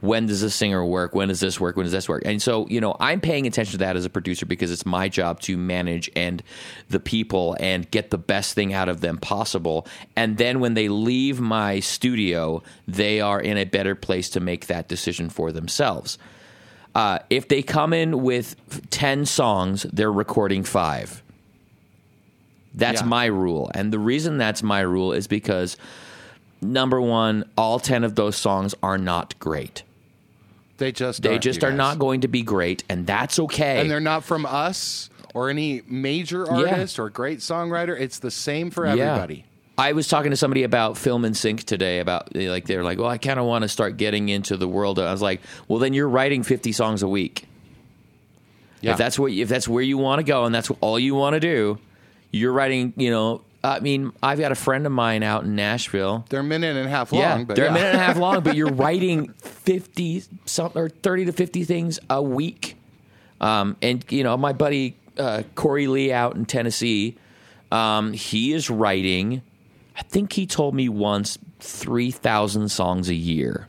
When 0.00 0.26
does 0.26 0.42
this 0.42 0.54
singer 0.54 0.84
work? 0.84 1.14
When 1.14 1.26
does 1.26 1.40
this 1.40 1.58
work? 1.58 1.76
When 1.76 1.84
does 1.84 1.92
this 1.92 2.08
work? 2.08 2.22
And 2.24 2.40
so, 2.40 2.68
you 2.68 2.80
know, 2.80 2.96
I'm 3.00 3.20
paying 3.20 3.48
attention 3.48 3.72
to 3.72 3.78
that 3.78 3.96
as 3.96 4.04
a 4.04 4.10
producer 4.10 4.46
because 4.46 4.70
it's 4.70 4.86
my 4.86 5.08
job 5.08 5.40
to 5.40 5.56
manage 5.56 6.08
and 6.14 6.40
the 6.88 7.00
people 7.00 7.56
and 7.58 7.90
get 7.90 8.10
the 8.10 8.18
best 8.18 8.54
thing 8.54 8.72
out 8.72 8.88
of 8.88 9.00
them 9.00 9.18
possible. 9.18 9.88
And 10.14 10.36
then 10.38 10.60
when 10.60 10.74
they 10.74 10.88
leave 10.88 11.40
my 11.40 11.80
studio, 11.80 12.62
they 12.86 13.20
are 13.20 13.40
in 13.40 13.56
a 13.56 13.64
better 13.64 13.96
place 13.96 14.30
to 14.30 14.40
make 14.40 14.68
that 14.68 14.86
decision 14.86 15.30
for 15.30 15.50
themselves. 15.50 16.16
Uh, 16.94 17.18
if 17.28 17.48
they 17.48 17.62
come 17.62 17.92
in 17.92 18.22
with 18.22 18.54
10 18.90 19.26
songs, 19.26 19.84
they're 19.92 20.12
recording 20.12 20.62
five. 20.62 21.22
That's 22.72 23.00
Yeah. 23.00 23.06
my 23.08 23.26
rule. 23.26 23.68
And 23.74 23.92
the 23.92 23.98
reason 23.98 24.38
that's 24.38 24.62
my 24.62 24.80
rule 24.80 25.12
is 25.12 25.26
because, 25.26 25.76
number 26.62 27.00
one, 27.00 27.44
all 27.56 27.80
10 27.80 28.04
of 28.04 28.14
those 28.14 28.36
songs 28.36 28.76
are 28.82 28.98
not 28.98 29.36
great. 29.40 29.82
They 30.78 30.92
just 30.92 31.22
They 31.22 31.30
aren't, 31.30 31.42
just 31.42 31.62
you 31.62 31.68
are 31.68 31.70
guys. 31.70 31.78
not 31.78 31.98
going 31.98 32.22
to 32.22 32.28
be 32.28 32.42
great, 32.42 32.84
and 32.88 33.06
that's 33.06 33.38
okay. 33.38 33.80
And 33.80 33.90
they're 33.90 34.00
not 34.00 34.24
from 34.24 34.46
us 34.46 35.10
or 35.34 35.50
any 35.50 35.82
major 35.86 36.50
artist 36.50 36.98
or 36.98 37.10
great 37.10 37.40
songwriter. 37.40 37.98
It's 37.98 38.20
the 38.20 38.30
same 38.30 38.70
for 38.70 38.86
everybody. 38.86 39.44
I 39.76 39.92
was 39.92 40.08
talking 40.08 40.32
to 40.32 40.36
somebody 40.36 40.64
about 40.64 40.98
film 40.98 41.24
and 41.24 41.36
sync 41.36 41.62
today 41.62 42.00
about 42.00 42.34
like 42.34 42.66
they're 42.66 42.82
like, 42.82 42.98
well, 42.98 43.08
I 43.08 43.18
kind 43.18 43.38
of 43.38 43.46
want 43.46 43.62
to 43.62 43.68
start 43.68 43.96
getting 43.96 44.28
into 44.28 44.56
the 44.56 44.66
world. 44.66 44.98
I 44.98 45.12
was 45.12 45.22
like, 45.22 45.40
well, 45.68 45.78
then 45.78 45.94
you're 45.94 46.08
writing 46.08 46.42
50 46.42 46.72
songs 46.72 47.04
a 47.04 47.08
week. 47.08 47.44
Yeah. 48.80 48.92
If 48.92 48.98
that's 48.98 49.18
what 49.18 49.30
if 49.30 49.48
that's 49.48 49.68
where 49.68 49.82
you 49.82 49.96
want 49.98 50.18
to 50.18 50.24
go 50.24 50.44
and 50.44 50.54
that's 50.54 50.70
all 50.80 50.98
you 50.98 51.14
want 51.14 51.34
to 51.34 51.40
do, 51.40 51.78
you're 52.32 52.52
writing. 52.52 52.92
You 52.96 53.10
know, 53.10 53.42
I 53.62 53.80
mean, 53.80 54.12
I've 54.22 54.38
got 54.38 54.50
a 54.50 54.56
friend 54.56 54.84
of 54.86 54.92
mine 54.92 55.22
out 55.22 55.44
in 55.44 55.54
Nashville. 55.54 56.24
They're 56.28 56.40
a 56.40 56.44
minute 56.44 56.76
and 56.76 56.86
a 56.86 56.90
half 56.90 57.12
long, 57.12 57.20
yeah, 57.20 57.44
but 57.44 57.54
they're 57.56 57.66
yeah. 57.66 57.70
a 57.70 57.74
minute 57.74 57.88
and 57.88 58.00
a 58.00 58.04
half 58.04 58.16
long, 58.16 58.42
but 58.42 58.56
you're 58.56 58.72
writing 58.72 59.34
50 59.68 60.22
something 60.46 60.80
or 60.80 60.88
30 60.88 61.26
to 61.26 61.32
50 61.32 61.64
things 61.64 62.00
a 62.08 62.22
week. 62.22 62.76
Um, 63.38 63.76
and 63.82 64.02
you 64.08 64.24
know, 64.24 64.34
my 64.38 64.54
buddy 64.54 64.96
uh, 65.18 65.42
Corey 65.54 65.86
Lee 65.86 66.10
out 66.10 66.36
in 66.36 66.46
Tennessee, 66.46 67.18
um, 67.70 68.14
he 68.14 68.54
is 68.54 68.70
writing 68.70 69.42
I 69.98 70.02
think 70.02 70.32
he 70.32 70.46
told 70.46 70.74
me 70.74 70.88
once 70.88 71.38
three 71.58 72.12
thousand 72.12 72.68
songs 72.68 73.08
a 73.08 73.14
year. 73.14 73.68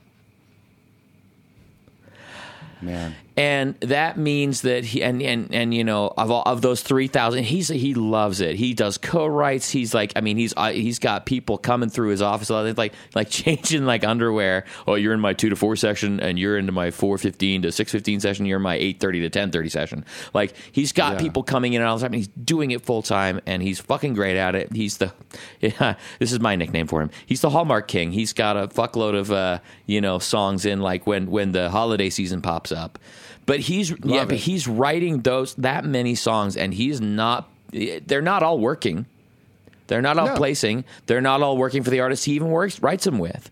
Man. 2.82 3.16
And 3.40 3.76
that 3.80 4.18
means 4.18 4.64
that 4.64 4.84
he 4.84 5.02
and 5.02 5.22
and 5.22 5.56
and 5.56 5.74
you 5.74 5.86
know 5.86 6.14
of 6.18 6.30
all, 6.30 6.44
of 6.46 6.62
those 6.62 6.82
three 6.84 7.08
thousand, 7.08 7.46
he's 7.46 7.70
he 7.70 7.94
loves 7.94 8.42
it. 8.42 8.56
He 8.58 8.74
does 8.74 8.98
co-writes. 8.98 9.70
He's 9.72 9.94
like, 9.94 10.12
I 10.18 10.22
mean, 10.22 10.36
he's 10.36 10.54
uh, 10.58 10.72
he's 10.74 11.00
got 11.00 11.26
people 11.26 11.58
coming 11.58 11.88
through 11.90 12.10
his 12.10 12.22
office, 12.22 12.50
like 12.50 12.94
like 13.16 13.30
changing 13.32 13.86
like 13.86 14.04
underwear. 14.04 14.66
Oh, 14.86 14.96
you're 14.96 15.14
in 15.14 15.22
my 15.22 15.32
two 15.32 15.50
to 15.50 15.56
four 15.56 15.78
section, 15.78 16.20
and 16.20 16.38
you're 16.38 16.58
into 16.58 16.74
my 16.74 16.92
four 16.92 17.18
fifteen 17.18 17.62
to 17.62 17.72
six 17.72 17.94
fifteen 17.94 18.20
session. 18.20 18.46
You're 18.46 18.58
in 18.58 18.64
my 18.64 18.76
eight 18.76 19.00
thirty 19.00 19.22
to 19.22 19.30
ten 19.30 19.52
thirty 19.52 19.70
session. 19.70 20.04
Like 20.34 20.54
he's 20.74 20.92
got 20.92 21.14
Yeah. 21.14 21.20
people 21.20 21.44
coming 21.44 21.72
in 21.74 21.82
all 21.82 21.98
the 21.98 22.04
time. 22.04 22.12
He's 22.14 22.28
doing 22.28 22.72
it 22.72 22.82
full 22.82 23.02
time, 23.04 23.40
and 23.46 23.64
he's 23.64 23.80
fucking 23.80 24.16
great 24.16 24.36
at 24.36 24.54
it. 24.56 24.74
He's 24.74 24.98
the 24.98 25.14
yeah, 25.62 25.96
this 26.20 26.34
is 26.34 26.42
my 26.42 26.58
nickname 26.58 26.88
for 26.88 27.02
him. 27.02 27.10
He's 27.26 27.40
the 27.40 27.52
Hallmark 27.52 27.88
King. 27.88 28.12
He's 28.12 28.34
got 28.34 28.58
a 28.58 28.68
fuckload 28.68 29.18
of 29.18 29.32
uh, 29.32 29.60
you 29.86 30.02
know 30.02 30.20
songs 30.20 30.66
in 30.66 30.82
like 30.82 31.08
when 31.08 31.32
when 31.32 31.54
the 31.54 31.70
holiday 31.70 32.10
season 32.10 32.42
pops 32.42 32.74
up. 32.74 33.00
But 33.50 33.60
he's 33.62 33.90
yeah, 34.04 34.26
but 34.26 34.38
he's 34.38 34.68
writing 34.68 35.22
those 35.22 35.56
that 35.56 35.84
many 35.84 36.14
songs, 36.16 36.56
and 36.56 36.72
he's 36.74 37.02
not. 37.02 37.50
They're 37.72 38.22
not 38.22 38.44
all 38.44 38.60
working. 38.60 39.06
They're 39.88 40.04
not 40.04 40.20
all 40.20 40.28
No. 40.28 40.36
placing. 40.36 40.86
They're 41.08 41.20
not 41.22 41.42
all 41.42 41.58
working 41.58 41.82
for 41.84 41.90
the 41.90 42.00
artist 42.00 42.26
he 42.26 42.34
even 42.34 42.50
works 42.50 42.80
writes 42.82 43.06
them 43.06 43.18
with, 43.18 43.50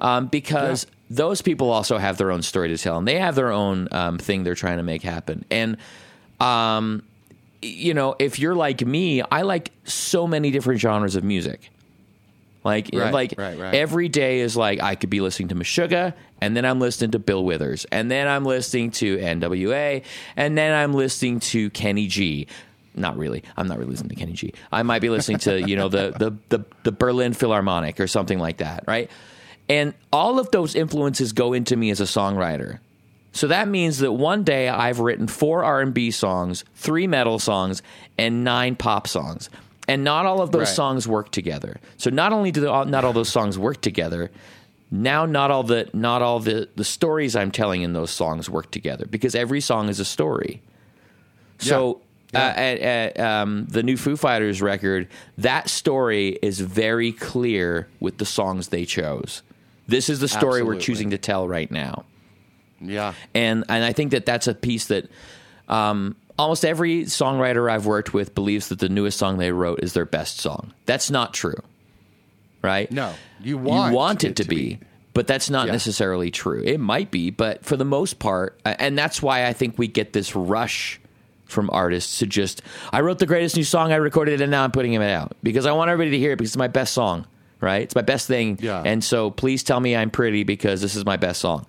um, 0.00 0.26
because 0.28 0.86
those 1.10 1.42
people 1.42 1.70
also 1.70 1.98
have 1.98 2.18
their 2.18 2.30
own 2.30 2.42
story 2.42 2.68
to 2.68 2.78
tell, 2.78 2.98
and 2.98 3.06
they 3.08 3.18
have 3.18 3.34
their 3.34 3.50
own 3.50 3.88
um, 3.90 4.18
thing 4.18 4.44
they're 4.44 4.54
trying 4.54 4.76
to 4.76 4.84
make 4.84 5.02
happen. 5.02 5.44
And 5.50 5.76
um, 6.40 7.02
you 7.60 7.94
know, 7.94 8.14
if 8.20 8.38
you're 8.38 8.54
like 8.54 8.84
me, 8.86 9.22
I 9.22 9.42
like 9.42 9.72
so 9.84 10.26
many 10.28 10.50
different 10.52 10.80
genres 10.80 11.16
of 11.16 11.24
music. 11.24 11.70
Like, 12.64 12.90
Right, 12.92 13.12
like 13.12 13.34
right, 13.36 13.58
right. 13.58 13.74
every 13.74 14.08
day 14.08 14.40
is 14.40 14.56
like 14.56 14.80
I 14.80 14.94
could 14.94 15.10
be 15.10 15.20
listening 15.20 15.48
to 15.48 15.54
Meshuggah, 15.54 16.14
and 16.40 16.56
then 16.56 16.64
I'm 16.64 16.78
listening 16.78 17.10
to 17.12 17.18
Bill 17.18 17.44
Withers, 17.44 17.86
and 17.90 18.10
then 18.10 18.28
I'm 18.28 18.44
listening 18.44 18.92
to 18.92 19.18
NWA, 19.18 20.04
and 20.36 20.56
then 20.56 20.72
I'm 20.72 20.94
listening 20.94 21.40
to 21.40 21.70
Kenny 21.70 22.06
G. 22.06 22.46
Not 22.94 23.16
really. 23.16 23.42
I'm 23.56 23.66
not 23.66 23.78
really 23.78 23.90
listening 23.90 24.10
to 24.10 24.16
Kenny 24.16 24.34
G. 24.34 24.52
I 24.70 24.82
might 24.82 25.00
be 25.00 25.08
listening 25.08 25.38
to 25.38 25.60
you 25.60 25.76
know 25.76 25.88
the 25.88 26.14
the 26.18 26.58
the, 26.58 26.64
the 26.84 26.92
Berlin 26.92 27.32
Philharmonic 27.32 27.98
or 27.98 28.06
something 28.06 28.38
like 28.38 28.58
that, 28.58 28.84
right? 28.86 29.10
And 29.68 29.94
all 30.12 30.38
of 30.38 30.50
those 30.50 30.74
influences 30.74 31.32
go 31.32 31.52
into 31.54 31.76
me 31.76 31.90
as 31.90 32.00
a 32.00 32.04
songwriter. 32.04 32.78
So 33.32 33.46
that 33.46 33.66
means 33.66 33.98
that 34.00 34.12
one 34.12 34.44
day 34.44 34.68
I've 34.68 35.00
written 35.00 35.26
four 35.26 35.64
R&B 35.64 36.10
songs, 36.10 36.64
three 36.74 37.06
metal 37.06 37.38
songs, 37.38 37.80
and 38.18 38.44
nine 38.44 38.76
pop 38.76 39.08
songs. 39.08 39.48
And 39.92 40.04
not 40.04 40.26
all 40.26 40.40
of 40.40 40.50
those 40.52 40.68
Right. 40.68 40.76
songs 40.76 41.06
work 41.06 41.30
together. 41.30 41.76
So 41.96 42.08
not 42.10 42.32
only 42.32 42.50
do 42.50 42.60
the, 42.62 42.84
not 42.84 43.04
all 43.04 43.12
those 43.12 43.28
songs 43.28 43.58
work 43.58 43.80
together, 43.82 44.30
now 44.90 45.26
not 45.26 45.50
all 45.50 45.62
the 45.64 45.88
not 45.92 46.22
all 46.22 46.40
the 46.40 46.68
the 46.76 46.84
stories 46.84 47.34
I'm 47.36 47.50
telling 47.50 47.82
in 47.82 47.92
those 47.92 48.10
songs 48.10 48.48
work 48.50 48.70
together 48.70 49.06
because 49.06 49.34
every 49.34 49.60
song 49.60 49.88
is 49.88 50.00
a 50.00 50.04
story. 50.04 50.62
So 51.58 52.00
Yeah. 52.32 52.40
Uh, 52.46 52.52
at, 52.56 52.78
at 52.78 53.20
um, 53.20 53.66
the 53.68 53.82
new 53.82 53.96
Foo 53.98 54.16
Fighters 54.16 54.62
record, 54.62 55.06
that 55.36 55.68
story 55.68 56.38
is 56.42 56.60
very 56.60 57.12
clear 57.12 57.88
with 58.00 58.16
the 58.16 58.24
songs 58.24 58.68
they 58.68 58.86
chose. 58.86 59.42
This 59.86 60.08
is 60.08 60.20
the 60.20 60.28
story 60.28 60.62
we're 60.62 60.78
choosing 60.80 61.10
to 61.10 61.18
tell 61.18 61.46
right 61.46 61.70
now 61.70 62.04
Yeah. 62.80 63.12
and 63.34 63.64
and 63.68 63.84
I 63.84 63.92
think 63.92 64.12
that 64.12 64.24
that's 64.24 64.46
a 64.48 64.54
piece 64.54 64.86
that 64.86 65.04
um, 65.68 66.16
almost 66.38 66.64
every 66.64 67.02
songwriter 67.04 67.70
I've 67.70 67.86
worked 67.86 68.14
with 68.14 68.34
believes 68.34 68.68
that 68.68 68.78
the 68.78 68.88
newest 68.88 69.18
song 69.18 69.38
they 69.38 69.52
wrote 69.52 69.80
is 69.82 69.92
their 69.92 70.04
best 70.06 70.40
song. 70.40 70.72
That's 70.86 71.10
not 71.10 71.34
true, 71.34 71.60
right? 72.62 72.90
No. 72.90 73.12
You 73.40 73.58
want 73.58 73.90
you 73.92 73.96
want 73.96 74.24
it, 74.24 74.28
it 74.30 74.36
to, 74.36 74.42
to 74.44 74.48
be, 74.48 74.56
be. 74.76 74.80
but 75.14 75.26
that's 75.26 75.50
not 75.50 75.66
Yeah. 75.66 75.72
necessarily 75.72 76.30
true. 76.30 76.62
It 76.62 76.78
might 76.80 77.10
be, 77.10 77.30
but 77.30 77.64
for 77.64 77.76
the 77.76 77.84
most 77.84 78.18
part, 78.18 78.58
and 78.64 78.96
that's 78.96 79.20
why 79.22 79.46
I 79.46 79.52
think 79.52 79.78
we 79.78 79.88
get 79.88 80.12
this 80.12 80.34
rush 80.36 81.00
from 81.46 81.68
artists 81.70 82.18
to 82.20 82.26
just 82.26 82.62
I 82.94 83.02
wrote 83.02 83.18
the 83.18 83.26
greatest 83.26 83.56
new 83.56 83.64
song 83.64 83.92
I 83.92 83.96
recorded 83.96 84.40
and 84.40 84.50
now 84.50 84.64
I'm 84.64 84.70
putting 84.70 84.94
it 84.94 85.02
out 85.02 85.36
because 85.42 85.66
I 85.66 85.72
want 85.72 85.90
everybody 85.90 86.12
to 86.12 86.18
hear 86.18 86.32
it 86.32 86.36
because 86.36 86.50
it's 86.52 86.56
my 86.56 86.68
best 86.68 86.94
song, 86.94 87.26
right? 87.60 87.82
It's 87.82 87.94
my 87.94 88.00
best 88.00 88.26
thing, 88.26 88.58
Yeah. 88.62 88.82
and 88.86 89.04
so 89.04 89.30
please 89.30 89.62
tell 89.62 89.78
me 89.78 89.94
I'm 89.94 90.10
pretty 90.10 90.44
because 90.44 90.80
this 90.80 90.94
is 90.94 91.04
my 91.04 91.18
best 91.18 91.40
song 91.42 91.66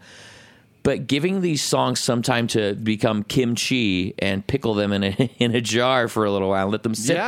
but 0.83 1.07
giving 1.07 1.41
these 1.41 1.63
songs 1.63 1.99
some 1.99 2.21
time 2.21 2.47
to 2.47 2.75
become 2.75 3.23
kimchi 3.23 4.13
and 4.19 4.45
pickle 4.45 4.73
them 4.73 4.91
in 4.93 5.03
a 5.03 5.09
in 5.39 5.55
a 5.55 5.61
jar 5.61 6.07
for 6.07 6.25
a 6.25 6.31
little 6.31 6.49
while, 6.49 6.67
let 6.67 6.83
them 6.83 6.95
sit 6.95 7.15
Yes. 7.15 7.27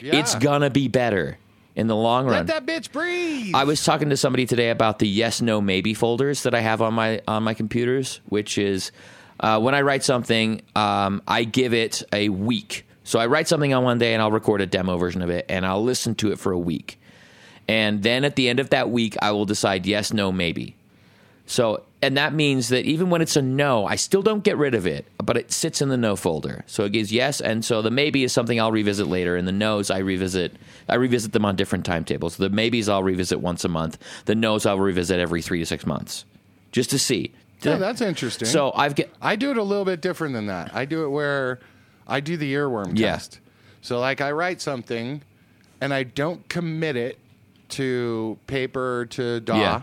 there, 0.00 0.10
Yeah. 0.12 0.20
it's 0.20 0.34
gonna 0.36 0.70
be 0.70 0.88
better 0.88 1.38
in 1.74 1.88
the 1.88 1.96
long 1.96 2.24
run. 2.26 2.46
Let 2.46 2.46
that 2.46 2.66
bitch 2.66 2.90
breathe. 2.92 3.54
I 3.54 3.64
was 3.64 3.84
talking 3.84 4.08
to 4.10 4.16
somebody 4.16 4.46
today 4.46 4.70
about 4.70 4.98
the 4.98 5.06
yes, 5.08 5.42
no, 5.42 5.60
maybe 5.60 5.92
folders 5.94 6.44
that 6.44 6.54
I 6.54 6.60
have 6.60 6.80
on 6.80 6.94
my 6.94 7.20
on 7.28 7.42
my 7.42 7.54
computers, 7.54 8.20
which 8.28 8.56
is 8.56 8.92
uh, 9.40 9.60
when 9.60 9.74
I 9.74 9.82
write 9.82 10.02
something, 10.02 10.62
um, 10.74 11.20
I 11.28 11.44
give 11.44 11.74
it 11.74 12.02
a 12.12 12.30
week. 12.30 12.86
So 13.04 13.18
I 13.18 13.26
write 13.26 13.46
something 13.48 13.74
on 13.74 13.84
one 13.84 13.98
day 13.98 14.14
and 14.14 14.22
I'll 14.22 14.32
record 14.32 14.60
a 14.62 14.66
demo 14.66 14.96
version 14.96 15.20
of 15.22 15.28
it 15.30 15.44
and 15.50 15.66
I'll 15.66 15.84
listen 15.84 16.14
to 16.16 16.32
it 16.32 16.38
for 16.38 16.52
a 16.52 16.58
week. 16.58 16.98
And 17.68 18.02
then 18.02 18.24
at 18.24 18.34
the 18.36 18.48
end 18.48 18.58
of 18.60 18.70
that 18.70 18.90
week, 18.90 19.14
I 19.20 19.32
will 19.32 19.44
decide 19.44 19.86
yes, 19.86 20.12
no, 20.12 20.32
maybe. 20.32 20.74
So, 21.46 21.82
and 22.02 22.16
that 22.16 22.34
means 22.34 22.68
that 22.68 22.84
even 22.84 23.08
when 23.10 23.22
it's 23.22 23.36
a 23.36 23.42
no, 23.42 23.86
I 23.86 23.96
still 23.96 24.22
don't 24.22 24.44
get 24.44 24.56
rid 24.58 24.74
of 24.74 24.86
it, 24.86 25.06
but 25.24 25.36
it 25.36 25.50
sits 25.50 25.80
in 25.80 25.88
the 25.88 25.96
no 25.96 26.14
folder. 26.16 26.62
So 26.66 26.84
it 26.84 26.92
gives 26.92 27.10
yes, 27.12 27.40
and 27.40 27.64
so 27.64 27.80
the 27.82 27.90
maybe 27.90 28.22
is 28.22 28.32
something 28.32 28.60
I'll 28.60 28.70
revisit 28.72 29.06
later, 29.06 29.34
and 29.36 29.48
the 29.48 29.52
no's 29.52 29.90
I 29.90 29.98
revisit. 29.98 30.52
I 30.88 30.96
revisit 30.96 31.32
them 31.32 31.44
on 31.44 31.56
different 31.56 31.84
timetables. 31.86 32.36
The 32.36 32.50
maybes 32.50 32.88
I'll 32.88 33.02
revisit 33.02 33.40
once 33.40 33.64
a 33.64 33.68
month. 33.68 33.98
The 34.26 34.34
no's 34.34 34.66
I'll 34.66 34.78
revisit 34.78 35.18
every 35.18 35.42
three 35.42 35.58
to 35.60 35.66
six 35.66 35.86
months, 35.86 36.24
just 36.70 36.90
to 36.90 36.98
see. 36.98 37.32
Yeah, 37.62 37.76
that's 37.76 38.02
interesting. 38.02 38.46
So 38.46 38.70
I've 38.74 38.94
get 38.94 39.10
I 39.20 39.34
do 39.36 39.50
it 39.50 39.56
a 39.56 39.62
little 39.62 39.86
bit 39.86 40.00
different 40.02 40.34
than 40.34 40.46
that. 40.46 40.74
I 40.74 40.84
do 40.84 41.04
it 41.04 41.08
where 41.08 41.58
I 42.06 42.20
do 42.20 42.36
the 42.36 42.52
earworm 42.52 42.96
Yeah. 42.98 43.12
test. 43.12 43.40
So 43.80 43.98
like 43.98 44.20
I 44.20 44.30
write 44.32 44.60
something 44.60 45.22
and 45.80 45.94
I 45.94 46.02
don't 46.02 46.46
commit 46.48 46.96
it 46.96 47.18
to 47.70 48.38
paper 48.46 49.06
to 49.10 49.40
DAW 49.40 49.56
Yeah. 49.58 49.82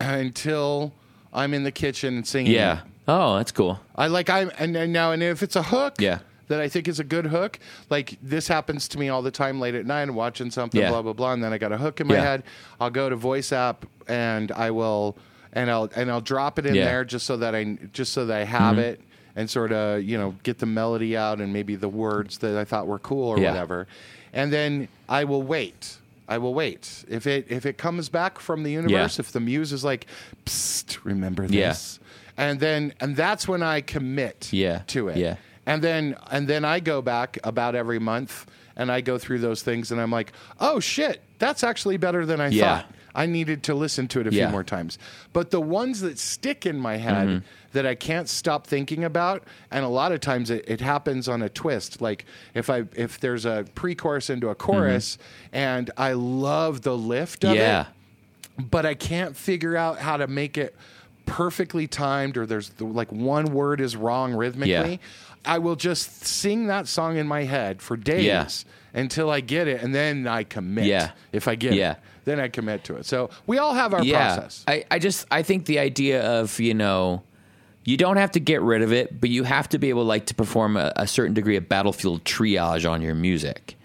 until 0.00 0.92
I'm 1.34 1.52
in 1.54 1.64
the 1.64 1.72
kitchen 1.72 2.16
and 2.16 2.26
singing. 2.26 2.52
it. 2.52 2.56
yeah. 2.56 2.80
Oh, 3.06 3.36
that's 3.36 3.52
cool. 3.52 3.80
I 3.96 4.06
like 4.06 4.30
I 4.30 4.42
and, 4.58 4.76
and 4.76 4.92
now 4.92 5.12
and 5.12 5.22
if 5.22 5.42
it's 5.42 5.56
a 5.56 5.62
hook 5.62 5.96
Yeah. 5.98 6.20
that 6.48 6.60
I 6.60 6.68
think 6.68 6.88
is 6.88 7.00
a 7.00 7.04
good 7.04 7.26
hook, 7.26 7.58
like 7.90 8.16
this 8.22 8.48
happens 8.48 8.88
to 8.88 8.98
me 8.98 9.08
all 9.10 9.20
the 9.20 9.30
time 9.30 9.60
late 9.60 9.74
at 9.74 9.84
night, 9.84 10.10
watching 10.10 10.50
something, 10.50 10.80
Yeah. 10.80 10.90
blah 10.90 11.02
blah 11.02 11.12
blah, 11.12 11.32
and 11.32 11.42
then 11.44 11.52
I 11.52 11.58
got 11.58 11.72
a 11.72 11.76
hook 11.76 12.00
in 12.00 12.06
my 12.06 12.14
Yeah. 12.14 12.22
head. 12.22 12.42
I'll 12.80 12.90
go 12.90 13.10
to 13.10 13.16
voice 13.16 13.52
app 13.52 13.84
and 14.08 14.50
I 14.52 14.70
will 14.70 15.16
and 15.52 15.70
I'll 15.70 15.90
and 15.94 16.10
I'll 16.10 16.20
drop 16.22 16.58
it 16.58 16.64
in 16.66 16.74
Yeah. 16.74 16.82
Mm-hmm. 16.82 16.90
there 16.90 17.04
just 17.04 17.26
so 17.26 17.36
that 17.36 17.54
I 17.54 17.76
just 17.92 18.12
so 18.12 18.24
that 18.26 18.40
I 18.40 18.44
have 18.44 18.78
it 18.78 19.00
and 19.36 19.50
sort 19.50 19.72
of 19.72 20.02
you 20.02 20.16
know 20.16 20.34
get 20.44 20.58
the 20.60 20.66
melody 20.66 21.14
out 21.16 21.40
and 21.42 21.52
maybe 21.52 21.76
the 21.76 21.88
words 21.88 22.38
that 22.38 22.56
I 22.56 22.64
thought 22.64 22.86
were 22.86 22.98
cool 23.00 23.28
or 23.28 23.38
Yeah. 23.38 23.50
whatever, 23.50 23.86
and 24.32 24.50
then 24.52 24.88
I 25.10 25.24
will 25.24 25.42
wait. 25.42 25.98
I 26.28 26.38
will 26.38 26.54
wait. 26.54 27.04
If 27.08 27.26
it 27.26 27.46
if 27.50 27.66
it 27.66 27.76
comes 27.78 28.08
back 28.08 28.38
from 28.38 28.62
the 28.62 28.72
universe, 28.72 29.18
if 29.18 29.32
the 29.32 29.40
muse 29.40 29.72
is 29.72 29.84
like, 29.84 30.06
Psst, 30.46 30.98
remember 31.04 31.44
Yeah. 31.44 31.68
this, 31.68 32.00
and 32.36 32.60
then 32.60 32.94
and 33.00 33.14
that's 33.16 33.46
when 33.46 33.62
I 33.62 33.80
commit 33.80 34.48
Yeah. 34.52 34.82
to 34.88 35.08
it. 35.08 35.16
Yeah. 35.16 35.36
And 35.66 35.82
then 35.82 36.16
and 36.30 36.48
then 36.48 36.64
I 36.64 36.80
go 36.80 37.02
back 37.02 37.38
about 37.44 37.74
every 37.74 37.98
month 37.98 38.46
and 38.76 38.90
I 38.90 39.00
go 39.00 39.18
through 39.18 39.38
those 39.40 39.62
things 39.62 39.92
and 39.92 40.00
I'm 40.00 40.10
like, 40.10 40.32
"Oh 40.60 40.80
shit, 40.80 41.22
that's 41.38 41.62
actually 41.62 41.96
better 41.96 42.24
than 42.26 42.40
I 42.40 42.48
Yeah. 42.48 42.78
thought." 42.78 42.94
I 43.16 43.26
needed 43.26 43.62
to 43.64 43.74
listen 43.76 44.08
to 44.08 44.20
it 44.20 44.26
a 44.26 44.32
Yeah. 44.32 44.46
few 44.46 44.52
more 44.52 44.64
times. 44.64 44.98
But 45.32 45.50
the 45.52 45.60
ones 45.60 46.00
that 46.00 46.18
stick 46.18 46.66
in 46.66 46.80
my 46.80 46.96
head 46.96 47.28
Mm-hmm. 47.28 47.44
That 47.74 47.86
I 47.86 47.94
can't 47.94 48.28
stop 48.28 48.66
thinking 48.66 49.04
about, 49.04 49.44
and 49.70 49.84
a 49.84 49.88
lot 49.88 50.10
of 50.10 50.20
times 50.20 50.48
it, 50.50 50.64
it 50.66 50.80
happens 50.80 51.28
on 51.28 51.42
a 51.42 51.48
twist. 51.48 52.00
Like 52.00 52.24
if 52.54 52.70
I 52.70 52.84
if 52.96 53.20
there's 53.20 53.44
a 53.44 53.66
pre-chorus 53.74 54.30
into 54.30 54.48
a 54.48 54.54
chorus 54.54 55.18
and 55.52 55.90
I 55.96 56.12
love 56.14 56.82
the 56.82 56.96
lift 56.96 57.44
of 57.44 57.50
Mm-hmm. 57.50 57.58
Yeah. 57.58 57.86
it, 58.58 58.70
but 58.70 58.86
I 58.86 58.94
can't 58.94 59.36
figure 59.36 59.76
out 59.76 59.98
how 59.98 60.16
to 60.16 60.26
make 60.26 60.56
it 60.56 60.74
perfectly 61.26 61.86
timed 61.86 62.36
or 62.36 62.46
there's 62.46 62.70
the, 62.70 62.84
like 62.84 63.10
one 63.12 63.46
word 63.46 63.80
is 63.80 63.96
wrong 63.96 64.34
rhythmically. 64.34 64.92
Yeah. 64.92 64.96
I 65.44 65.58
will 65.58 65.76
just 65.76 66.24
sing 66.24 66.66
that 66.68 66.88
song 66.88 67.16
in 67.16 67.26
my 67.26 67.44
head 67.44 67.82
for 67.82 67.96
days 67.96 68.24
Yeah. 68.24 68.48
until 69.00 69.30
I 69.30 69.40
get 69.40 69.68
it 69.68 69.82
and 69.82 69.94
then 69.94 70.26
I 70.26 70.44
commit. 70.44 70.86
Yeah. 70.86 71.10
If 71.32 71.48
I 71.48 71.54
get 71.54 71.74
Yeah. 71.74 71.92
it, 71.92 71.98
then 72.24 72.40
I 72.40 72.48
commit 72.48 72.84
to 72.84 72.96
it. 72.96 73.04
So 73.06 73.30
we 73.46 73.58
all 73.58 73.74
have 73.74 73.92
our 73.92 74.02
process. 74.04 74.64
I, 74.68 74.84
I 74.90 74.98
just 74.98 75.26
I 75.30 75.42
think 75.42 75.66
the 75.66 75.78
idea 75.78 76.22
of 76.40 76.58
you 76.60 76.72
know 76.74 77.22
you 77.84 77.96
don't 77.96 78.16
have 78.16 78.32
to 78.32 78.40
get 78.40 78.62
rid 78.62 78.82
of 78.82 78.92
it, 78.92 79.20
but 79.20 79.30
you 79.30 79.44
have 79.44 79.68
to 79.70 79.78
be 79.78 79.90
able 79.90 80.04
like 80.04 80.26
to 80.26 80.34
perform 80.34 80.76
a, 80.76 80.92
a 80.96 81.06
certain 81.06 81.34
degree 81.34 81.56
of 81.56 81.68
battlefield 81.68 82.24
triage 82.24 82.88
on 82.90 83.02
your 83.02 83.14
music, 83.14 83.76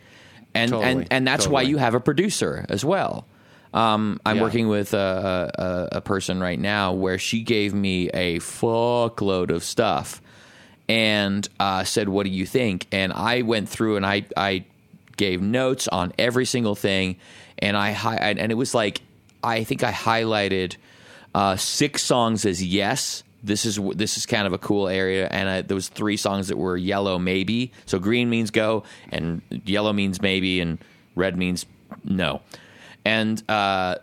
and 0.54 0.72
Totally, 0.72 0.92
and 1.04 1.08
and 1.12 1.28
that's 1.28 1.48
why 1.48 1.62
you 1.64 1.78
have 1.78 1.96
a 1.96 2.00
producer 2.00 2.66
as 2.70 2.84
well. 2.86 3.26
Um, 3.74 4.20
I'm 4.26 4.38
Yeah. 4.38 4.42
working 4.42 4.68
with 4.68 4.96
a, 4.96 5.88
a, 5.94 5.98
a 5.98 6.02
person 6.02 6.40
right 6.40 6.60
now 6.60 6.94
where 6.94 7.20
she 7.20 7.44
gave 7.44 7.72
me 7.74 8.10
a 8.10 8.40
fuckload 8.40 9.52
of 9.52 9.64
stuff 9.64 10.22
and 10.88 11.48
uh, 11.60 11.84
said, 11.84 12.10
"What 12.10 12.24
do 12.24 12.32
you 12.32 12.46
think?" 12.46 12.88
And 12.92 13.14
I 13.14 13.44
went 13.44 13.70
through 13.70 13.98
and 13.98 14.06
I 14.06 14.26
I 14.36 14.66
gave 15.18 15.42
notes 15.42 15.88
on 15.88 16.14
every 16.18 16.46
single 16.46 16.76
thing, 16.76 17.18
and 17.60 17.76
I 17.78 17.92
hi- 17.92 18.16
and 18.18 18.52
it 18.52 18.56
was 18.56 18.74
like 18.74 19.02
I 19.44 19.64
think 19.66 19.84
I 19.84 19.92
highlighted 19.92 20.78
uh, 21.36 21.56
six 21.58 22.02
songs 22.02 22.46
as 22.46 22.64
yes. 22.64 23.24
This 23.44 23.66
is 23.66 23.80
this 23.96 24.18
is 24.18 24.26
kind 24.26 24.46
of 24.48 24.54
a 24.54 24.58
cool 24.58 24.88
area, 24.90 25.28
and 25.32 25.48
I, 25.50 25.62
there 25.62 25.76
was 25.76 25.88
three 25.88 26.18
songs 26.18 26.50
that 26.50 26.58
were 26.58 26.76
yellow 26.76 27.18
maybe. 27.18 27.72
So 27.86 27.98
green 28.00 28.30
means 28.30 28.52
go, 28.52 28.84
and 29.12 29.42
yellow 29.66 29.94
means 29.94 30.22
maybe, 30.22 30.60
and 30.60 30.78
red 31.16 31.38
means 31.38 31.66
no. 32.04 32.42
And 33.06 33.42
uh, 33.50 33.96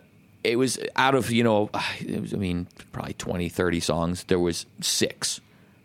it 0.42 0.56
was 0.56 0.78
out 0.96 1.14
of 1.14 1.30
you 1.30 1.44
know, 1.44 1.68
it 2.00 2.20
was, 2.20 2.32
I 2.32 2.38
mean, 2.38 2.66
probably 2.92 3.12
20, 3.14 3.48
30 3.50 3.80
songs. 3.80 4.24
There 4.24 4.38
was 4.38 4.64
six 4.80 5.40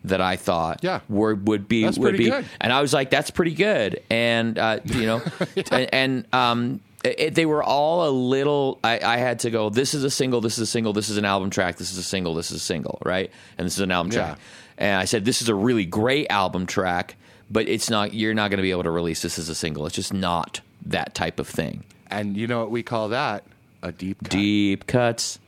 that 0.05 0.21
I 0.21 0.35
thought 0.35 0.79
Yeah. 0.81 1.01
were 1.09 1.35
would 1.35 1.67
be 1.67 1.83
That's 1.83 1.97
would 1.99 2.17
be, 2.17 2.29
good. 2.29 2.45
and 2.59 2.71
I 2.73 2.81
was 2.81 2.93
like, 2.93 3.09
that's 3.11 3.29
pretty 3.31 3.53
good, 3.53 4.01
and 4.09 4.57
uh, 4.57 4.79
you 4.85 5.05
know, 5.05 5.21
and, 5.71 5.89
and 5.93 6.33
um, 6.33 6.79
it, 7.03 7.35
they 7.35 7.45
were 7.45 7.63
all 7.63 8.07
a 8.07 8.11
little. 8.11 8.79
I, 8.83 8.99
I 8.99 9.17
had 9.17 9.39
to 9.39 9.49
go. 9.49 9.69
This 9.69 9.93
is 9.93 10.03
a 10.03 10.09
single. 10.11 10.41
This 10.41 10.53
is 10.53 10.59
a 10.59 10.65
single. 10.65 10.93
This 10.93 11.09
is 11.09 11.17
an 11.17 11.25
album 11.25 11.49
track. 11.49 11.77
This 11.77 11.91
is 11.91 11.97
a 11.97 12.03
single. 12.03 12.33
This 12.35 12.51
is 12.51 12.57
a 12.57 12.63
single. 12.63 13.01
Right, 13.05 13.31
and 13.57 13.65
this 13.65 13.73
is 13.75 13.79
an 13.81 13.91
album 13.91 14.11
Yeah. 14.11 14.19
track. 14.25 14.39
And 14.77 14.99
I 14.99 15.05
said, 15.05 15.25
this 15.25 15.41
is 15.43 15.49
a 15.49 15.53
really 15.55 15.85
great 15.85 16.27
album 16.31 16.65
track, 16.65 17.15
but 17.51 17.67
it's 17.67 17.89
not. 17.89 18.13
You're 18.13 18.33
not 18.33 18.49
going 18.49 18.57
to 18.57 18.63
be 18.63 18.71
able 18.71 18.83
to 18.83 18.91
release 18.91 19.21
this 19.21 19.37
as 19.39 19.47
a 19.49 19.55
single. 19.55 19.85
It's 19.85 19.95
just 19.95 20.13
not 20.13 20.61
that 20.85 21.13
type 21.13 21.39
of 21.39 21.47
thing. 21.47 21.83
And 22.07 22.35
you 22.35 22.47
know 22.47 22.59
what 22.59 22.71
we 22.71 22.81
call 22.83 23.09
that? 23.09 23.43
A 23.83 23.91
deep 23.91 24.17
cut. 24.23 24.31
Deep 24.31 24.87
cuts. 24.87 25.39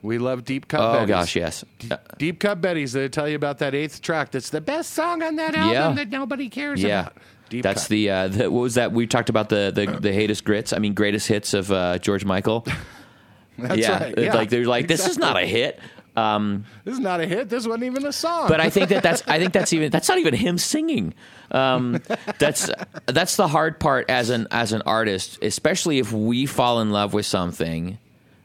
We 0.00 0.18
love 0.18 0.44
deep 0.44 0.68
cut. 0.68 0.80
Oh 0.80 1.04
Betties. 1.04 1.08
gosh, 1.08 1.36
yes. 1.36 1.64
Uh, 1.90 1.96
Deep 2.18 2.38
cut 2.38 2.60
Betties. 2.60 2.92
They 2.92 3.08
tell 3.08 3.28
you 3.28 3.34
about 3.34 3.58
that 3.58 3.74
eighth 3.74 4.00
track. 4.00 4.30
That's 4.30 4.50
the 4.50 4.60
best 4.60 4.90
song 4.94 5.22
on 5.24 5.34
that 5.36 5.56
album 5.56 5.72
Yeah. 5.72 5.92
that 5.94 6.08
nobody 6.10 6.48
cares 6.48 6.80
Yeah. 6.80 7.00
about. 7.00 7.16
Deep 7.50 7.62
That's 7.62 7.82
cut. 7.84 7.88
the, 7.90 8.10
uh, 8.10 8.28
the 8.28 8.50
what 8.50 8.60
was 8.60 8.74
that? 8.74 8.92
We 8.92 9.06
talked 9.06 9.28
about 9.30 9.48
the 9.48 9.72
the 9.74 9.98
the 10.00 10.12
hatest 10.12 10.44
grits. 10.44 10.72
I 10.72 10.78
mean, 10.78 10.94
greatest 10.94 11.28
hits 11.28 11.54
of 11.54 11.70
uh, 11.72 11.98
George 11.98 12.24
Michael. 12.24 12.66
That's 13.58 13.78
yeah, 13.80 14.02
right. 14.04 14.14
Yeah, 14.18 14.34
like 14.34 14.50
they're 14.50 14.66
like 14.66 14.86
this 14.88 15.06
is 15.08 15.18
not 15.18 15.36
a 15.36 15.44
hit. 15.46 15.80
Um, 16.16 16.64
This 16.84 16.94
is 16.94 17.00
not 17.00 17.20
a 17.20 17.26
hit. 17.26 17.48
This 17.48 17.64
wasn't 17.66 17.84
even 17.84 18.04
a 18.04 18.12
song. 18.12 18.48
But 18.48 18.60
I 18.60 18.70
think 18.70 18.88
that 18.90 19.02
that's 19.02 19.22
I 19.28 19.38
think 19.38 19.52
that's 19.52 19.72
even 19.74 19.90
that's 19.90 20.08
not 20.08 20.18
even 20.18 20.34
him 20.34 20.58
singing. 20.58 21.14
Um, 21.50 22.00
that's 22.38 22.70
that's 23.06 23.36
the 23.36 23.48
hard 23.48 23.78
part 23.80 24.10
as 24.10 24.30
an 24.30 24.46
as 24.50 24.72
an 24.72 24.82
artist, 24.82 25.38
especially 25.42 25.98
if 25.98 26.12
we 26.12 26.46
fall 26.46 26.80
in 26.80 26.90
love 26.90 27.14
with 27.14 27.26
something. 27.26 27.98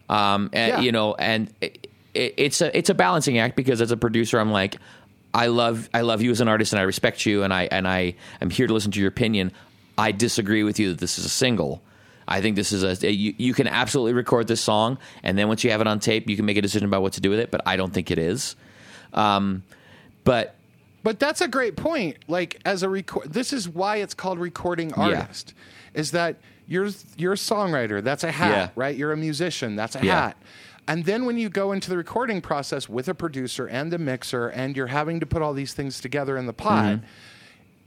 Um, 0.09 0.49
and, 0.53 0.69
Yeah. 0.69 0.79
you 0.81 0.91
know, 0.91 1.15
and 1.15 1.51
it, 1.61 1.87
it, 2.13 2.33
it's 2.37 2.61
a 2.61 2.75
it's 2.77 2.89
a 2.89 2.93
balancing 2.93 3.37
act 3.39 3.55
because 3.55 3.81
as 3.81 3.91
a 3.91 3.97
producer, 3.97 4.39
I'm 4.39 4.51
like, 4.51 4.77
I 5.33 5.47
love 5.47 5.89
I 5.93 6.01
love 6.01 6.21
you 6.21 6.31
as 6.31 6.41
an 6.41 6.47
artist, 6.47 6.73
and 6.73 6.79
I 6.79 6.83
respect 6.83 7.25
you, 7.25 7.43
and 7.43 7.53
I 7.53 7.63
and 7.71 7.87
I 7.87 8.15
am 8.41 8.49
here 8.49 8.67
to 8.67 8.73
listen 8.73 8.91
to 8.91 8.99
your 8.99 9.09
opinion. 9.09 9.51
I 9.97 10.11
disagree 10.11 10.63
with 10.63 10.79
you 10.79 10.89
that 10.89 10.99
this 10.99 11.17
is 11.17 11.25
a 11.25 11.29
single. 11.29 11.81
I 12.27 12.41
think 12.41 12.55
this 12.55 12.71
is 12.71 12.83
a 13.03 13.11
you, 13.11 13.33
you 13.37 13.53
can 13.53 13.67
absolutely 13.67 14.13
record 14.13 14.47
this 14.47 14.61
song, 14.61 14.97
and 15.23 15.37
then 15.37 15.47
once 15.47 15.63
you 15.63 15.71
have 15.71 15.81
it 15.81 15.87
on 15.87 15.99
tape, 15.99 16.29
you 16.29 16.35
can 16.35 16.45
make 16.45 16.57
a 16.57 16.61
decision 16.61 16.87
about 16.87 17.01
what 17.01 17.13
to 17.13 17.21
do 17.21 17.29
with 17.29 17.39
it. 17.39 17.51
But 17.51 17.61
I 17.65 17.75
don't 17.77 17.93
think 17.93 18.11
it 18.11 18.17
is. 18.19 18.55
Um, 19.13 19.63
but 20.23 20.55
But 21.03 21.19
that's 21.19 21.41
a 21.41 21.47
great 21.47 21.75
point. 21.75 22.17
Like 22.27 22.61
as 22.65 22.83
a 22.83 22.89
record, 22.89 23.33
this 23.33 23.53
is 23.53 23.67
why 23.67 23.97
it's 23.97 24.13
called 24.13 24.39
recording 24.39 24.93
artist. 24.93 25.53
Is 25.93 26.11
that 26.11 26.37
you're 26.67 26.89
you're 27.17 27.33
a 27.33 27.37
songwriter? 27.37 28.01
That's 28.03 28.23
a 28.23 28.31
hat, 28.31 28.51
Yeah. 28.51 28.69
right? 28.75 28.95
You're 28.95 29.11
a 29.11 29.17
musician. 29.17 29.75
That's 29.75 29.95
a 29.95 30.05
Yeah. 30.05 30.21
hat. 30.27 30.37
And 30.87 31.05
then 31.05 31.25
when 31.25 31.37
you 31.37 31.49
go 31.49 31.71
into 31.71 31.89
the 31.89 31.95
recording 31.97 32.41
process 32.41 32.89
with 32.89 33.07
a 33.07 33.13
producer 33.13 33.67
and 33.67 33.93
a 33.93 33.97
mixer, 33.97 34.49
and 34.49 34.75
you're 34.75 34.87
having 34.87 35.19
to 35.21 35.25
put 35.25 35.41
all 35.41 35.53
these 35.53 35.73
things 35.73 36.01
together 36.01 36.37
in 36.37 36.45
the 36.45 36.53
pot. 36.53 36.97
Mm-hmm. 36.97 37.05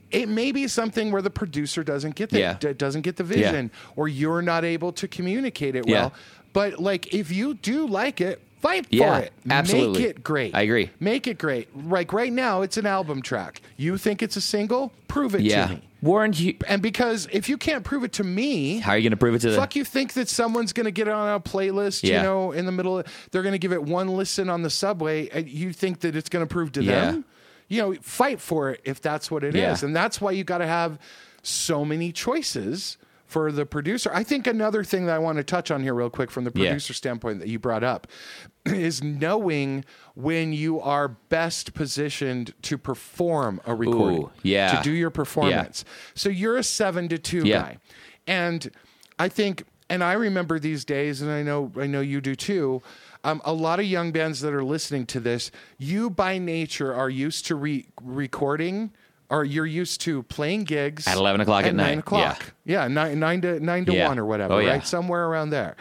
It 0.09 0.29
may 0.29 0.51
be 0.53 0.67
something 0.69 1.11
where 1.11 1.21
the 1.21 1.29
producer 1.29 1.83
doesn't 1.83 2.15
get 2.15 2.29
the 2.29 2.39
Yeah. 2.39 2.53
d- 2.57 2.73
doesn't 2.73 3.01
get 3.01 3.17
the 3.17 3.23
vision, 3.25 3.71
or 3.97 4.07
you're 4.07 4.41
not 4.41 4.63
able 4.63 4.93
to 4.93 5.07
communicate 5.07 5.75
it 5.75 5.85
Yeah. 5.87 5.93
well. 6.01 6.13
But 6.53 6.79
like, 6.79 7.13
if 7.13 7.29
you 7.31 7.55
do 7.55 7.85
like 7.85 8.21
it, 8.21 8.41
fight 8.59 8.87
Yeah, 8.89 9.19
for 9.19 9.25
it. 9.25 9.33
absolutely. 9.49 10.01
Make 10.01 10.09
it 10.09 10.23
great. 10.23 10.55
I 10.55 10.61
agree. 10.61 10.89
Make 10.99 11.27
it 11.27 11.37
great. 11.37 11.75
Like 11.87 12.13
right 12.13 12.31
now, 12.33 12.61
it's 12.61 12.77
an 12.77 12.85
album 12.85 13.21
track. 13.21 13.61
You 13.77 13.97
think 13.97 14.21
it's 14.21 14.35
a 14.35 14.41
single? 14.41 14.91
Prove 15.07 15.35
it 15.35 15.41
yeah, 15.41 15.67
to 15.67 15.73
me. 15.75 15.81
Warren, 16.01 16.31
you, 16.35 16.55
And 16.67 16.81
because 16.81 17.27
if 17.31 17.49
you 17.49 17.57
can't 17.57 17.83
prove 17.83 18.03
it 18.03 18.13
to 18.13 18.23
me, 18.23 18.77
how 18.79 18.91
are 18.91 18.97
you 18.97 19.03
going 19.03 19.11
to 19.11 19.17
prove 19.17 19.33
it 19.35 19.39
to 19.41 19.49
the? 19.51 19.57
fuck 19.57 19.75
you 19.75 19.83
think 19.83 20.13
that 20.13 20.29
someone's 20.29 20.71
going 20.73 20.85
to 20.85 20.91
get 20.91 21.07
it 21.07 21.13
on 21.13 21.33
a 21.33 21.39
playlist, 21.39 22.03
Yeah. 22.03 22.17
you 22.17 22.23
know, 22.23 22.51
in 22.51 22.65
the 22.67 22.71
middle, 22.71 22.99
of, 22.99 23.07
they're 23.31 23.41
going 23.41 23.53
to 23.53 23.59
give 23.59 23.73
it 23.73 23.81
one 23.81 24.07
listen 24.09 24.49
on 24.49 24.61
the 24.61 24.69
subway, 24.69 25.27
and 25.29 25.47
you 25.49 25.73
think 25.73 26.01
that 26.01 26.15
it's 26.15 26.29
going 26.29 26.45
to 26.45 26.51
prove 26.51 26.71
to 26.73 26.83
Yeah. 26.83 27.11
them? 27.11 27.25
You 27.67 27.81
know, 27.81 27.93
fight 28.01 28.39
for 28.39 28.69
it 28.71 28.81
if 28.85 29.01
that's 29.01 29.29
what 29.31 29.43
it 29.43 29.55
is, 29.55 29.81
Yeah. 29.81 29.85
And 29.87 29.95
that's 29.95 30.21
why 30.21 30.31
you 30.31 30.43
got 30.43 30.59
to 30.59 30.67
have 30.67 30.99
so 31.41 31.83
many 31.83 32.11
choices 32.11 32.97
for 33.27 33.51
the 33.51 33.65
producer. 33.65 34.09
I 34.13 34.23
think 34.23 34.47
another 34.47 34.83
thing 34.83 35.05
that 35.05 35.15
I 35.15 35.19
want 35.19 35.37
to 35.37 35.43
touch 35.43 35.69
on 35.69 35.83
here, 35.83 35.93
real 35.93 36.09
quick, 36.09 36.31
from 36.31 36.45
the 36.45 36.51
Yeah. 36.55 36.69
producer 36.69 36.93
standpoint 36.93 37.39
that 37.39 37.49
you 37.49 37.59
brought 37.59 37.83
up, 37.83 38.07
is 38.65 39.03
knowing 39.03 39.83
when 40.15 40.53
you 40.53 40.79
are 40.79 41.09
best 41.09 41.73
positioned 41.73 42.53
to 42.63 42.77
perform 42.77 43.59
a 43.65 43.75
recording, 43.75 44.23
Ooh, 44.23 44.31
yeah. 44.43 44.77
to 44.77 44.81
do 44.83 44.91
your 44.91 45.09
performance. 45.09 45.83
So 46.15 46.29
you're 46.29 46.57
a 46.57 46.63
seven 46.63 47.09
to 47.09 47.17
two 47.17 47.45
Yeah. 47.45 47.59
guy, 47.61 47.77
and 48.25 48.71
I 49.19 49.27
think, 49.29 49.63
and 49.89 50.03
I 50.03 50.13
remember 50.13 50.57
these 50.57 50.85
days, 50.85 51.21
and 51.21 51.29
I 51.29 51.43
know 51.43 51.71
I 51.77 51.85
know 51.85 52.01
you 52.01 52.21
do 52.21 52.33
too. 52.35 52.81
Um, 53.23 53.41
a 53.43 53.51
lot 53.51 53.79
of 53.79 53.85
young 53.85 54.11
bands 54.13 54.39
that 54.41 54.53
are 54.53 54.63
listening 54.63 55.05
to 55.07 55.19
this, 55.19 55.51
you 55.77 56.09
by 56.09 56.37
nature 56.37 56.93
are 56.93 57.09
used 57.09 57.45
to 57.47 57.55
re- 57.55 57.87
recording, 58.01 58.91
or 59.29 59.43
you're 59.43 59.65
used 59.65 60.01
to 60.01 60.23
playing 60.23 60.63
gigs 60.63 61.05
At 61.07 61.17
11 61.17 61.41
o'clock 61.41 61.65
at 61.65 61.75
night, 61.75 61.89
nine 61.89 61.99
o'clock. 61.99 62.53
Yeah, 62.65 62.87
nine 62.87 63.19
nine 63.19 63.41
to 63.41 63.59
nine 63.59 63.85
to 63.85 63.93
Yeah. 63.93 64.07
one 64.07 64.19
or 64.19 64.25
whatever, 64.25 64.53
Oh, 64.53 64.59
yeah. 64.59 64.71
right? 64.71 64.87
Somewhere 64.87 65.25
around 65.27 65.49
there. 65.49 65.75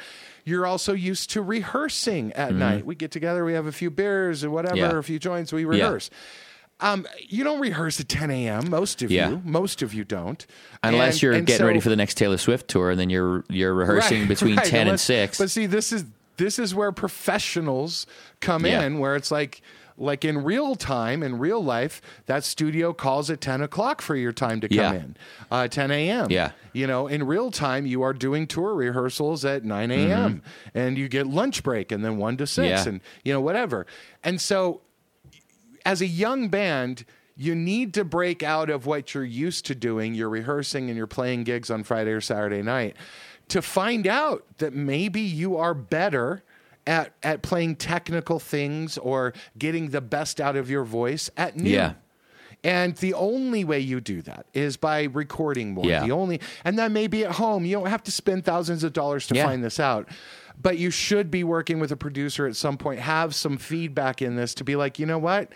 You're 0.44 0.66
also 0.66 0.93
used 0.93 1.31
to 1.31 1.43
rehearsing 1.43 2.32
at 2.35 2.55
night. 2.55 2.86
We 2.86 2.94
get 2.94 3.10
together, 3.10 3.44
we 3.44 3.52
have 3.55 3.66
a 3.66 3.73
few 3.73 3.90
beers 3.90 4.44
or 4.44 4.51
whatever, 4.51 4.77
Mm-hmm. 4.77 4.93
Yeah. 4.93 4.98
a 4.98 5.02
few 5.02 5.18
joints, 5.18 5.52
we 5.52 5.64
rehearse. 5.64 6.09
Um, 6.78 7.06
you 7.20 7.43
don't 7.43 7.59
rehearse 7.60 7.98
at 8.01 8.09
10 8.09 8.31
a.m. 8.31 8.68
Most 8.68 9.01
of 9.02 9.10
Yeah. 9.10 9.31
you, 9.31 9.43
most 9.44 9.81
of 9.82 9.94
you 9.94 10.05
don't, 10.05 10.47
Unless 10.82 11.14
And- 11.14 11.23
you're 11.23 11.32
and 11.32 11.47
getting 11.47 11.60
so- 11.60 11.66
ready 11.66 11.81
for 11.81 11.89
the 11.89 11.97
next 11.97 12.14
Taylor 12.14 12.36
Swift 12.36 12.68
tour, 12.68 12.90
and 12.90 13.01
then 13.01 13.09
you're 13.10 13.44
you're 13.48 13.73
rehearsing 13.74 14.20
Right, 14.20 14.28
between 14.35 14.56
right, 14.56 14.66
ten 14.66 14.86
and 14.89 15.01
six. 15.01 15.39
But 15.39 15.51
see, 15.51 15.66
this 15.66 15.90
is 15.90 16.05
this 16.36 16.59
is 16.59 16.74
where 16.74 16.93
professionals 16.93 18.06
come 18.40 18.66
Yeah. 18.66 18.82
in, 18.82 18.98
where 18.98 19.16
it's 19.16 19.31
like 19.31 19.62
like 19.98 20.24
in 20.24 20.44
real 20.44 20.74
time, 20.74 21.23
in 21.23 21.39
real 21.39 21.62
life, 21.62 22.02
that 22.27 22.44
studio 22.44 22.93
calls 22.93 23.31
at 23.31 23.40
ten 23.40 23.62
o'clock 23.62 24.01
for 24.02 24.14
your 24.16 24.32
time 24.32 24.60
to 24.60 24.68
come 24.68 24.77
Yeah. 24.78 24.93
in, 24.94 25.16
uh, 25.51 25.68
ten 25.68 25.90
a.m. 25.90 26.31
Yeah. 26.31 26.51
you 26.73 26.86
know, 26.86 27.06
in 27.06 27.24
real 27.27 27.51
time, 27.51 27.86
you 27.86 28.02
are 28.02 28.12
doing 28.12 28.47
tour 28.47 28.74
rehearsals 28.74 29.44
at 29.44 29.64
nine 29.64 29.90
a.m. 29.90 30.43
and 30.74 30.98
you 30.98 31.09
get 31.09 31.27
lunch 31.27 31.62
break 31.62 31.93
and 31.93 32.05
then 32.05 32.16
one 32.18 32.36
to 32.36 32.47
six, 32.47 32.56
Mm-hmm. 32.81 32.89
Yeah. 32.89 32.89
and 32.93 33.01
you 33.24 33.32
know 33.32 33.40
whatever. 33.40 33.86
And 34.23 34.40
so, 34.40 34.82
as 35.85 36.01
a 36.01 36.06
young 36.06 36.48
band, 36.48 37.05
you 37.36 37.55
need 37.55 37.94
to 37.94 38.05
break 38.05 38.43
out 38.43 38.70
of 38.70 38.86
what 38.86 39.14
you're 39.14 39.24
used 39.24 39.66
to 39.66 39.74
doing. 39.74 40.14
You're 40.14 40.28
rehearsing 40.31 40.89
and 40.89 40.97
you're 40.97 41.06
playing 41.06 41.44
gigs 41.44 41.70
on 41.70 41.82
Friday 41.85 42.10
or 42.12 42.20
Saturday 42.20 42.62
night 42.62 42.97
to 43.48 43.62
find 43.62 44.06
out 44.06 44.44
that 44.59 44.73
maybe 44.73 45.20
you 45.20 45.56
are 45.56 45.74
better 45.74 46.43
at 46.86 47.12
at 47.22 47.42
playing 47.42 47.76
technical 47.76 48.38
things 48.38 48.96
or 48.98 49.32
getting 49.58 49.90
the 49.90 50.00
best 50.00 50.40
out 50.40 50.56
of 50.56 50.70
your 50.70 50.84
voice 50.84 51.30
at 51.36 51.56
noon. 51.56 51.66
Yeah. 51.66 51.92
And 52.64 52.96
the 52.96 53.14
only 53.14 53.64
way 53.64 53.78
you 53.80 54.00
do 54.00 54.22
that 54.22 54.46
is 54.54 54.76
by 54.76 55.04
recording 55.04 55.74
more. 55.74 55.84
Yeah. 55.84 56.04
The 56.04 56.12
only 56.12 56.40
and 56.64 56.78
that 56.78 56.90
may 56.90 57.06
be 57.06 57.24
at 57.24 57.32
home. 57.32 57.64
You 57.64 57.76
don't 57.76 57.88
have 57.88 58.02
to 58.04 58.10
spend 58.10 58.44
thousands 58.44 58.82
of 58.82 58.92
dollars 58.92 59.26
to 59.28 59.34
Yeah. 59.34 59.44
find 59.46 59.62
this 59.62 59.78
out. 59.78 60.08
But 60.60 60.78
you 60.78 60.90
should 60.90 61.30
be 61.30 61.44
working 61.44 61.80
with 61.80 61.92
a 61.92 61.96
producer 61.96 62.46
at 62.46 62.56
some 62.56 62.78
point, 62.78 63.00
have 63.00 63.34
some 63.34 63.58
feedback 63.58 64.22
in 64.22 64.36
this 64.36 64.54
to 64.54 64.64
be 64.64 64.74
like, 64.74 64.98
you 64.98 65.04
know 65.04 65.18
what? 65.18 65.52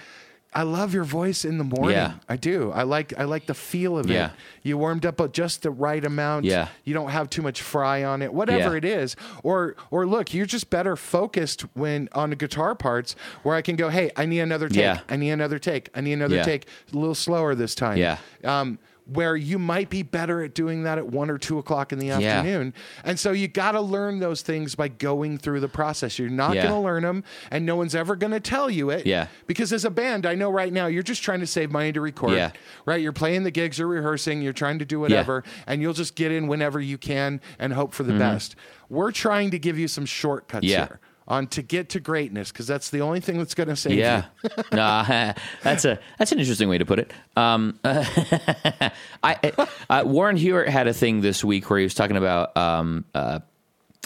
I 0.52 0.62
love 0.64 0.92
your 0.92 1.04
voice 1.04 1.44
in 1.44 1.58
the 1.58 1.64
morning. 1.64 1.96
Yeah. 1.96 2.14
I 2.28 2.36
do. 2.36 2.72
I 2.72 2.82
like 2.82 3.16
I 3.16 3.22
like 3.24 3.46
the 3.46 3.54
feel 3.54 3.96
of 3.96 4.10
Yeah. 4.10 4.26
it. 4.26 4.32
You 4.64 4.78
warmed 4.78 5.06
up 5.06 5.20
just 5.32 5.62
the 5.62 5.70
right 5.70 6.04
amount. 6.04 6.44
Yeah. 6.44 6.68
You 6.84 6.92
don't 6.92 7.10
have 7.10 7.30
too 7.30 7.40
much 7.40 7.62
fry 7.62 8.02
on 8.02 8.20
it. 8.20 8.34
Whatever 8.34 8.72
Yeah. 8.72 8.78
it 8.78 8.84
is. 8.84 9.14
Or 9.44 9.76
or 9.92 10.06
look, 10.08 10.34
you're 10.34 10.46
just 10.46 10.68
better 10.68 10.96
focused 10.96 11.62
when 11.74 12.08
on 12.12 12.30
the 12.30 12.36
guitar 12.36 12.74
parts 12.74 13.14
where 13.44 13.54
I 13.54 13.62
can 13.62 13.76
go, 13.76 13.90
hey, 13.90 14.10
I 14.16 14.26
need 14.26 14.40
another 14.40 14.68
take. 14.68 14.98
I 15.08 15.16
need 15.16 15.30
another 15.30 15.60
take. 15.60 15.88
I 15.94 16.00
need 16.00 16.14
another 16.14 16.42
take. 16.42 16.66
A 16.92 16.96
little 16.96 17.14
slower 17.14 17.54
this 17.54 17.74
time. 17.76 17.96
Yeah. 17.98 18.18
Um, 18.42 18.78
where 19.12 19.34
you 19.36 19.58
might 19.58 19.90
be 19.90 20.02
better 20.02 20.42
at 20.42 20.54
doing 20.54 20.84
that 20.84 20.96
at 20.96 21.06
one 21.06 21.30
or 21.30 21.36
two 21.38 21.58
o'clock 21.58 21.92
in 21.92 21.98
the 21.98 22.06
Yeah. 22.06 22.18
afternoon. 22.18 22.72
And 23.04 23.18
so 23.18 23.32
you 23.32 23.48
got 23.48 23.72
to 23.72 23.80
learn 23.80 24.20
those 24.20 24.42
things 24.42 24.74
by 24.76 24.86
going 24.88 25.36
through 25.38 25.60
the 25.60 25.68
process. 25.68 26.18
You're 26.18 26.28
not 26.28 26.54
Yeah. 26.54 26.62
going 26.62 26.74
to 26.74 26.80
learn 26.80 27.02
them, 27.02 27.24
and 27.50 27.66
no 27.66 27.74
one's 27.76 27.94
ever 27.94 28.14
going 28.14 28.30
to 28.32 28.40
tell 28.40 28.70
you 28.70 28.90
it. 28.90 29.06
Yeah. 29.06 29.26
Because 29.48 29.72
as 29.72 29.84
a 29.84 29.90
band, 29.90 30.26
I 30.26 30.34
know 30.36 30.50
right 30.50 30.72
now 30.72 30.86
you're 30.86 31.02
just 31.02 31.22
trying 31.22 31.40
to 31.40 31.46
save 31.46 31.70
money 31.72 31.92
to 31.92 32.00
record. 32.00 32.34
Yeah. 32.34 32.52
Right? 32.86 33.00
You're 33.02 33.12
playing 33.12 33.42
the 33.42 33.50
gigs, 33.50 33.78
you're 33.78 33.88
rehearsing, 33.88 34.42
you're 34.42 34.52
trying 34.52 34.78
to 34.78 34.84
do 34.84 35.00
whatever, 35.00 35.42
and 35.66 35.82
you'll 35.82 35.92
just 35.92 36.14
get 36.14 36.30
in 36.30 36.46
whenever 36.46 36.80
you 36.80 36.96
can 36.98 37.40
and 37.58 37.72
hope 37.72 37.92
for 37.92 38.04
the 38.04 38.12
best. 38.14 38.54
We're 38.88 39.12
trying 39.12 39.50
to 39.50 39.58
give 39.58 39.78
you 39.78 39.88
some 39.88 40.06
shortcuts 40.06 40.64
Mm-hmm. 40.64 40.70
Yeah. 40.72 40.86
here 40.86 41.00
on 41.30 41.46
to 41.46 41.62
get 41.62 41.88
to 41.90 42.00
greatness 42.00 42.50
because 42.52 42.66
that's 42.66 42.90
the 42.90 43.00
only 43.00 43.20
thing 43.20 43.38
that's 43.38 43.54
going 43.54 43.68
to 43.68 43.76
save 43.76 43.96
Yeah, 43.96 44.24
you. 44.42 44.50
no, 44.72 45.32
that's 45.62 45.84
a 45.86 45.98
that's 46.18 46.32
an 46.32 46.38
interesting 46.40 46.68
way 46.68 46.76
to 46.78 46.84
put 46.84 46.98
it. 46.98 47.12
Um, 47.36 47.78
I 47.84 49.52
uh, 49.88 50.02
Warren 50.04 50.36
Huart 50.36 50.68
had 50.68 50.88
a 50.88 50.92
thing 50.92 51.20
this 51.20 51.44
week 51.44 51.70
where 51.70 51.78
he 51.78 51.84
was 51.84 51.94
talking 51.94 52.16
about 52.16 52.56
um, 52.56 53.04
uh, 53.14 53.40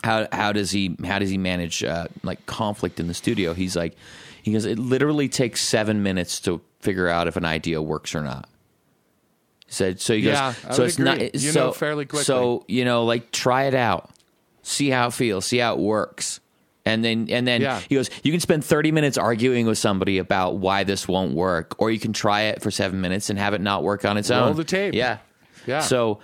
how 0.03 0.29
how 0.33 0.53
does 0.53 0.71
he 0.71 0.97
how 1.05 1.19
does 1.19 1.31
he 1.31 1.39
manage 1.39 1.83
uh, 1.83 2.07
like 2.23 2.45
conflict 2.47 3.01
in 3.01 3.07
the 3.09 3.15
studio? 3.15 3.55
He's 3.55 3.75
like, 3.75 3.97
he 4.43 4.53
goes, 4.53 4.65
it 4.67 4.79
literally 4.79 5.29
takes 5.29 5.63
seven 5.63 6.03
minutes 6.03 6.41
to 6.41 6.61
figure 6.81 7.09
out 7.09 7.27
if 7.29 7.37
an 7.37 7.45
idea 7.45 7.81
works 7.81 8.15
or 8.15 8.21
not. 8.21 8.49
He 9.67 9.73
said 9.73 10.01
so. 10.01 10.13
He 10.15 10.21
Yeah, 10.21 10.53
goes, 10.53 10.65
I 10.67 10.75
so 10.75 10.85
it's 10.85 10.95
agree. 10.99 11.05
not 11.07 11.21
You 11.35 11.53
so 11.53 11.67
know 11.67 11.73
fairly 11.73 12.05
quickly. 12.05 12.25
So 12.25 12.65
you 12.69 12.85
know, 12.85 13.05
like 13.05 13.31
try 13.33 13.65
it 13.65 13.75
out, 13.75 14.11
see 14.63 14.91
how 14.91 15.07
it 15.07 15.15
feels, 15.15 15.47
see 15.47 15.59
how 15.59 15.73
it 15.73 15.79
works. 15.81 16.41
And 16.87 17.03
then, 17.05 17.29
and 17.31 17.47
then 17.49 17.63
Yeah. 17.63 17.81
he 17.89 17.95
goes, 17.95 18.11
you 18.23 18.31
can 18.31 18.41
spend 18.41 18.63
30 18.65 18.93
minutes 18.93 19.17
arguing 19.17 19.65
with 19.67 19.79
somebody 19.79 20.19
about 20.19 20.57
why 20.57 20.85
this 20.85 21.09
won't 21.09 21.33
work, 21.35 21.75
or 21.79 21.91
you 21.91 21.99
can 21.99 22.13
try 22.13 22.43
it 22.43 22.61
for 22.63 22.71
seven 22.71 23.01
minutes 23.01 23.31
and 23.31 23.39
have 23.39 23.55
it 23.55 23.61
not 23.63 23.83
work 23.83 24.05
on 24.05 24.19
its 24.19 24.29
Roll 24.31 24.45
own. 24.51 24.57
the 24.57 24.65
tape. 24.65 24.93
Yeah. 24.95 25.19
Yeah. 25.67 25.81
So, 25.81 26.21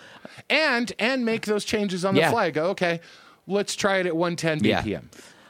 and 0.51 0.93
and 0.99 1.24
make 1.24 1.47
those 1.47 1.65
changes 1.65 2.05
on 2.05 2.15
the 2.15 2.20
Yeah. 2.20 2.31
fly. 2.31 2.51
Go, 2.51 2.66
okay, 2.70 3.01
let's 3.47 3.74
try 3.74 3.99
it 3.99 4.07
at 4.07 4.15
110 4.15 4.62
Yeah. 4.62 4.82
BPM. 4.82 5.05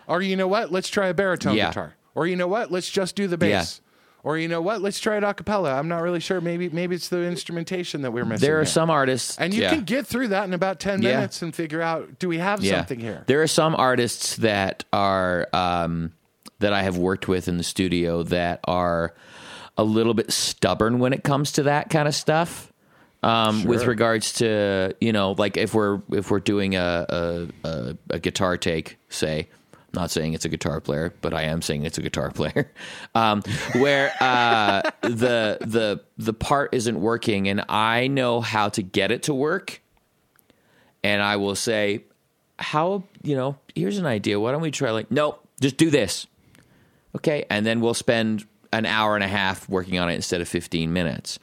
Or 0.07 0.23
you 0.23 0.37
know 0.37 0.47
what? 0.49 0.71
Let's 0.71 0.89
try 0.89 1.09
a 1.09 1.15
baritone 1.15 1.57
Yeah. 1.57 1.69
guitar. 1.69 1.95
Or 2.15 2.27
you 2.29 2.37
know 2.37 2.47
what? 2.49 2.71
Let's 2.71 2.89
just 2.91 3.17
do 3.17 3.27
the 3.27 3.37
bass. 3.39 3.81
Or 4.23 4.37
you 4.37 4.49
know 4.49 4.61
what? 4.61 4.83
Let's 4.83 5.01
try 5.01 5.17
it 5.17 5.25
a 5.25 5.33
cappella. 5.33 5.73
I'm 5.75 5.89
not 5.89 6.03
really 6.03 6.21
sure. 6.21 6.41
Maybe 6.41 6.69
maybe 6.69 6.95
it's 6.95 7.09
the 7.09 7.23
instrumentation 7.25 8.03
that 8.03 8.11
we're 8.13 8.25
missing. 8.27 8.47
there 8.47 8.57
are 8.57 8.61
here. 8.61 8.67
some 8.67 8.91
artists. 8.91 9.39
and 9.39 9.55
you 9.55 9.63
yeah. 9.63 9.71
can 9.71 9.85
get 9.85 10.07
through 10.07 10.29
that 10.29 10.45
in 10.45 10.53
about 10.53 10.79
10 10.79 11.01
Yeah. 11.03 11.15
minutes 11.17 11.41
and 11.43 11.55
figure 11.55 11.81
out 11.81 12.19
do 12.19 12.29
we 12.29 12.39
have 12.39 12.65
something 12.65 13.01
here? 13.01 13.25
There 13.27 13.43
are 13.43 13.47
some 13.47 13.75
artists 13.75 14.37
that 14.37 14.85
are 14.93 15.49
um, 15.55 16.13
that 16.59 16.73
I 16.75 16.83
have 16.83 16.99
worked 16.99 17.29
with 17.29 17.49
in 17.49 17.57
the 17.57 17.63
studio 17.65 18.23
that 18.25 18.61
are 18.65 19.15
a 19.79 19.85
little 19.85 20.13
bit 20.13 20.31
stubborn 20.31 20.99
when 20.99 21.15
it 21.15 21.25
comes 21.25 21.53
to 21.53 21.63
that 21.65 21.89
kind 21.89 22.07
of 22.07 22.15
stuff. 22.15 22.67
Um, 23.23 23.65
With 23.65 23.85
regards 23.87 24.35
to 24.35 24.95
you 25.01 25.13
know, 25.13 25.33
like 25.33 25.57
if 25.59 25.75
we're 25.75 26.01
if 26.11 26.31
we're 26.31 26.41
doing 26.41 26.75
a 26.77 27.07
a, 27.09 27.49
a, 27.69 27.97
a 28.11 28.19
guitar 28.19 28.57
take, 28.57 28.99
say. 29.09 29.49
Not 29.93 30.11
saying 30.11 30.35
it's 30.35 30.45
a 30.45 30.49
guitar 30.49 30.81
player, 30.81 31.13
but 31.21 31.35
I 31.35 31.43
am 31.43 31.63
saying 31.63 31.85
it's 31.85 31.99
a 31.99 32.03
guitar 32.03 32.31
player. 32.35 32.71
Um, 33.15 33.43
where 33.77 34.13
uh, 34.21 34.83
the 35.03 35.59
the 35.61 36.03
the 36.17 36.33
part 36.33 36.75
isn't 36.75 37.01
working, 37.01 37.49
and 37.49 37.65
I 37.69 38.07
know 38.07 38.41
how 38.41 38.69
to 38.71 38.83
get 38.83 39.11
it 39.11 39.25
to 39.25 39.35
work, 39.35 39.81
and 41.03 41.21
I 41.23 41.37
will 41.37 41.57
say, 41.57 42.05
how 42.59 43.05
you 43.23 43.35
know 43.37 43.57
here's 43.75 43.99
an 43.99 44.07
idea. 44.07 44.39
Why 44.39 44.53
don't 44.53 44.63
we 44.63 44.71
try 44.71 44.91
like 44.91 45.11
no 45.11 45.39
just 45.61 45.77
do 45.77 45.91
this. 45.91 46.27
Okay. 47.17 47.45
And 47.51 47.67
then 47.67 47.81
we'll 47.81 47.95
spend 47.95 48.47
an 48.73 48.87
hour 48.87 49.15
and 49.17 49.25
a 49.25 49.29
half 49.29 49.69
working 49.69 49.99
on 49.99 50.09
it 50.09 50.15
instead 50.15 50.41
of 50.41 50.49
15 50.49 50.93
minutes. 50.93 51.39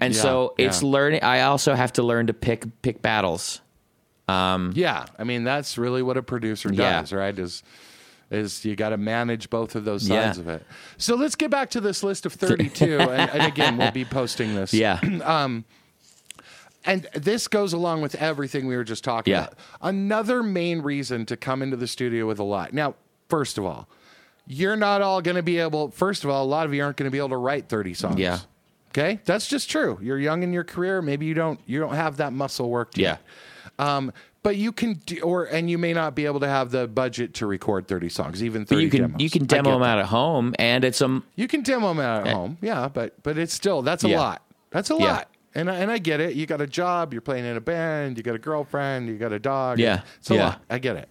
And 0.00 0.14
Yeah, 0.14 0.20
so 0.22 0.54
it's 0.58 0.82
yeah. 0.82 0.88
learning 0.88 1.22
i 1.22 1.42
also 1.42 1.74
have 1.74 1.92
to 1.94 2.02
learn 2.02 2.26
to 2.26 2.34
pick 2.34 2.64
pick 2.82 3.00
battles 3.00 3.60
Yeah, 4.28 5.06
I 5.18 5.24
mean 5.24 5.44
that's 5.44 5.76
really 5.78 6.02
what 6.02 6.16
a 6.16 6.22
producer 6.22 6.72
Yeah. 6.72 7.00
does, 7.00 7.12
right? 7.12 7.38
Is 7.38 7.62
is 8.30 8.64
you 8.64 8.74
got 8.74 8.88
to 8.88 8.96
manage 8.96 9.50
both 9.50 9.74
of 9.76 9.84
those 9.84 10.08
Yeah. 10.08 10.24
sides 10.26 10.38
of 10.38 10.48
it. 10.48 10.64
So 10.96 11.14
let's 11.14 11.36
get 11.36 11.50
back 11.50 11.70
to 11.70 11.80
this 11.80 12.02
list 12.02 12.26
of 12.26 12.32
32, 12.34 12.98
and, 12.98 13.30
and 13.30 13.42
again 13.42 13.76
we'll 13.76 13.90
be 13.92 14.04
posting 14.04 14.54
this. 14.54 14.72
yeah 14.74 14.98
um, 15.24 15.64
and 16.86 17.06
this 17.14 17.48
goes 17.48 17.72
along 17.72 18.02
with 18.02 18.14
everything 18.16 18.66
we 18.66 18.76
were 18.76 18.84
just 18.84 19.04
talking 19.04 19.30
Yeah. 19.32 19.44
about. 19.44 19.54
Another 19.80 20.42
main 20.42 20.80
reason 20.82 21.24
to 21.26 21.36
come 21.36 21.62
into 21.62 21.76
the 21.76 21.86
studio 21.86 22.26
with 22.26 22.38
a 22.38 22.42
lot. 22.44 22.72
Now, 22.74 22.94
first 23.28 23.56
of 23.56 23.64
all, 23.64 23.88
you're 24.46 24.76
not 24.76 25.00
all 25.00 25.22
going 25.22 25.36
to 25.36 25.42
be 25.42 25.58
able. 25.58 25.90
First 25.90 26.24
of 26.24 26.30
all, 26.30 26.44
a 26.44 26.46
lot 26.46 26.66
of 26.66 26.74
you 26.74 26.82
aren't 26.84 26.98
going 26.98 27.06
to 27.06 27.10
be 27.10 27.16
able 27.18 27.30
to 27.30 27.38
write 27.38 27.68
30 27.70 27.94
songs. 27.94 28.18
Yeah. 28.20 28.40
Okay, 28.90 29.18
that's 29.24 29.46
just 29.48 29.70
true. 29.70 29.98
You're 30.02 30.18
young 30.18 30.42
in 30.42 30.52
your 30.52 30.62
career. 30.64 31.00
Maybe 31.02 31.24
you 31.26 31.32
don't 31.34 31.58
you 31.66 31.80
don't 31.80 31.94
have 31.94 32.18
that 32.18 32.32
muscle 32.34 32.68
worked 32.70 32.96
yeah. 32.98 33.16
Um, 33.78 34.12
but 34.42 34.56
you 34.56 34.72
can, 34.72 34.94
do, 35.06 35.20
or 35.22 35.44
and 35.44 35.70
you 35.70 35.78
may 35.78 35.92
not 35.94 36.14
be 36.14 36.26
able 36.26 36.40
to 36.40 36.46
have 36.48 36.70
the 36.70 36.86
budget 36.86 37.34
to 37.34 37.46
record 37.46 37.88
30 37.88 38.08
songs, 38.10 38.42
even 38.44 38.66
30 38.66 38.74
but 38.76 38.82
you 38.84 38.90
can 38.90 39.00
demos. 39.02 39.20
you 39.22 39.30
can 39.30 39.46
demo 39.46 39.70
them 39.72 39.80
that. 39.80 39.86
out 39.88 39.98
at 40.00 40.06
home 40.06 40.54
and 40.58 40.84
it's 40.84 41.00
um 41.00 41.24
You 41.34 41.48
can 41.48 41.62
demo 41.62 41.88
them 41.88 42.00
out 42.00 42.26
at 42.26 42.34
home, 42.34 42.58
yeah, 42.60 42.88
but 42.92 43.20
but 43.22 43.38
it's 43.38 43.54
still 43.54 43.80
that's 43.82 44.04
a 44.04 44.08
Yeah. 44.10 44.20
lot. 44.20 44.42
That's 44.70 44.90
a 44.90 44.94
Yeah. 44.94 45.12
lot, 45.12 45.28
and 45.54 45.70
I, 45.70 45.76
and 45.76 45.90
I 45.90 45.98
get 45.98 46.20
it. 46.20 46.34
You 46.34 46.44
got 46.46 46.60
a 46.60 46.66
job, 46.66 47.12
you're 47.14 47.22
playing 47.22 47.46
in 47.46 47.56
a 47.56 47.60
band, 47.60 48.16
you 48.18 48.22
got 48.22 48.34
a 48.34 48.38
girlfriend, 48.38 49.08
you 49.08 49.16
got 49.16 49.32
a 49.32 49.38
dog. 49.38 49.78
Yeah. 49.78 50.02
it's 50.18 50.30
a 50.30 50.34
Yeah. 50.34 50.44
lot. 50.44 50.62
I 50.68 50.78
get 50.78 50.96
it. 50.96 51.08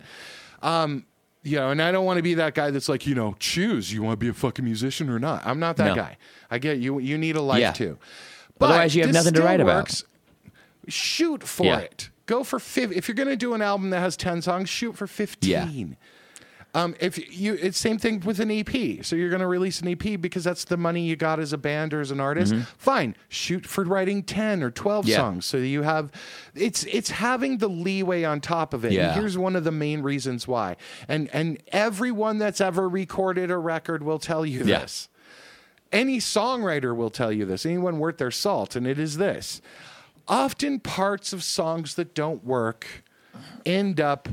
Um, 0.61 1.05
you 1.41 1.57
know, 1.57 1.71
and 1.71 1.81
I 1.81 1.91
don't 1.91 2.05
want 2.05 2.17
to 2.17 2.23
be 2.23 2.35
that 2.35 2.53
guy 2.53 2.69
that's 2.71 2.87
like, 2.87 3.05
you 3.07 3.15
know, 3.15 3.35
choose. 3.39 3.91
You 3.91 4.01
want 4.03 4.13
to 4.13 4.17
be 4.23 4.29
a 4.29 4.33
fucking 4.33 4.63
musician 4.63 5.09
or 5.09 5.19
not? 5.19 5.41
I'm 5.45 5.59
not 5.59 5.75
that 5.77 5.87
No. 5.87 5.95
guy. 5.95 6.17
I 6.51 6.57
get 6.59 6.77
you. 6.77 6.99
You 6.99 7.17
need 7.17 7.35
a 7.35 7.41
life 7.41 7.73
too. 7.73 7.97
Otherwise, 8.61 8.95
you 8.95 9.01
have 9.03 9.11
nothing 9.13 9.33
to 9.33 9.41
write 9.41 9.59
about. 9.59 10.03
Shoot 10.87 11.43
for 11.43 11.79
it. 11.79 12.09
Go 12.25 12.43
for 12.43 12.59
fiv- 12.59 12.91
if 12.93 13.07
you're 13.07 13.15
going 13.15 13.27
to 13.29 13.35
do 13.35 13.53
an 13.53 13.61
album 13.61 13.89
that 13.89 13.99
has 13.99 14.15
ten 14.17 14.41
songs, 14.41 14.69
shoot 14.69 14.95
for 14.97 15.07
fifteen. 15.07 15.89
Yeah. 15.89 15.95
Um, 16.75 16.95
if 16.99 17.39
you, 17.39 17.53
it's 17.53 17.77
same 17.77 17.99
thing 17.99 18.21
with 18.21 18.39
an 18.39 18.49
EP. 18.49 19.05
So 19.05 19.15
you're 19.15 19.29
going 19.29 19.41
to 19.41 19.47
release 19.47 19.79
an 19.81 19.89
EP 19.89 20.19
because 20.19 20.43
that's 20.43 20.65
the 20.65 20.75
money 20.77 21.05
you 21.05 21.15
got 21.15 21.39
as 21.39 21.53
a 21.53 21.57
band 21.59 21.93
or 21.93 22.01
as 22.01 22.09
an 22.09 22.19
artist. 22.19 22.55
Fine, 22.79 23.15
shoot 23.29 23.67
for 23.67 23.83
writing 23.83 24.23
ten 24.23 24.63
or 24.63 24.71
twelve 24.71 25.05
Mm-hmm. 25.05 25.11
Yeah. 25.11 25.17
songs. 25.17 25.45
So 25.45 25.57
you 25.57 25.83
have, 25.83 26.11
it's 26.55 26.83
it's 26.85 27.11
having 27.11 27.59
the 27.59 27.67
leeway 27.69 28.23
on 28.23 28.41
top 28.41 28.73
of 28.73 28.85
it. 28.85 28.91
Yeah. 28.93 29.09
And 29.11 29.19
here's 29.19 29.37
one 29.37 29.55
of 29.55 29.65
the 29.65 29.71
main 29.71 30.01
reasons 30.01 30.47
why. 30.47 30.77
And 31.07 31.29
and 31.31 31.61
everyone 31.67 32.39
that's 32.39 32.59
ever 32.61 32.89
recorded 32.89 33.51
a 33.51 33.57
record 33.59 34.01
will 34.01 34.17
tell 34.19 34.43
you 34.43 34.63
Yeah. 34.63 34.79
this. 34.79 35.09
Any 35.91 36.17
songwriter 36.17 36.95
will 36.95 37.11
tell 37.11 37.31
you 37.31 37.45
this. 37.45 37.67
Anyone 37.67 37.99
worth 37.99 38.17
their 38.17 38.31
salt, 38.31 38.75
and 38.75 38.87
it 38.87 38.97
is 38.97 39.17
this. 39.17 39.61
Often 40.27 40.79
parts 40.81 41.33
of 41.33 41.43
songs 41.43 41.95
that 41.95 42.13
don't 42.15 42.43
work 42.45 43.03
end 43.65 43.99
up 43.99 44.29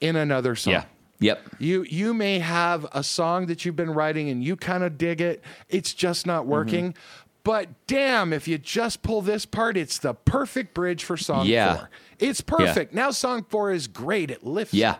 in 0.00 0.16
another 0.16 0.54
song. 0.54 0.72
yeah 0.74 0.84
yep 1.18 1.40
You 1.58 1.82
you 1.84 2.14
may 2.14 2.38
have 2.38 2.86
a 2.92 3.02
song 3.02 3.46
that 3.46 3.64
you've 3.64 3.76
been 3.76 3.90
writing 3.92 4.28
and 4.30 4.42
you 4.44 4.56
kind 4.56 4.82
of 4.84 4.96
dig 4.98 5.20
it. 5.20 5.42
It's 5.68 5.92
just 5.94 6.26
not 6.26 6.46
working. 6.46 6.94
But 7.42 7.68
damn, 7.86 8.32
if 8.32 8.48
you 8.48 8.58
just 8.58 9.02
pull 9.02 9.22
this 9.22 9.46
part, 9.46 9.76
it's 9.76 9.98
the 9.98 10.14
perfect 10.14 10.74
bridge 10.74 11.04
for 11.04 11.16
song 11.16 11.46
Yeah. 11.46 11.76
four. 11.76 11.90
It's 12.18 12.40
perfect. 12.40 12.92
Now 12.92 13.10
song 13.12 13.44
four 13.48 13.70
is 13.72 13.86
great. 13.86 14.30
It 14.30 14.44
lifts. 14.44 14.74
Yeah. 14.74 14.96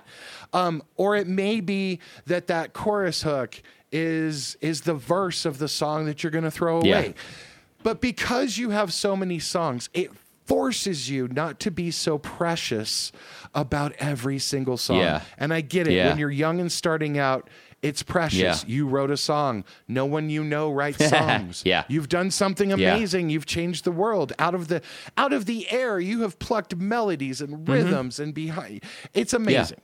Um, 0.53 0.83
or 0.97 1.17
it 1.17 1.27
may 1.27 1.61
be 1.61 1.99
that 2.27 2.47
that 2.47 2.73
chorus 2.73 3.23
hook 3.23 3.63
is 3.93 4.57
is 4.61 4.83
the 4.83 4.95
verse 4.95 5.45
of 5.45 5.59
the 5.59 5.69
song 5.69 6.07
that 6.07 6.23
you're 6.23 6.31
going 6.33 6.45
to 6.45 6.51
throw 6.51 6.83
Yeah. 6.83 6.99
away. 6.99 7.15
But 7.83 8.01
because 8.01 8.59
you 8.59 8.71
have 8.71 8.93
so 8.93 9.17
many 9.17 9.39
songs, 9.39 9.89
it 9.95 10.11
forces 10.47 11.11
you 11.11 11.29
not 11.29 11.59
to 11.61 11.71
be 11.71 11.91
so 11.91 12.19
precious 12.19 13.13
about 13.55 13.93
every 13.99 14.39
single 14.39 14.77
song. 14.77 14.99
Yeah. 14.99 15.23
And 15.39 15.53
I 15.53 15.61
get 15.61 15.87
it. 15.89 15.93
Yeah. 15.95 16.09
When 16.09 16.19
you're 16.19 16.31
young 16.31 16.61
and 16.61 16.71
starting 16.71 17.19
out, 17.19 17.49
it's 17.83 18.03
precious. 18.03 18.39
Yeah. 18.65 18.75
You 18.75 18.87
wrote 18.89 19.11
a 19.11 19.17
song. 19.17 19.65
No 19.87 20.07
one 20.07 20.31
you 20.31 20.43
know 20.45 20.71
writes 20.73 21.09
songs. 21.11 21.63
Yeah. 21.65 21.85
You've 21.89 22.09
done 22.09 22.31
something 22.31 22.71
Yeah. 22.71 22.95
amazing. 22.95 23.29
You've 23.31 23.47
changed 23.47 23.85
the 23.85 23.93
world. 23.93 24.33
Out 24.39 24.55
of 24.55 24.69
the 24.69 24.83
out 25.17 25.33
of 25.33 25.47
the 25.47 25.71
air, 25.71 25.99
you 26.01 26.23
have 26.23 26.39
plucked 26.39 26.77
melodies 26.77 27.41
and 27.41 27.51
Mm-hmm. 27.59 27.73
rhythms 27.73 28.19
and 28.21 28.33
behind 28.35 28.83
it's 29.15 29.33
amazing. 29.33 29.81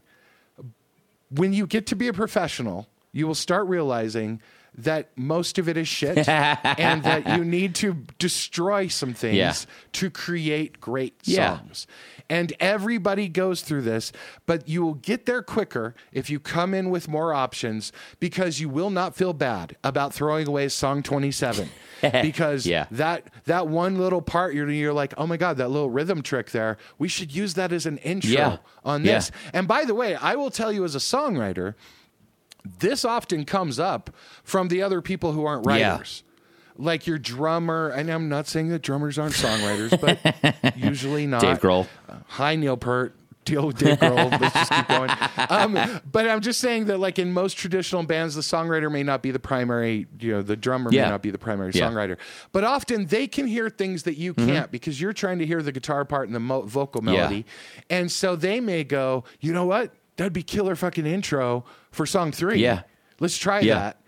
When 1.30 1.52
you 1.52 1.66
get 1.66 1.86
to 1.88 1.96
be 1.96 2.08
a 2.08 2.12
professional, 2.12 2.88
you 3.12 3.26
will 3.26 3.34
start 3.34 3.66
realizing 3.66 4.40
that 4.76 5.10
most 5.16 5.58
of 5.58 5.68
it 5.68 5.76
is 5.76 5.86
shit 5.86 6.26
and 6.28 7.02
that 7.02 7.36
you 7.36 7.44
need 7.44 7.74
to 7.76 7.94
destroy 8.18 8.86
some 8.88 9.12
things 9.12 9.36
Yeah. 9.36 9.54
to 9.92 10.10
create 10.10 10.80
great 10.80 11.14
Yeah. 11.24 11.58
songs. 11.58 11.86
And 12.30 12.54
everybody 12.60 13.28
goes 13.28 13.60
through 13.60 13.82
this, 13.82 14.12
but 14.46 14.66
you 14.66 14.82
will 14.82 14.94
get 14.94 15.26
there 15.26 15.42
quicker 15.42 15.94
if 16.12 16.30
you 16.30 16.40
come 16.40 16.72
in 16.72 16.88
with 16.88 17.06
more 17.06 17.34
options 17.34 17.92
because 18.20 18.58
you 18.60 18.70
will 18.70 18.88
not 18.88 19.14
feel 19.14 19.34
bad 19.34 19.76
about 19.84 20.14
throwing 20.14 20.48
away 20.48 20.68
song 20.70 21.02
27 21.02 21.68
because 22.22 22.64
Yeah. 22.66 22.86
that 22.90 23.28
that 23.44 23.68
one 23.68 23.98
little 23.98 24.22
part 24.22 24.54
you're 24.54 24.70
you're 24.70 24.94
like, 24.94 25.12
"Oh 25.18 25.26
my 25.26 25.36
god, 25.36 25.58
that 25.58 25.68
little 25.68 25.90
rhythm 25.90 26.22
trick 26.22 26.50
there. 26.52 26.78
We 26.98 27.08
should 27.08 27.34
use 27.34 27.52
that 27.54 27.72
as 27.72 27.84
an 27.84 27.98
intro 27.98 28.60
on 28.84 29.02
this." 29.02 29.30
And 29.52 29.68
by 29.68 29.84
the 29.84 29.94
way, 29.94 30.14
I 30.14 30.34
will 30.36 30.50
tell 30.50 30.72
you 30.72 30.84
as 30.84 30.94
a 30.94 30.98
songwriter, 30.98 31.74
this 32.78 33.04
often 33.04 33.44
comes 33.44 33.78
up 33.80 34.10
from 34.44 34.68
the 34.68 34.82
other 34.82 35.00
people 35.00 35.32
who 35.32 35.44
aren't 35.44 35.66
Yeah. 35.66 35.92
writers. 35.92 36.22
Like 36.78 37.06
your 37.06 37.18
drummer, 37.18 37.88
and 37.90 38.08
I'm 38.10 38.28
not 38.30 38.46
saying 38.46 38.68
that 38.70 38.80
drummers 38.82 39.18
aren't 39.18 39.34
songwriters, 39.34 40.00
but 40.00 40.76
usually 40.76 41.26
not. 41.26 41.42
Dave 41.42 41.60
Grohl. 41.60 41.86
Uh, 42.08 42.14
hi, 42.28 42.56
Neil 42.56 42.76
Peart. 42.78 43.14
Deal 43.44 43.66
with 43.66 43.76
Dave 43.78 43.98
Grohl. 43.98 44.30
Let's 44.40 44.54
just 44.54 44.70
keep 44.72 44.86
going. 44.88 45.10
Um, 45.50 46.00
but 46.10 46.28
I'm 46.28 46.40
just 46.40 46.60
saying 46.60 46.86
that, 46.86 46.98
like 46.98 47.18
in 47.18 47.32
most 47.32 47.54
traditional 47.54 48.04
bands, 48.04 48.36
the 48.36 48.40
songwriter 48.40 48.90
may 48.90 49.02
not 49.02 49.20
be 49.20 49.32
the 49.32 49.40
primary. 49.40 50.06
You 50.20 50.32
know, 50.32 50.42
the 50.42 50.56
drummer 50.56 50.90
Yeah. 50.92 51.04
may 51.04 51.10
not 51.10 51.22
be 51.22 51.30
the 51.30 51.38
primary 51.38 51.72
Yeah. 51.74 51.90
songwriter. 51.90 52.16
But 52.52 52.62
often 52.64 53.06
they 53.06 53.26
can 53.26 53.46
hear 53.48 53.68
things 53.68 54.04
that 54.04 54.16
you 54.16 54.32
can't 54.32 54.70
because 54.70 55.00
you're 55.00 55.12
trying 55.12 55.40
to 55.40 55.46
hear 55.46 55.60
the 55.60 55.72
guitar 55.72 56.04
part 56.04 56.28
and 56.28 56.34
the 56.34 56.40
mo- 56.40 56.62
vocal 56.62 57.00
Mm-hmm. 57.02 57.08
Yeah. 57.14 57.20
melody, 57.20 57.44
and 57.90 58.10
so 58.12 58.34
they 58.36 58.60
may 58.60 58.82
go, 58.84 59.24
you 59.40 59.52
know 59.52 59.66
what? 59.66 59.92
That'd 60.16 60.32
be 60.32 60.42
killer 60.42 60.76
fucking 60.76 61.06
intro 61.06 61.64
for 61.90 62.06
song 62.06 62.32
three. 62.32 62.60
Yeah. 62.60 62.82
let's 63.20 63.38
try 63.38 63.60
Yeah. 63.60 63.74
that. 63.74 63.98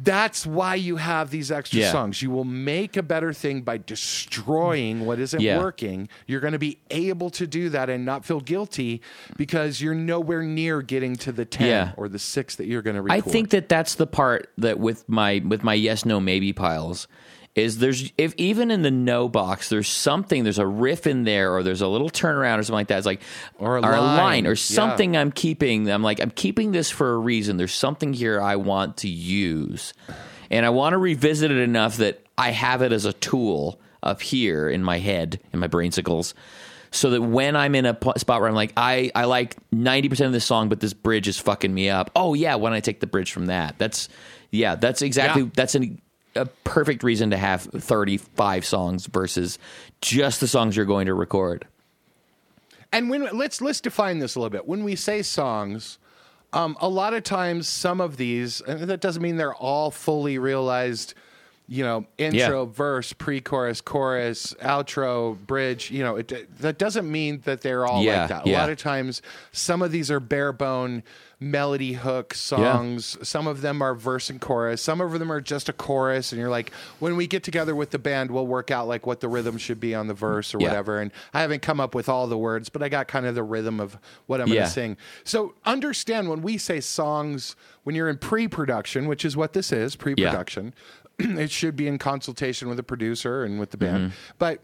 That's 0.00 0.46
why 0.46 0.76
you 0.76 0.96
have 0.96 1.30
these 1.30 1.50
extra 1.50 1.80
Yeah. 1.80 1.90
songs. 1.90 2.22
You 2.22 2.30
will 2.30 2.44
make 2.44 2.96
a 2.96 3.02
better 3.02 3.32
thing 3.32 3.62
by 3.62 3.78
destroying 3.78 5.06
what 5.06 5.18
isn't 5.18 5.40
Yeah. 5.40 5.58
working. 5.58 6.08
You're 6.26 6.40
going 6.40 6.52
to 6.52 6.58
be 6.58 6.78
able 6.90 7.30
to 7.30 7.46
do 7.46 7.68
that 7.70 7.90
and 7.90 8.04
not 8.04 8.24
feel 8.24 8.40
guilty 8.40 9.00
because 9.36 9.80
you're 9.80 9.94
nowhere 9.96 10.42
near 10.42 10.82
getting 10.82 11.16
to 11.16 11.32
the 11.32 11.44
10 11.44 11.66
Yeah. 11.68 11.92
or 11.96 12.08
the 12.08 12.18
6 12.18 12.54
that 12.56 12.66
you're 12.66 12.82
going 12.82 13.02
to 13.04 13.12
I 13.12 13.20
think 13.20 13.50
that 13.50 13.68
that's 13.68 13.96
the 13.96 14.06
part 14.06 14.50
that 14.58 14.78
with 14.78 15.08
my 15.08 15.42
with 15.44 15.64
my 15.64 15.74
yes 15.74 16.04
no 16.04 16.20
maybe 16.20 16.52
piles 16.52 17.08
is 17.58 17.78
there's 17.78 18.12
if 18.16 18.34
even 18.36 18.70
in 18.70 18.82
the 18.82 18.90
no 18.90 19.28
box 19.28 19.68
there's 19.68 19.88
something 19.88 20.44
there's 20.44 20.58
a 20.58 20.66
riff 20.66 21.06
in 21.06 21.24
there 21.24 21.52
or 21.54 21.62
there's 21.62 21.80
a 21.82 21.86
little 21.88 22.08
turnaround 22.10 22.58
or 22.58 22.62
something 22.62 22.74
like 22.74 22.88
that 22.88 22.98
it's 22.98 23.06
like 23.06 23.20
Or 23.58 23.76
a 23.76 23.80
line, 23.82 23.92
line. 23.92 24.46
or 24.46 24.50
Yeah. 24.50 24.54
something 24.54 25.16
I'm 25.16 25.32
keeping 25.32 25.90
I'm 25.90 26.02
like 26.02 26.20
I'm 26.20 26.30
keeping 26.30 26.72
this 26.72 26.90
for 26.90 27.12
a 27.14 27.18
reason 27.18 27.56
there's 27.56 27.74
something 27.74 28.12
here 28.12 28.40
I 28.40 28.56
want 28.56 28.98
to 28.98 29.08
use 29.08 29.92
and 30.50 30.64
I 30.64 30.70
want 30.70 30.94
to 30.94 30.98
revisit 30.98 31.50
it 31.50 31.58
enough 31.58 31.98
that 31.98 32.20
I 32.38 32.50
have 32.50 32.82
it 32.82 32.92
as 32.92 33.04
a 33.04 33.12
tool 33.12 33.80
up 34.02 34.22
here 34.22 34.68
in 34.68 34.82
my 34.84 34.98
head 34.98 35.40
in 35.52 35.58
my 35.58 35.66
brainsicles 35.66 36.34
so 36.90 37.10
that 37.10 37.20
when 37.20 37.54
I'm 37.56 37.74
in 37.74 37.84
a 37.84 37.98
spot 38.16 38.40
where 38.40 38.48
I'm 38.48 38.54
like, 38.54 38.72
I, 38.74 39.10
I 39.14 39.24
like 39.26 39.56
90% 39.72 40.24
of 40.24 40.32
this 40.32 40.46
song, 40.46 40.70
but 40.70 40.80
this 40.80 40.94
bridge 40.94 41.28
is 41.28 41.36
fucking 41.38 41.74
me 41.74 41.90
up. 41.90 42.10
Oh, 42.16 42.32
yeah, 42.32 42.54
when 42.54 42.72
I 42.72 42.80
take 42.80 43.00
the 43.00 43.06
bridge 43.06 43.30
from 43.30 43.46
that. 43.46 43.74
That's, 43.76 44.08
yeah, 44.50 44.74
that's 44.74 45.02
exactly, 45.02 45.42
Yeah. 45.42 45.48
that's 45.54 45.74
an, 45.74 46.00
a 46.38 46.46
perfect 46.64 47.02
reason 47.02 47.30
to 47.30 47.36
have 47.36 47.62
35 47.62 48.64
songs 48.64 49.06
versus 49.06 49.58
just 50.00 50.40
the 50.40 50.48
songs 50.48 50.76
you're 50.76 50.86
going 50.86 51.06
to 51.06 51.14
record. 51.14 51.66
And 52.92 53.10
when 53.10 53.28
let's 53.36 53.60
let's 53.60 53.80
define 53.80 54.18
this 54.18 54.34
a 54.34 54.40
little 54.40 54.50
bit. 54.50 54.66
When 54.66 54.82
we 54.84 54.96
say 54.96 55.20
songs, 55.22 55.98
um, 56.52 56.76
a 56.80 56.88
lot 56.88 57.12
of 57.12 57.22
times 57.22 57.68
some 57.68 58.00
of 58.00 58.16
these, 58.16 58.60
and 58.62 58.80
that 58.88 59.00
doesn't 59.00 59.22
mean 59.22 59.36
they're 59.36 59.54
all 59.54 59.90
fully 59.90 60.38
realized. 60.38 61.14
You 61.70 61.84
know, 61.84 62.06
intro, 62.16 62.64
Yeah. 62.64 62.72
verse, 62.72 63.12
pre-chorus, 63.12 63.82
chorus, 63.82 64.54
outro, 64.62 65.36
bridge. 65.46 65.90
You 65.90 66.02
know, 66.02 66.16
it, 66.16 66.48
that 66.60 66.78
doesn't 66.78 67.10
mean 67.12 67.42
that 67.44 67.60
they're 67.60 67.84
all 67.84 68.02
Yeah, 68.02 68.20
like 68.20 68.28
that. 68.30 68.46
A 68.46 68.48
yeah. 68.48 68.60
lot 68.60 68.70
of 68.70 68.78
times, 68.78 69.20
some 69.52 69.82
of 69.82 69.92
these 69.92 70.10
are 70.10 70.18
bare 70.18 70.54
bone 70.54 71.02
melody 71.40 71.92
hook 71.92 72.34
songs. 72.34 73.16
Some 73.22 73.46
of 73.46 73.60
them 73.60 73.80
are 73.80 73.94
verse 73.94 74.28
and 74.28 74.40
chorus. 74.40 74.82
Some 74.82 75.00
of 75.00 75.16
them 75.18 75.30
are 75.30 75.40
just 75.40 75.68
a 75.68 75.72
chorus. 75.72 76.32
And 76.32 76.40
you're 76.40 76.50
like, 76.50 76.72
when 76.98 77.16
we 77.16 77.26
get 77.28 77.44
together 77.44 77.76
with 77.76 77.90
the 77.90 77.98
band, 77.98 78.30
we'll 78.30 78.46
work 78.46 78.70
out 78.72 78.88
like 78.88 79.06
what 79.06 79.20
the 79.20 79.28
rhythm 79.28 79.56
should 79.56 79.78
be 79.78 79.94
on 79.94 80.08
the 80.08 80.14
verse 80.14 80.54
or 80.54 80.58
Yeah. 80.60 80.68
whatever. 80.68 81.00
And 81.00 81.12
I 81.32 81.40
haven't 81.40 81.62
come 81.62 81.78
up 81.78 81.94
with 81.94 82.08
all 82.08 82.26
the 82.26 82.38
words, 82.38 82.68
but 82.68 82.82
I 82.82 82.88
got 82.88 83.06
kind 83.06 83.24
of 83.24 83.36
the 83.36 83.44
rhythm 83.44 83.78
of 83.78 83.98
what 84.26 84.40
I'm 84.40 84.48
going 84.48 84.62
to 84.62 84.66
sing. 84.70 84.96
So 85.22 85.54
understand 85.64 86.28
when 86.28 86.42
we 86.42 86.58
say 86.58 86.80
songs, 86.80 87.54
when 87.84 87.94
you're 87.94 88.08
in 88.08 88.18
pre-production, 88.18 89.06
which 89.06 89.24
is 89.24 89.36
what 89.36 89.52
this 89.52 89.70
is, 89.70 89.94
pre-production, 89.94 90.74
it 91.18 91.50
should 91.52 91.76
be 91.76 91.86
in 91.86 91.98
consultation 91.98 92.68
with 92.68 92.76
the 92.78 92.82
producer 92.82 93.44
and 93.44 93.60
with 93.60 93.70
the 93.70 93.76
band. 93.76 94.10
Mm-hmm. 94.10 94.14
But 94.38 94.60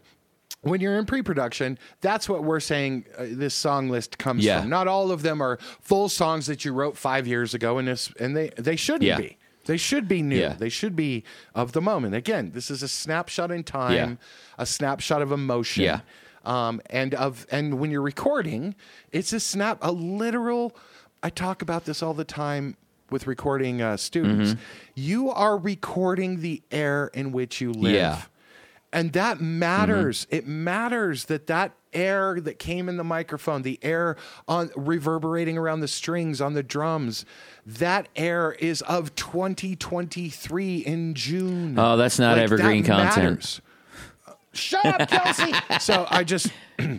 when 0.65 0.81
you're 0.81 0.97
in 0.97 1.05
pre-production, 1.05 1.77
that's 2.01 2.27
what 2.27 2.43
we're 2.43 2.59
saying. 2.59 3.05
Uh, 3.17 3.25
this 3.29 3.53
song 3.53 3.89
list 3.89 4.17
comes 4.17 4.43
Yeah. 4.43 4.61
from. 4.61 4.69
Not 4.69 4.87
all 4.87 5.11
of 5.11 5.21
them 5.21 5.41
are 5.41 5.57
full 5.81 6.09
songs 6.09 6.47
that 6.47 6.65
you 6.65 6.73
wrote 6.73 6.97
five 6.97 7.27
years 7.27 7.53
ago, 7.53 7.77
and 7.77 7.87
this 7.87 8.11
and 8.19 8.35
they 8.35 8.49
they 8.57 8.75
shouldn't 8.75 9.03
Yeah. 9.03 9.17
be. 9.17 9.37
They 9.65 9.77
should 9.77 10.07
be 10.07 10.21
new. 10.21 10.37
Yeah. 10.39 10.53
They 10.53 10.69
should 10.69 10.95
be 10.95 11.23
of 11.55 11.71
the 11.71 11.81
moment. 11.81 12.13
Again, 12.13 12.51
this 12.53 12.69
is 12.69 12.83
a 12.83 12.87
snapshot 12.87 13.49
in 13.51 13.63
time, 13.63 14.19
a 14.59 14.65
snapshot 14.65 15.21
of 15.21 15.31
emotion. 15.31 16.01
Um, 16.43 16.79
and 16.91 17.15
of 17.15 17.47
and 17.49 17.79
when 17.79 17.89
you're 17.89 18.03
recording, 18.03 18.75
it's 19.11 19.33
a 19.33 19.39
snap, 19.39 19.79
a 19.81 19.91
literal. 19.91 20.75
I 21.23 21.29
talk 21.31 21.63
about 21.63 21.85
this 21.85 22.03
all 22.03 22.13
the 22.13 22.23
time 22.23 22.77
with 23.09 23.25
recording 23.25 23.81
uh, 23.81 23.97
students. 23.97 24.51
Mm-hmm. 24.51 24.59
You 24.95 25.29
are 25.31 25.57
recording 25.57 26.41
the 26.41 26.61
air 26.71 27.09
in 27.15 27.31
which 27.31 27.61
you 27.61 27.71
live. 27.71 28.29
And 28.93 29.11
that 29.13 29.41
matters. 29.41 30.25
Mm-hmm. 30.25 30.35
It 30.35 30.47
matters 30.47 31.25
that 31.25 31.47
that 31.47 31.73
air 31.93 32.39
that 32.41 32.59
came 32.59 32.87
in 32.89 32.97
the 32.97 33.03
microphone, 33.03 33.61
the 33.61 33.79
air 33.81 34.15
on 34.47 34.69
reverberating 34.75 35.57
around 35.57 35.79
the 35.81 35.87
strings 35.87 36.39
on 36.41 36.53
the 36.53 36.63
drums, 36.63 37.25
that 37.65 38.07
air 38.15 38.53
is 38.53 38.81
of 38.83 39.15
2023 39.15 40.77
in 40.79 41.13
June. 41.13 41.77
Oh, 41.77 41.97
that's 41.97 42.19
not 42.19 42.37
Like, 42.37 42.43
evergreen 42.43 42.83
that 42.83 43.13
content. 43.13 43.23
matters. 43.25 43.61
Shut 44.53 44.85
up, 44.85 45.09
Kelsey. 45.09 45.53
so 45.79 46.05
I 46.09 46.23
just 46.23 46.49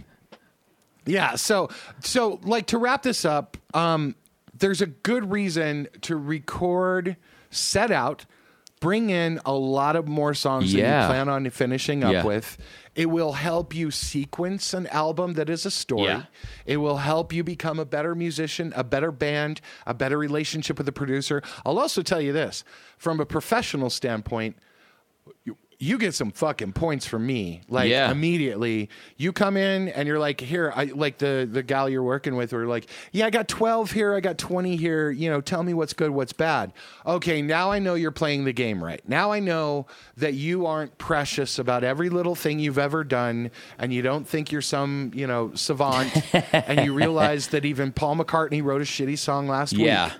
Yeah, 1.06 1.36
so 1.36 1.68
so 2.00 2.40
like 2.42 2.66
to 2.68 2.78
wrap 2.78 3.02
this 3.02 3.24
up, 3.24 3.56
um, 3.74 4.16
there's 4.58 4.80
a 4.80 4.86
good 4.86 5.30
reason 5.30 5.88
to 6.02 6.16
record, 6.16 7.16
set 7.50 7.90
out, 7.92 8.26
bring 8.80 9.10
in 9.10 9.40
a 9.46 9.52
lot 9.52 9.96
of 9.96 10.06
more 10.06 10.34
songs 10.34 10.72
than 10.72 10.80
Yeah. 10.80 11.02
you 11.02 11.08
plan 11.08 11.28
on 11.28 11.48
finishing 11.50 12.04
up 12.04 12.12
Yeah. 12.12 12.24
with. 12.24 12.58
It 12.94 13.06
will 13.06 13.32
help 13.32 13.74
you 13.74 13.90
sequence 13.90 14.72
an 14.74 14.86
album 14.88 15.34
that 15.34 15.48
is 15.50 15.66
a 15.66 15.70
story. 15.70 16.04
Yeah. 16.04 16.22
It 16.66 16.78
will 16.78 16.98
help 16.98 17.32
you 17.32 17.42
become 17.44 17.78
a 17.78 17.84
better 17.84 18.14
musician, 18.14 18.72
a 18.76 18.84
better 18.84 19.10
band, 19.12 19.60
a 19.86 19.94
better 19.94 20.18
relationship 20.18 20.78
with 20.78 20.86
the 20.86 20.92
producer. 20.92 21.42
I'll 21.64 21.78
also 21.78 22.02
tell 22.02 22.20
you 22.20 22.32
this 22.32 22.64
from 22.98 23.18
a 23.20 23.26
professional 23.26 23.90
standpoint, 23.90 24.56
you, 25.78 25.98
get 25.98 26.14
some 26.14 26.30
fucking 26.30 26.72
points 26.72 27.06
from 27.06 27.26
me. 27.26 27.60
Like 27.68 27.90
Yeah. 27.90 28.10
immediately, 28.10 28.88
you 29.16 29.32
come 29.32 29.56
in 29.56 29.88
and 29.88 30.06
you're 30.08 30.18
like, 30.18 30.40
here, 30.40 30.72
I 30.74 30.84
like 30.84 31.18
the 31.18 31.48
the 31.50 31.62
gal 31.62 31.88
you're 31.88 32.02
working 32.02 32.36
with. 32.36 32.52
We're 32.52 32.66
like, 32.66 32.86
yeah, 33.12 33.26
I 33.26 33.30
got 33.30 33.48
12 33.48 33.92
here, 33.92 34.14
I 34.14 34.20
got 34.20 34.38
20 34.38 34.76
here. 34.76 35.10
You 35.10 35.30
know, 35.30 35.40
tell 35.40 35.62
me 35.62 35.74
what's 35.74 35.92
good, 35.92 36.10
what's 36.10 36.32
bad. 36.32 36.72
Okay, 37.04 37.42
now 37.42 37.70
I 37.70 37.78
know 37.78 37.94
you're 37.94 38.10
playing 38.10 38.44
the 38.44 38.52
game 38.52 38.82
right. 38.82 39.00
Now 39.08 39.32
I 39.32 39.40
know 39.40 39.86
that 40.16 40.34
you 40.34 40.66
aren't 40.66 40.96
precious 40.98 41.58
about 41.58 41.84
every 41.84 42.08
little 42.08 42.34
thing 42.34 42.58
you've 42.58 42.78
ever 42.78 43.04
done, 43.04 43.50
and 43.78 43.92
you 43.92 44.02
don't 44.02 44.26
think 44.26 44.50
you're 44.52 44.62
some 44.62 45.10
you 45.14 45.26
know 45.26 45.52
savant, 45.54 46.12
and 46.52 46.84
you 46.86 46.94
realize 46.94 47.48
that 47.48 47.64
even 47.64 47.92
Paul 47.92 48.16
McCartney 48.16 48.62
wrote 48.62 48.80
a 48.80 48.84
shitty 48.84 49.18
song 49.18 49.46
last 49.48 49.72
Yeah. 49.74 50.06
week. 50.06 50.14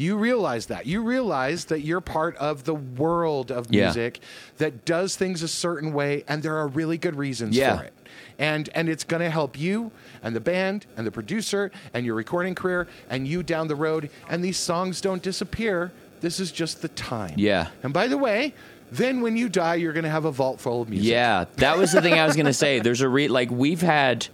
You 0.00 0.16
realize 0.16 0.66
that. 0.66 0.86
You 0.86 1.02
realize 1.02 1.66
that 1.66 1.80
you're 1.82 2.00
part 2.00 2.34
of 2.36 2.64
the 2.64 2.74
world 2.74 3.50
of 3.52 3.66
Yeah. 3.70 3.84
music 3.86 4.20
that 4.58 4.84
does 4.84 5.14
things 5.16 5.42
a 5.42 5.48
certain 5.48 5.92
way, 5.92 6.24
and 6.26 6.42
there 6.42 6.56
are 6.56 6.66
really 6.68 6.96
good 6.98 7.16
reasons 7.16 7.54
Yeah. 7.56 7.76
for 7.78 7.84
it. 7.84 7.92
And 8.38 8.70
and 8.74 8.88
it's 8.88 9.04
going 9.04 9.20
to 9.22 9.28
help 9.30 9.58
you 9.58 9.90
and 10.22 10.34
the 10.34 10.40
band 10.40 10.86
and 10.96 11.06
the 11.06 11.10
producer 11.10 11.70
and 11.92 12.06
your 12.06 12.14
recording 12.14 12.54
career 12.54 12.88
and 13.10 13.28
you 13.28 13.42
down 13.42 13.68
the 13.68 13.74
road. 13.76 14.08
And 14.28 14.42
these 14.42 14.56
songs 14.56 15.00
don't 15.02 15.22
disappear. 15.22 15.92
This 16.22 16.40
is 16.40 16.50
just 16.50 16.80
the 16.82 16.88
time. 16.88 17.34
Yeah. 17.36 17.68
And 17.82 17.92
by 17.92 18.08
the 18.08 18.16
way, 18.18 18.54
then 18.90 19.20
when 19.20 19.36
you 19.36 19.48
die, 19.48 19.74
you're 19.76 19.92
going 19.92 20.04
to 20.04 20.10
have 20.10 20.24
a 20.24 20.32
vault 20.32 20.60
full 20.60 20.82
of 20.82 20.88
music. 20.88 21.10
Yeah, 21.10 21.44
that 21.56 21.76
was 21.78 21.92
the 21.92 22.00
thing 22.02 22.14
I 22.14 22.24
was 22.26 22.34
going 22.34 22.46
to 22.46 22.52
say. 22.52 22.80
There's 22.80 23.02
a 23.02 23.08
re 23.08 23.28
like 23.28 23.50
we've 23.50 23.82
had 23.82 24.28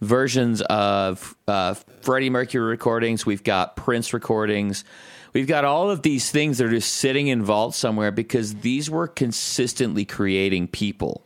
versions 0.00 0.62
of 0.62 1.36
uh, 1.46 1.74
Freddie 2.00 2.30
Mercury 2.30 2.64
recordings. 2.64 3.24
We've 3.26 3.44
got 3.44 3.76
Prince 3.76 4.12
recordings. 4.12 4.84
We've 5.32 5.46
got 5.46 5.64
all 5.64 5.90
of 5.90 6.02
these 6.02 6.30
things 6.30 6.58
that 6.58 6.66
are 6.66 6.70
just 6.70 6.92
sitting 6.94 7.28
in 7.28 7.42
vaults 7.42 7.76
somewhere 7.76 8.10
because 8.10 8.56
these 8.56 8.90
were 8.90 9.06
consistently 9.06 10.04
creating 10.04 10.68
people. 10.68 11.24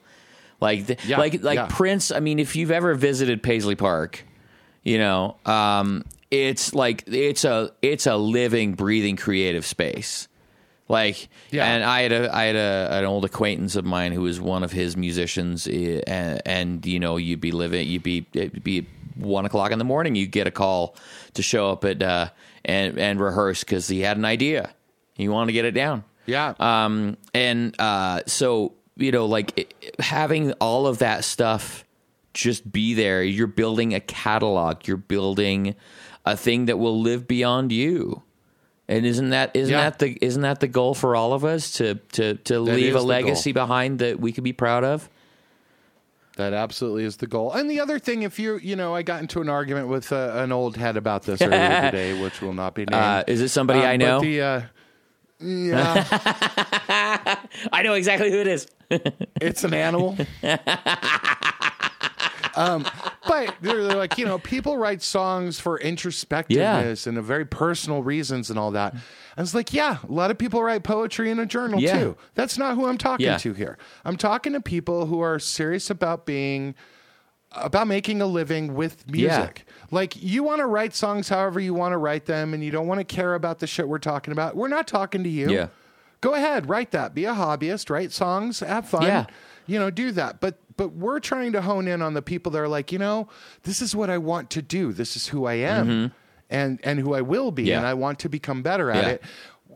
Like, 0.61 0.87
the, 0.87 0.97
Yeah, 1.07 1.19
like, 1.19 1.43
like 1.43 1.57
yeah. 1.57 1.67
Prince. 1.71 2.11
I 2.11 2.21
mean, 2.21 2.39
if 2.39 2.57
you've 2.57 2.71
ever 2.71 2.95
visited 2.95 3.43
Paisley 3.43 3.77
Park, 3.77 4.25
you 4.83 4.99
know, 4.99 5.37
um, 5.47 6.05
it's 6.31 6.75
like 6.75 7.05
it's 7.07 7.45
a 7.45 7.71
it's 7.81 8.07
a 8.07 8.17
living, 8.17 8.75
breathing, 8.75 9.17
creative 9.17 9.65
space. 9.65 10.29
Like, 10.89 11.28
Yeah. 11.51 11.65
and 11.66 11.82
I 11.85 12.02
had 12.02 12.12
a 12.12 12.35
I 12.35 12.44
had 12.44 12.56
a, 12.56 12.89
an 12.98 13.05
old 13.05 13.24
acquaintance 13.24 13.74
of 13.77 13.85
mine 13.85 14.12
who 14.12 14.20
was 14.23 14.40
one 14.40 14.62
of 14.62 14.70
his 14.73 14.97
musicians, 14.97 15.66
eh, 15.66 16.01
and, 16.06 16.43
and 16.44 16.86
you 16.86 17.01
know, 17.01 17.16
you'd 17.16 17.40
be 17.40 17.52
living, 17.52 17.89
you'd 17.89 18.02
be 18.02 18.27
it'd 18.35 18.62
be 18.62 18.86
one 19.16 19.47
o'clock 19.47 19.70
in 19.70 19.78
the 19.78 19.85
morning, 19.85 20.15
you 20.15 20.27
get 20.27 20.47
a 20.47 20.51
call 20.51 20.97
to 21.35 21.43
show 21.43 21.70
up 21.70 21.85
at 21.85 22.02
uh, 22.02 22.28
and 22.65 22.98
and 22.98 23.20
rehearse 23.20 23.61
because 23.65 23.89
he 23.89 24.01
had 24.01 24.16
an 24.19 24.24
idea, 24.27 24.74
he 25.15 25.28
wanted 25.28 25.47
to 25.48 25.52
get 25.55 25.65
it 25.65 25.73
down. 25.73 26.05
Yeah. 26.27 26.55
Um, 26.59 27.16
and 27.32 27.74
uh, 27.78 28.20
so 28.27 28.74
you 28.97 29.11
know, 29.11 29.24
like 29.27 29.59
it, 29.59 29.97
having 30.01 30.52
all 30.55 30.86
of 30.86 30.98
that 30.98 31.24
stuff 31.24 31.85
just 32.35 32.70
be 32.70 32.94
there. 32.94 33.23
You're 33.23 33.47
building 33.47 33.94
a 33.94 34.01
catalog. 34.01 34.86
You're 34.89 34.97
building 34.97 35.77
a 36.27 36.36
thing 36.36 36.66
that 36.66 36.78
will 36.78 37.01
live 37.01 37.27
beyond 37.28 37.70
you. 37.73 38.24
And 38.89 39.06
isn't 39.06 39.31
that 39.31 39.51
isn't 39.55 39.73
Yeah. 39.73 39.89
that 39.90 39.98
the 39.98 40.19
isn't 40.20 40.43
that 40.43 40.61
the 40.61 40.69
goal 40.69 40.94
for 40.94 41.16
all 41.16 41.32
of 41.32 41.44
us 41.44 41.70
to 41.73 41.94
to 42.12 42.35
to 42.35 42.61
leave 42.61 42.94
a 42.94 43.01
legacy 43.01 43.52
behind 43.52 43.98
that 44.01 44.20
we 44.20 44.31
could 44.32 44.44
be 44.44 44.52
proud 44.52 44.85
of? 44.85 45.09
That 46.36 46.52
absolutely 46.52 47.05
is 47.05 47.16
the 47.19 47.27
goal. 47.28 47.52
And 47.52 47.70
the 47.70 47.78
other 47.81 48.01
thing, 48.01 48.23
if 48.24 48.40
you, 48.40 48.56
you 48.59 48.74
know, 48.74 48.93
I 48.93 49.02
got 49.02 49.20
into 49.20 49.40
an 49.40 49.48
argument 49.48 49.86
with 49.86 50.12
uh, 50.12 50.32
an 50.35 50.51
old 50.51 50.77
head 50.77 50.97
about 50.97 51.23
this 51.23 51.40
earlier 51.40 51.81
today, 51.93 52.20
which 52.20 52.43
will 52.43 52.52
not 52.52 52.74
be 52.74 52.82
named. 52.82 52.94
Uh, 52.94 53.23
is 53.28 53.40
it 53.40 53.51
somebody 53.51 53.78
Uh, 53.81 53.85
I 53.86 53.97
know? 53.97 54.20
The, 54.20 54.40
uh, 54.43 54.62
yeah, 55.39 56.05
I 57.73 57.82
know 57.85 57.94
exactly 57.94 58.32
who 58.32 58.39
it 58.40 58.48
is. 58.48 58.66
it's 59.40 59.62
an 59.62 59.74
animal. 59.74 60.16
um, 62.56 62.85
but 63.27 63.55
they're, 63.61 63.85
they're 63.85 63.97
like, 63.97 64.19
you 64.19 64.25
know, 64.25 64.39
people 64.39 64.77
write 64.77 65.03
songs 65.03 65.59
for 65.61 65.79
introspectiveness 65.79 67.07
and 67.07 67.19
a 67.19 67.23
very 67.23 67.45
personal 67.45 68.03
reasons 68.03 68.51
and 68.51 68.59
all 68.59 68.71
that. 68.73 68.95
I 69.37 69.41
was 69.41 69.55
like, 69.55 69.73
yeah, 69.73 69.99
a 70.09 70.13
lot 70.13 70.31
of 70.31 70.39
people 70.39 70.63
write 70.63 70.83
poetry 70.85 71.31
in 71.31 71.39
a 71.39 71.47
journal 71.47 71.81
Yeah. 71.81 71.99
too. 71.99 72.17
That's 72.35 72.57
not 72.59 72.77
who 72.77 72.87
I'm 72.87 72.99
talking 72.99 73.27
Yeah. 73.27 73.39
to 73.39 73.53
here. 73.53 73.79
I'm 74.05 74.17
talking 74.17 74.53
to 74.53 74.61
people 74.61 75.07
who 75.07 75.21
are 75.21 75.39
serious 75.39 75.91
about 75.91 76.27
being 76.27 76.75
about 77.57 77.87
making 77.87 78.21
a 78.21 78.27
living 78.27 78.75
with 78.75 79.09
music. 79.09 79.65
Like 79.93 80.21
you 80.21 80.43
want 80.43 80.59
to 80.59 80.67
write 80.67 80.93
songs 80.93 81.29
however 81.29 81.61
you 81.61 81.73
want 81.73 81.93
to 81.93 81.99
write 81.99 82.27
them 82.27 82.53
and 82.53 82.65
you 82.65 82.73
don't 82.73 82.89
want 82.89 82.99
to 82.99 83.05
care 83.05 83.35
about 83.35 83.61
the 83.61 83.67
shit 83.69 83.89
we're 83.89 83.99
talking 83.99 84.33
about. 84.33 84.57
We're 84.57 84.67
not 84.67 84.89
talking 84.89 85.23
to 85.23 85.29
you. 85.29 85.51
Yeah. 85.51 85.69
Go 86.21 86.35
ahead, 86.35 86.69
write 86.69 86.91
that. 86.93 87.15
Be 87.15 87.27
a 87.27 87.33
hobbyist, 87.35 87.91
write 87.91 88.11
songs, 88.11 88.59
have 88.61 88.89
fun. 88.89 89.03
Yeah. 89.05 89.27
You 89.67 89.79
know, 89.79 89.91
do 89.91 90.11
that. 90.13 90.41
But 90.41 90.59
but 90.77 90.93
we're 90.93 91.21
trying 91.21 91.53
to 91.53 91.63
hone 91.63 91.87
in 91.89 92.03
on 92.03 92.15
the 92.15 92.23
people 92.23 92.53
that 92.53 92.59
are 92.59 92.69
like, 92.69 92.93
you 92.93 92.99
know, 92.99 93.29
this 93.63 93.81
is 93.83 93.95
what 93.95 94.11
I 94.11 94.19
want 94.19 94.51
to 94.51 94.63
do. 94.63 94.93
This 94.93 95.17
is 95.17 95.29
who 95.29 95.45
I 95.47 95.55
am 95.55 96.13
and 96.51 96.81
and 96.85 96.99
who 97.01 97.15
I 97.15 97.23
will 97.23 97.51
be 97.51 97.63
Mm-hmm. 97.65 97.69
Yeah. 97.71 97.79
and 97.79 97.87
I 97.87 97.95
want 97.95 98.19
to 98.21 98.29
become 98.29 98.63
better 98.63 98.91
at 98.91 99.05
Yeah. 99.05 99.11
it. 99.11 99.23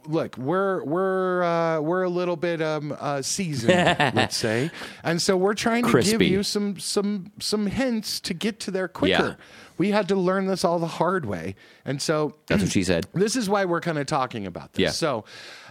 Look, 0.06 0.38
we're 0.38 0.84
we're 0.84 1.42
uh, 1.42 1.80
we're 1.80 2.02
a 2.04 2.08
little 2.08 2.36
bit 2.36 2.62
um, 2.62 2.96
uh, 2.98 3.20
seasoned, 3.20 3.72
let's 4.14 4.36
say, 4.36 4.70
and 5.02 5.20
so 5.20 5.36
we're 5.36 5.54
trying 5.54 5.84
to 5.84 6.00
give 6.02 6.22
you 6.22 6.42
some 6.42 6.78
some 6.78 7.32
some 7.40 7.66
hints 7.66 8.20
to 8.20 8.32
get 8.32 8.58
to 8.60 8.70
there 8.70 8.88
quicker. 8.88 9.36
Yeah. 9.38 9.44
We 9.76 9.90
had 9.90 10.08
to 10.08 10.16
learn 10.16 10.46
this 10.46 10.64
all 10.64 10.78
the 10.78 10.86
hard 10.86 11.26
way, 11.26 11.56
and 11.84 12.00
so 12.00 12.36
That's 12.46 12.62
what 12.62 12.72
she 12.72 12.84
said. 12.84 13.06
this 13.14 13.36
is 13.36 13.48
why 13.50 13.64
we're 13.64 13.80
kind 13.80 13.98
of 13.98 14.06
talking 14.06 14.46
about 14.46 14.72
this. 14.72 14.96
So, 14.96 15.24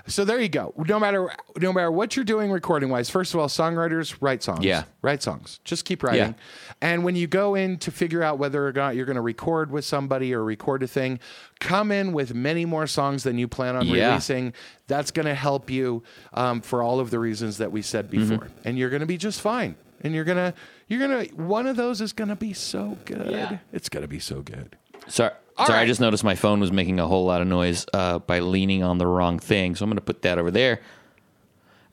so 0.08 0.26
there 0.26 0.40
you 0.40 0.50
go. 0.50 0.74
No 0.78 1.00
matter 1.00 1.30
no 1.60 1.72
matter 1.74 1.92
what 1.92 2.16
you're 2.16 2.26
doing 2.26 2.52
recording 2.52 2.90
wise, 2.90 3.10
first 3.10 3.34
of 3.34 3.40
all, 3.40 3.48
songwriters 3.48 4.16
write 4.22 4.42
songs. 4.44 4.64
Yeah. 4.64 4.84
write 5.02 5.22
songs. 5.22 5.60
Just 5.64 5.86
keep 5.86 6.02
writing. 6.04 6.20
Yeah. 6.30 6.34
And 6.82 7.04
when 7.04 7.16
you 7.16 7.28
go 7.28 7.56
in 7.56 7.78
to 7.80 7.92
figure 7.92 8.24
out 8.24 8.40
whether 8.40 8.68
or 8.68 8.72
not 8.72 8.96
you're 8.96 9.06
going 9.06 9.16
to 9.18 9.22
record 9.22 9.72
with 9.72 9.86
somebody 9.86 10.34
or 10.34 10.44
record 10.44 10.84
a 10.84 10.88
thing, 10.88 11.20
come 11.60 11.92
in 11.92 12.14
with 12.14 12.34
many 12.34 12.66
more 12.66 12.88
songs 12.88 13.24
than 13.24 13.38
you 13.38 13.48
plan 13.48 13.76
on 13.76 13.86
Yeah. 13.86 14.10
releasing. 14.10 14.54
That's 14.88 15.12
going 15.12 15.26
to 15.26 15.36
help 15.36 15.70
you 15.70 16.04
um, 16.34 16.62
for 16.62 16.82
all 16.82 17.00
of 17.00 17.10
the 17.10 17.20
reasons 17.20 17.58
that 17.58 17.72
we 17.72 17.82
said 17.82 18.10
Mm-hmm. 18.10 18.30
before, 18.30 18.48
and 18.64 18.78
you're 18.78 18.90
going 18.90 19.02
to 19.02 19.06
be 19.06 19.18
just 19.18 19.42
fine. 19.42 19.76
And 20.02 20.14
you're 20.14 20.26
gonna 20.26 20.54
you're 20.88 21.00
gonna 21.00 21.24
one 21.36 21.66
of 21.66 21.76
those 21.76 22.02
is 22.02 22.14
going 22.14 22.28
to 22.30 22.36
be 22.36 22.54
so 22.54 22.98
good. 23.06 23.32
Yeah. 23.32 23.58
It's 23.74 23.90
going 23.90 24.04
to 24.04 24.08
be 24.08 24.20
so 24.20 24.42
good. 24.44 24.78
Sorry, 25.08 25.32
All 25.58 25.66
sorry. 25.68 25.80
I 25.80 25.86
just 25.86 26.00
noticed 26.00 26.24
my 26.24 26.36
phone 26.36 26.60
was 26.60 26.72
making 26.72 27.00
a 27.00 27.08
whole 27.08 27.26
lot 27.26 27.42
of 27.42 27.48
noise 27.48 27.86
uh, 27.94 28.20
by 28.20 28.40
leaning 28.40 28.84
on 28.84 28.98
the 29.00 29.08
wrong 29.08 29.40
thing, 29.40 29.76
so 29.76 29.84
I'm 29.84 29.90
going 29.90 29.96
to 29.98 30.02
put 30.02 30.22
that 30.22 30.38
over 30.38 30.52
there. 30.52 30.82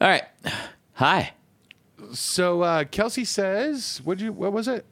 All 0.01 0.09
right. 0.09 0.24
Hi. 0.95 1.32
So 2.12 2.62
uh, 2.62 2.85
Kelsey 2.85 3.24
says, 3.24 4.01
"What 4.05 4.19
you? 4.20 4.32
What 4.32 4.53
was 4.53 4.69
it?" 4.69 4.85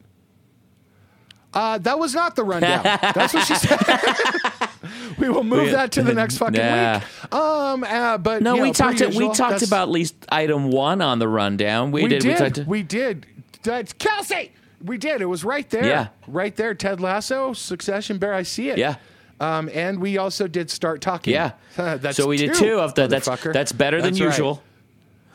Uh, 1.55 1.77
that 1.79 1.99
was 1.99 2.15
not 2.15 2.35
the 2.35 2.45
rundown. 2.45 2.83
That's 2.85 3.35
what 3.35 3.47
she 3.47 3.55
said. 3.55 3.79
we 5.19 5.29
will 5.29 5.45
move 5.45 5.65
We- 5.67 5.71
that 5.73 5.93
to 5.93 6.03
the 6.03 6.15
next 6.15 6.39
fucking 6.39 6.55
Nah. 6.59 7.01
week. 7.01 7.35
Um, 7.35 7.85
uh, 7.85 8.17
but 8.19 8.43
No, 8.43 8.57
know, 8.57 8.63
we 8.63 8.69
per 8.71 8.75
talked. 8.95 9.15
we 9.15 9.31
talked 9.35 9.63
about 9.63 9.83
at 9.83 9.91
least 9.91 10.15
item 10.31 10.71
one 10.71 11.03
on 11.03 11.19
the 11.19 11.29
rundown. 11.29 11.91
We, 11.93 12.05
We 12.05 12.09
did. 12.09 12.23
did. 12.23 12.29
We 12.31 12.35
talked. 12.51 12.67
We 12.69 12.83
did. 12.83 13.27
That's 13.65 13.93
Kelsey. 13.93 14.53
We 14.85 14.99
did. 14.99 15.21
It 15.21 15.27
was 15.27 15.45
right 15.45 15.69
there. 15.71 15.85
Yeah. 15.85 16.09
right 16.27 16.55
there. 16.55 16.75
Ted 16.75 17.01
Lasso, 17.01 17.53
Succession 17.53 18.19
Bear. 18.19 18.35
I 18.35 18.43
see 18.43 18.69
it. 18.71 18.79
Yeah. 18.79 18.97
Um, 19.41 19.69
and 19.73 20.01
we 20.01 20.19
also 20.19 20.47
did 20.47 20.71
start 20.71 21.01
talking. 21.01 21.35
yeah. 21.35 21.53
that's 21.77 22.17
so 22.17 22.29
we 22.29 22.37
did 22.37 22.55
two 22.55 22.79
of 22.79 22.95
the. 22.95 23.07
That's 23.09 23.29
that's 23.53 23.73
better 23.73 24.01
than 24.01 24.13
That's 24.15 24.21
right. 24.21 24.27
usual. 24.27 24.63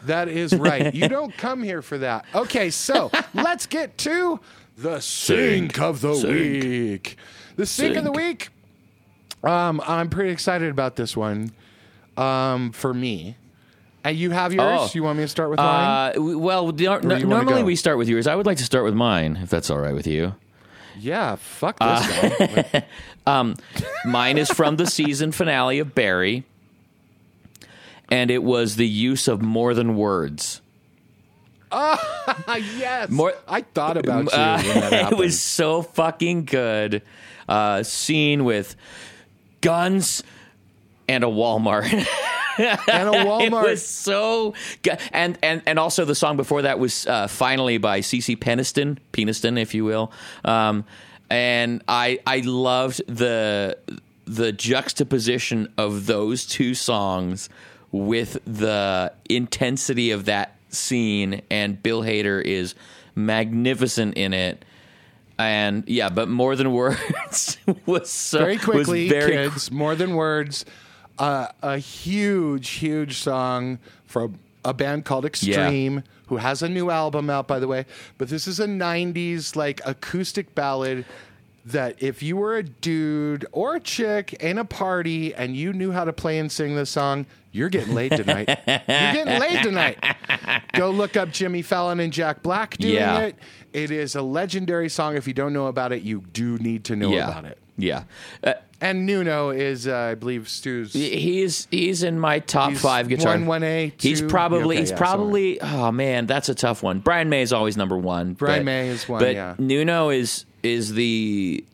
That 0.04 0.28
is 0.30 0.54
right. 0.54 0.94
you 0.96 1.10
don't 1.10 1.36
come 1.36 1.64
here 1.64 1.82
for 1.82 1.98
that. 1.98 2.26
Okay, 2.34 2.70
so 2.70 3.12
let's 3.34 3.66
get 3.66 3.98
to 4.00 4.40
the 4.78 5.00
sync 5.00 5.80
of 5.82 6.02
the 6.02 6.14
Sync. 6.16 6.30
week. 6.64 7.18
The 7.56 7.66
sync, 7.66 7.98
of 7.98 8.04
the 8.04 8.12
week. 8.12 8.50
Um, 9.44 9.82
I'm 9.86 10.10
pretty 10.10 10.32
excited 10.32 10.70
about 10.70 10.96
this 10.96 11.18
one. 11.18 11.52
Um, 12.16 12.72
for 12.72 12.94
me, 12.94 13.36
and 14.10 14.18
you 14.18 14.32
have 14.32 14.54
yours. 14.54 14.80
Oh. 14.82 14.90
You 14.94 15.04
want 15.04 15.18
me 15.18 15.24
to 15.24 15.28
start 15.28 15.50
with 15.50 15.60
mine? 15.60 16.14
Uh, 16.18 16.22
well, 16.38 16.72
normally 16.72 17.64
we 17.64 17.76
start 17.76 17.98
with 17.98 18.08
yours. 18.10 18.28
I 18.28 18.36
would 18.36 18.46
like 18.46 18.58
to 18.58 18.64
start 18.66 18.84
with 18.84 18.94
mine, 18.94 19.38
if 19.42 19.50
that's 19.50 19.70
all 19.70 19.80
right 19.80 19.94
with 19.94 20.08
you. 20.08 20.34
yeah. 21.00 21.36
Fuck 21.36 21.78
uh, 21.82 22.00
this 22.30 22.66
guy. 23.26 23.54
Mine 24.06 24.38
is 24.38 24.50
from 24.50 24.78
the 24.78 24.86
season 24.88 25.32
finale 25.32 25.80
of 25.80 25.94
Barry, 25.94 26.44
and 28.10 28.32
it 28.32 28.44
was 28.44 28.76
the 28.76 28.88
use 28.88 29.28
of 29.28 29.42
more 29.42 29.74
than 29.74 29.96
words. 29.98 30.62
Ah 31.72 32.56
yes. 32.78 33.10
More- 33.10 33.34
I 33.48 33.62
thought 33.62 33.98
about 33.98 34.24
you 34.26 34.30
Uh, 34.32 34.62
when 34.64 34.90
that 34.90 35.12
it 35.12 35.18
was 35.18 35.40
so 35.40 35.82
fucking 35.82 36.46
good. 36.46 37.02
Uh, 37.50 37.84
scene 37.84 38.44
with 38.46 38.76
guns 39.62 40.24
and 41.10 41.24
a 41.24 41.28
Walmart. 41.28 42.08
and 42.88 43.10
a 43.10 43.12
Walmart. 43.26 43.64
It 43.66 43.70
was 43.70 43.88
so 43.88 44.54
good. 44.82 45.00
And, 45.12 45.38
and, 45.42 45.62
and 45.66 45.80
also 45.80 46.06
the 46.06 46.16
song 46.16 46.38
before 46.38 46.64
that 46.64 46.80
was 46.80 47.06
uh, 47.08 47.28
finally 47.28 47.78
by 47.78 48.02
CeCe 48.02 48.38
Peniston, 48.38 48.98
Peniston, 49.14 49.60
if 49.60 49.74
you 49.74 49.86
will. 49.86 50.12
Um, 50.44 50.86
and 51.30 51.84
I, 51.88 52.20
I 52.26 52.40
loved 52.40 53.02
the, 53.08 53.78
the 54.26 54.52
juxtaposition 54.52 55.74
of 55.78 56.06
those 56.06 56.46
two 56.46 56.74
songs 56.74 57.50
with 57.92 58.38
the 58.46 59.14
intensity 59.30 60.12
of 60.12 60.26
that 60.26 60.56
scene. 60.70 61.42
And 61.50 61.82
Bill 61.82 62.02
Hader 62.02 62.42
is 62.42 62.76
magnificent 63.16 64.16
in 64.16 64.34
it. 64.34 64.64
And 65.40 65.84
yeah, 65.88 66.10
but 66.10 66.30
more 66.30 66.56
than 66.56 66.72
words 66.72 67.58
was 67.86 68.10
so 68.10 68.40
very 68.40 68.58
quickly, 68.58 69.08
very 69.08 69.34
kids. 69.34 69.72
More 69.72 69.96
than 69.96 70.16
words. 70.16 70.66
Uh, 71.20 71.48
a 71.62 71.78
huge, 71.78 72.70
huge 72.70 73.18
song 73.18 73.80
from 74.06 74.40
a 74.64 74.74
band 74.74 75.06
called 75.06 75.26
Extreme, 75.26 76.04
who 76.28 76.38
has 76.38 76.62
a 76.62 76.70
new 76.70 76.90
album 76.90 77.30
out, 77.30 77.48
by 77.48 77.60
the 77.60 77.68
way. 77.68 77.86
But 78.18 78.30
this 78.30 78.48
is 78.48 78.60
a 78.60 78.68
'90s 78.68 79.56
like 79.56 79.82
acoustic 79.86 80.54
ballad 80.56 81.06
that 81.66 82.02
if 82.02 82.24
you 82.24 82.38
were 82.38 82.56
a 82.58 82.64
dude 82.64 83.46
or 83.52 83.76
a 83.76 83.80
chick 83.80 84.34
in 84.34 84.58
a 84.58 84.64
party 84.64 85.34
and 85.36 85.56
you 85.56 85.74
knew 85.74 85.92
how 85.92 86.06
to 86.06 86.14
play 86.14 86.40
and 86.40 86.50
sing 86.50 86.76
this 86.76 86.90
song, 86.90 87.26
you're 87.52 87.68
getting 87.70 87.94
laid 87.94 88.12
tonight. 88.12 88.48
you're 88.68 88.78
getting 88.88 89.40
laid 89.40 89.64
tonight. 89.64 89.98
Go 90.74 90.92
look 90.92 91.18
up 91.18 91.30
Jimmy 91.32 91.62
Fallon 91.62 92.00
and 92.00 92.14
Jack 92.14 92.42
Black 92.42 92.78
doing 92.78 92.94
Yeah. 92.96 93.20
it. 93.20 93.36
It 93.74 93.92
is 93.92 94.16
a 94.16 94.22
legendary 94.22 94.88
song. 94.88 95.18
If 95.18 95.28
you 95.28 95.34
don't 95.34 95.52
know 95.52 95.68
about 95.68 95.92
it, 95.92 96.04
you 96.04 96.22
do 96.32 96.58
need 96.60 96.86
to 96.86 96.96
know 96.96 97.10
yeah, 97.10 97.28
about 97.30 97.44
it. 97.46 97.58
Yeah. 97.78 98.04
Uh, 98.44 98.54
And 98.80 99.08
Nuno 99.08 99.50
is, 99.50 99.88
uh, 99.88 99.96
I 99.96 100.16
believe, 100.16 100.48
Stu's. 100.48 100.94
he's 100.94 101.68
he's 101.72 102.04
in 102.04 102.20
my 102.20 102.40
top 102.40 102.72
He's 102.72 102.82
five 102.82 103.10
guitar. 103.10 103.34
one, 103.34 103.48
one 103.48 103.64
A, 103.64 103.92
He's 104.00 104.22
probably 104.22 104.76
okay, 104.76 104.82
he's 104.82 104.92
yeah, 104.92 104.98
probably 104.98 105.60
oh 105.62 105.92
man, 105.92 106.28
that's 106.28 106.48
a 106.50 106.54
tough 106.56 106.84
one. 106.84 107.00
Brian 107.00 107.28
May 107.28 107.42
is 107.42 107.52
always 107.54 107.76
number 107.76 107.98
one. 107.98 108.34
Brian 108.34 108.60
but- 108.60 108.66
May 108.66 108.90
is 108.90 109.10
one, 109.10 109.20
but 109.20 109.34
yeah. 109.34 109.56
Nuno 109.58 110.10
is 110.10 110.46
is 110.62 110.94
the 110.94 111.66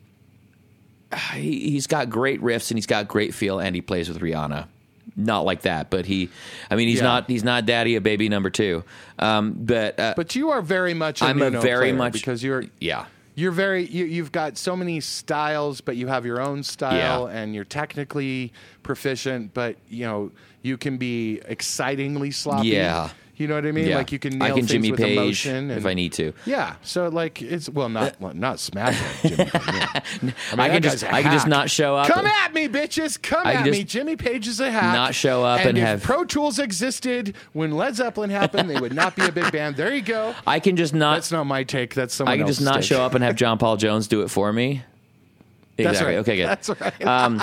he, 1.34 1.70
he's 1.70 1.86
got 1.86 2.08
great 2.08 2.40
riffs 2.40 2.70
and 2.70 2.78
he's 2.78 2.86
got 2.86 3.06
great 3.06 3.34
feel 3.34 3.60
and 3.60 3.74
he 3.74 3.82
plays 3.82 4.08
with 4.08 4.20
Rihanna. 4.20 4.66
Not 5.16 5.44
like 5.44 5.62
that, 5.62 5.90
but 5.90 6.06
he, 6.06 6.28
I 6.70 6.74
mean, 6.76 6.88
he's 6.88 6.98
Yeah. 6.98 7.04
not 7.04 7.28
he's 7.30 7.44
not 7.44 7.66
daddy 7.66 7.94
a 7.96 8.00
baby 8.00 8.28
number 8.28 8.50
two. 8.50 8.82
Um, 9.18 9.52
but 9.52 10.00
uh, 10.00 10.14
but 10.16 10.34
you 10.34 10.50
are 10.50 10.62
very 10.62 10.94
much. 10.94 11.22
i 11.22 11.28
I'm 11.28 11.40
a 11.42 11.50
very 11.50 11.92
much 11.92 12.14
because 12.14 12.42
you're 12.42 12.64
yeah. 12.80 13.04
You're 13.34 13.52
very 13.52 13.84
you, 13.86 14.04
you've 14.04 14.32
got 14.32 14.56
so 14.56 14.76
many 14.76 15.00
styles, 15.00 15.80
but 15.80 15.96
you 15.96 16.06
have 16.06 16.24
your 16.24 16.40
own 16.40 16.62
style, 16.62 17.28
Yeah. 17.28 17.36
and 17.38 17.54
you're 17.54 17.64
technically 17.64 18.52
proficient, 18.82 19.52
but 19.54 19.76
you 19.88 20.04
know 20.06 20.30
you 20.62 20.76
can 20.76 20.96
be 20.98 21.40
excitingly 21.46 22.30
sloppy. 22.30 22.68
Yeah. 22.68 23.10
You 23.36 23.48
know 23.48 23.54
what 23.56 23.66
I 23.66 23.72
mean. 23.72 23.88
Yeah. 23.88 23.96
Like 23.96 24.12
you 24.12 24.18
can 24.18 24.40
I 24.40 24.46
nail 24.46 24.56
can 24.56 24.66
things 24.66 24.70
Jimmy 24.72 24.90
with 24.92 25.00
Page 25.00 25.18
emotion 25.18 25.70
if 25.70 25.86
I 25.86 25.94
need 25.94 26.12
to. 26.14 26.32
Yeah, 26.46 26.76
so 26.82 27.08
like 27.08 27.42
it's 27.42 27.68
well 27.68 27.88
not 27.88 28.12
uh, 28.12 28.16
well, 28.20 28.34
not 28.34 28.60
smash 28.60 28.96
Jimmy. 29.22 29.36
Page, 29.36 29.52
yeah. 29.54 29.90
I, 30.22 30.22
mean, 30.22 30.34
I 30.58 30.68
can 30.68 30.82
just 30.82 31.04
I 31.04 31.22
can 31.22 31.32
just 31.32 31.46
not 31.46 31.70
show 31.70 31.96
up. 31.96 32.06
Come 32.08 32.26
at 32.26 32.54
me, 32.54 32.68
bitches! 32.68 33.20
Come 33.20 33.46
I 33.46 33.54
at 33.54 33.66
me. 33.66 33.84
Jimmy 33.84 34.16
Page 34.16 34.46
is 34.48 34.60
a 34.60 34.70
hack. 34.70 34.94
not 34.94 35.14
show 35.14 35.44
up 35.44 35.60
and 35.60 35.70
and 35.70 35.78
if 35.78 35.84
have- 35.84 36.02
Pro 36.02 36.24
Tools 36.24 36.58
existed 36.58 37.34
when 37.52 37.72
Led 37.72 37.96
Zeppelin 37.96 38.30
happened, 38.30 38.70
they 38.70 38.80
would 38.80 38.94
not 38.94 39.16
be 39.16 39.22
a 39.24 39.32
big 39.32 39.50
band. 39.52 39.76
There 39.76 39.94
you 39.94 40.02
go. 40.02 40.34
I 40.46 40.60
can 40.60 40.76
just 40.76 40.94
not 40.94 41.14
That's 41.14 41.32
not 41.32 41.44
my 41.44 41.64
take. 41.64 41.94
That's 41.94 42.14
someone 42.14 42.34
I 42.34 42.36
can 42.38 42.46
just 42.46 42.60
not 42.60 42.76
take. 42.76 42.84
show 42.84 43.02
up 43.02 43.14
and 43.14 43.24
have 43.24 43.36
John 43.44 43.58
Paul 43.58 43.76
Jones 43.76 44.08
do 44.08 44.22
it 44.22 44.28
for 44.28 44.52
me. 44.52 44.82
Exactly. 45.78 46.06
right. 46.06 46.18
Okay, 46.20 46.36
good. 46.36 46.48
That's 46.48 46.68
right. 46.68 47.04
Um, 47.06 47.42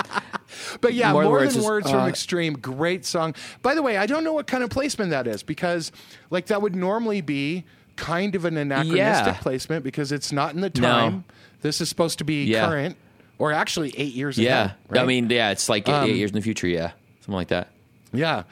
But 0.80 0.94
yeah, 0.94 1.12
More 1.12 1.24
more, 1.24 1.40
Than 1.40 1.48
than 1.48 1.56
Words 1.62 1.66
words, 1.66 1.86
is, 1.86 1.92
from 1.92 2.00
uh, 2.02 2.08
Extreme, 2.08 2.54
great 2.54 3.04
song. 3.06 3.34
By 3.62 3.74
the 3.74 3.82
way, 3.82 3.96
I 3.96 4.06
don't 4.06 4.22
know 4.24 4.32
what 4.34 4.46
kind 4.46 4.62
of 4.62 4.70
placement 4.70 5.10
that 5.10 5.26
is 5.26 5.42
because, 5.42 5.92
like, 6.30 6.46
that 6.46 6.60
would 6.62 6.74
normally 6.76 7.20
be 7.22 7.64
kind 7.96 8.34
of 8.34 8.44
an 8.44 8.56
anachronistic 8.56 9.34
Yeah. 9.34 9.38
placement 9.40 9.82
because 9.84 10.12
it's 10.12 10.30
not 10.32 10.54
in 10.54 10.60
the 10.60 10.70
No. 10.76 10.80
time. 10.88 11.24
This 11.62 11.80
is 11.80 11.88
supposed 11.88 12.18
to 12.18 12.24
be 12.24 12.44
Yeah. 12.44 12.66
current, 12.66 12.96
or 13.38 13.52
actually 13.52 13.94
eight 13.96 14.14
years. 14.14 14.36
yeah. 14.38 14.64
ahead, 14.64 14.74
right? 14.88 14.98
Um, 15.00 15.04
I 15.04 15.06
mean, 15.06 15.30
yeah, 15.30 15.50
it's 15.50 15.68
like 15.68 15.88
eight, 15.88 16.04
eight 16.10 16.16
years 16.16 16.30
in 16.30 16.34
the 16.36 16.42
future. 16.42 16.66
Yeah, 16.66 16.92
something 17.20 17.34
like 17.34 17.48
that. 17.48 17.68
yeah, 18.12 18.42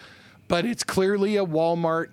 but 0.49 0.65
it's 0.65 0.85
clearly 0.85 1.37
a 1.37 1.45
Walmart 1.45 2.09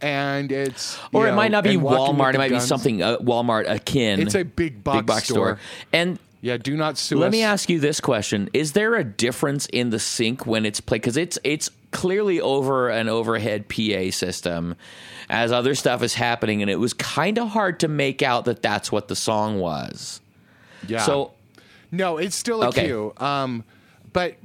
and 0.00 0.50
it's 0.50 0.98
or 1.12 1.26
it 1.26 1.30
know, 1.30 1.36
might 1.36 1.50
not 1.50 1.62
be 1.64 1.74
and 1.74 1.82
walking 1.82 2.16
with 2.16 2.26
Walmart. 2.26 2.34
It 2.34 2.38
might 2.38 2.50
guns. 2.50 2.64
be 2.64 2.68
something 2.68 3.02
uh, 3.02 3.18
Walmart 3.18 3.68
akin. 3.70 4.20
It's 4.20 4.34
a 4.34 4.44
big 4.44 4.82
box 4.82 4.98
big 4.98 5.06
box 5.06 5.24
store. 5.24 5.34
store. 5.34 5.58
And 5.92 6.18
Yeah, 6.42 6.56
do 6.56 6.74
not 6.76 6.96
sue 6.96 7.18
let 7.18 7.28
us. 7.28 7.32
me 7.32 7.42
ask 7.42 7.68
you 7.68 7.80
this 7.80 8.00
question: 8.00 8.48
Is 8.54 8.72
there 8.72 8.94
a 8.94 9.04
difference 9.04 9.66
in 9.66 9.90
the 9.90 9.98
sync 9.98 10.46
when 10.46 10.64
it's 10.64 10.80
played? 10.80 11.02
Because 11.02 11.16
it's 11.18 11.38
it's 11.44 11.68
clearly 11.90 12.40
over 12.40 12.88
an 12.88 13.08
overhead 13.08 13.68
PA 13.68 14.10
system, 14.10 14.74
as 15.28 15.52
other 15.52 15.74
stuff 15.74 16.02
is 16.02 16.14
happening, 16.14 16.62
and 16.62 16.70
it 16.70 16.76
was 16.76 16.94
kind 16.94 17.38
of 17.38 17.48
hard 17.48 17.80
to 17.80 17.88
make 17.88 18.22
out 18.22 18.46
that 18.46 18.62
that's 18.62 18.90
what 18.90 19.08
the 19.08 19.16
song 19.16 19.60
was. 19.60 20.20
Yeah. 20.86 21.02
So 21.04 21.32
No, 21.92 22.16
it's 22.16 22.36
still 22.36 22.62
a 22.62 22.68
Okay. 22.68 22.86
cue. 22.86 23.12
Um, 23.18 23.64
but 24.14 24.36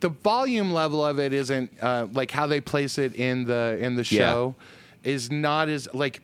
the 0.00 0.10
volume 0.10 0.72
level 0.74 1.02
of 1.06 1.18
it 1.18 1.32
isn't 1.32 1.70
uh, 1.80 2.06
like 2.12 2.30
how 2.32 2.46
they 2.46 2.60
place 2.60 2.98
it 2.98 3.14
in 3.14 3.44
the 3.46 3.78
in 3.80 3.94
the 3.94 4.02
Yeah. 4.02 4.18
show 4.32 4.54
is 5.04 5.30
not 5.30 5.70
as 5.70 5.88
like 5.94 6.20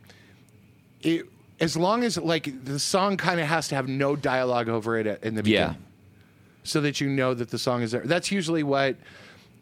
it. 1.01 1.25
As 1.61 1.77
long 1.77 2.05
as 2.05 2.19
like 2.19 2.65
the 2.65 2.79
song 2.79 3.17
kind 3.17 3.41
of 3.41 3.47
has 3.47 3.69
to 3.69 3.75
have 3.75 3.89
no 3.89 4.15
dialogue 4.17 4.69
over 4.69 4.99
it 4.99 5.07
in 5.23 5.35
the 5.35 5.43
Yeah. 5.49 5.69
beginning, 5.69 5.83
so 6.65 6.81
that 6.83 7.01
you 7.01 7.09
know 7.09 7.33
that 7.35 7.49
the 7.51 7.59
song 7.59 7.83
is 7.83 7.93
there. 7.93 8.03
That's 8.05 8.31
usually 8.31 8.63
what 8.63 8.97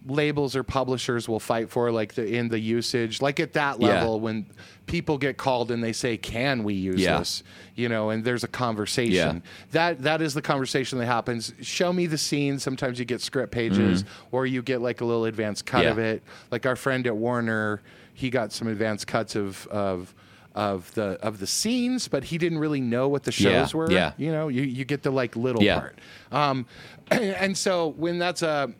labels 0.06 0.54
or 0.54 0.62
publishers 0.62 1.28
will 1.28 1.40
fight 1.40 1.70
for, 1.70 1.90
like 1.90 2.14
the 2.14 2.26
in 2.36 2.48
the 2.48 2.58
usage, 2.58 3.22
like 3.22 3.40
at 3.40 3.54
that 3.54 3.80
Yeah. 3.80 3.88
level 3.88 4.20
when 4.20 4.44
people 4.86 5.16
get 5.16 5.38
called 5.38 5.70
and 5.70 5.82
they 5.82 5.92
say, 5.94 6.16
"Can 6.18 6.62
we 6.62 6.74
use 6.74 7.00
Yeah. 7.00 7.18
this?" 7.20 7.42
You 7.74 7.88
know, 7.88 8.10
and 8.10 8.22
there's 8.24 8.44
a 8.44 8.48
conversation. 8.48 9.36
Yeah. 9.36 9.50
That 9.72 10.02
that 10.02 10.20
is 10.20 10.34
the 10.34 10.42
conversation 10.42 10.98
that 10.98 11.06
happens. 11.06 11.54
Show 11.62 11.92
me 11.92 12.06
the 12.06 12.18
scene. 12.18 12.58
Sometimes 12.58 12.98
you 12.98 13.04
get 13.06 13.20
script 13.22 13.50
pages, 13.52 14.04
or 14.32 14.44
you 14.46 14.60
get 14.62 14.82
like 14.82 15.00
a 15.00 15.04
little 15.06 15.24
advanced 15.24 15.64
cut 15.64 15.78
Mm-hmm. 15.78 15.84
Yeah. 15.86 15.90
of 15.92 15.98
it. 16.16 16.22
Like 16.50 16.66
our 16.66 16.76
friend 16.76 17.06
at 17.06 17.16
Warner, 17.16 17.80
he 18.12 18.28
got 18.30 18.52
some 18.52 18.68
advanced 18.68 19.06
cuts 19.06 19.36
of 19.36 19.66
of 19.68 20.12
of 20.54 20.92
the 20.94 21.18
of 21.22 21.38
the 21.40 21.46
scenes, 21.46 22.06
but 22.08 22.24
he 22.24 22.38
didn't 22.38 22.58
really 22.58 22.80
know 22.80 23.08
what 23.08 23.24
the 23.24 23.32
shows 23.32 23.72
Yeah, 23.72 23.76
were. 23.78 23.90
yeah. 23.90 24.12
You 24.16 24.30
know, 24.32 24.48
you 24.48 24.62
you 24.62 24.84
get 24.84 25.02
the 25.02 25.10
like 25.10 25.34
little 25.36 25.62
Yeah. 25.62 25.80
part. 25.80 25.98
Um, 26.32 26.66
and 27.10 27.56
so 27.58 27.88
when 27.96 28.18
that's 28.18 28.42
a 28.42 28.72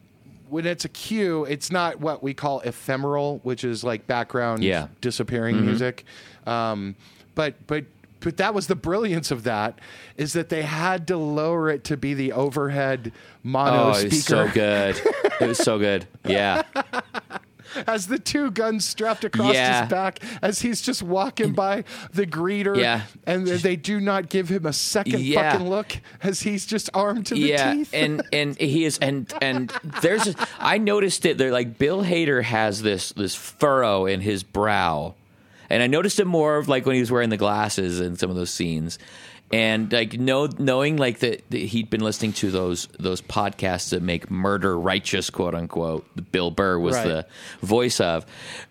when 0.49 0.67
it's 0.67 0.85
a 0.85 0.89
cue, 0.89 1.45
it's 1.47 1.73
not 1.73 1.99
what 2.01 2.23
we 2.23 2.33
call 2.35 2.61
ephemeral, 2.61 3.41
which 3.43 3.65
is 3.65 3.83
like 3.83 4.07
background 4.07 4.63
Yeah. 4.63 4.83
Mm-hmm. 4.85 4.93
disappearing 5.01 5.65
music. 5.65 6.05
Um, 6.47 6.95
but 7.35 7.55
but 7.67 7.85
but 8.21 8.37
that 8.39 8.55
was 8.55 8.69
the 8.69 8.77
brilliance 8.77 9.31
of 9.31 9.43
that 9.45 9.79
is 10.17 10.33
that 10.33 10.49
they 10.49 10.63
had 10.63 11.07
to 11.09 11.17
lower 11.17 11.69
it 11.71 11.85
to 11.85 11.97
be 11.97 12.15
the 12.15 12.33
overhead 12.33 13.13
mono 13.43 13.87
oh, 13.87 13.91
it 13.91 14.13
speaker 14.13 14.13
was 14.13 14.25
so 14.25 14.49
good. 14.55 15.01
it 15.41 15.47
was 15.49 15.59
so 15.59 15.79
good. 15.79 16.07
Yeah. 16.27 16.63
As 17.87 18.07
the 18.07 18.19
two 18.19 18.51
guns 18.51 18.85
strapped 18.85 19.25
across 19.25 19.55
Yeah. 19.55 19.83
his 19.83 19.91
back 19.91 20.21
as 20.43 20.61
he's 20.61 20.81
just 20.83 21.03
walking 21.03 21.53
by 21.53 21.85
the 22.13 22.27
greeter 22.27 22.77
Yeah. 22.77 23.03
and 23.27 23.47
they 23.47 23.77
do 23.77 24.01
not 24.01 24.29
give 24.29 24.49
him 24.49 24.67
a 24.67 24.73
second 24.73 25.21
Yeah. 25.21 25.53
fucking 25.53 25.69
look 25.69 25.99
as 26.23 26.41
he's 26.43 26.67
just 26.67 26.91
armed 26.95 27.27
to 27.27 27.35
the 27.35 27.41
yeah, 27.41 27.73
teeth. 27.75 27.91
and 27.93 28.23
and 28.33 28.57
he 28.59 28.85
is 28.85 28.99
and 28.99 29.33
and 29.43 29.73
there's 30.03 30.27
a, 30.29 30.35
I 30.59 30.79
noticed 30.79 31.25
it. 31.27 31.39
They're 31.39 31.53
like 31.53 31.79
Bill 31.79 32.03
Hader 32.05 32.43
has 32.43 32.83
this 32.83 33.11
this 33.13 33.35
furrow 33.35 34.07
in 34.07 34.21
his 34.21 34.43
brow, 34.43 35.15
and 35.71 35.83
I 35.83 35.87
noticed 35.87 36.21
it 36.21 36.27
more 36.27 36.57
of 36.57 36.69
like 36.69 36.87
when 36.87 36.95
he 36.95 37.01
was 37.01 37.11
wearing 37.11 37.31
the 37.31 37.37
glasses 37.37 38.01
in 38.01 38.17
some 38.17 38.31
of 38.31 38.37
those 38.37 38.51
scenes, 38.51 38.99
and 39.53 39.93
like 39.93 40.15
know 40.19 40.49
knowing 40.59 40.97
like 40.97 41.21
that, 41.21 41.49
that 41.51 41.59
he'd 41.59 41.91
been 41.91 42.01
listening 42.01 42.33
to 42.35 42.51
those 42.51 42.89
those 42.99 43.21
podcasts 43.21 43.91
that 43.91 44.03
make 44.03 44.31
murder 44.31 44.79
righteous 44.79 45.31
quote 45.31 45.55
unquote. 45.55 46.05
Bill 46.33 46.51
Burr 46.51 46.79
was 46.79 46.97
Right. 46.97 47.07
the 47.07 47.27
voice 47.67 48.01
of 48.01 48.27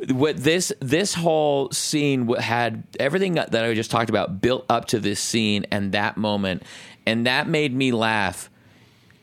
what 0.09 0.37
this 0.37 0.73
this 0.79 1.13
whole 1.13 1.69
scene 1.71 2.27
had 2.35 2.83
everything 2.99 3.33
that 3.35 3.55
I 3.55 3.73
just 3.73 3.91
talked 3.91 4.09
about 4.09 4.41
built 4.41 4.65
up 4.69 4.85
to 4.87 4.99
this 4.99 5.19
scene 5.19 5.65
and 5.71 5.91
that 5.93 6.17
moment, 6.17 6.63
and 7.05 7.25
that 7.27 7.47
made 7.47 7.73
me 7.73 7.91
laugh 7.91 8.49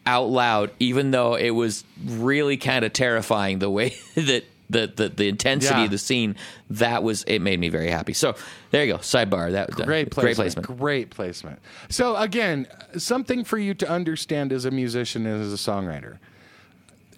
out 0.06 0.30
loud, 0.30 0.70
even 0.78 1.10
though 1.10 1.34
it 1.34 1.50
was 1.50 1.84
really 2.06 2.56
kind 2.56 2.84
of 2.84 2.92
terrifying 2.92 3.58
the 3.58 3.68
way 3.68 3.94
that 4.14 4.44
the 4.70 4.92
the, 4.94 5.08
the 5.08 5.28
intensity 5.28 5.80
Yeah. 5.80 5.84
of 5.84 5.90
the 5.90 5.98
scene. 5.98 6.36
That 6.70 7.02
was 7.02 7.24
it 7.24 7.40
made 7.40 7.60
me 7.60 7.68
very 7.68 7.90
happy. 7.90 8.12
So 8.12 8.34
there 8.70 8.84
you 8.84 8.92
go. 8.92 8.98
Sidebar. 8.98 9.52
That 9.52 9.70
Great 9.72 10.10
placement. 10.10 10.12
Great 10.12 10.36
placement. 10.36 10.66
Great 10.78 11.10
placement. 11.10 11.58
So 11.88 12.16
again, 12.16 12.66
something 12.96 13.44
for 13.44 13.58
you 13.58 13.74
to 13.74 13.88
understand 13.90 14.52
as 14.52 14.64
a 14.64 14.70
musician 14.70 15.26
and 15.26 15.42
as 15.42 15.52
a 15.52 15.56
songwriter. 15.56 16.18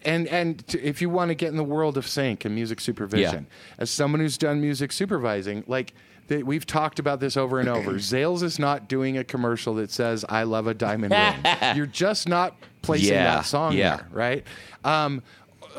And 0.04 0.26
and 0.28 0.66
to, 0.68 0.82
if 0.82 1.00
you 1.00 1.08
want 1.10 1.28
to 1.28 1.34
get 1.36 1.48
in 1.50 1.56
the 1.56 1.62
world 1.64 1.96
of 1.96 2.06
sync 2.08 2.44
and 2.44 2.54
music 2.54 2.80
supervision, 2.80 3.46
as 3.78 3.90
someone 3.90 4.20
who's 4.20 4.36
done 4.36 4.60
music 4.60 4.90
supervising, 4.90 5.62
like 5.68 5.94
we've 6.28 6.64
talked 6.66 6.98
about 6.98 7.20
this 7.20 7.36
over 7.36 7.60
and 7.60 7.68
over. 7.68 7.92
Zales 7.98 8.42
is 8.42 8.58
not 8.58 8.88
doing 8.88 9.18
a 9.18 9.22
commercial 9.22 9.74
that 9.76 9.92
says 9.92 10.24
"I 10.28 10.42
love 10.42 10.66
a 10.66 10.74
diamond 10.74 11.12
ring." 11.12 11.54
You're 11.76 11.86
just 11.86 12.28
not 12.28 12.56
placing 12.80 13.10
Yeah, 13.14 13.36
that 13.36 13.44
song 13.46 13.74
yeah. 13.76 13.96
there, 13.98 14.08
right? 14.10 14.44
Um, 14.82 15.22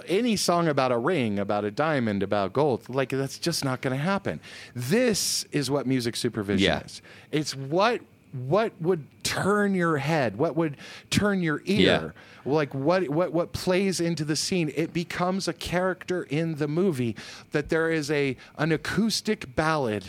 any 0.07 0.36
song 0.36 0.68
about 0.68 0.91
a 0.91 0.98
ring, 0.98 1.40
about 1.40 1.65
a 1.65 1.72
diamond, 1.72 2.24
about 2.24 2.53
gold, 2.53 2.88
like 2.90 3.10
that's 3.10 3.38
just 3.40 3.64
not 3.64 3.82
going 3.82 3.95
to 3.95 4.02
happen. 4.03 4.40
This 4.76 5.45
is 5.52 5.70
what 5.72 5.86
music 5.88 6.15
supervision 6.15 6.65
Yeah. 6.65 6.84
is. 6.84 7.02
It's 7.32 7.56
what 7.56 8.02
what 8.48 8.74
would 8.82 9.06
turn 9.24 9.76
your 9.76 9.98
head, 9.98 10.38
what 10.38 10.56
would 10.56 10.76
turn 11.11 11.44
your 11.44 11.61
ear, 11.65 12.15
like 12.45 12.74
what 12.74 13.07
what 13.10 13.32
what 13.32 13.53
plays 13.53 13.99
into 13.99 14.26
the 14.26 14.36
scene. 14.36 14.72
It 14.76 14.91
becomes 14.91 15.48
a 15.48 15.53
character 15.53 16.24
in 16.24 16.56
the 16.56 16.68
movie. 16.68 17.15
That 17.52 17.70
there 17.70 17.91
is 17.91 18.10
a 18.10 18.36
an 18.57 18.72
acoustic 18.72 19.56
ballad 19.56 20.03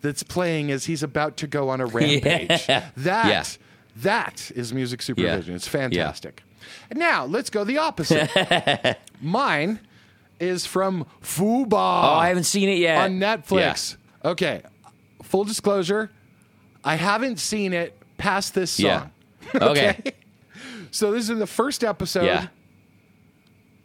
that's 0.00 0.22
playing 0.22 0.70
as 0.70 0.86
he's 0.86 1.02
about 1.02 1.36
to 1.38 1.46
go 1.46 1.68
on 1.68 1.80
a 1.82 1.86
rampage. 1.98 2.66
Yeah. 2.68 2.86
That 2.96 3.26
Yeah. 3.28 3.44
that 3.96 4.50
is 4.54 4.72
music 4.72 5.02
supervision. 5.02 5.52
Yeah. 5.52 5.56
It's 5.56 5.68
fantastic. 5.68 6.42
And 6.90 6.98
now 6.98 7.24
let's 7.24 7.50
go 7.50 7.64
the 7.64 7.78
opposite. 7.78 8.96
Mine 9.20 9.80
is 10.40 10.64
from 10.66 11.04
Fubar 11.22 11.72
Oh, 11.74 12.14
I 12.18 12.28
haven't 12.28 12.44
seen 12.44 12.68
it 12.68 12.78
yet 12.78 12.98
on 12.98 13.18
Netflix. 13.18 13.96
Okay, 14.24 14.62
full 15.22 15.44
disclosure, 15.44 16.10
I 16.84 16.94
haven't 16.96 17.38
seen 17.40 17.72
it 17.72 17.96
past 18.18 18.54
this 18.54 18.70
song. 18.72 18.84
Yeah. 19.54 19.60
Okay. 19.62 19.98
So 20.90 21.10
this 21.12 21.30
is 21.30 21.38
the 21.38 21.46
first 21.46 21.82
episode. 21.84 22.24
Yeah. 22.26 22.48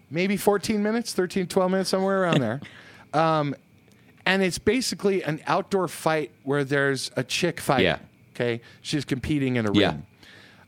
Maybe 0.10 0.38
14 0.38 0.84
minutes, 0.84 1.14
13, 1.14 1.48
12 1.48 1.72
minutes, 1.72 1.90
somewhere 1.90 2.22
around 2.24 2.40
there. 2.42 2.62
Um, 3.14 3.56
and 4.26 4.44
it's 4.44 4.58
basically 4.60 5.24
an 5.24 5.42
outdoor 5.48 5.88
fight 5.88 6.32
where 6.44 6.64
there's 6.64 7.12
a 7.16 7.24
chick 7.24 7.60
fighting. 7.60 7.86
Yeah. 7.86 7.98
Okay. 8.36 8.62
She's 8.82 9.06
competing 9.06 9.56
in 9.56 9.66
a 9.68 9.74
Yeah. 9.74 9.88
ring. 9.92 10.06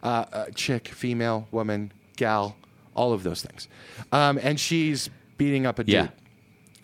Uh, 0.04 0.26
a 0.32 0.52
chick, 0.52 0.88
female, 0.88 1.48
woman, 1.52 1.92
gal, 2.16 2.56
all 2.96 3.14
of 3.14 3.24
those 3.24 3.42
things. 3.42 3.68
Um, 4.12 4.40
and 4.42 4.60
she's 4.60 5.10
beating 5.38 5.66
up 5.66 5.80
a 5.80 5.84
dude 5.84 6.10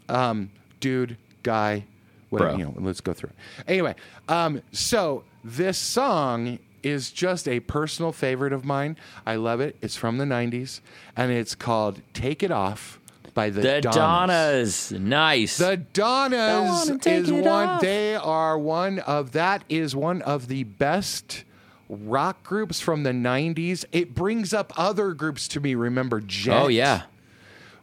Yeah. 0.10 0.34
dude, 0.80 1.18
guy, 1.44 1.86
whatever. 2.30 2.50
Bro. 2.52 2.58
You 2.60 2.66
know, 2.66 2.74
let's 2.80 3.02
go 3.02 3.14
through 3.14 3.30
it. 3.30 3.36
Anyway, 3.70 3.96
um, 4.28 4.62
so 4.72 5.24
this 5.44 5.78
song 5.78 6.60
is 6.84 7.12
just 7.12 7.48
a 7.48 7.60
personal 7.62 8.12
favorite 8.12 8.54
of 8.54 8.66
mine. 8.66 8.98
I 9.26 9.36
love 9.36 9.60
it. 9.62 9.76
It's 9.82 9.96
from 9.96 10.18
the 10.18 10.26
'90s, 10.26 10.82
and 11.16 11.32
it's 11.32 11.54
called 11.56 12.02
"Take 12.14 12.42
It 12.44 12.52
Off" 12.52 13.00
by 13.34 13.50
the, 13.50 13.62
The 13.62 13.82
Donnas. 13.82 14.90
Donnas. 14.90 14.92
Nice. 15.00 15.58
The 15.58 15.78
Donnas 15.78 16.90
wanna 16.90 17.00
is 17.06 17.32
one. 17.32 17.48
off. 17.48 17.82
They 17.82 18.16
are 18.16 18.58
one 18.58 19.00
of 19.00 19.32
that 19.34 19.64
is 19.70 19.96
one 19.96 20.22
of 20.24 20.48
the 20.48 20.64
best 20.64 21.44
rock 21.92 22.42
groups 22.44 22.80
from 22.80 23.04
the 23.04 23.12
'90s. 23.12 23.86
It 23.92 24.16
brings 24.16 24.54
up 24.54 24.72
other 24.78 25.14
groups 25.14 25.48
to 25.50 25.60
me. 25.60 25.76
Remember, 25.76 26.22
Jet? 26.22 26.64
oh 26.64 26.68
yeah. 26.70 27.04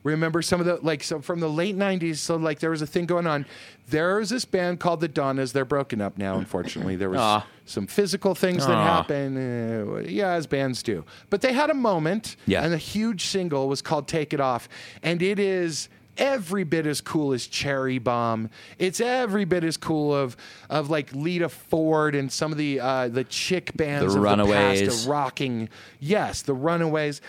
remember 0.02 0.40
some 0.42 0.60
of 0.60 0.66
the 0.66 0.76
like 0.76 1.02
so 1.02 1.20
from 1.20 1.40
the 1.40 1.48
late 1.50 1.76
90s 1.76 2.16
so 2.16 2.36
like 2.36 2.60
there 2.60 2.70
was 2.70 2.80
a 2.80 2.86
thing 2.86 3.04
going 3.04 3.26
on 3.26 3.44
there 3.88 4.16
was 4.16 4.30
this 4.30 4.44
band 4.44 4.78
called 4.78 5.00
the 5.00 5.08
donnas 5.08 5.52
they're 5.52 5.64
broken 5.64 6.00
up 6.00 6.16
now 6.16 6.38
unfortunately 6.38 6.94
there 6.96 7.10
was 7.10 7.18
Aw. 7.20 7.44
some 7.66 7.86
physical 7.86 8.34
things 8.34 8.64
that 8.64 8.76
Aw. 8.76 8.84
happened 8.96 9.36
uh, 9.36 9.96
yeah 10.08 10.30
as 10.32 10.46
bands 10.46 10.82
do 10.84 11.04
but 11.30 11.40
they 11.42 11.52
had 11.52 11.68
a 11.68 11.74
moment 11.74 12.36
Yeah. 12.46 12.62
and 12.62 12.72
the 12.72 12.78
huge 12.78 13.26
single 13.26 13.68
was 13.68 13.82
called 13.82 14.06
take 14.08 14.32
it 14.32 14.40
off 14.40 14.68
and 15.02 15.20
it 15.20 15.38
is 15.40 15.88
every 16.18 16.64
bit 16.64 16.86
as 16.86 17.00
cool 17.00 17.32
as 17.32 17.46
cherry 17.46 17.98
bomb 17.98 18.50
it's 18.78 19.00
every 19.00 19.44
bit 19.44 19.64
as 19.64 19.76
cool 19.76 20.14
of 20.14 20.36
of 20.68 20.90
like 20.90 21.12
lita 21.14 21.48
ford 21.48 22.14
and 22.14 22.30
some 22.30 22.52
of 22.52 22.58
the 22.58 22.78
uh 22.80 23.08
the 23.08 23.24
chick 23.24 23.74
bands 23.76 24.12
The 24.12 24.18
of 24.18 24.24
the 24.24 24.28
Runaways. 24.30 24.82
past 24.82 25.04
of 25.04 25.10
rocking 25.10 25.68
yes 26.00 26.42
the 26.42 26.54
runaways 26.54 27.20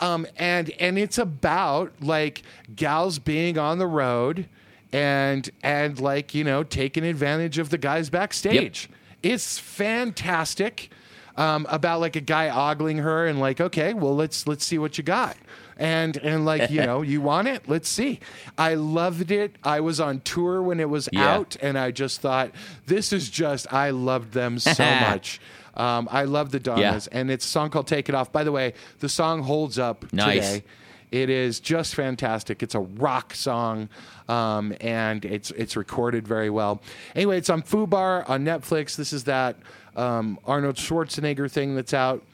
um, 0.00 0.26
and 0.36 0.70
and 0.80 0.98
it's 0.98 1.18
about 1.18 1.92
like 2.00 2.42
gals 2.74 3.18
being 3.18 3.56
on 3.58 3.78
the 3.78 3.86
road 3.86 4.48
and 4.92 5.48
and 5.62 5.98
like 6.00 6.34
you 6.34 6.44
know 6.44 6.62
taking 6.64 7.04
advantage 7.04 7.58
of 7.58 7.70
the 7.70 7.78
guys 7.78 8.10
backstage 8.10 8.88
it's 9.22 9.58
fantastic 9.58 10.90
um, 11.36 11.66
about 11.68 12.00
like 12.00 12.14
a 12.16 12.20
guy 12.20 12.48
ogling 12.48 12.98
her 12.98 13.26
and 13.26 13.40
like, 13.40 13.60
okay, 13.60 13.94
well 13.94 14.14
let's 14.14 14.46
let's 14.46 14.64
see 14.64 14.78
what 14.78 14.96
you 14.98 15.02
got. 15.04 15.36
And 15.76 16.16
and 16.18 16.44
like 16.44 16.70
you 16.70 16.84
know 16.86 17.02
you 17.02 17.20
want 17.20 17.48
it 17.48 17.68
let's 17.68 17.88
see 17.88 18.20
i 18.56 18.74
loved 18.74 19.32
it 19.32 19.56
i 19.64 19.80
was 19.80 19.98
on 19.98 20.20
tour 20.20 20.62
when 20.62 20.78
it 20.78 20.88
was 20.88 21.08
Yeah. 21.10 21.34
out 21.34 21.56
and 21.60 21.76
i 21.76 21.90
just 21.90 22.20
thought 22.20 22.52
this 22.86 23.12
is 23.12 23.28
just 23.28 23.72
i 23.72 23.90
loved 23.90 24.32
them 24.32 24.60
so 24.60 24.84
much 25.00 25.40
um, 25.76 26.08
i 26.12 26.22
love 26.24 26.52
the 26.52 26.60
donnas 26.60 27.08
and 27.08 27.28
it's 27.28 27.44
a 27.44 27.48
song 27.48 27.70
called 27.70 27.88
take 27.88 28.08
it 28.08 28.14
off 28.14 28.30
by 28.30 28.44
the 28.44 28.52
way 28.52 28.74
the 29.00 29.08
song 29.08 29.42
holds 29.42 29.76
up 29.76 30.12
Nice. 30.12 30.52
today 30.52 30.64
it 31.10 31.30
is 31.30 31.60
just 31.60 31.94
fantastic. 31.94 32.60
It's 32.60 32.74
a 32.74 32.80
rock 32.80 33.34
song, 33.36 33.88
um, 34.28 34.74
and 34.80 35.24
it's 35.24 35.52
it's 35.52 35.76
recorded 35.76 36.26
very 36.26 36.50
well. 36.50 36.82
Anyway, 37.14 37.38
it's 37.38 37.48
on 37.50 37.62
Fubar 37.62 38.28
on 38.28 38.44
Netflix. 38.44 38.96
This 38.96 39.12
is 39.12 39.22
that 39.24 39.54
um, 39.94 40.40
Arnold 40.44 40.74
Schwarzenegger 40.74 41.48
thing 41.48 41.76
that's 41.76 41.94
out. 41.94 42.24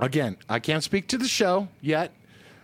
Again, 0.00 0.38
I 0.48 0.58
can't 0.58 0.82
speak 0.82 1.06
to 1.08 1.18
the 1.18 1.28
show 1.28 1.68
yet. 1.80 2.10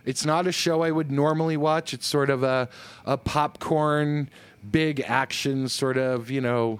It's 0.07 0.25
not 0.25 0.47
a 0.47 0.51
show 0.51 0.81
I 0.81 0.91
would 0.91 1.11
normally 1.11 1.57
watch. 1.57 1.93
It's 1.93 2.07
sort 2.07 2.29
of 2.29 2.41
a 2.41 2.69
a 3.05 3.17
popcorn, 3.17 4.29
big 4.71 5.01
action 5.01 5.67
sort 5.67 5.97
of 5.97 6.31
you 6.31 6.41
know 6.41 6.79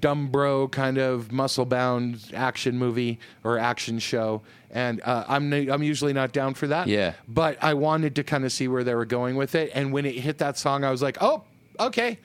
dumb 0.00 0.28
bro 0.28 0.68
kind 0.68 0.98
of 0.98 1.32
muscle 1.32 1.64
bound 1.64 2.30
action 2.34 2.78
movie 2.78 3.18
or 3.42 3.58
action 3.58 3.98
show. 3.98 4.42
And 4.70 5.00
uh, 5.02 5.24
I'm 5.28 5.52
I'm 5.52 5.82
usually 5.82 6.12
not 6.12 6.32
down 6.32 6.54
for 6.54 6.66
that. 6.66 6.88
Yeah. 6.88 7.14
But 7.26 7.62
I 7.62 7.74
wanted 7.74 8.16
to 8.16 8.24
kind 8.24 8.44
of 8.44 8.52
see 8.52 8.68
where 8.68 8.84
they 8.84 8.94
were 8.94 9.06
going 9.06 9.36
with 9.36 9.54
it. 9.54 9.70
And 9.74 9.92
when 9.92 10.04
it 10.04 10.16
hit 10.16 10.38
that 10.38 10.58
song, 10.58 10.84
I 10.84 10.90
was 10.90 11.00
like, 11.00 11.16
oh, 11.22 11.44
okay. 11.80 12.18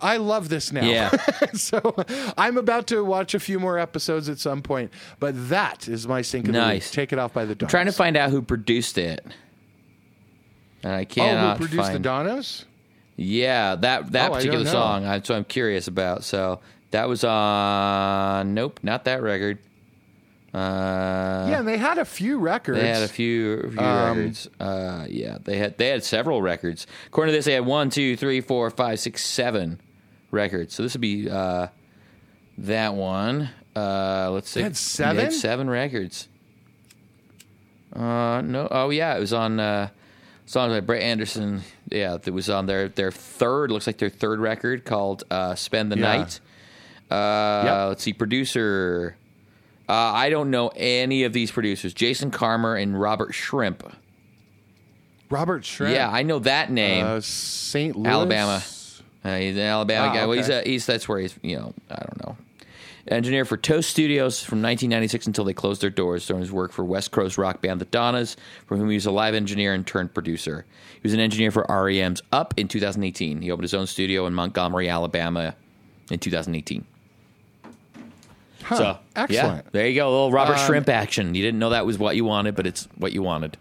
I 0.00 0.16
love 0.16 0.48
this 0.48 0.72
now. 0.72 0.84
Yeah. 0.84 1.10
so 1.54 1.94
I'm 2.36 2.58
about 2.58 2.88
to 2.88 3.04
watch 3.04 3.32
a 3.32 3.40
few 3.40 3.60
more 3.60 3.78
episodes 3.78 4.28
at 4.28 4.38
some 4.38 4.60
point. 4.60 4.92
But 5.20 5.48
that 5.48 5.88
is 5.88 6.08
my 6.08 6.20
sync 6.20 6.48
of. 6.48 6.52
Nice. 6.52 6.90
Take 6.90 7.12
it 7.12 7.18
off 7.18 7.32
by 7.32 7.44
the 7.44 7.54
Donnas. 7.54 7.70
trying 7.70 7.86
to 7.86 7.92
find 7.92 8.16
out 8.16 8.30
who 8.30 8.42
produced 8.42 8.98
it. 8.98 9.24
And 10.84 10.92
I 10.92 11.04
can't. 11.04 11.38
Oh, 11.40 11.50
who 11.54 11.66
produced 11.66 11.82
find. 11.82 11.94
the 11.94 11.98
Donnas? 11.98 12.64
Yeah, 13.16 13.74
that 13.76 14.12
that 14.12 14.30
Oh, 14.30 14.34
particular 14.34 14.66
song. 14.66 15.04
I, 15.06 15.20
so 15.20 15.34
I'm 15.34 15.44
curious 15.44 15.88
about. 15.88 16.22
So 16.24 16.60
that 16.92 17.08
was 17.08 17.24
on. 17.24 18.54
Nope, 18.54 18.80
not 18.82 19.04
that 19.06 19.22
record. 19.22 19.58
Uh, 20.52 21.46
yeah, 21.50 21.58
and 21.58 21.66
they 21.66 21.78
had 21.78 21.98
a 21.98 22.04
few 22.04 22.38
records. 22.38 22.78
They 22.78 22.86
had 22.88 23.02
a 23.02 23.08
few, 23.08 23.70
few 23.70 23.80
Um, 23.80 24.18
records. 24.18 24.48
Uh, 24.60 25.04
yeah, 25.08 25.38
they 25.42 25.56
had 25.58 25.78
they 25.78 25.88
had 25.88 26.04
several 26.04 26.42
records. 26.42 26.86
According 27.08 27.32
to 27.32 27.38
this, 27.38 27.44
they 27.46 27.54
had 27.54 27.66
one, 27.66 27.90
two, 27.90 28.16
three, 28.16 28.40
four, 28.40 28.70
five, 28.70 29.00
six, 29.00 29.24
seven 29.24 29.80
records. 30.30 30.74
So 30.74 30.84
this 30.84 30.92
would 30.94 31.00
be 31.00 31.28
uh, 31.28 31.68
that 32.58 32.94
one. 32.94 33.48
Uh, 33.74 34.30
let's 34.32 34.48
see. 34.50 34.60
They 34.60 34.64
had 34.64 34.76
seven? 34.76 35.16
They 35.16 35.22
had 35.24 35.32
seven 35.32 35.68
records. 35.68 36.28
Uh, 37.92 38.40
no. 38.44 38.68
Oh 38.70 38.90
yeah, 38.90 39.16
it 39.16 39.20
was 39.20 39.32
on 39.32 39.58
uh, 39.58 39.88
songs 40.46 40.72
by 40.72 40.80
Brett 40.80 41.02
Anderson. 41.02 41.62
Yeah, 41.90 42.16
that 42.16 42.32
was 42.32 42.48
on 42.50 42.66
their 42.66 42.88
their 42.88 43.10
third. 43.10 43.70
Looks 43.70 43.86
like 43.86 43.98
their 43.98 44.10
third 44.10 44.40
record 44.40 44.84
called 44.84 45.24
uh, 45.30 45.54
"Spend 45.54 45.90
the 45.92 45.96
Yeah. 45.98 46.16
Night." 46.16 46.40
Uh, 47.10 47.62
Yep. 47.64 47.88
Let's 47.88 48.02
see, 48.02 48.12
producer. 48.12 49.16
Uh, 49.88 49.92
I 49.92 50.30
don't 50.30 50.50
know 50.50 50.68
any 50.74 51.24
of 51.24 51.32
these 51.34 51.50
producers. 51.50 51.92
Jason 51.92 52.30
Carmer 52.30 52.80
and 52.82 52.98
Robert 52.98 53.34
Shrimp. 53.34 53.82
Robert 55.30 55.64
Shrimp. 55.64 55.94
Yeah, 55.94 56.08
I 56.10 56.22
know 56.22 56.38
that 56.40 56.70
name. 56.70 57.04
uh, 57.04 57.20
St. 57.20 57.94
Louis. 57.96 58.08
Alabama. 58.08 58.62
Uh, 59.24 59.36
he's 59.36 59.56
an 59.56 59.62
Alabama 59.62 60.08
Ah, 60.08 60.14
guy. 60.14 60.26
Well, 60.26 60.36
he's, 60.36 60.48
a, 60.48 60.62
he's 60.62 60.86
that's 60.86 61.08
where 61.08 61.18
he's. 61.18 61.38
You 61.42 61.56
know, 61.56 61.74
I 61.90 61.96
don't 61.96 62.20
know. 62.26 62.36
Engineer 63.06 63.44
for 63.44 63.56
Toast 63.58 63.90
Studios 63.90 64.40
from 64.42 64.62
1996 64.62 65.26
until 65.26 65.44
they 65.44 65.52
closed 65.52 65.82
their 65.82 65.90
doors 65.90 66.26
during 66.26 66.40
his 66.40 66.50
work 66.50 66.72
for 66.72 66.84
West 66.84 67.10
Coast 67.10 67.36
rock 67.36 67.60
band 67.60 67.80
The 67.80 67.84
Donnas, 67.84 68.36
for 68.66 68.76
whom 68.76 68.88
he 68.88 68.96
was 68.96 69.04
a 69.04 69.10
live 69.10 69.34
engineer 69.34 69.74
and 69.74 69.86
turned 69.86 70.14
producer. 70.14 70.64
He 70.94 71.00
was 71.02 71.12
an 71.12 71.20
engineer 71.20 71.50
for 71.50 71.66
REM's 71.68 72.22
Up 72.32 72.54
in 72.56 72.66
2018. 72.66 73.42
He 73.42 73.50
opened 73.50 73.64
his 73.64 73.74
own 73.74 73.86
studio 73.86 74.26
in 74.26 74.32
Montgomery, 74.32 74.88
Alabama, 74.88 75.54
in 76.10 76.18
2018. 76.18 76.86
Huh. 78.62 78.76
So 78.76 78.98
Excellent. 79.14 79.64
Yeah, 79.66 79.70
there 79.72 79.86
you 79.86 79.94
go. 79.94 80.08
A 80.08 80.10
little 80.10 80.32
Robert 80.32 80.56
Um, 80.56 80.66
Shrimp 80.66 80.88
action. 80.88 81.34
You 81.34 81.42
didn't 81.42 81.58
know 81.58 81.70
that 81.70 81.84
was 81.84 81.98
what 81.98 82.16
you 82.16 82.24
wanted, 82.24 82.54
but 82.54 82.66
it's 82.66 82.88
what 82.96 83.12
you 83.12 83.22
wanted. 83.22 83.58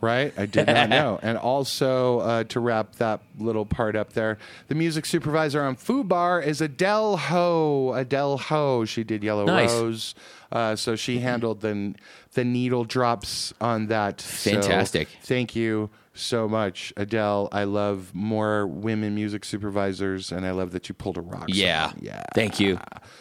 Right? 0.00 0.32
I 0.36 0.46
did 0.46 0.66
not 0.66 0.88
know. 0.88 1.18
And 1.26 1.38
also, 1.38 2.20
uh, 2.20 2.44
to 2.44 2.60
wrap 2.60 2.96
that 2.96 3.20
little 3.38 3.64
part 3.66 3.96
up 3.96 4.12
there, 4.12 4.38
the 4.68 4.74
music 4.74 5.06
supervisor 5.06 5.62
on 5.62 5.76
Fubar 5.76 6.44
is 6.44 6.60
Adele 6.60 7.16
Ho. 7.16 7.92
Adele 7.94 8.38
Ho. 8.38 8.84
She 8.84 9.02
did 9.04 9.22
Yellow 9.24 9.44
Nice. 9.46 9.72
Rose. 9.72 10.14
Uh, 10.52 10.76
so 10.76 10.94
she 10.96 11.18
handled 11.18 11.60
the, 11.60 11.94
the 12.34 12.44
needle 12.44 12.84
drops 12.84 13.52
on 13.60 13.86
that. 13.88 14.20
So 14.20 14.52
Fantastic. 14.52 15.08
thank 15.22 15.56
you 15.56 15.90
so 16.14 16.48
much, 16.48 16.92
Adele. 16.96 17.48
I 17.52 17.64
love 17.64 18.14
more 18.14 18.66
women 18.66 19.14
music 19.14 19.44
supervisors, 19.44 20.30
and 20.32 20.46
I 20.46 20.52
love 20.52 20.70
that 20.72 20.88
you 20.88 20.94
pulled 20.94 21.16
a 21.18 21.20
rock. 21.20 21.46
Yeah. 21.48 21.92
Yeah. 22.00 22.22
Thank 22.34 22.60
you. 22.60 22.78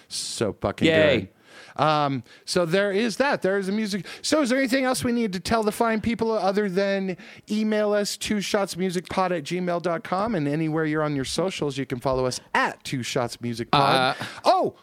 So 0.07 0.53
fucking 0.53 0.87
Yay. 0.87 1.19
good. 1.21 1.29
Um, 1.75 2.23
so 2.45 2.65
there 2.65 2.91
is 2.91 3.17
that. 3.17 3.41
There 3.41 3.57
is 3.57 3.67
a 3.67 3.71
music. 3.71 4.05
So 4.21 4.41
is 4.41 4.49
there 4.49 4.57
anything 4.57 4.85
else 4.85 5.03
we 5.03 5.11
need 5.11 5.33
to 5.33 5.39
tell 5.39 5.63
the 5.63 5.71
fine 5.71 6.01
people 6.01 6.31
other 6.31 6.69
than 6.69 7.17
email 7.49 7.93
us 7.93 8.17
two 8.17 8.37
shotsmusicpod 8.37 9.37
at 9.37 9.43
gmail.com 9.43 10.35
and 10.35 10.47
anywhere 10.47 10.85
you're 10.85 11.03
on 11.03 11.15
your 11.15 11.25
socials, 11.25 11.77
you 11.77 11.85
can 11.85 11.99
follow 11.99 12.25
us 12.25 12.39
at 12.53 12.83
two 12.83 13.03
shots 13.03 13.41
music 13.41 13.71
pod. 13.71 14.17
Uh, 14.19 14.25
oh, 14.45 14.75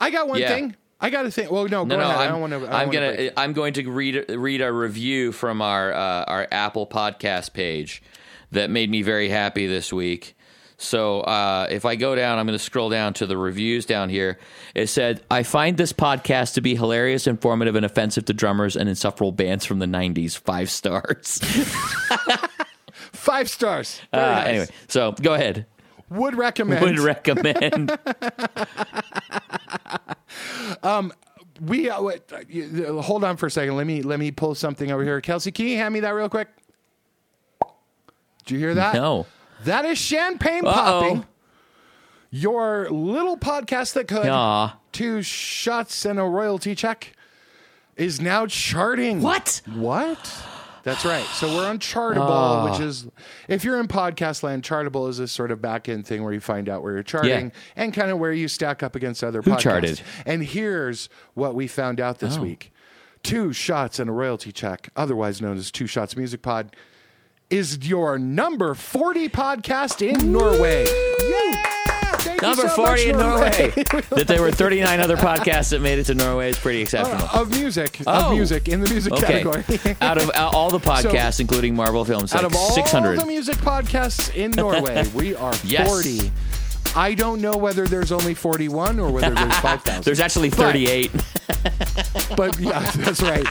I 0.00 0.10
got 0.10 0.28
one 0.28 0.40
yeah. 0.40 0.48
thing. 0.48 0.76
I 1.00 1.10
got 1.10 1.22
to 1.22 1.30
think. 1.30 1.50
Well, 1.50 1.64
no, 1.68 1.84
No, 1.84 1.96
go 1.96 2.00
no, 2.00 2.08
ahead. 2.08 2.16
I 2.16 2.24
I'm, 2.24 2.30
don't 2.30 2.40
want 2.40 2.52
to. 2.52 2.74
I'm 2.74 2.90
gonna. 2.90 3.30
I'm 3.36 3.52
going 3.52 3.74
to 3.74 3.90
read 3.90 4.24
read 4.30 4.62
a 4.62 4.72
review 4.72 5.32
from 5.32 5.60
our 5.60 5.92
uh, 5.92 6.24
our 6.24 6.48
Apple 6.50 6.86
Podcast 6.86 7.52
page 7.52 8.02
that 8.52 8.70
made 8.70 8.90
me 8.90 9.02
very 9.02 9.28
happy 9.28 9.66
this 9.66 9.92
week. 9.92 10.36
So 10.78 11.20
uh, 11.20 11.66
if 11.70 11.84
I 11.84 11.96
go 11.96 12.14
down, 12.14 12.38
I'm 12.38 12.46
going 12.46 12.58
to 12.58 12.62
scroll 12.62 12.90
down 12.90 13.14
to 13.14 13.26
the 13.26 13.36
reviews 13.36 13.86
down 13.86 14.10
here. 14.10 14.38
It 14.74 14.88
said, 14.88 15.22
"I 15.30 15.42
find 15.42 15.76
this 15.76 15.92
podcast 15.92 16.54
to 16.54 16.60
be 16.60 16.76
hilarious, 16.76 17.26
informative, 17.26 17.76
and 17.76 17.86
offensive 17.86 18.26
to 18.26 18.34
drummers 18.34 18.76
and 18.76 18.88
insufferable 18.88 19.32
bands 19.32 19.64
from 19.64 19.78
the 19.78 19.86
'90s. 19.86 20.36
Five 20.38 20.70
stars." 20.70 21.40
Five 23.12 23.48
stars. 23.48 24.00
Uh, 24.12 24.18
nice. 24.18 24.46
Anyway, 24.46 24.66
so 24.88 25.12
go 25.12 25.34
ahead. 25.34 25.66
would 26.10 26.36
recommend. 26.36 26.84
Would 26.84 26.98
recommend. 27.00 27.98
we 31.60 31.90
uh, 31.90 32.02
wait, 32.02 32.22
uh, 32.32 32.36
uh, 32.98 33.02
hold 33.02 33.24
on 33.24 33.36
for 33.36 33.46
a 33.46 33.50
second. 33.50 33.76
Let 33.76 33.86
me 33.86 34.02
let 34.02 34.18
me 34.20 34.30
pull 34.30 34.54
something 34.54 34.92
over 34.92 35.02
here. 35.02 35.20
Kelsey, 35.20 35.50
can 35.50 35.66
you 35.66 35.76
hand 35.76 35.94
me 35.94 36.00
that 36.00 36.10
real 36.10 36.28
quick? 36.28 36.48
Did 38.44 38.54
you 38.54 38.58
hear 38.58 38.74
that? 38.74 38.94
no. 38.94 39.26
That 39.64 39.84
is 39.84 39.98
champagne 39.98 40.66
Uh-oh. 40.66 40.72
popping. 40.72 41.26
Your 42.30 42.88
little 42.90 43.36
podcast 43.36 43.94
that 43.94 44.08
could 44.08 44.26
Aw. 44.26 44.76
two 44.92 45.22
shots 45.22 46.04
and 46.04 46.18
a 46.18 46.24
royalty 46.24 46.74
check 46.74 47.12
is 47.96 48.20
now 48.20 48.46
charting. 48.46 49.22
What? 49.22 49.62
What? 49.74 50.18
That's 50.82 51.04
right. 51.04 51.24
So 51.24 51.48
we're 51.54 51.66
on 51.66 51.78
Chartable, 51.78 52.28
ah. 52.28 52.70
which 52.70 52.80
is 52.80 53.08
if 53.48 53.64
you're 53.64 53.80
in 53.80 53.88
podcast 53.88 54.42
land, 54.42 54.62
Chartable 54.62 55.08
is 55.08 55.18
this 55.18 55.32
sort 55.32 55.50
of 55.50 55.60
back 55.62 55.88
end 55.88 56.06
thing 56.06 56.22
where 56.22 56.32
you 56.32 56.40
find 56.40 56.68
out 56.68 56.82
where 56.82 56.92
you're 56.94 57.02
charting 57.02 57.50
and 57.74 57.92
kind 57.94 58.10
of 58.10 58.18
where 58.18 58.32
you 58.32 58.46
stack 58.48 58.82
up 58.82 58.94
against 58.94 59.24
other 59.24 59.40
Who 59.42 59.52
podcasts. 59.52 59.60
charted? 59.60 60.00
And 60.26 60.44
here's 60.44 61.08
what 61.34 61.54
we 61.54 61.66
found 61.66 62.00
out 62.00 62.22
Oh. 62.22 62.26
this 62.26 62.38
week. 62.38 62.72
Two 63.22 63.52
shots 63.52 63.98
and 63.98 64.08
a 64.08 64.12
royalty 64.12 64.52
check, 64.52 64.90
otherwise 64.94 65.40
known 65.40 65.56
as 65.56 65.72
Two 65.72 65.88
Shots 65.88 66.16
Music 66.16 66.42
Pod, 66.42 66.76
is 67.50 67.86
your 67.88 68.18
number 68.18 68.74
40 68.74 69.28
podcast 69.28 70.06
in 70.06 70.32
Norway. 70.32 70.84
Yeah! 71.28 71.62
Thank 72.18 72.42
Number 72.42 72.62
so 72.62 72.68
40 72.74 72.90
much, 72.90 73.00
in 73.06 73.16
Norway. 73.18 73.70
that 74.10 74.24
there 74.26 74.42
were 74.42 74.50
39 74.50 75.00
other 75.00 75.16
podcasts 75.16 75.70
that 75.70 75.80
made 75.80 75.98
it 76.00 76.04
to 76.04 76.14
Norway 76.14 76.50
is 76.50 76.58
pretty 76.58 76.80
uh, 76.80 76.82
exceptional. 76.82 77.28
Of 77.40 77.50
music. 77.50 78.00
Oh. 78.06 78.26
Of 78.30 78.32
music 78.32 78.68
in 78.68 78.80
the 78.80 78.90
music 78.90 79.12
Okay. 79.12 79.42
category. 79.44 79.96
out 80.00 80.18
of 80.18 80.30
out, 80.34 80.54
all 80.54 80.70
the 80.70 80.80
podcasts, 80.80 81.38
including 81.40 81.76
Marvel 81.76 82.04
Films, 82.04 82.34
Out 82.34 82.42
like 82.42 82.52
of 82.52 82.58
all 82.58 82.70
600. 82.72 83.20
the 83.20 83.26
music 83.26 83.56
podcasts 83.58 84.34
in 84.34 84.50
Norway, 84.50 85.06
we 85.14 85.34
are 85.36 85.54
Yes. 85.64 85.88
40. 85.88 86.32
I 86.96 87.14
don't 87.14 87.40
know 87.40 87.56
whether 87.56 87.86
there's 87.86 88.10
only 88.10 88.34
41 88.34 88.98
or 88.98 89.10
whether 89.12 89.34
there's 89.34 89.58
5,000. 89.58 90.02
There's 90.02 90.20
actually 90.20 90.50
38. 90.50 91.12
but 91.12 91.85
yeah, 92.58 92.90
that's 92.96 93.22
right. 93.22 93.46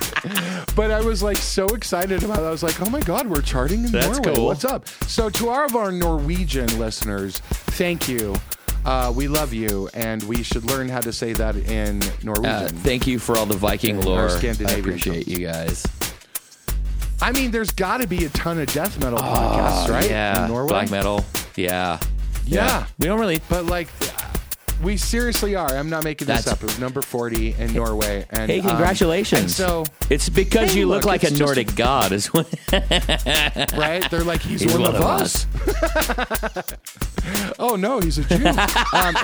But 0.76 0.92
I 0.92 1.02
was 1.02 1.24
like 1.24 1.38
so 1.38 1.66
excited 1.68 2.24
about 2.24 2.40
it. 2.40 2.44
I 2.44 2.52
was 2.52 2.64
like, 2.64 2.82
oh 2.82 2.90
my 2.90 3.00
God, 3.02 3.28
we're 3.28 3.42
charting 3.42 3.84
in 3.86 3.92
That's 3.92 4.20
Norway. 4.20 4.36
cool. 4.36 4.46
What's 4.48 4.66
up? 4.66 4.88
So, 5.08 5.30
to 5.30 5.50
all 5.50 5.66
of 5.66 5.76
our 5.76 5.92
Norwegian 5.92 6.78
listeners, 6.80 7.40
thank 7.40 8.08
you. 8.08 8.36
Uh, 8.86 9.12
we 9.16 9.28
love 9.28 9.52
you, 9.52 9.90
and 9.96 10.22
we 10.24 10.44
should 10.44 10.64
learn 10.66 10.88
how 10.88 11.00
to 11.02 11.12
say 11.12 11.34
that 11.34 11.56
in 11.56 12.02
Norwegian. 12.24 12.46
Uh, 12.46 12.70
thank 12.84 13.08
you 13.08 13.18
for 13.18 13.36
all 13.38 13.46
the 13.48 13.58
Viking 13.58 14.00
lore. 14.02 14.30
I 14.30 14.38
appreciate 14.74 15.28
you 15.28 15.40
guys. 15.40 15.84
I 17.22 17.32
mean, 17.32 17.50
there's 17.50 17.72
got 17.72 18.02
to 18.02 18.08
be 18.08 18.26
a 18.26 18.30
ton 18.30 18.60
of 18.60 18.68
death 18.68 19.00
metal 19.00 19.18
podcasts, 19.18 19.90
right? 19.90 20.06
Oh, 20.06 20.10
Yeah, 20.10 20.44
In 20.46 20.52
Norway? 20.52 20.68
black 20.70 20.92
metal. 20.92 21.26
Yeah. 21.56 22.00
Yeah. 22.46 22.86
We 23.00 23.08
don't 23.08 23.20
really. 23.20 23.42
But 23.50 23.66
like, 23.66 23.88
We 24.84 24.98
seriously 24.98 25.56
are. 25.56 25.70
I'm 25.76 25.90
not 25.90 26.04
making 26.04 26.28
this 26.28 26.46
That's- 26.46 26.54
up. 26.54 26.60
It 26.64 26.66
was 26.66 26.80
number 26.80 27.02
40 27.02 27.56
in 27.58 27.74
Norway. 27.74 28.26
And 28.30 28.52
Hey, 28.52 28.60
um, 28.60 28.68
congratulations. 28.68 29.42
and 29.42 29.50
so, 29.52 29.86
It's 30.10 30.30
because 30.30 30.74
Hey, 30.74 30.80
you 30.80 30.88
look, 30.88 30.98
look, 31.04 31.06
like 31.06 31.24
a 31.24 31.28
it's 31.28 31.38
just 31.38 31.42
a- 31.42 31.46
Nordic 31.46 31.76
god, 31.76 32.12
is 32.12 32.28
what. 32.34 32.48
right? 33.78 34.06
They're 34.12 34.24
like, 34.24 34.42
he's, 34.42 34.66
one, 34.72 34.84
of 34.84 34.96
us. 34.96 35.48
oh 37.60 37.76
no, 37.76 38.00
he's 38.02 38.18
a 38.20 38.24
Jew. 38.24 38.46
um, 38.94 39.16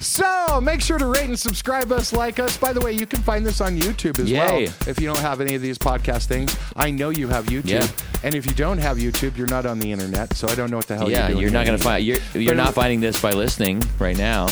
so 0.00 0.60
make 0.60 0.80
sure 0.80 0.98
to 0.98 1.06
rate 1.06 1.28
and 1.28 1.38
subscribe 1.38 1.90
us, 1.92 2.12
like 2.12 2.38
us. 2.38 2.56
By 2.56 2.72
the 2.72 2.80
way, 2.80 2.92
you 2.92 3.06
can 3.06 3.22
find 3.22 3.44
this 3.44 3.60
on 3.60 3.76
YouTube 3.76 4.18
as 4.18 4.30
Yay. 4.30 4.38
well. 4.38 4.74
If 4.86 5.00
you 5.00 5.06
don't 5.06 5.20
have 5.20 5.40
any 5.40 5.54
of 5.54 5.62
these 5.62 5.78
podcast 5.78 6.26
things, 6.26 6.56
I 6.76 6.90
know 6.90 7.10
you 7.10 7.28
have 7.28 7.46
YouTube. 7.46 7.66
Yeah. 7.66 7.86
And 8.22 8.34
if 8.34 8.46
you 8.46 8.52
don't 8.52 8.78
have 8.78 8.98
YouTube, 8.98 9.36
you're 9.36 9.46
not 9.46 9.66
on 9.66 9.78
the 9.78 9.90
internet. 9.92 10.34
So 10.34 10.48
I 10.48 10.54
don't 10.54 10.70
know 10.70 10.76
what 10.76 10.86
the 10.86 10.96
hell 10.96 11.10
yeah, 11.10 11.20
you're 11.20 11.28
doing. 11.28 11.42
you're 11.42 11.50
not 11.50 11.66
gonna 11.66 11.78
find. 11.78 12.04
You're 12.04 12.18
you're 12.34 12.54
not 12.54 12.74
finding 12.74 13.00
this 13.00 13.20
by 13.20 13.30
listening 13.30 13.82
right 13.98 14.16
now. 14.16 14.48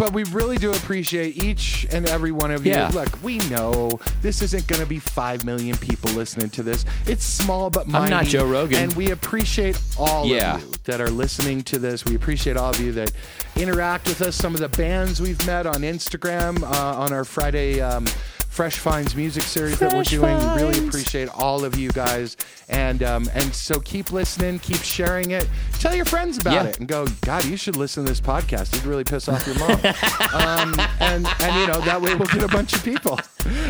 But 0.00 0.14
we 0.14 0.24
really 0.24 0.56
do 0.56 0.70
appreciate 0.72 1.36
each 1.44 1.86
and 1.92 2.08
every 2.08 2.32
one 2.32 2.50
of 2.50 2.64
you. 2.64 2.72
Yeah. 2.72 2.88
Look, 2.88 3.22
we 3.22 3.36
know 3.50 4.00
this 4.22 4.40
isn't 4.40 4.66
going 4.66 4.80
to 4.80 4.86
be 4.88 4.98
5 4.98 5.44
million 5.44 5.76
people 5.76 6.10
listening 6.12 6.48
to 6.50 6.62
this. 6.62 6.86
It's 7.06 7.22
small 7.22 7.68
but 7.68 7.86
mighty. 7.86 8.04
I'm 8.04 8.10
not 8.10 8.24
Joe 8.24 8.46
Rogan. 8.46 8.82
And 8.84 8.94
we 8.94 9.10
appreciate 9.10 9.78
all 9.98 10.24
Yeah. 10.24 10.54
of 10.56 10.62
you 10.62 10.72
that 10.84 11.02
are 11.02 11.10
listening 11.10 11.60
to 11.64 11.78
this. 11.78 12.06
We 12.06 12.14
appreciate 12.14 12.56
all 12.56 12.70
of 12.70 12.80
you 12.80 12.92
that 12.92 13.12
interact 13.56 14.08
with 14.08 14.22
us. 14.22 14.36
Some 14.36 14.54
of 14.54 14.62
the 14.62 14.70
bands 14.70 15.20
we've 15.20 15.46
met 15.46 15.66
on 15.66 15.82
Instagram 15.82 16.62
uh, 16.62 16.98
on 16.98 17.12
our 17.12 17.26
Friday 17.26 17.82
um, 17.82 18.06
Fresh 18.50 18.78
Finds 18.78 19.14
music 19.16 19.44
series 19.44 19.78
that 19.78 19.86
we're 19.92 20.04
Fresh 20.04 20.10
doing. 20.10 20.36
We 20.38 20.44
really 20.54 20.86
appreciate 20.86 21.28
all 21.30 21.64
of 21.64 21.78
you 21.78 21.90
guys. 21.92 22.36
And 22.68 23.02
um, 23.02 23.30
and 23.32 23.54
so 23.54 23.80
keep 23.80 24.12
listening, 24.12 24.58
keep 24.58 24.78
sharing 24.82 25.30
it. 25.30 25.48
Tell 25.78 25.94
your 25.94 26.04
friends 26.04 26.36
about 26.36 26.52
Yeah. 26.54 26.64
it 26.64 26.78
and 26.80 26.88
go, 26.88 27.06
God, 27.22 27.44
you 27.46 27.56
should 27.56 27.76
listen 27.76 28.04
to 28.04 28.10
this 28.10 28.20
podcast. 28.20 28.74
It'd 28.74 28.84
really 28.84 29.04
piss 29.04 29.28
off 29.28 29.46
your 29.46 29.58
mom. 29.58 29.70
um, 30.34 30.74
and 31.00 31.26
and 31.40 31.54
you 31.60 31.66
know 31.68 31.80
that 31.82 32.00
way 32.02 32.14
we'll 32.16 32.28
get 32.28 32.42
a 32.42 32.48
bunch 32.48 32.74
of 32.74 32.84
people. 32.84 33.18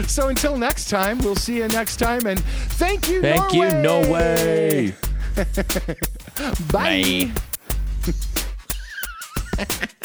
So 0.09 0.29
until 0.29 0.57
next 0.57 0.89
time, 0.91 1.19
we'll 1.19 1.37
see 1.37 1.59
you 1.59 1.69
next 1.69 1.99
time. 1.99 2.27
And 2.27 2.41
thank 2.43 3.09
you, 3.09 3.21
Thank 3.21 3.53
you, 3.53 3.71
no 3.73 4.01
way. 4.11 4.95
Bye. 6.73 7.31
Bye. 9.63 9.77